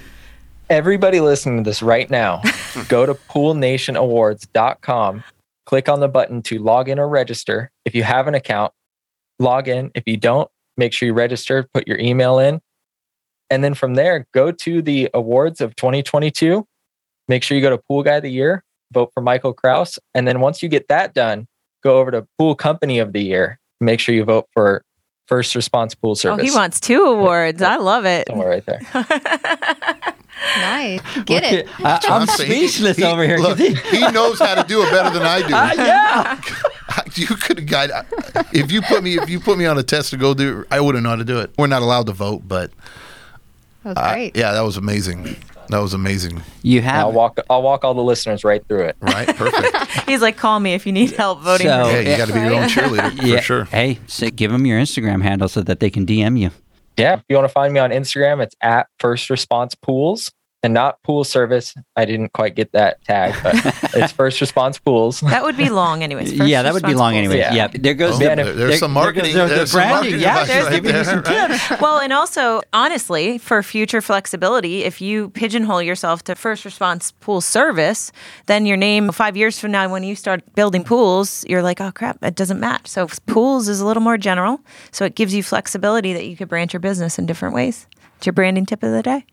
Everybody 0.69 1.19
listening 1.19 1.63
to 1.63 1.69
this 1.69 1.81
right 1.81 2.09
now, 2.09 2.41
go 2.87 3.05
to 3.05 3.13
poolnationawards.com, 3.13 5.23
click 5.65 5.89
on 5.89 5.99
the 5.99 6.07
button 6.07 6.41
to 6.43 6.59
log 6.59 6.87
in 6.89 6.97
or 6.99 7.07
register. 7.09 7.71
If 7.85 7.93
you 7.95 8.03
have 8.03 8.27
an 8.27 8.35
account, 8.35 8.71
log 9.39 9.67
in. 9.67 9.91
If 9.95 10.03
you 10.05 10.15
don't, 10.17 10.49
make 10.77 10.93
sure 10.93 11.07
you 11.07 11.13
register, 11.13 11.67
put 11.73 11.87
your 11.87 11.99
email 11.99 12.39
in. 12.39 12.61
And 13.49 13.63
then 13.63 13.73
from 13.73 13.95
there, 13.95 14.25
go 14.33 14.51
to 14.51 14.81
the 14.81 15.09
awards 15.13 15.59
of 15.61 15.75
2022. 15.75 16.65
Make 17.27 17.43
sure 17.43 17.55
you 17.57 17.61
go 17.61 17.69
to 17.69 17.77
Pool 17.89 18.03
Guy 18.03 18.15
of 18.15 18.23
the 18.23 18.31
Year, 18.31 18.63
vote 18.93 19.11
for 19.13 19.21
Michael 19.21 19.53
Kraus. 19.53 19.99
And 20.13 20.27
then 20.27 20.39
once 20.39 20.63
you 20.63 20.69
get 20.69 20.87
that 20.87 21.13
done, 21.13 21.47
go 21.83 21.97
over 21.99 22.11
to 22.11 22.25
Pool 22.37 22.55
Company 22.55 22.99
of 22.99 23.13
the 23.13 23.21
Year. 23.21 23.59
Make 23.79 23.99
sure 23.99 24.13
you 24.15 24.23
vote 24.23 24.47
for 24.53 24.83
First 25.27 25.55
Response 25.55 25.95
Pool 25.95 26.11
Oh, 26.11 26.15
Service. 26.15 26.49
he 26.49 26.55
wants 26.55 26.79
two 26.79 27.03
awards. 27.03 27.61
I 27.61 27.77
love 27.77 28.05
it. 28.05 28.27
Somewhere 28.27 28.49
right 28.49 28.65
there. 28.65 28.81
Nice. 30.59 31.01
Get 31.25 31.43
Look 31.43 31.53
it. 31.53 31.67
I- 31.85 31.99
I'm 32.09 32.27
speechless 32.27 32.97
he- 32.97 33.03
over 33.03 33.23
here. 33.23 33.37
Look, 33.37 33.57
he- 33.59 33.75
he 33.75 33.99
knows 34.11 34.39
how 34.39 34.55
to 34.55 34.67
do 34.67 34.81
it 34.81 34.89
better 34.91 35.09
than 35.11 35.21
I 35.23 35.41
do. 35.41 35.49
yeah. 35.81 36.41
you 37.15 37.27
could 37.27 37.59
have 37.59 37.67
guided. 37.67 37.95
If 38.51 38.71
you 38.71 38.81
put 38.81 39.03
me, 39.03 39.17
if 39.17 39.29
you 39.29 39.39
put 39.39 39.57
me 39.57 39.65
on 39.65 39.77
a 39.77 39.83
test 39.83 40.09
to 40.11 40.17
go 40.17 40.33
do, 40.33 40.65
I 40.71 40.79
wouldn't 40.81 41.03
know 41.03 41.09
how 41.11 41.15
to 41.17 41.23
do 41.23 41.39
it. 41.39 41.51
We're 41.57 41.67
not 41.67 41.81
allowed 41.83 42.07
to 42.07 42.13
vote, 42.13 42.41
but 42.47 42.71
That 43.83 43.89
was 43.89 43.97
uh, 43.97 44.13
great. 44.13 44.35
yeah, 44.35 44.51
that 44.53 44.61
was 44.61 44.77
amazing. 44.77 45.35
That 45.69 45.79
was 45.79 45.93
amazing. 45.93 46.41
You 46.63 46.79
I'll 46.81 46.85
have 46.85 47.13
walk 47.13 47.39
I'll 47.49 47.61
walk 47.61 47.85
all 47.85 47.93
the 47.93 48.03
listeners 48.03 48.43
right 48.43 48.65
through 48.67 48.85
it. 48.87 48.97
Right? 48.99 49.27
Perfect. 49.27 49.91
He's 50.09 50.21
like, 50.21 50.35
call 50.35 50.59
me 50.59 50.73
if 50.73 50.85
you 50.85 50.91
need 50.91 51.11
help 51.11 51.39
voting 51.41 51.67
So- 51.67 51.89
yeah, 51.89 51.99
you 51.99 52.17
got 52.17 52.27
to 52.27 52.33
be 52.33 52.39
your 52.41 52.55
own 52.55 52.67
cheerleader 52.67 53.21
yeah. 53.23 53.37
for 53.37 53.41
sure. 53.41 53.63
Hey, 53.65 53.99
so 54.07 54.29
give 54.29 54.51
them 54.51 54.65
your 54.65 54.79
Instagram 54.81 55.21
handle 55.21 55.47
so 55.47 55.61
that 55.61 55.79
they 55.79 55.89
can 55.89 56.05
DM 56.05 56.37
you. 56.37 56.51
Yeah. 57.01 57.15
If 57.15 57.23
you 57.29 57.35
want 57.35 57.47
to 57.47 57.53
find 57.53 57.73
me 57.73 57.79
on 57.79 57.89
Instagram, 57.89 58.43
it's 58.43 58.55
at 58.61 58.87
First 58.99 59.29
Response 59.29 59.75
Pools 59.75 60.31
and 60.63 60.73
not 60.73 61.01
Pool 61.03 61.23
Service. 61.23 61.73
I 61.95 62.05
didn't 62.05 62.33
quite 62.33 62.55
get 62.55 62.71
that 62.73 63.03
tag, 63.03 63.33
but 63.41 63.55
it's 63.95 64.11
First 64.11 64.39
Response 64.41 64.77
Pools. 64.77 65.21
That 65.21 65.43
would 65.43 65.57
be 65.57 65.69
long, 65.69 66.03
anyways. 66.03 66.37
First 66.37 66.49
yeah, 66.49 66.61
that 66.61 66.73
would 66.73 66.83
be 66.83 66.93
long 66.93 67.13
responsible. 67.15 67.17
anyway. 67.17 67.37
Yeah. 67.37 67.53
Yeah. 67.53 67.67
there 67.79 67.93
goes 67.95 68.21
Yeah, 68.21 68.35
the, 68.35 68.43
there- 68.43 68.53
there's 68.53 68.79
some 68.79 68.93
there 68.93 69.03
marketing- 69.03 69.33
goes 69.33 69.49
the, 69.49 69.55
there's 69.55 69.71
some 69.71 69.79
branding. 69.79 69.95
marketing 69.95 70.19
Yeah, 70.21 70.45
there's 70.45 70.63
right 70.65 70.71
giving 70.83 70.95
you 70.95 71.03
some 71.03 71.21
there, 71.23 71.47
tips. 71.47 71.71
Well, 71.81 71.99
and 71.99 72.13
also, 72.13 72.61
honestly, 72.73 73.37
for 73.39 73.63
future 73.63 74.01
flexibility, 74.01 74.83
if 74.83 75.01
you 75.01 75.29
pigeonhole 75.31 75.81
yourself 75.81 76.23
to 76.25 76.35
first 76.35 76.63
response 76.65 77.11
pool 77.11 77.41
service, 77.41 78.11
then 78.45 78.65
your 78.67 78.77
name 78.77 79.11
five 79.11 79.35
years 79.35 79.59
from 79.59 79.71
now, 79.71 79.89
when 79.91 80.03
you 80.03 80.15
start 80.15 80.41
building 80.53 80.83
pools, 80.83 81.43
you're 81.47 81.63
like, 81.63 81.81
oh 81.81 81.91
crap, 81.91 82.23
it 82.23 82.35
doesn't 82.35 82.59
match. 82.59 82.87
So 82.87 83.07
pools 83.25 83.67
is 83.67 83.81
a 83.81 83.85
little 83.85 84.03
more 84.03 84.17
general. 84.17 84.59
So 84.91 85.05
it 85.05 85.15
gives 85.15 85.33
you 85.33 85.41
flexibility 85.43 86.13
that 86.13 86.25
you 86.27 86.37
could 86.37 86.49
branch 86.49 86.71
your 86.73 86.79
business 86.81 87.17
in 87.17 87.25
different 87.25 87.55
ways. 87.55 87.87
It's 88.17 88.27
your 88.27 88.33
branding 88.33 88.67
tip 88.67 88.83
of 88.83 88.91
the 88.91 89.01
day. 89.01 89.25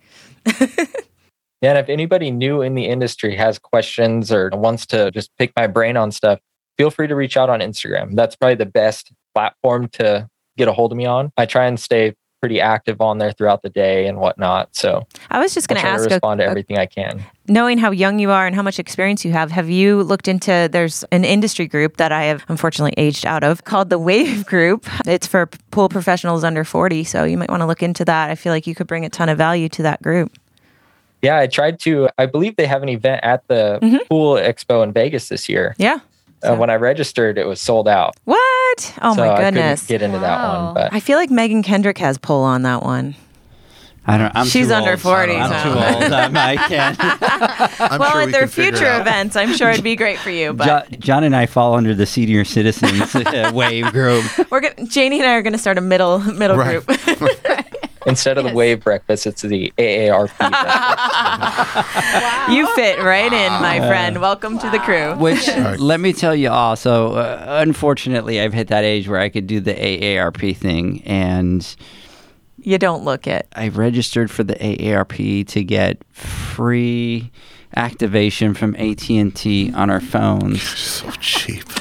Yeah, 1.61 1.71
and 1.71 1.79
if 1.79 1.89
anybody 1.89 2.31
new 2.31 2.63
in 2.63 2.75
the 2.75 2.87
industry 2.87 3.35
has 3.37 3.59
questions 3.59 4.31
or 4.31 4.51
wants 4.53 4.87
to 4.87 5.11
just 5.11 5.31
pick 5.39 5.53
my 5.57 5.67
brain 5.67 5.97
on 5.97 6.13
stuff, 6.13 6.39
feel 6.77 6.91
free 6.91 7.09
to 7.09 7.17
reach 7.17 7.37
out 7.37 7.51
on 7.51 7.61
Instagram. 7.61 8.15
That's 8.15 8.37
probably 8.37 8.55
the 8.55 8.67
best 8.67 9.13
platform 9.35 9.89
to 9.89 10.29
get 10.57 10.69
a 10.69 10.73
hold 10.73 10.93
of 10.93 10.99
me 10.99 11.07
on. 11.07 11.33
I 11.37 11.47
try 11.47 11.67
and 11.67 11.79
stay 11.79 12.15
pretty 12.41 12.61
active 12.61 13.01
on 13.01 13.19
there 13.19 13.33
throughout 13.33 13.63
the 13.63 13.69
day 13.69 14.07
and 14.07 14.19
whatnot. 14.19 14.75
So 14.75 15.07
I 15.31 15.41
was 15.41 15.55
just 15.55 15.69
going 15.69 15.81
to 15.81 15.87
ask, 15.87 16.09
a, 16.09 16.15
respond 16.15 16.39
to 16.39 16.45
everything 16.45 16.79
I 16.79 16.87
can. 16.87 17.25
knowing 17.49 17.79
how 17.79 17.91
young 17.91 18.19
you 18.21 18.31
are 18.31 18.47
and 18.47 18.55
how 18.55 18.63
much 18.63 18.79
experience 18.79 19.25
you 19.25 19.33
have, 19.33 19.51
have 19.51 19.69
you 19.69 20.03
looked 20.05 20.29
into? 20.29 20.69
There's 20.71 21.03
an 21.11 21.25
industry 21.25 21.67
group 21.67 21.97
that 21.97 22.13
I 22.13 22.25
have 22.25 22.45
unfortunately 22.49 22.95
aged 22.97 23.27
out 23.27 23.43
of 23.43 23.65
called 23.65 23.91
the 23.91 23.99
Wave 23.99 24.47
Group. 24.47 24.87
It's 25.07 25.27
for 25.27 25.47
pool 25.73 25.89
professionals 25.89 26.45
under 26.45 26.65
40, 26.65 27.05
so 27.05 27.25
you 27.25 27.37
might 27.37 27.51
want 27.51 27.63
to 27.63 27.67
look 27.67 27.83
into 27.83 28.05
that. 28.05 28.31
I 28.31 28.37
feel 28.37 28.53
like 28.53 28.67
you 28.67 28.75
could 28.75 28.87
bring 28.87 29.05
a 29.05 29.11
ton 29.11 29.29
of 29.29 29.37
value 29.37 29.69
to 29.71 29.83
that 29.83 30.01
group. 30.03 30.33
Yeah, 31.23 31.39
I 31.39 31.47
tried 31.49 31.81
to. 31.81 32.09
I 32.19 32.27
believe 32.27 32.57
they 32.57 32.67
have 32.67 32.83
an 32.83 32.89
event 32.89 33.25
at 33.25 33.47
the 33.49 33.79
Mm-hmm. 33.83 33.97
Pool 34.09 34.35
Expo 34.37 34.83
in 34.85 34.93
Vegas 34.93 35.29
this 35.29 35.49
year. 35.49 35.75
Yeah. 35.79 35.99
Uh, 36.43 36.55
when 36.55 36.71
I 36.71 36.77
registered, 36.77 37.37
it 37.39 37.47
was 37.47 37.61
sold 37.61 37.89
out. 37.89 38.15
What? 38.25 38.95
Oh 39.03 39.15
so 39.17 39.23
my 39.25 39.31
I 39.33 39.37
couldn't 39.37 39.55
goodness. 39.55 39.87
get 39.87 40.03
into 40.03 40.21
that 40.21 40.41
one. 40.65 40.75
But 40.75 40.93
I 40.93 41.01
feel 41.01 41.19
like 41.19 41.31
Megan 41.31 41.65
Kendrick 41.65 41.99
has 41.99 42.17
pull 42.19 42.43
on 42.45 42.63
that 42.63 42.83
one. 42.85 43.17
I 44.07 44.17
don't. 44.17 44.33
I'm 44.35 44.47
She's 44.47 44.69
too 44.69 44.73
under 44.75 44.93
old. 44.93 45.01
40, 45.01 45.35
I'm 45.35 45.51
so- 45.51 45.63
too 45.65 46.05
old. 46.05 46.13
I'm, 46.13 46.37
I 46.37 46.57
can't. 46.57 46.97
I'm 47.81 47.99
well, 48.01 48.11
sure 48.13 48.21
at 48.23 48.27
we 48.27 48.33
their 48.33 48.41
can 48.43 48.49
figure 48.51 48.71
it 48.71 48.77
future 48.79 49.01
events, 49.01 49.37
I'm 49.37 49.53
sure 49.55 49.69
it'd 49.71 49.83
be 49.85 49.97
great 49.97 50.19
for 50.19 50.31
you. 50.31 50.53
But 50.55 50.67
John, 50.91 51.01
John 51.01 51.25
and 51.25 51.35
I 51.37 51.45
fall 51.47 51.75
under 51.75 51.95
the 51.95 52.07
senior 52.07 52.45
citizens 52.45 53.15
uh, 53.17 53.51
wave 53.55 53.91
group. 53.93 54.25
we're 54.51 54.61
gonna, 54.61 54.87
Janie 54.87 55.19
and 55.19 55.29
I 55.29 55.35
are 55.35 55.43
going 55.43 55.53
to 55.53 55.59
start 55.59 55.77
a 55.77 55.81
middle 55.83 56.21
middle 56.21 56.57
Right. 56.57 56.87
group. 56.87 57.01
instead 58.09 58.39
of 58.39 58.45
the 58.45 58.53
wave 58.53 58.83
breakfast, 58.83 59.27
it's 59.27 59.43
the 59.43 59.73
AARP. 59.79 60.37
breakfast. 61.75 62.51
you 62.51 62.67
fit 62.75 63.03
right 63.03 63.33
in, 63.33 63.53
my 63.63 63.79
friend. 63.81 64.21
Welcome 64.21 64.59
to 64.59 64.71
the 64.71 64.79
crew. 64.79 65.15
Which 65.17 65.47
right. 65.49 65.79
let 65.79 66.01
me 66.01 66.13
tell 66.13 66.35
you 66.35 66.51
also, 66.51 67.15
uh, 67.15 67.59
unfortunately, 67.63 68.41
I've 68.41 68.53
hit 68.55 68.69
that 68.69 68.85
age 68.85 69.09
where 69.09 69.21
I 69.21 69.29
could 69.29 69.47
do 69.47 69.61
the 69.61 69.75
AARP 69.75 70.57
thing, 70.57 71.03
and 71.05 71.77
You 72.61 72.79
don't 72.79 73.05
look 73.05 73.27
it. 73.27 73.47
I 73.55 73.69
registered 73.69 74.31
for 74.31 74.43
the 74.43 74.55
AARP 74.55 75.47
to 75.49 75.65
get 75.65 76.03
free 76.13 77.31
activation 77.77 78.55
from 78.55 78.75
AT 78.77 79.09
and 79.11 79.35
T 79.35 79.73
on 79.73 79.91
our 79.91 80.01
phones. 80.01 80.63
So 80.63 81.11
cheap. 81.21 81.65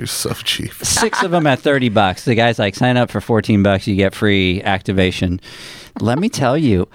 You're 0.00 0.06
so 0.06 0.32
cheap. 0.32 0.72
Six 0.72 1.22
of 1.22 1.30
them 1.30 1.46
at 1.46 1.58
thirty 1.58 1.90
bucks. 1.90 2.24
The 2.24 2.34
guy's 2.34 2.58
like, 2.58 2.74
sign 2.74 2.96
up 2.96 3.10
for 3.10 3.20
fourteen 3.20 3.62
bucks, 3.62 3.86
you 3.86 3.96
get 3.96 4.14
free 4.14 4.62
activation. 4.62 5.42
Let 6.00 6.18
me 6.18 6.30
tell 6.30 6.56
you. 6.56 6.88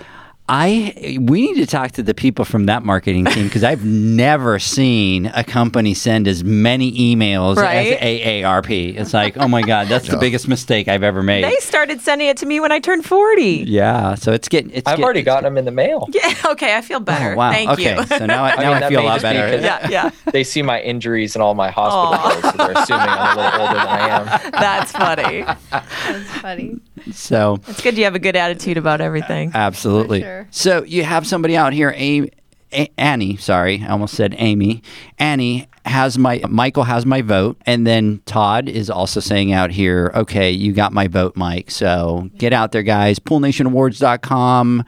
I 0.47 1.17
we 1.21 1.41
need 1.41 1.55
to 1.55 1.65
talk 1.65 1.93
to 1.93 2.03
the 2.03 2.13
people 2.13 2.45
from 2.45 2.67
that 2.67 2.83
marketing 2.83 3.25
team 3.25 3.45
because 3.47 3.63
I've 3.63 3.83
never 3.83 4.59
seen 4.59 5.25
a 5.33 5.43
company 5.43 5.95
send 5.95 6.27
as 6.27 6.43
many 6.43 6.91
emails 7.15 7.55
Right? 7.55 7.93
as 7.93 7.99
AARP. 7.99 8.95
It's 8.95 9.11
like, 9.11 9.37
oh 9.37 9.47
my 9.47 9.63
god, 9.63 9.87
that's 9.87 10.07
the 10.07 10.17
biggest 10.17 10.47
mistake 10.47 10.87
I've 10.87 11.01
ever 11.01 11.23
made. 11.23 11.43
They 11.45 11.55
started 11.57 11.99
sending 12.01 12.27
it 12.27 12.37
to 12.37 12.45
me 12.45 12.59
when 12.59 12.71
I 12.71 12.77
turned 12.79 13.05
40. 13.05 13.63
yeah, 13.67 14.13
so 14.13 14.33
it's 14.33 14.47
getting. 14.47 14.69
It's 14.71 14.87
I've 14.87 14.97
get- 14.97 15.03
already 15.03 15.21
it's 15.21 15.25
gotten 15.25 15.45
them 15.45 15.57
in 15.57 15.65
the 15.65 15.71
mail. 15.71 16.07
Yeah, 16.13 16.33
okay, 16.51 16.77
I 16.77 16.81
feel 16.81 16.99
better. 16.99 17.33
Oh, 17.33 17.37
wow. 17.37 17.51
Thank 17.51 17.71
okay, 17.71 17.95
you. 17.97 18.03
so 18.05 18.25
now, 18.27 18.43
I, 18.43 18.51
I 18.51 18.55
now 18.63 18.73
mean, 18.75 18.83
I 18.83 18.89
feel 18.89 19.01
a 19.01 19.03
lot 19.03 19.21
better. 19.23 19.45
because- 19.57 19.63
yeah, 19.65 19.89
yeah. 19.89 20.11
They 20.31 20.43
see 20.43 20.61
my 20.61 20.79
injuries 20.79 21.35
and 21.35 21.41
all 21.41 21.55
my 21.55 21.71
hospital 21.71 22.29
bills, 22.41 22.51
so 22.53 22.57
they're 22.57 22.83
assuming 22.83 23.07
I'm 23.09 23.37
a 23.37 23.41
little 23.41 23.61
older 23.61 23.73
than 23.73 23.87
I 23.87 24.09
am. 24.09 24.51
That's 24.51 24.91
funny. 24.91 25.41
That's 25.71 26.31
funny. 26.39 26.79
So 27.11 27.57
It's 27.67 27.81
good 27.81 27.97
you 27.97 28.03
have 28.05 28.15
a 28.15 28.19
good 28.19 28.35
attitude 28.35 28.77
about 28.77 29.01
everything. 29.01 29.51
Absolutely. 29.53 30.21
Sure. 30.21 30.47
So 30.51 30.83
you 30.83 31.03
have 31.03 31.27
somebody 31.27 31.55
out 31.57 31.73
here, 31.73 31.93
Amy, 31.95 32.31
A- 32.73 32.91
Annie. 32.97 33.37
Sorry, 33.37 33.83
I 33.83 33.89
almost 33.91 34.15
said 34.15 34.35
Amy. 34.37 34.81
Annie 35.19 35.67
has 35.85 36.17
my 36.17 36.41
Michael 36.49 36.83
has 36.83 37.05
my 37.05 37.21
vote, 37.21 37.57
and 37.65 37.85
then 37.85 38.21
Todd 38.25 38.67
is 38.67 38.89
also 38.89 39.19
saying 39.19 39.51
out 39.51 39.71
here, 39.71 40.11
okay, 40.15 40.49
you 40.51 40.73
got 40.73 40.91
my 40.91 41.07
vote, 41.07 41.35
Mike. 41.35 41.69
So 41.69 42.29
get 42.37 42.53
out 42.53 42.71
there, 42.71 42.83
guys. 42.83 43.19
PoolNationAwards.com. 43.19 44.83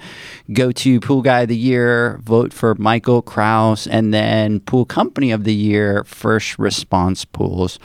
Go 0.53 0.71
to 0.71 0.99
Pool 0.99 1.21
Guy 1.21 1.41
of 1.41 1.49
the 1.49 1.57
Year, 1.57 2.19
vote 2.23 2.51
for 2.51 2.73
Michael 2.75 3.21
Kraus, 3.21 3.85
and 3.85 4.13
then 4.13 4.59
Pool 4.61 4.85
Company 4.85 5.31
of 5.31 5.43
the 5.43 5.53
Year, 5.53 6.03
First 6.03 6.57
Response 6.57 7.25
Pools. 7.25 7.79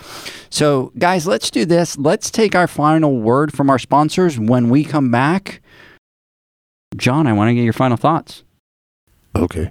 So, 0.48 0.92
guys, 0.98 1.26
let's 1.26 1.50
do 1.50 1.64
this. 1.64 1.98
Let's 1.98 2.30
take 2.30 2.54
our 2.54 2.66
final 2.66 3.20
word 3.20 3.52
from 3.52 3.68
our 3.68 3.78
sponsors. 3.78 4.38
When 4.38 4.70
we 4.70 4.84
come 4.84 5.10
back, 5.10 5.60
John, 6.96 7.26
I 7.26 7.32
want 7.32 7.50
to 7.50 7.54
get 7.54 7.64
your 7.64 7.72
final 7.72 7.96
thoughts. 7.96 8.42
Okay. 9.36 9.70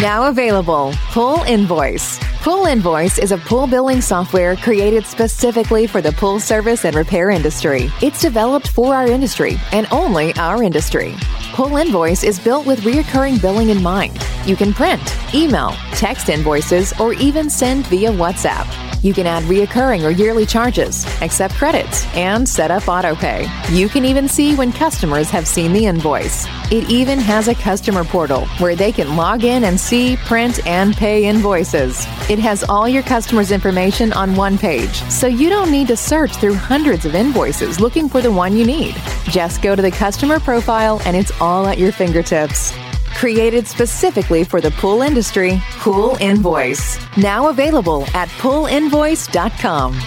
Now 0.00 0.28
available, 0.28 0.92
Pool 1.12 1.38
Invoice. 1.46 2.18
Pool 2.42 2.66
Invoice 2.66 3.16
is 3.16 3.30
a 3.30 3.38
pool 3.38 3.68
billing 3.68 4.00
software 4.00 4.56
created 4.56 5.06
specifically 5.06 5.86
for 5.86 6.02
the 6.02 6.10
pool 6.10 6.40
service 6.40 6.84
and 6.84 6.96
repair 6.96 7.30
industry. 7.30 7.92
It's 8.02 8.20
developed 8.20 8.66
for 8.66 8.92
our 8.92 9.06
industry 9.06 9.56
and 9.70 9.86
only 9.92 10.34
our 10.34 10.64
industry. 10.64 11.14
Pool 11.52 11.76
Invoice 11.76 12.24
is 12.24 12.40
built 12.40 12.66
with 12.66 12.80
reoccurring 12.80 13.40
billing 13.40 13.68
in 13.70 13.80
mind. 13.84 14.18
You 14.46 14.56
can 14.56 14.74
print, 14.74 15.00
email, 15.32 15.70
text 15.92 16.28
invoices, 16.28 16.92
or 16.98 17.12
even 17.12 17.48
send 17.48 17.86
via 17.86 18.10
WhatsApp. 18.10 18.93
You 19.04 19.12
can 19.12 19.26
add 19.26 19.42
reoccurring 19.42 20.02
or 20.02 20.10
yearly 20.10 20.46
charges, 20.46 21.04
accept 21.20 21.56
credits, 21.56 22.06
and 22.16 22.48
set 22.48 22.70
up 22.70 22.84
autopay. 22.84 23.46
You 23.70 23.86
can 23.86 24.06
even 24.06 24.28
see 24.28 24.56
when 24.56 24.72
customers 24.72 25.28
have 25.28 25.46
seen 25.46 25.74
the 25.74 25.84
invoice. 25.84 26.46
It 26.72 26.88
even 26.88 27.18
has 27.18 27.48
a 27.48 27.54
customer 27.54 28.02
portal 28.02 28.46
where 28.60 28.74
they 28.74 28.92
can 28.92 29.14
log 29.14 29.44
in 29.44 29.64
and 29.64 29.78
see, 29.78 30.16
print, 30.16 30.66
and 30.66 30.96
pay 30.96 31.26
invoices. 31.26 32.06
It 32.30 32.38
has 32.38 32.64
all 32.64 32.88
your 32.88 33.02
customers' 33.02 33.50
information 33.50 34.10
on 34.14 34.36
one 34.36 34.56
page, 34.56 35.02
so 35.10 35.26
you 35.26 35.50
don't 35.50 35.70
need 35.70 35.88
to 35.88 35.98
search 35.98 36.36
through 36.36 36.54
hundreds 36.54 37.04
of 37.04 37.14
invoices 37.14 37.80
looking 37.80 38.08
for 38.08 38.22
the 38.22 38.32
one 38.32 38.56
you 38.56 38.64
need. 38.64 38.94
Just 39.24 39.60
go 39.60 39.76
to 39.76 39.82
the 39.82 39.90
customer 39.90 40.40
profile 40.40 41.02
and 41.04 41.14
it's 41.14 41.38
all 41.42 41.66
at 41.66 41.76
your 41.76 41.92
fingertips. 41.92 42.72
Created 43.14 43.66
specifically 43.66 44.44
for 44.44 44.60
the 44.60 44.70
pool 44.72 45.02
industry, 45.02 45.60
Pool 45.78 46.16
Invoice. 46.20 46.98
Now 47.16 47.48
available 47.48 48.04
at 48.14 48.28
poolinvoice.com. 48.40 49.98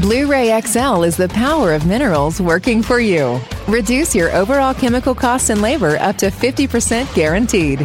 Blu 0.00 0.30
ray 0.30 0.60
XL 0.60 1.02
is 1.02 1.16
the 1.16 1.28
power 1.30 1.74
of 1.74 1.84
minerals 1.84 2.40
working 2.40 2.80
for 2.80 3.00
you. 3.00 3.40
Reduce 3.66 4.14
your 4.14 4.30
overall 4.36 4.72
chemical 4.72 5.16
costs 5.16 5.50
and 5.50 5.60
labor 5.60 5.96
up 5.96 6.16
to 6.18 6.26
50% 6.26 7.12
guaranteed. 7.12 7.80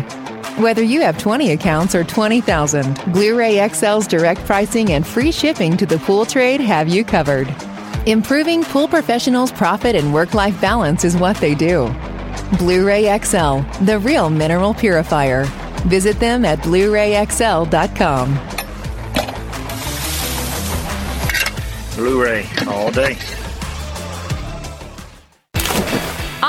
Whether 0.57 0.83
you 0.83 1.01
have 1.01 1.17
20 1.17 1.53
accounts 1.53 1.95
or 1.95 2.03
20,000, 2.03 3.11
Blu 3.11 3.35
ray 3.35 3.55
XL's 3.55 4.05
direct 4.05 4.41
pricing 4.45 4.91
and 4.91 5.07
free 5.07 5.31
shipping 5.31 5.75
to 5.77 5.87
the 5.87 5.97
pool 5.99 6.25
trade 6.25 6.61
have 6.61 6.87
you 6.87 7.03
covered. 7.03 7.47
Improving 8.07 8.63
pool 8.63 8.87
professionals' 8.87 9.51
profit 9.51 9.95
and 9.95 10.13
work 10.13 10.33
life 10.33 10.59
balance 10.59 11.03
is 11.03 11.15
what 11.15 11.37
they 11.37 11.53
do. 11.53 11.93
Blu 12.57 12.87
ray 12.87 13.15
XL, 13.19 13.61
the 13.85 13.99
real 14.01 14.29
mineral 14.29 14.73
purifier. 14.73 15.45
Visit 15.87 16.19
them 16.19 16.43
at 16.43 16.61
Blu 16.63 16.91
rayxl.com. 16.91 18.39
Blu-ray 21.95 22.47
all 22.67 22.89
day. 22.89 23.15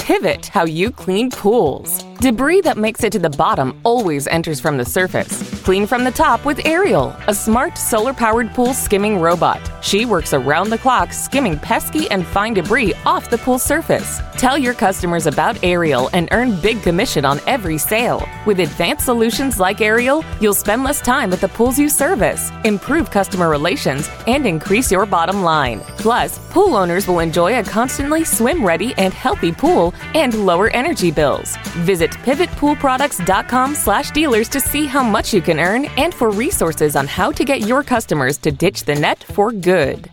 Pivot 0.00 0.46
how 0.46 0.64
you 0.64 0.90
clean 0.90 1.30
pools. 1.30 2.02
Debris 2.20 2.60
that 2.62 2.76
makes 2.76 3.04
it 3.04 3.12
to 3.12 3.18
the 3.18 3.30
bottom 3.30 3.80
always 3.82 4.26
enters 4.26 4.60
from 4.60 4.76
the 4.76 4.84
surface. 4.84 5.62
Clean 5.62 5.86
from 5.86 6.04
the 6.04 6.10
top 6.10 6.44
with 6.44 6.66
Ariel, 6.66 7.14
a 7.28 7.34
smart 7.34 7.78
solar 7.78 8.12
powered 8.12 8.50
pool 8.52 8.74
skimming 8.74 9.20
robot. 9.20 9.60
She 9.82 10.04
works 10.04 10.34
around 10.34 10.68
the 10.68 10.76
clock 10.78 11.12
skimming 11.12 11.58
pesky 11.58 12.10
and 12.10 12.26
fine 12.26 12.54
debris 12.54 12.92
off 13.06 13.30
the 13.30 13.38
pool 13.38 13.58
surface. 13.58 14.20
Tell 14.36 14.58
your 14.58 14.74
customers 14.74 15.26
about 15.26 15.62
Ariel 15.62 16.10
and 16.12 16.28
earn 16.32 16.60
big 16.60 16.82
commission 16.82 17.24
on 17.24 17.40
every 17.46 17.78
sale. 17.78 18.26
With 18.46 18.60
advanced 18.60 19.04
solutions 19.04 19.58
like 19.58 19.80
Ariel, 19.80 20.24
you'll 20.40 20.54
spend 20.54 20.82
less 20.82 21.00
time 21.00 21.32
at 21.32 21.40
the 21.40 21.48
pools 21.48 21.78
you 21.78 21.88
service, 21.88 22.50
improve 22.64 23.10
customer 23.10 23.48
relations, 23.48 24.10
and 24.26 24.46
increase 24.46 24.90
your 24.90 25.06
bottom 25.06 25.42
line. 25.42 25.80
Plus, 25.98 26.38
pool 26.50 26.74
owners 26.74 27.06
will 27.06 27.20
enjoy 27.20 27.58
a 27.58 27.62
constantly 27.62 28.24
swim 28.24 28.64
ready 28.64 28.94
and 28.98 29.12
healthy 29.14 29.52
pool 29.52 29.89
and 30.14 30.46
lower 30.46 30.68
energy 30.70 31.10
bills. 31.10 31.56
Visit 31.84 32.10
pivotpoolproducts.com 32.10 33.74
slash 33.74 34.10
dealers 34.10 34.48
to 34.50 34.60
see 34.60 34.86
how 34.86 35.02
much 35.02 35.32
you 35.34 35.40
can 35.42 35.58
earn 35.60 35.86
and 35.96 36.12
for 36.14 36.30
resources 36.30 36.96
on 36.96 37.06
how 37.06 37.30
to 37.32 37.44
get 37.44 37.60
your 37.66 37.82
customers 37.82 38.38
to 38.38 38.50
ditch 38.50 38.84
the 38.84 38.94
net 38.94 39.22
for 39.22 39.52
good. 39.52 40.10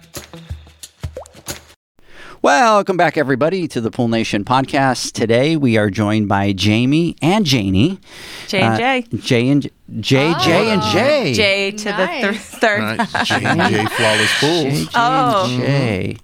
Welcome 2.44 2.98
back, 2.98 3.18
everybody, 3.18 3.68
to 3.70 3.82
the 3.82 3.90
Pool 3.90 4.08
Nation 4.08 4.46
podcast. 4.46 5.14
Today 5.14 5.58
we 5.58 5.76
are 5.76 5.90
joined 5.90 6.30
by 6.30 6.54
Jamie 6.54 7.16
and 7.22 7.44
Janie. 7.46 8.00
J 8.48 8.62
and 8.62 8.78
J. 8.78 9.00
Uh, 9.00 9.18
J 9.18 9.50
and 9.50 9.62
J, 10.00 10.34
J 10.44 10.70
and 10.70 10.82
J. 10.84 11.34
J 11.34 11.72
to 11.72 11.84
the 11.86 11.92
Nice. 11.92 12.22
thir- 12.22 12.60
third. 12.60 12.98
Nice. 13.00 13.28
J&J 13.28 13.86
Flawless 13.88 14.40
Pools. 14.40 14.64
J, 14.64 14.84
J, 14.86 14.90
Oh. 14.96 15.48
and 15.50 15.62
J. 15.64 16.18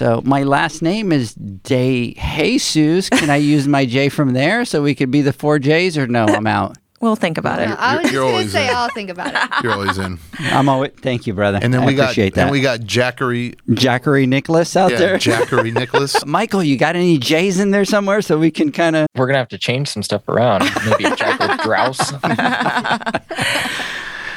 So 0.00 0.22
my 0.24 0.44
last 0.44 0.80
name 0.80 1.12
is 1.12 1.34
De 1.34 2.14
Jesus. 2.14 3.10
Can 3.10 3.28
I 3.28 3.36
use 3.36 3.68
my 3.68 3.84
J 3.84 4.08
from 4.08 4.32
there 4.32 4.64
so 4.64 4.82
we 4.82 4.94
could 4.94 5.10
be 5.10 5.20
the 5.20 5.34
four 5.34 5.58
J's 5.58 5.98
or 5.98 6.06
no? 6.06 6.24
I'm 6.24 6.46
out. 6.46 6.78
We'll 7.02 7.16
think 7.16 7.38
about 7.38 7.60
it. 7.60 7.68
I 7.68 7.96
was 7.96 8.02
just 8.02 8.12
You're 8.12 8.22
gonna 8.24 8.32
always 8.32 8.52
say 8.52 8.68
in. 8.68 8.76
I'll 8.76 8.90
think 8.90 9.08
about 9.08 9.32
it. 9.34 9.50
You're 9.64 9.72
always 9.72 9.96
in. 9.96 10.18
I'm 10.38 10.68
always. 10.68 10.90
Thank 11.00 11.26
you, 11.26 11.32
brother. 11.32 11.58
And 11.62 11.72
then 11.72 11.82
I 11.82 11.86
we 11.86 11.94
got 11.94 12.04
appreciate 12.04 12.34
that. 12.34 12.42
and 12.42 12.50
we 12.50 12.60
got 12.60 12.80
Jackery, 12.80 13.54
Jackery 13.70 14.28
Nicholas 14.28 14.76
out 14.76 14.90
yeah, 14.90 14.98
there. 14.98 15.16
Jackery 15.18 15.72
Nicholas. 15.72 16.26
Michael, 16.26 16.62
you 16.62 16.76
got 16.76 16.96
any 16.96 17.16
J's 17.16 17.58
in 17.58 17.70
there 17.70 17.86
somewhere 17.86 18.20
so 18.20 18.38
we 18.38 18.50
can 18.50 18.70
kind 18.70 18.96
of 18.96 19.06
We're 19.16 19.26
gonna 19.26 19.38
have 19.38 19.48
to 19.48 19.58
change 19.58 19.88
some 19.88 20.02
stuff 20.02 20.28
around. 20.28 20.70
Maybe 20.84 21.04
a 21.04 21.16
jack 21.16 21.40
with 21.40 21.58
grouse. 21.60 22.12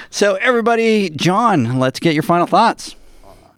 So, 0.09 0.35
everybody, 0.35 1.09
John, 1.09 1.79
let's 1.79 1.99
get 1.99 2.13
your 2.13 2.21
final 2.21 2.45
thoughts. 2.45 2.95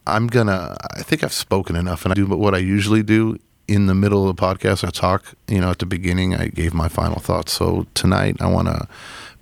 I'm 0.07 0.27
gonna. 0.27 0.76
I 0.91 1.02
think 1.02 1.23
I've 1.23 1.34
spoken 1.34 1.76
enough, 1.76 2.06
and 2.06 2.11
I 2.11 2.15
do 2.15 2.26
what 2.26 2.53
I 2.53 2.60
usually 2.60 3.03
do 3.03 3.38
in 3.68 3.88
the 3.88 3.95
middle 3.95 4.27
of 4.27 4.36
the 4.36 4.41
podcast. 4.41 4.88
I 4.88 4.91
talk. 4.91 5.34
You 5.48 5.61
know, 5.61 5.72
at 5.72 5.80
the 5.80 5.86
beginning, 5.86 6.36
I 6.36 6.48
gave 6.48 6.73
my 6.73 6.88
final 6.88 7.19
thoughts. 7.19 7.53
So 7.53 7.88
tonight, 7.94 8.38
I 8.40 8.48
want 8.48 8.68
to 8.68 8.88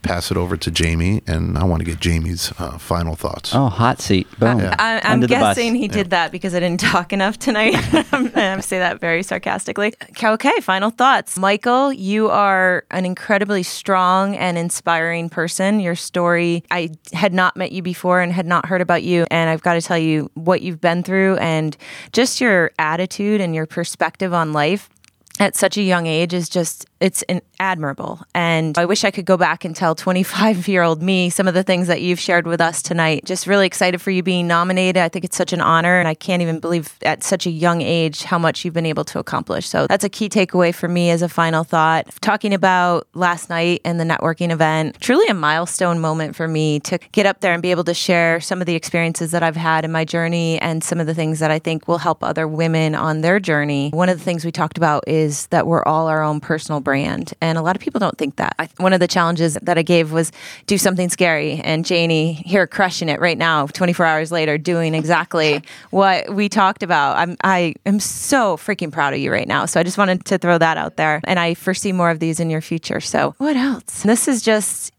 pass 0.03 0.29
it 0.29 0.37
over 0.37 0.55
to 0.57 0.69
Jamie, 0.69 1.23
and 1.25 1.57
I 1.57 1.63
want 1.63 1.79
to 1.79 1.85
get 1.85 1.99
Jamie's 1.99 2.53
uh, 2.59 2.77
final 2.77 3.15
thoughts. 3.15 3.55
Oh, 3.55 3.67
hot 3.67 4.01
seat. 4.01 4.27
Boom. 4.37 4.59
Yeah. 4.59 4.75
I, 4.77 4.99
I'm 5.03 5.13
Under 5.13 5.27
guessing 5.27 5.75
he 5.75 5.87
did 5.87 6.11
that 6.11 6.31
because 6.31 6.53
I 6.53 6.59
didn't 6.59 6.79
talk 6.91 7.13
enough 7.13 7.39
tonight. 7.39 7.73
I 8.13 8.59
say 8.59 8.79
that 8.79 8.99
very 8.99 9.23
sarcastically. 9.23 9.93
Okay, 10.21 10.59
final 10.61 10.89
thoughts. 10.89 11.37
Michael, 11.37 11.91
you 11.91 12.29
are 12.29 12.85
an 12.91 13.05
incredibly 13.05 13.63
strong 13.63 14.35
and 14.35 14.57
inspiring 14.57 15.29
person. 15.29 15.79
Your 15.79 15.95
story, 15.95 16.63
I 16.69 16.89
had 17.13 17.33
not 17.33 17.57
met 17.57 17.71
you 17.71 17.81
before 17.81 18.21
and 18.21 18.31
had 18.31 18.45
not 18.45 18.65
heard 18.65 18.81
about 18.81 19.03
you. 19.03 19.25
And 19.31 19.49
I've 19.49 19.63
got 19.63 19.73
to 19.75 19.81
tell 19.81 19.97
you 19.97 20.29
what 20.33 20.61
you've 20.61 20.81
been 20.81 21.03
through 21.03 21.37
and 21.37 21.75
just 22.11 22.41
your 22.41 22.71
attitude 22.77 23.41
and 23.41 23.55
your 23.55 23.65
perspective 23.65 24.33
on 24.33 24.53
life 24.53 24.89
at 25.39 25.55
such 25.55 25.77
a 25.77 25.81
young 25.81 26.05
age 26.05 26.33
is 26.33 26.47
just 26.47 26.85
it's 27.03 27.21
an 27.23 27.41
admirable. 27.59 28.21
And 28.33 28.77
I 28.77 28.85
wish 28.85 29.03
I 29.03 29.11
could 29.11 29.25
go 29.25 29.35
back 29.35 29.65
and 29.65 29.75
tell 29.75 29.93
25 29.93 30.69
year 30.69 30.83
old 30.83 31.01
me 31.01 31.29
some 31.29 31.49
of 31.49 31.53
the 31.53 31.61
things 31.61 31.87
that 31.87 32.01
you've 32.01 32.19
shared 32.19 32.47
with 32.47 32.61
us 32.61 32.81
tonight. 32.81 33.25
Just 33.25 33.45
really 33.45 33.67
excited 33.67 34.01
for 34.01 34.09
you 34.09 34.23
being 34.23 34.47
nominated. 34.47 35.01
I 35.01 35.09
think 35.09 35.25
it's 35.25 35.35
such 35.35 35.51
an 35.51 35.59
honor. 35.59 35.99
And 35.99 36.07
I 36.07 36.13
can't 36.13 36.41
even 36.41 36.61
believe 36.61 36.97
at 37.01 37.21
such 37.21 37.45
a 37.45 37.49
young 37.49 37.81
age 37.81 38.23
how 38.23 38.39
much 38.39 38.63
you've 38.63 38.73
been 38.73 38.85
able 38.85 39.03
to 39.03 39.19
accomplish. 39.19 39.67
So 39.67 39.85
that's 39.85 40.05
a 40.05 40.09
key 40.09 40.29
takeaway 40.29 40.73
for 40.73 40.87
me 40.87 41.09
as 41.09 41.21
a 41.21 41.27
final 41.27 41.65
thought. 41.65 42.07
Talking 42.21 42.53
about 42.53 43.05
last 43.13 43.49
night 43.49 43.81
and 43.83 43.99
the 43.99 44.05
networking 44.05 44.51
event, 44.51 44.97
truly 45.01 45.27
a 45.27 45.33
milestone 45.33 45.99
moment 45.99 46.37
for 46.37 46.47
me 46.47 46.79
to 46.81 46.97
get 47.11 47.25
up 47.25 47.41
there 47.41 47.51
and 47.51 47.61
be 47.61 47.71
able 47.71 47.83
to 47.83 47.93
share 47.93 48.39
some 48.39 48.61
of 48.61 48.65
the 48.65 48.75
experiences 48.75 49.31
that 49.31 49.43
I've 49.43 49.57
had 49.57 49.83
in 49.83 49.91
my 49.91 50.05
journey 50.05 50.57
and 50.61 50.81
some 50.81 51.01
of 51.01 51.07
the 51.07 51.13
things 51.13 51.39
that 51.39 51.51
I 51.51 51.59
think 51.59 51.85
will 51.85 51.97
help 51.97 52.23
other 52.23 52.47
women 52.47 52.95
on 52.95 53.19
their 53.19 53.41
journey. 53.41 53.89
One 53.89 54.07
of 54.07 54.17
the 54.17 54.23
things 54.23 54.45
we 54.45 54.53
talked 54.53 54.77
about 54.77 55.03
is 55.05 55.47
that 55.47 55.67
we're 55.67 55.83
all 55.83 56.07
our 56.07 56.23
own 56.23 56.39
personal 56.39 56.79
brand. 56.79 56.92
And 57.01 57.57
a 57.57 57.61
lot 57.61 57.75
of 57.75 57.81
people 57.81 57.99
don't 57.99 58.17
think 58.17 58.35
that. 58.37 58.55
I, 58.59 58.69
one 58.77 58.93
of 58.93 58.99
the 58.99 59.07
challenges 59.07 59.57
that 59.61 59.77
I 59.77 59.81
gave 59.81 60.11
was 60.11 60.31
do 60.67 60.77
something 60.77 61.09
scary. 61.09 61.59
And 61.63 61.85
Janie 61.85 62.33
here 62.33 62.67
crushing 62.67 63.09
it 63.09 63.19
right 63.19 63.37
now, 63.37 63.67
24 63.67 64.05
hours 64.05 64.31
later, 64.31 64.57
doing 64.57 64.93
exactly 64.93 65.63
what 65.89 66.33
we 66.33 66.49
talked 66.49 66.83
about. 66.83 67.17
I'm, 67.17 67.37
I 67.43 67.75
am 67.85 67.99
so 67.99 68.57
freaking 68.57 68.91
proud 68.91 69.13
of 69.13 69.19
you 69.19 69.31
right 69.31 69.47
now. 69.47 69.65
So 69.65 69.79
I 69.79 69.83
just 69.83 69.97
wanted 69.97 70.25
to 70.25 70.37
throw 70.37 70.57
that 70.57 70.77
out 70.77 70.97
there. 70.97 71.21
And 71.23 71.39
I 71.39 71.53
foresee 71.53 71.91
more 71.91 72.09
of 72.09 72.19
these 72.19 72.39
in 72.39 72.49
your 72.49 72.61
future. 72.61 72.99
So 72.99 73.35
what 73.37 73.55
else? 73.55 74.03
This 74.03 74.27
is 74.27 74.41
just 74.41 74.92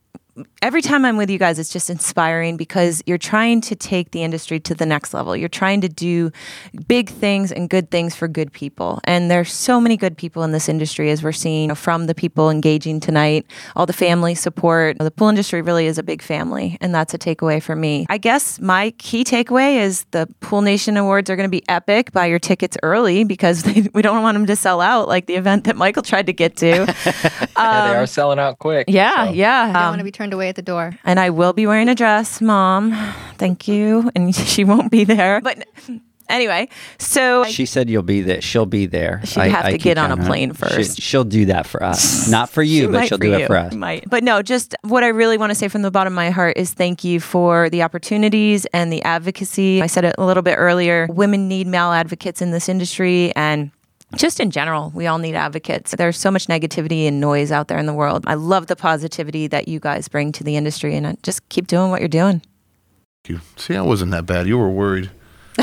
every 0.62 0.82
time 0.82 1.05
I'm 1.05 1.16
with 1.16 1.31
you 1.31 1.39
guys, 1.39 1.59
it's 1.59 1.69
just 1.73 1.90
inspiring 1.90 2.56
because 2.56 3.02
you're 3.06 3.19
trying 3.19 3.61
to 3.62 3.74
take 3.77 4.11
the 4.11 4.23
industry 4.23 4.59
to 4.61 4.74
the 4.74 4.86
next 4.86 5.15
level. 5.15 5.36
You're 5.36 5.48
trying 5.48 5.81
to 5.82 5.89
do 5.89 6.31
big 6.89 7.11
things 7.11 7.52
and 7.52 7.69
good 7.70 7.90
things 7.90 8.15
for 8.15 8.27
good 8.28 8.52
people. 8.52 9.01
And 9.05 9.31
there's 9.31 9.52
so 9.52 9.81
many 9.81 9.97
good 9.97 10.16
people 10.16 10.43
in 10.43 10.52
this 10.52 10.69
industry, 10.69 11.11
as 11.11 11.23
we're 11.23 11.32
seeing 11.32 11.74
from 11.74 12.06
the 12.06 12.15
people 12.15 12.51
engaging 12.51 13.01
tonight, 13.01 13.47
all 13.77 13.86
the 13.86 13.93
family 13.93 14.35
support. 14.35 14.98
The 14.98 15.11
pool 15.11 15.28
industry 15.28 15.62
really 15.62 15.86
is 15.86 15.98
a 15.98 16.02
big 16.02 16.23
family, 16.23 16.78
and 16.81 16.94
that's 16.94 17.15
a 17.15 17.19
takeaway 17.19 17.62
for 17.62 17.77
me. 17.77 18.06
I 18.09 18.19
guess 18.19 18.61
my 18.61 18.90
key 18.98 19.24
takeaway 19.24 19.77
is 19.77 20.05
the 20.11 20.27
Pool 20.40 20.62
Nation 20.62 20.97
Awards 20.97 21.31
are 21.31 21.36
going 21.36 21.48
to 21.48 21.51
be 21.51 21.62
epic. 21.69 22.12
Buy 22.12 22.27
your 22.27 22.39
tickets 22.39 22.77
early 22.82 23.24
because 23.24 23.62
they, 23.65 23.89
we 23.94 24.02
don't 24.02 24.23
want 24.23 24.35
them 24.35 24.47
to 24.47 24.56
sell 24.56 24.81
out 24.81 25.09
like 25.09 25.27
the 25.27 25.35
event 25.35 25.65
that 25.65 25.77
Michael 25.77 26.02
tried 26.02 26.27
to 26.27 26.32
get 26.32 26.56
to. 26.56 26.66
yeah, 27.56 27.89
they 27.89 27.97
are 27.97 28.06
selling 28.06 28.39
out 28.39 28.59
quick. 28.59 28.86
Yeah, 28.89 29.27
so. 29.27 29.32
yeah. 29.32 29.62
I 29.62 29.66
don't 29.66 29.77
Um, 29.77 29.89
want 29.90 29.98
to 29.98 30.05
be 30.05 30.11
turned 30.11 30.24
away 30.33 30.49
at 30.49 30.57
the 30.57 30.63
door. 30.63 30.99
and 31.05 31.21
I 31.21 31.31
will 31.31 31.53
be 31.53 31.67
wearing 31.67 31.89
a 31.89 31.95
dress, 31.95 32.41
mom. 32.41 32.93
Thank 33.37 33.69
you. 33.69 34.11
And 34.15 34.35
she 34.53 34.65
won't 34.65 34.91
be 34.91 35.05
there. 35.05 35.41
But 35.43 35.67
anyway, 36.29 36.69
so 36.99 37.45
She 37.45 37.67
said 37.67 37.91
you'll 37.91 38.03
be 38.03 38.23
there. 38.23 38.41
She'll 38.41 38.65
be 38.67 38.87
there. 38.87 39.21
She'd 39.25 39.41
have 39.51 39.67
to 39.67 39.73
keep 39.73 39.83
get 39.83 39.99
on 39.99 40.07
a 40.07 40.17
counting 40.17 40.23
her. 40.23 40.29
plane 40.29 40.51
She- 40.53 40.57
first. 40.57 41.01
she'll 41.03 41.25
do 41.25 41.47
that 41.47 41.67
for 41.67 41.83
us. 41.83 42.29
Not 42.37 42.49
for 42.49 42.63
you, 42.63 42.83
She 42.83 42.87
but 42.93 43.09
she'll 43.09 43.19
do 43.19 43.29
you. 43.29 43.35
it 43.35 43.47
for 43.47 43.57
us. 43.57 43.75
Might. 43.75 44.09
But 44.09 44.25
no, 44.25 44.41
just 44.43 44.75
what 44.83 45.05
I 45.05 45.09
really 45.09 45.37
want 45.37 45.51
to 45.51 45.55
say 45.55 45.69
from 45.69 45.83
the 45.83 45.91
bottom 45.91 46.13
of 46.13 46.17
my 46.17 46.31
heart 46.31 46.57
is 46.57 46.73
thank 46.73 47.05
you 47.05 47.21
for 47.21 47.69
the 47.71 47.83
opportunities 47.83 48.65
and 48.73 48.93
the 48.93 49.03
advocacy. 49.03 49.83
I 49.83 49.87
said 49.87 50.05
it 50.05 50.15
a 50.17 50.25
little 50.25 50.43
bit 50.43 50.57
earlier. 50.57 51.07
Women 51.11 51.49
need 51.49 51.67
male 51.67 51.93
advocates 51.93 52.41
in 52.41 52.51
this 52.53 52.69
industry 52.69 53.35
and 53.37 53.71
just 54.16 54.41
in 54.41 54.51
general, 54.51 54.91
we 54.95 55.07
all 55.07 55.19
need 55.19 55.35
advocates. 55.35 55.95
There's 55.97 56.19
so 56.19 56.31
much 56.31 56.47
negativity 56.47 57.07
and 57.07 57.20
noise 57.20 57.53
out 57.53 57.69
there 57.69 57.78
in 57.78 57.86
the 57.86 57.95
world. 57.95 58.24
I 58.27 58.35
love 58.35 58.66
the 58.66 58.77
positivity 58.77 59.47
that 59.49 59.69
you 59.69 59.81
guys 59.81 60.09
bring 60.09 60.32
to 60.32 60.45
the 60.45 60.57
industry 60.57 60.97
and 60.97 61.23
just 61.23 61.49
keep 61.49 61.66
doing 61.66 61.91
what 61.91 62.01
you're 62.01 62.09
doing. 62.09 62.43
You 63.27 63.41
see, 63.57 63.74
I 63.74 63.82
wasn't 63.82 64.11
that 64.11 64.27
bad. 64.27 64.47
You 64.47 64.59
were 64.59 64.70
worried. 64.70 65.11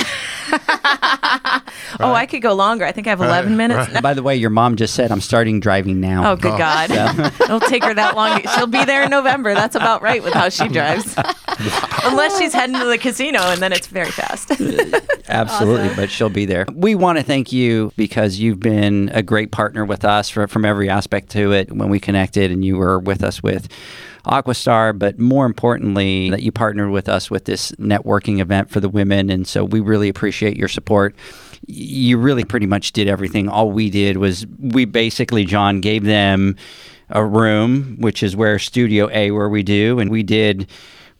Oh, 1.99 2.13
I 2.13 2.25
could 2.25 2.41
go 2.41 2.53
longer. 2.53 2.85
I 2.85 2.91
think 2.91 3.07
I 3.07 3.09
have 3.11 3.21
11 3.21 3.57
minutes. 3.57 3.99
By 4.01 4.13
the 4.13 4.23
way, 4.23 4.35
your 4.35 4.49
mom 4.49 4.75
just 4.75 4.93
said 4.93 5.11
I'm 5.11 5.21
starting 5.21 5.59
driving 5.59 5.99
now. 5.99 6.31
Oh, 6.31 6.35
good 6.35 6.53
oh. 6.53 6.57
God. 6.57 6.91
It'll 7.41 7.59
take 7.59 7.83
her 7.83 7.93
that 7.93 8.15
long. 8.15 8.41
She'll 8.55 8.67
be 8.67 8.83
there 8.85 9.03
in 9.03 9.09
November. 9.09 9.53
That's 9.53 9.75
about 9.75 10.01
right 10.01 10.23
with 10.23 10.33
how 10.33 10.49
she 10.49 10.67
drives. 10.69 11.15
Unless 12.03 12.39
she's 12.39 12.53
heading 12.53 12.79
to 12.79 12.85
the 12.85 12.97
casino, 12.97 13.39
and 13.39 13.61
then 13.61 13.71
it's 13.71 13.87
very 13.87 14.11
fast. 14.11 14.51
Absolutely, 15.27 15.95
but 15.95 16.09
she'll 16.09 16.29
be 16.29 16.45
there. 16.45 16.65
We 16.73 16.95
want 16.95 17.17
to 17.17 17.23
thank 17.23 17.51
you 17.51 17.91
because 17.95 18.39
you've 18.39 18.59
been 18.59 19.09
a 19.13 19.23
great 19.23 19.51
partner 19.51 19.85
with 19.85 20.03
us 20.03 20.29
for, 20.29 20.47
from 20.47 20.65
every 20.65 20.89
aspect 20.89 21.29
to 21.31 21.51
it 21.53 21.71
when 21.71 21.89
we 21.89 21.99
connected 21.99 22.51
and 22.51 22.65
you 22.65 22.77
were 22.77 22.99
with 22.99 23.23
us 23.23 23.41
with 23.41 23.67
Aquastar, 24.25 24.97
but 24.97 25.19
more 25.19 25.45
importantly, 25.45 26.29
that 26.29 26.41
you 26.41 26.51
partnered 26.51 26.91
with 26.91 27.09
us 27.09 27.31
with 27.31 27.45
this 27.45 27.71
networking 27.73 28.39
event 28.39 28.69
for 28.69 28.79
the 28.79 28.89
women. 28.89 29.29
And 29.29 29.47
so 29.47 29.63
we 29.63 29.79
really 29.79 30.09
appreciate 30.09 30.57
your 30.57 30.67
support. 30.67 31.15
You 31.67 32.17
really 32.17 32.43
pretty 32.43 32.67
much 32.67 32.91
did 32.91 33.07
everything. 33.07 33.47
All 33.47 33.71
we 33.71 33.89
did 33.89 34.17
was 34.17 34.45
we 34.59 34.85
basically, 34.85 35.45
John, 35.45 35.81
gave 35.81 36.03
them 36.03 36.55
a 37.09 37.25
room, 37.25 37.97
which 37.99 38.23
is 38.23 38.35
where 38.35 38.57
Studio 38.59 39.09
A, 39.11 39.31
where 39.31 39.49
we 39.49 39.63
do, 39.63 39.99
and 39.99 40.09
we 40.09 40.23
did 40.23 40.67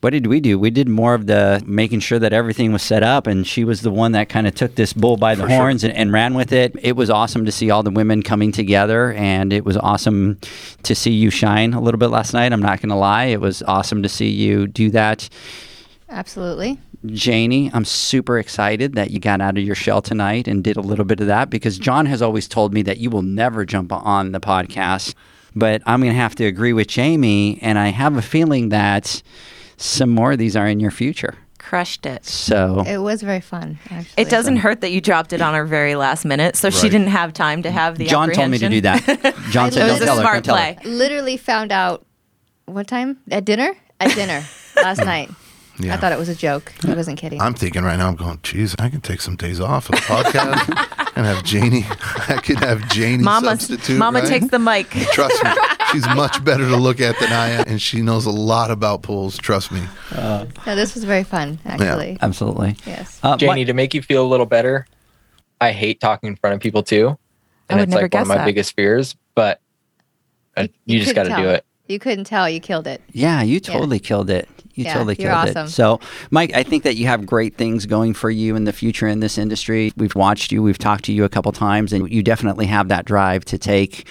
what 0.02 0.10
did 0.10 0.26
we 0.26 0.40
do? 0.40 0.58
We 0.58 0.70
did 0.70 0.88
more 0.88 1.14
of 1.14 1.26
the 1.26 1.62
making 1.64 2.00
sure 2.00 2.18
that 2.18 2.32
everything 2.32 2.72
was 2.72 2.82
set 2.82 3.04
up, 3.04 3.28
and 3.28 3.46
she 3.46 3.62
was 3.62 3.82
the 3.82 3.90
one 3.90 4.10
that 4.12 4.28
kind 4.28 4.48
of 4.48 4.54
took 4.56 4.74
this 4.74 4.92
bull 4.92 5.16
by 5.16 5.36
the 5.36 5.46
horns 5.46 5.84
and, 5.84 5.94
and 5.94 6.12
ran 6.12 6.34
with 6.34 6.52
it. 6.52 6.74
It 6.82 6.96
was 6.96 7.08
awesome 7.08 7.44
to 7.44 7.52
see 7.52 7.70
all 7.70 7.84
the 7.84 7.90
women 7.92 8.20
coming 8.20 8.50
together, 8.50 9.12
and 9.12 9.52
it 9.52 9.64
was 9.64 9.76
awesome 9.76 10.40
to 10.82 10.96
see 10.96 11.12
you 11.12 11.30
shine 11.30 11.72
a 11.72 11.80
little 11.80 11.98
bit 11.98 12.08
last 12.08 12.34
night. 12.34 12.52
I'm 12.52 12.60
not 12.60 12.80
going 12.80 12.88
to 12.88 12.96
lie, 12.96 13.26
it 13.26 13.40
was 13.40 13.62
awesome 13.62 14.02
to 14.02 14.08
see 14.08 14.28
you 14.28 14.66
do 14.66 14.90
that. 14.90 15.28
Absolutely. 16.08 16.80
Janie, 17.06 17.70
I'm 17.72 17.84
super 17.84 18.40
excited 18.40 18.94
that 18.94 19.12
you 19.12 19.20
got 19.20 19.40
out 19.40 19.56
of 19.56 19.62
your 19.62 19.76
shell 19.76 20.02
tonight 20.02 20.48
and 20.48 20.64
did 20.64 20.76
a 20.76 20.80
little 20.80 21.04
bit 21.04 21.20
of 21.20 21.28
that 21.28 21.48
because 21.48 21.78
John 21.78 22.06
has 22.06 22.22
always 22.22 22.48
told 22.48 22.74
me 22.74 22.82
that 22.82 22.98
you 22.98 23.08
will 23.08 23.22
never 23.22 23.64
jump 23.64 23.92
on 23.92 24.32
the 24.32 24.40
podcast. 24.40 25.14
But 25.54 25.80
I'm 25.86 26.00
going 26.00 26.12
to 26.12 26.18
have 26.18 26.34
to 26.36 26.44
agree 26.44 26.72
with 26.72 26.88
Jamie, 26.88 27.60
and 27.62 27.78
I 27.78 27.88
have 27.88 28.16
a 28.16 28.22
feeling 28.22 28.70
that 28.70 29.22
some 29.82 30.10
more 30.10 30.32
of 30.32 30.38
these 30.38 30.56
are 30.56 30.66
in 30.68 30.80
your 30.80 30.90
future. 30.90 31.36
Crushed 31.58 32.06
it. 32.06 32.24
So 32.26 32.84
It 32.86 32.98
was 32.98 33.22
very 33.22 33.40
fun. 33.40 33.78
Actually. 33.90 34.22
It 34.22 34.28
doesn't 34.28 34.56
hurt 34.56 34.80
that 34.82 34.90
you 34.90 35.00
dropped 35.00 35.32
it 35.32 35.40
on 35.40 35.54
her 35.54 35.64
very 35.64 35.94
last 35.94 36.24
minute, 36.24 36.56
so 36.56 36.70
she 36.70 36.88
didn't 36.88 37.08
have 37.08 37.32
time 37.32 37.62
to 37.62 37.70
have 37.70 37.98
the. 37.98 38.06
John 38.06 38.30
told 38.30 38.50
me 38.50 38.58
to 38.58 38.68
do 38.68 38.80
that. 38.82 39.02
John 39.50 39.70
said, 39.72 39.80
"Don't 39.86 39.92
was 39.92 40.02
a 40.02 40.04
tell 40.04 40.16
her. 40.16 40.22
smart 40.22 40.44
Don't 40.44 40.56
tell 40.56 40.74
her." 40.74 40.88
Literally 40.88 41.36
found 41.36 41.72
out 41.72 42.04
what 42.66 42.86
time 42.88 43.18
at 43.30 43.44
dinner. 43.44 43.74
At 44.00 44.14
dinner 44.14 44.44
last 44.76 44.98
night. 45.04 45.30
Yeah. 45.78 45.94
I 45.94 45.96
thought 45.96 46.12
it 46.12 46.18
was 46.18 46.28
a 46.28 46.34
joke. 46.34 46.72
I 46.86 46.94
wasn't 46.94 47.18
kidding. 47.18 47.40
I'm 47.40 47.54
thinking 47.54 47.82
right 47.82 47.96
now, 47.96 48.08
I'm 48.08 48.14
going, 48.14 48.38
geez, 48.42 48.74
I 48.78 48.88
can 48.90 49.00
take 49.00 49.20
some 49.22 49.36
days 49.36 49.58
off 49.58 49.88
of 49.88 49.94
the 49.96 50.02
podcast 50.02 51.12
and 51.16 51.24
have 51.24 51.42
Janie. 51.44 51.84
I 52.28 52.40
could 52.44 52.58
have 52.58 52.88
Janie 52.90 53.22
Mama, 53.22 53.56
substitute. 53.56 53.98
Mama 53.98 54.20
right? 54.20 54.28
takes 54.28 54.48
the 54.48 54.58
mic. 54.58 54.90
Trust 54.90 55.42
me, 55.42 55.50
she's 55.92 56.06
much 56.08 56.42
better 56.44 56.66
to 56.68 56.76
look 56.76 57.00
at 57.00 57.18
than 57.20 57.32
I 57.32 57.48
am, 57.50 57.64
and 57.66 57.80
she 57.80 58.02
knows 58.02 58.26
a 58.26 58.30
lot 58.30 58.70
about 58.70 59.02
pools. 59.02 59.38
Trust 59.38 59.70
me. 59.72 59.82
no, 60.14 60.46
this 60.66 60.94
was 60.94 61.04
very 61.04 61.24
fun. 61.24 61.58
Actually. 61.64 62.18
Absolutely. 62.20 62.76
Yes. 62.86 63.20
Uh, 63.22 63.36
Janie, 63.36 63.60
what- 63.62 63.66
to 63.66 63.72
make 63.74 63.94
you 63.94 64.02
feel 64.02 64.24
a 64.24 64.28
little 64.28 64.46
better, 64.46 64.86
I 65.60 65.72
hate 65.72 66.00
talking 66.00 66.28
in 66.28 66.36
front 66.36 66.54
of 66.54 66.60
people 66.60 66.82
too. 66.82 67.16
I 67.70 67.74
And 67.74 67.78
would 67.80 67.84
it's 67.84 67.90
never 67.90 68.02
like 68.04 68.14
one 68.14 68.22
of 68.22 68.28
my 68.28 68.36
that. 68.38 68.44
biggest 68.46 68.74
fears, 68.74 69.14
but 69.34 69.60
uh, 70.56 70.66
you, 70.84 71.00
just 71.00 71.14
got 71.14 71.24
to 71.24 71.36
do 71.36 71.48
it. 71.48 71.64
You 71.88 71.98
couldn't 71.98 72.24
tell. 72.24 72.48
You 72.48 72.60
killed 72.60 72.86
it. 72.86 73.00
Yeah, 73.12 73.42
you 73.42 73.60
totally 73.60 73.98
killed 73.98 74.30
it. 74.30 74.48
You 74.74 74.84
Yeah, 74.84 74.94
totally 74.94 75.16
you're 75.18 75.30
killed 75.32 75.48
awesome. 75.56 75.66
it. 75.66 75.70
So, 75.70 76.00
Mike, 76.30 76.52
I 76.54 76.62
think 76.62 76.82
that 76.84 76.96
you 76.96 77.06
have 77.06 77.26
great 77.26 77.56
things 77.56 77.86
going 77.86 78.14
for 78.14 78.30
you 78.30 78.56
in 78.56 78.64
the 78.64 78.72
future 78.72 79.06
in 79.06 79.20
this 79.20 79.38
industry. 79.38 79.92
We've 79.96 80.14
watched 80.14 80.52
you, 80.52 80.62
we've 80.62 80.78
talked 80.78 81.04
to 81.04 81.12
you 81.12 81.24
a 81.24 81.28
couple 81.28 81.52
times, 81.52 81.92
and 81.92 82.10
you 82.10 82.22
definitely 82.22 82.66
have 82.66 82.88
that 82.88 83.04
drive 83.04 83.44
to 83.46 83.58
take 83.58 84.06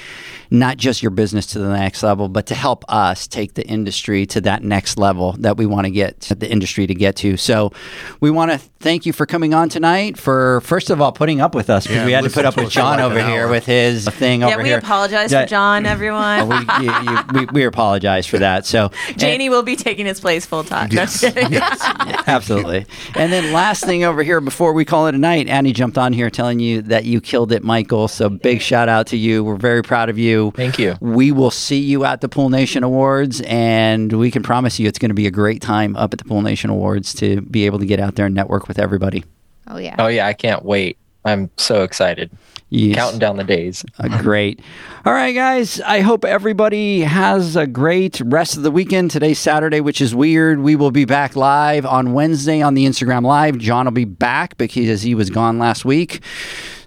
not 0.49 0.77
just 0.77 1.01
your 1.01 1.09
business 1.11 1.45
to 1.47 1.59
the 1.59 1.69
next 1.69 2.03
level, 2.03 2.27
but 2.29 2.45
to 2.47 2.55
help 2.55 2.83
us 2.89 3.25
take 3.27 3.53
the 3.53 3.65
industry 3.67 4.25
to 4.27 4.41
that 4.41 4.63
next 4.63 4.97
level 4.97 5.33
that 5.39 5.57
we 5.57 5.65
want 5.65 5.85
to 5.85 5.91
get 5.91 6.19
the 6.21 6.49
industry 6.49 6.85
to 6.87 6.93
get 6.93 7.15
to. 7.17 7.37
So, 7.37 7.71
we 8.19 8.29
want 8.29 8.51
to 8.51 8.57
thank 8.57 9.05
you 9.05 9.13
for 9.13 9.25
coming 9.25 9.53
on 9.53 9.69
tonight. 9.69 10.17
For 10.17 10.61
first 10.61 10.89
of 10.89 11.01
all, 11.01 11.11
putting 11.11 11.39
up 11.41 11.55
with 11.55 11.69
us 11.69 11.85
because 11.85 11.97
Yeah, 11.99 12.05
we 12.05 12.11
had 12.11 12.23
to 12.23 12.29
put 12.29 12.45
up 12.45 12.55
to 12.55 12.63
with 12.63 12.71
John 12.71 12.97
like 12.97 13.05
over 13.05 13.23
here 13.23 13.45
hour. 13.45 13.51
with 13.51 13.65
his 13.65 14.07
thing 14.09 14.41
Yeah, 14.41 14.47
over 14.49 14.57
here. 14.61 14.73
Yeah, 14.73 14.75
we 14.77 14.83
apologize 14.83 15.31
Yeah. 15.31 15.43
for 15.43 15.47
John, 15.49 15.85
everyone. 15.85 16.21
Oh, 16.41 16.45
we, 16.45 16.85
you, 16.85 16.91
you, 17.11 17.17
we, 17.33 17.45
we 17.51 17.63
apologize 17.65 18.25
for 18.25 18.39
that. 18.39 18.65
So, 18.65 18.91
Janie 19.17 19.49
will 19.49 19.63
be 19.63 19.75
taking 19.75 20.05
his 20.05 20.19
place 20.19 20.45
full 20.51 20.63
time. 20.65 20.89
Yes. 20.91 21.23
Yes. 21.51 21.81
Absolutely. 22.27 22.85
And 23.15 23.31
then 23.31 23.53
last 23.53 23.85
thing 23.85 24.03
over 24.03 24.21
here 24.21 24.41
before 24.41 24.73
we 24.73 24.83
call 24.83 25.07
it 25.07 25.15
a 25.15 25.17
night, 25.17 25.47
Annie 25.47 25.71
jumped 25.71 25.97
on 25.97 26.11
here 26.11 26.29
telling 26.29 26.59
you 26.59 26.81
that 26.83 27.05
you 27.05 27.21
killed 27.21 27.51
it, 27.53 27.63
Michael. 27.63 28.07
So 28.09 28.29
big 28.29 28.61
shout 28.61 28.89
out 28.89 29.07
to 29.07 29.17
you. 29.17 29.43
We're 29.45 29.55
very 29.55 29.81
proud 29.81 30.09
of 30.09 30.17
you. 30.17 30.51
Thank 30.55 30.77
you. 30.77 30.95
We 30.99 31.31
will 31.31 31.51
see 31.51 31.79
you 31.79 32.03
at 32.03 32.19
the 32.21 32.27
Pool 32.29 32.49
Nation 32.49 32.83
Awards, 32.83 33.41
and 33.45 34.11
we 34.13 34.29
can 34.29 34.43
promise 34.43 34.77
you 34.77 34.87
it's 34.87 34.99
going 34.99 35.09
to 35.09 35.15
be 35.15 35.25
a 35.27 35.31
great 35.31 35.61
time 35.61 35.95
up 35.95 36.13
at 36.13 36.19
the 36.19 36.25
Pool 36.25 36.41
Nation 36.41 36.69
Awards 36.69 37.13
to 37.15 37.41
be 37.41 37.65
able 37.65 37.79
to 37.79 37.85
get 37.85 37.99
out 37.99 38.15
there 38.15 38.25
and 38.25 38.35
network 38.35 38.67
with 38.67 38.77
everybody. 38.77 39.23
Oh 39.67 39.77
yeah. 39.77 39.95
Oh 39.99 40.07
yeah, 40.07 40.27
I 40.27 40.33
can't 40.33 40.63
wait. 40.65 40.97
I'm 41.23 41.49
so 41.57 41.83
excited. 41.83 42.29
Yes. 42.73 42.95
Counting 42.95 43.19
down 43.19 43.35
the 43.35 43.43
days. 43.43 43.83
Uh, 43.99 44.21
great. 44.21 44.61
All 45.05 45.11
right, 45.11 45.33
guys. 45.33 45.81
I 45.81 45.99
hope 45.99 46.23
everybody 46.23 47.01
has 47.01 47.57
a 47.57 47.67
great 47.67 48.21
rest 48.23 48.55
of 48.55 48.63
the 48.63 48.71
weekend. 48.71 49.11
Today's 49.11 49.39
Saturday, 49.39 49.81
which 49.81 49.99
is 49.99 50.15
weird. 50.15 50.61
We 50.61 50.77
will 50.77 50.89
be 50.89 51.03
back 51.03 51.35
live 51.35 51.85
on 51.85 52.13
Wednesday 52.13 52.61
on 52.61 52.73
the 52.73 52.85
Instagram 52.85 53.25
Live. 53.25 53.57
John 53.57 53.85
will 53.85 53.91
be 53.91 54.05
back 54.05 54.57
because 54.57 55.01
he 55.01 55.13
was 55.15 55.29
gone 55.29 55.59
last 55.59 55.83
week. 55.83 56.21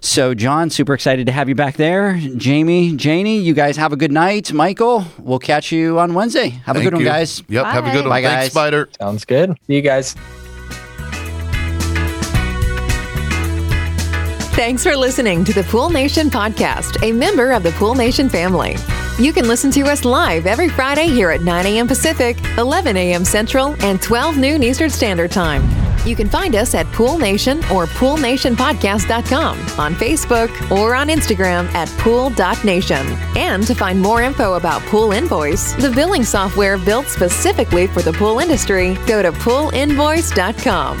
So, 0.01 0.33
John, 0.33 0.71
super 0.71 0.95
excited 0.95 1.27
to 1.27 1.31
have 1.31 1.49
you 1.49 1.55
back 1.55 1.77
there. 1.77 2.19
Jamie, 2.35 2.95
Janie, 2.95 3.37
you 3.37 3.53
guys 3.53 3.77
have 3.77 3.93
a 3.93 3.97
good 3.97 4.11
night. 4.11 4.51
Michael, 4.51 5.05
we'll 5.19 5.37
catch 5.37 5.71
you 5.71 5.99
on 5.99 6.15
Wednesday. 6.15 6.49
Have 6.49 6.77
a 6.77 6.79
Thank 6.79 6.85
good 6.85 6.93
one, 6.95 7.03
guys. 7.03 7.43
Yep. 7.47 7.63
Have 7.65 7.85
a 7.85 7.91
good 7.91 8.05
one. 8.05 8.09
Bye, 8.09 8.23
Thanks, 8.23 8.45
guys. 8.45 8.51
Spider. 8.51 8.89
Sounds 8.99 9.23
good. 9.23 9.55
See 9.67 9.75
you 9.75 9.81
guys. 9.83 10.15
Thanks 14.55 14.83
for 14.83 14.95
listening 14.95 15.43
to 15.43 15.51
the 15.51 15.63
Pool 15.63 15.89
Nation 15.89 16.29
podcast, 16.29 17.03
a 17.03 17.11
member 17.11 17.51
of 17.51 17.61
the 17.61 17.71
Pool 17.71 17.93
Nation 17.93 18.29
family. 18.29 18.77
You 19.17 19.31
can 19.31 19.47
listen 19.47 19.71
to 19.71 19.83
us 19.83 20.03
live 20.03 20.45
every 20.45 20.67
Friday 20.67 21.07
here 21.07 21.31
at 21.31 21.39
9 21.39 21.65
a.m. 21.65 21.87
Pacific, 21.87 22.35
11 22.57 22.97
a.m. 22.97 23.23
Central, 23.23 23.73
and 23.79 24.01
12 24.01 24.37
noon 24.37 24.61
Eastern 24.61 24.89
Standard 24.89 25.31
Time. 25.31 25.63
You 26.05 26.17
can 26.17 26.27
find 26.27 26.53
us 26.53 26.75
at 26.75 26.85
Pool 26.87 27.17
Nation 27.17 27.59
or 27.71 27.85
PoolNationPodcast.com, 27.85 29.57
on 29.79 29.95
Facebook, 29.95 30.69
or 30.69 30.93
on 30.93 31.07
Instagram 31.07 31.73
at 31.73 31.87
Pool.Nation. 31.97 33.07
And 33.37 33.65
to 33.65 33.73
find 33.73 34.01
more 34.01 34.21
info 34.21 34.55
about 34.55 34.81
Pool 34.83 35.13
Invoice, 35.13 35.71
the 35.81 35.91
billing 35.91 36.25
software 36.25 36.77
built 36.77 37.07
specifically 37.07 37.87
for 37.87 38.01
the 38.01 38.11
pool 38.11 38.39
industry, 38.39 38.95
go 39.07 39.23
to 39.23 39.31
PoolInvoice.com. 39.31 40.97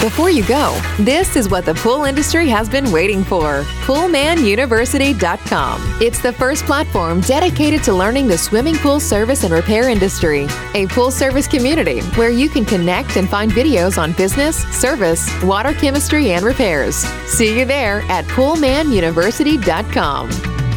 Before 0.00 0.30
you 0.30 0.46
go, 0.46 0.80
this 1.00 1.34
is 1.34 1.48
what 1.48 1.64
the 1.64 1.74
pool 1.74 2.04
industry 2.04 2.48
has 2.48 2.68
been 2.68 2.92
waiting 2.92 3.24
for 3.24 3.64
PoolmanUniversity.com. 3.84 5.98
It's 6.00 6.22
the 6.22 6.32
first 6.32 6.64
platform 6.66 7.20
dedicated 7.40 7.84
to 7.84 7.94
learning 7.94 8.26
the 8.26 8.36
swimming 8.36 8.74
pool 8.78 8.98
service 8.98 9.44
and 9.44 9.54
repair 9.54 9.88
industry, 9.88 10.48
a 10.74 10.88
pool 10.88 11.12
service 11.12 11.46
community 11.46 12.00
where 12.16 12.30
you 12.30 12.48
can 12.48 12.64
connect 12.64 13.16
and 13.16 13.28
find 13.28 13.52
videos 13.52 13.96
on 13.96 14.10
business, 14.12 14.64
service, 14.76 15.30
water 15.44 15.72
chemistry, 15.72 16.32
and 16.32 16.44
repairs. 16.44 16.96
See 17.26 17.56
you 17.56 17.64
there 17.64 18.00
at 18.08 18.24
PoolmanUniversity.com. 18.24 20.67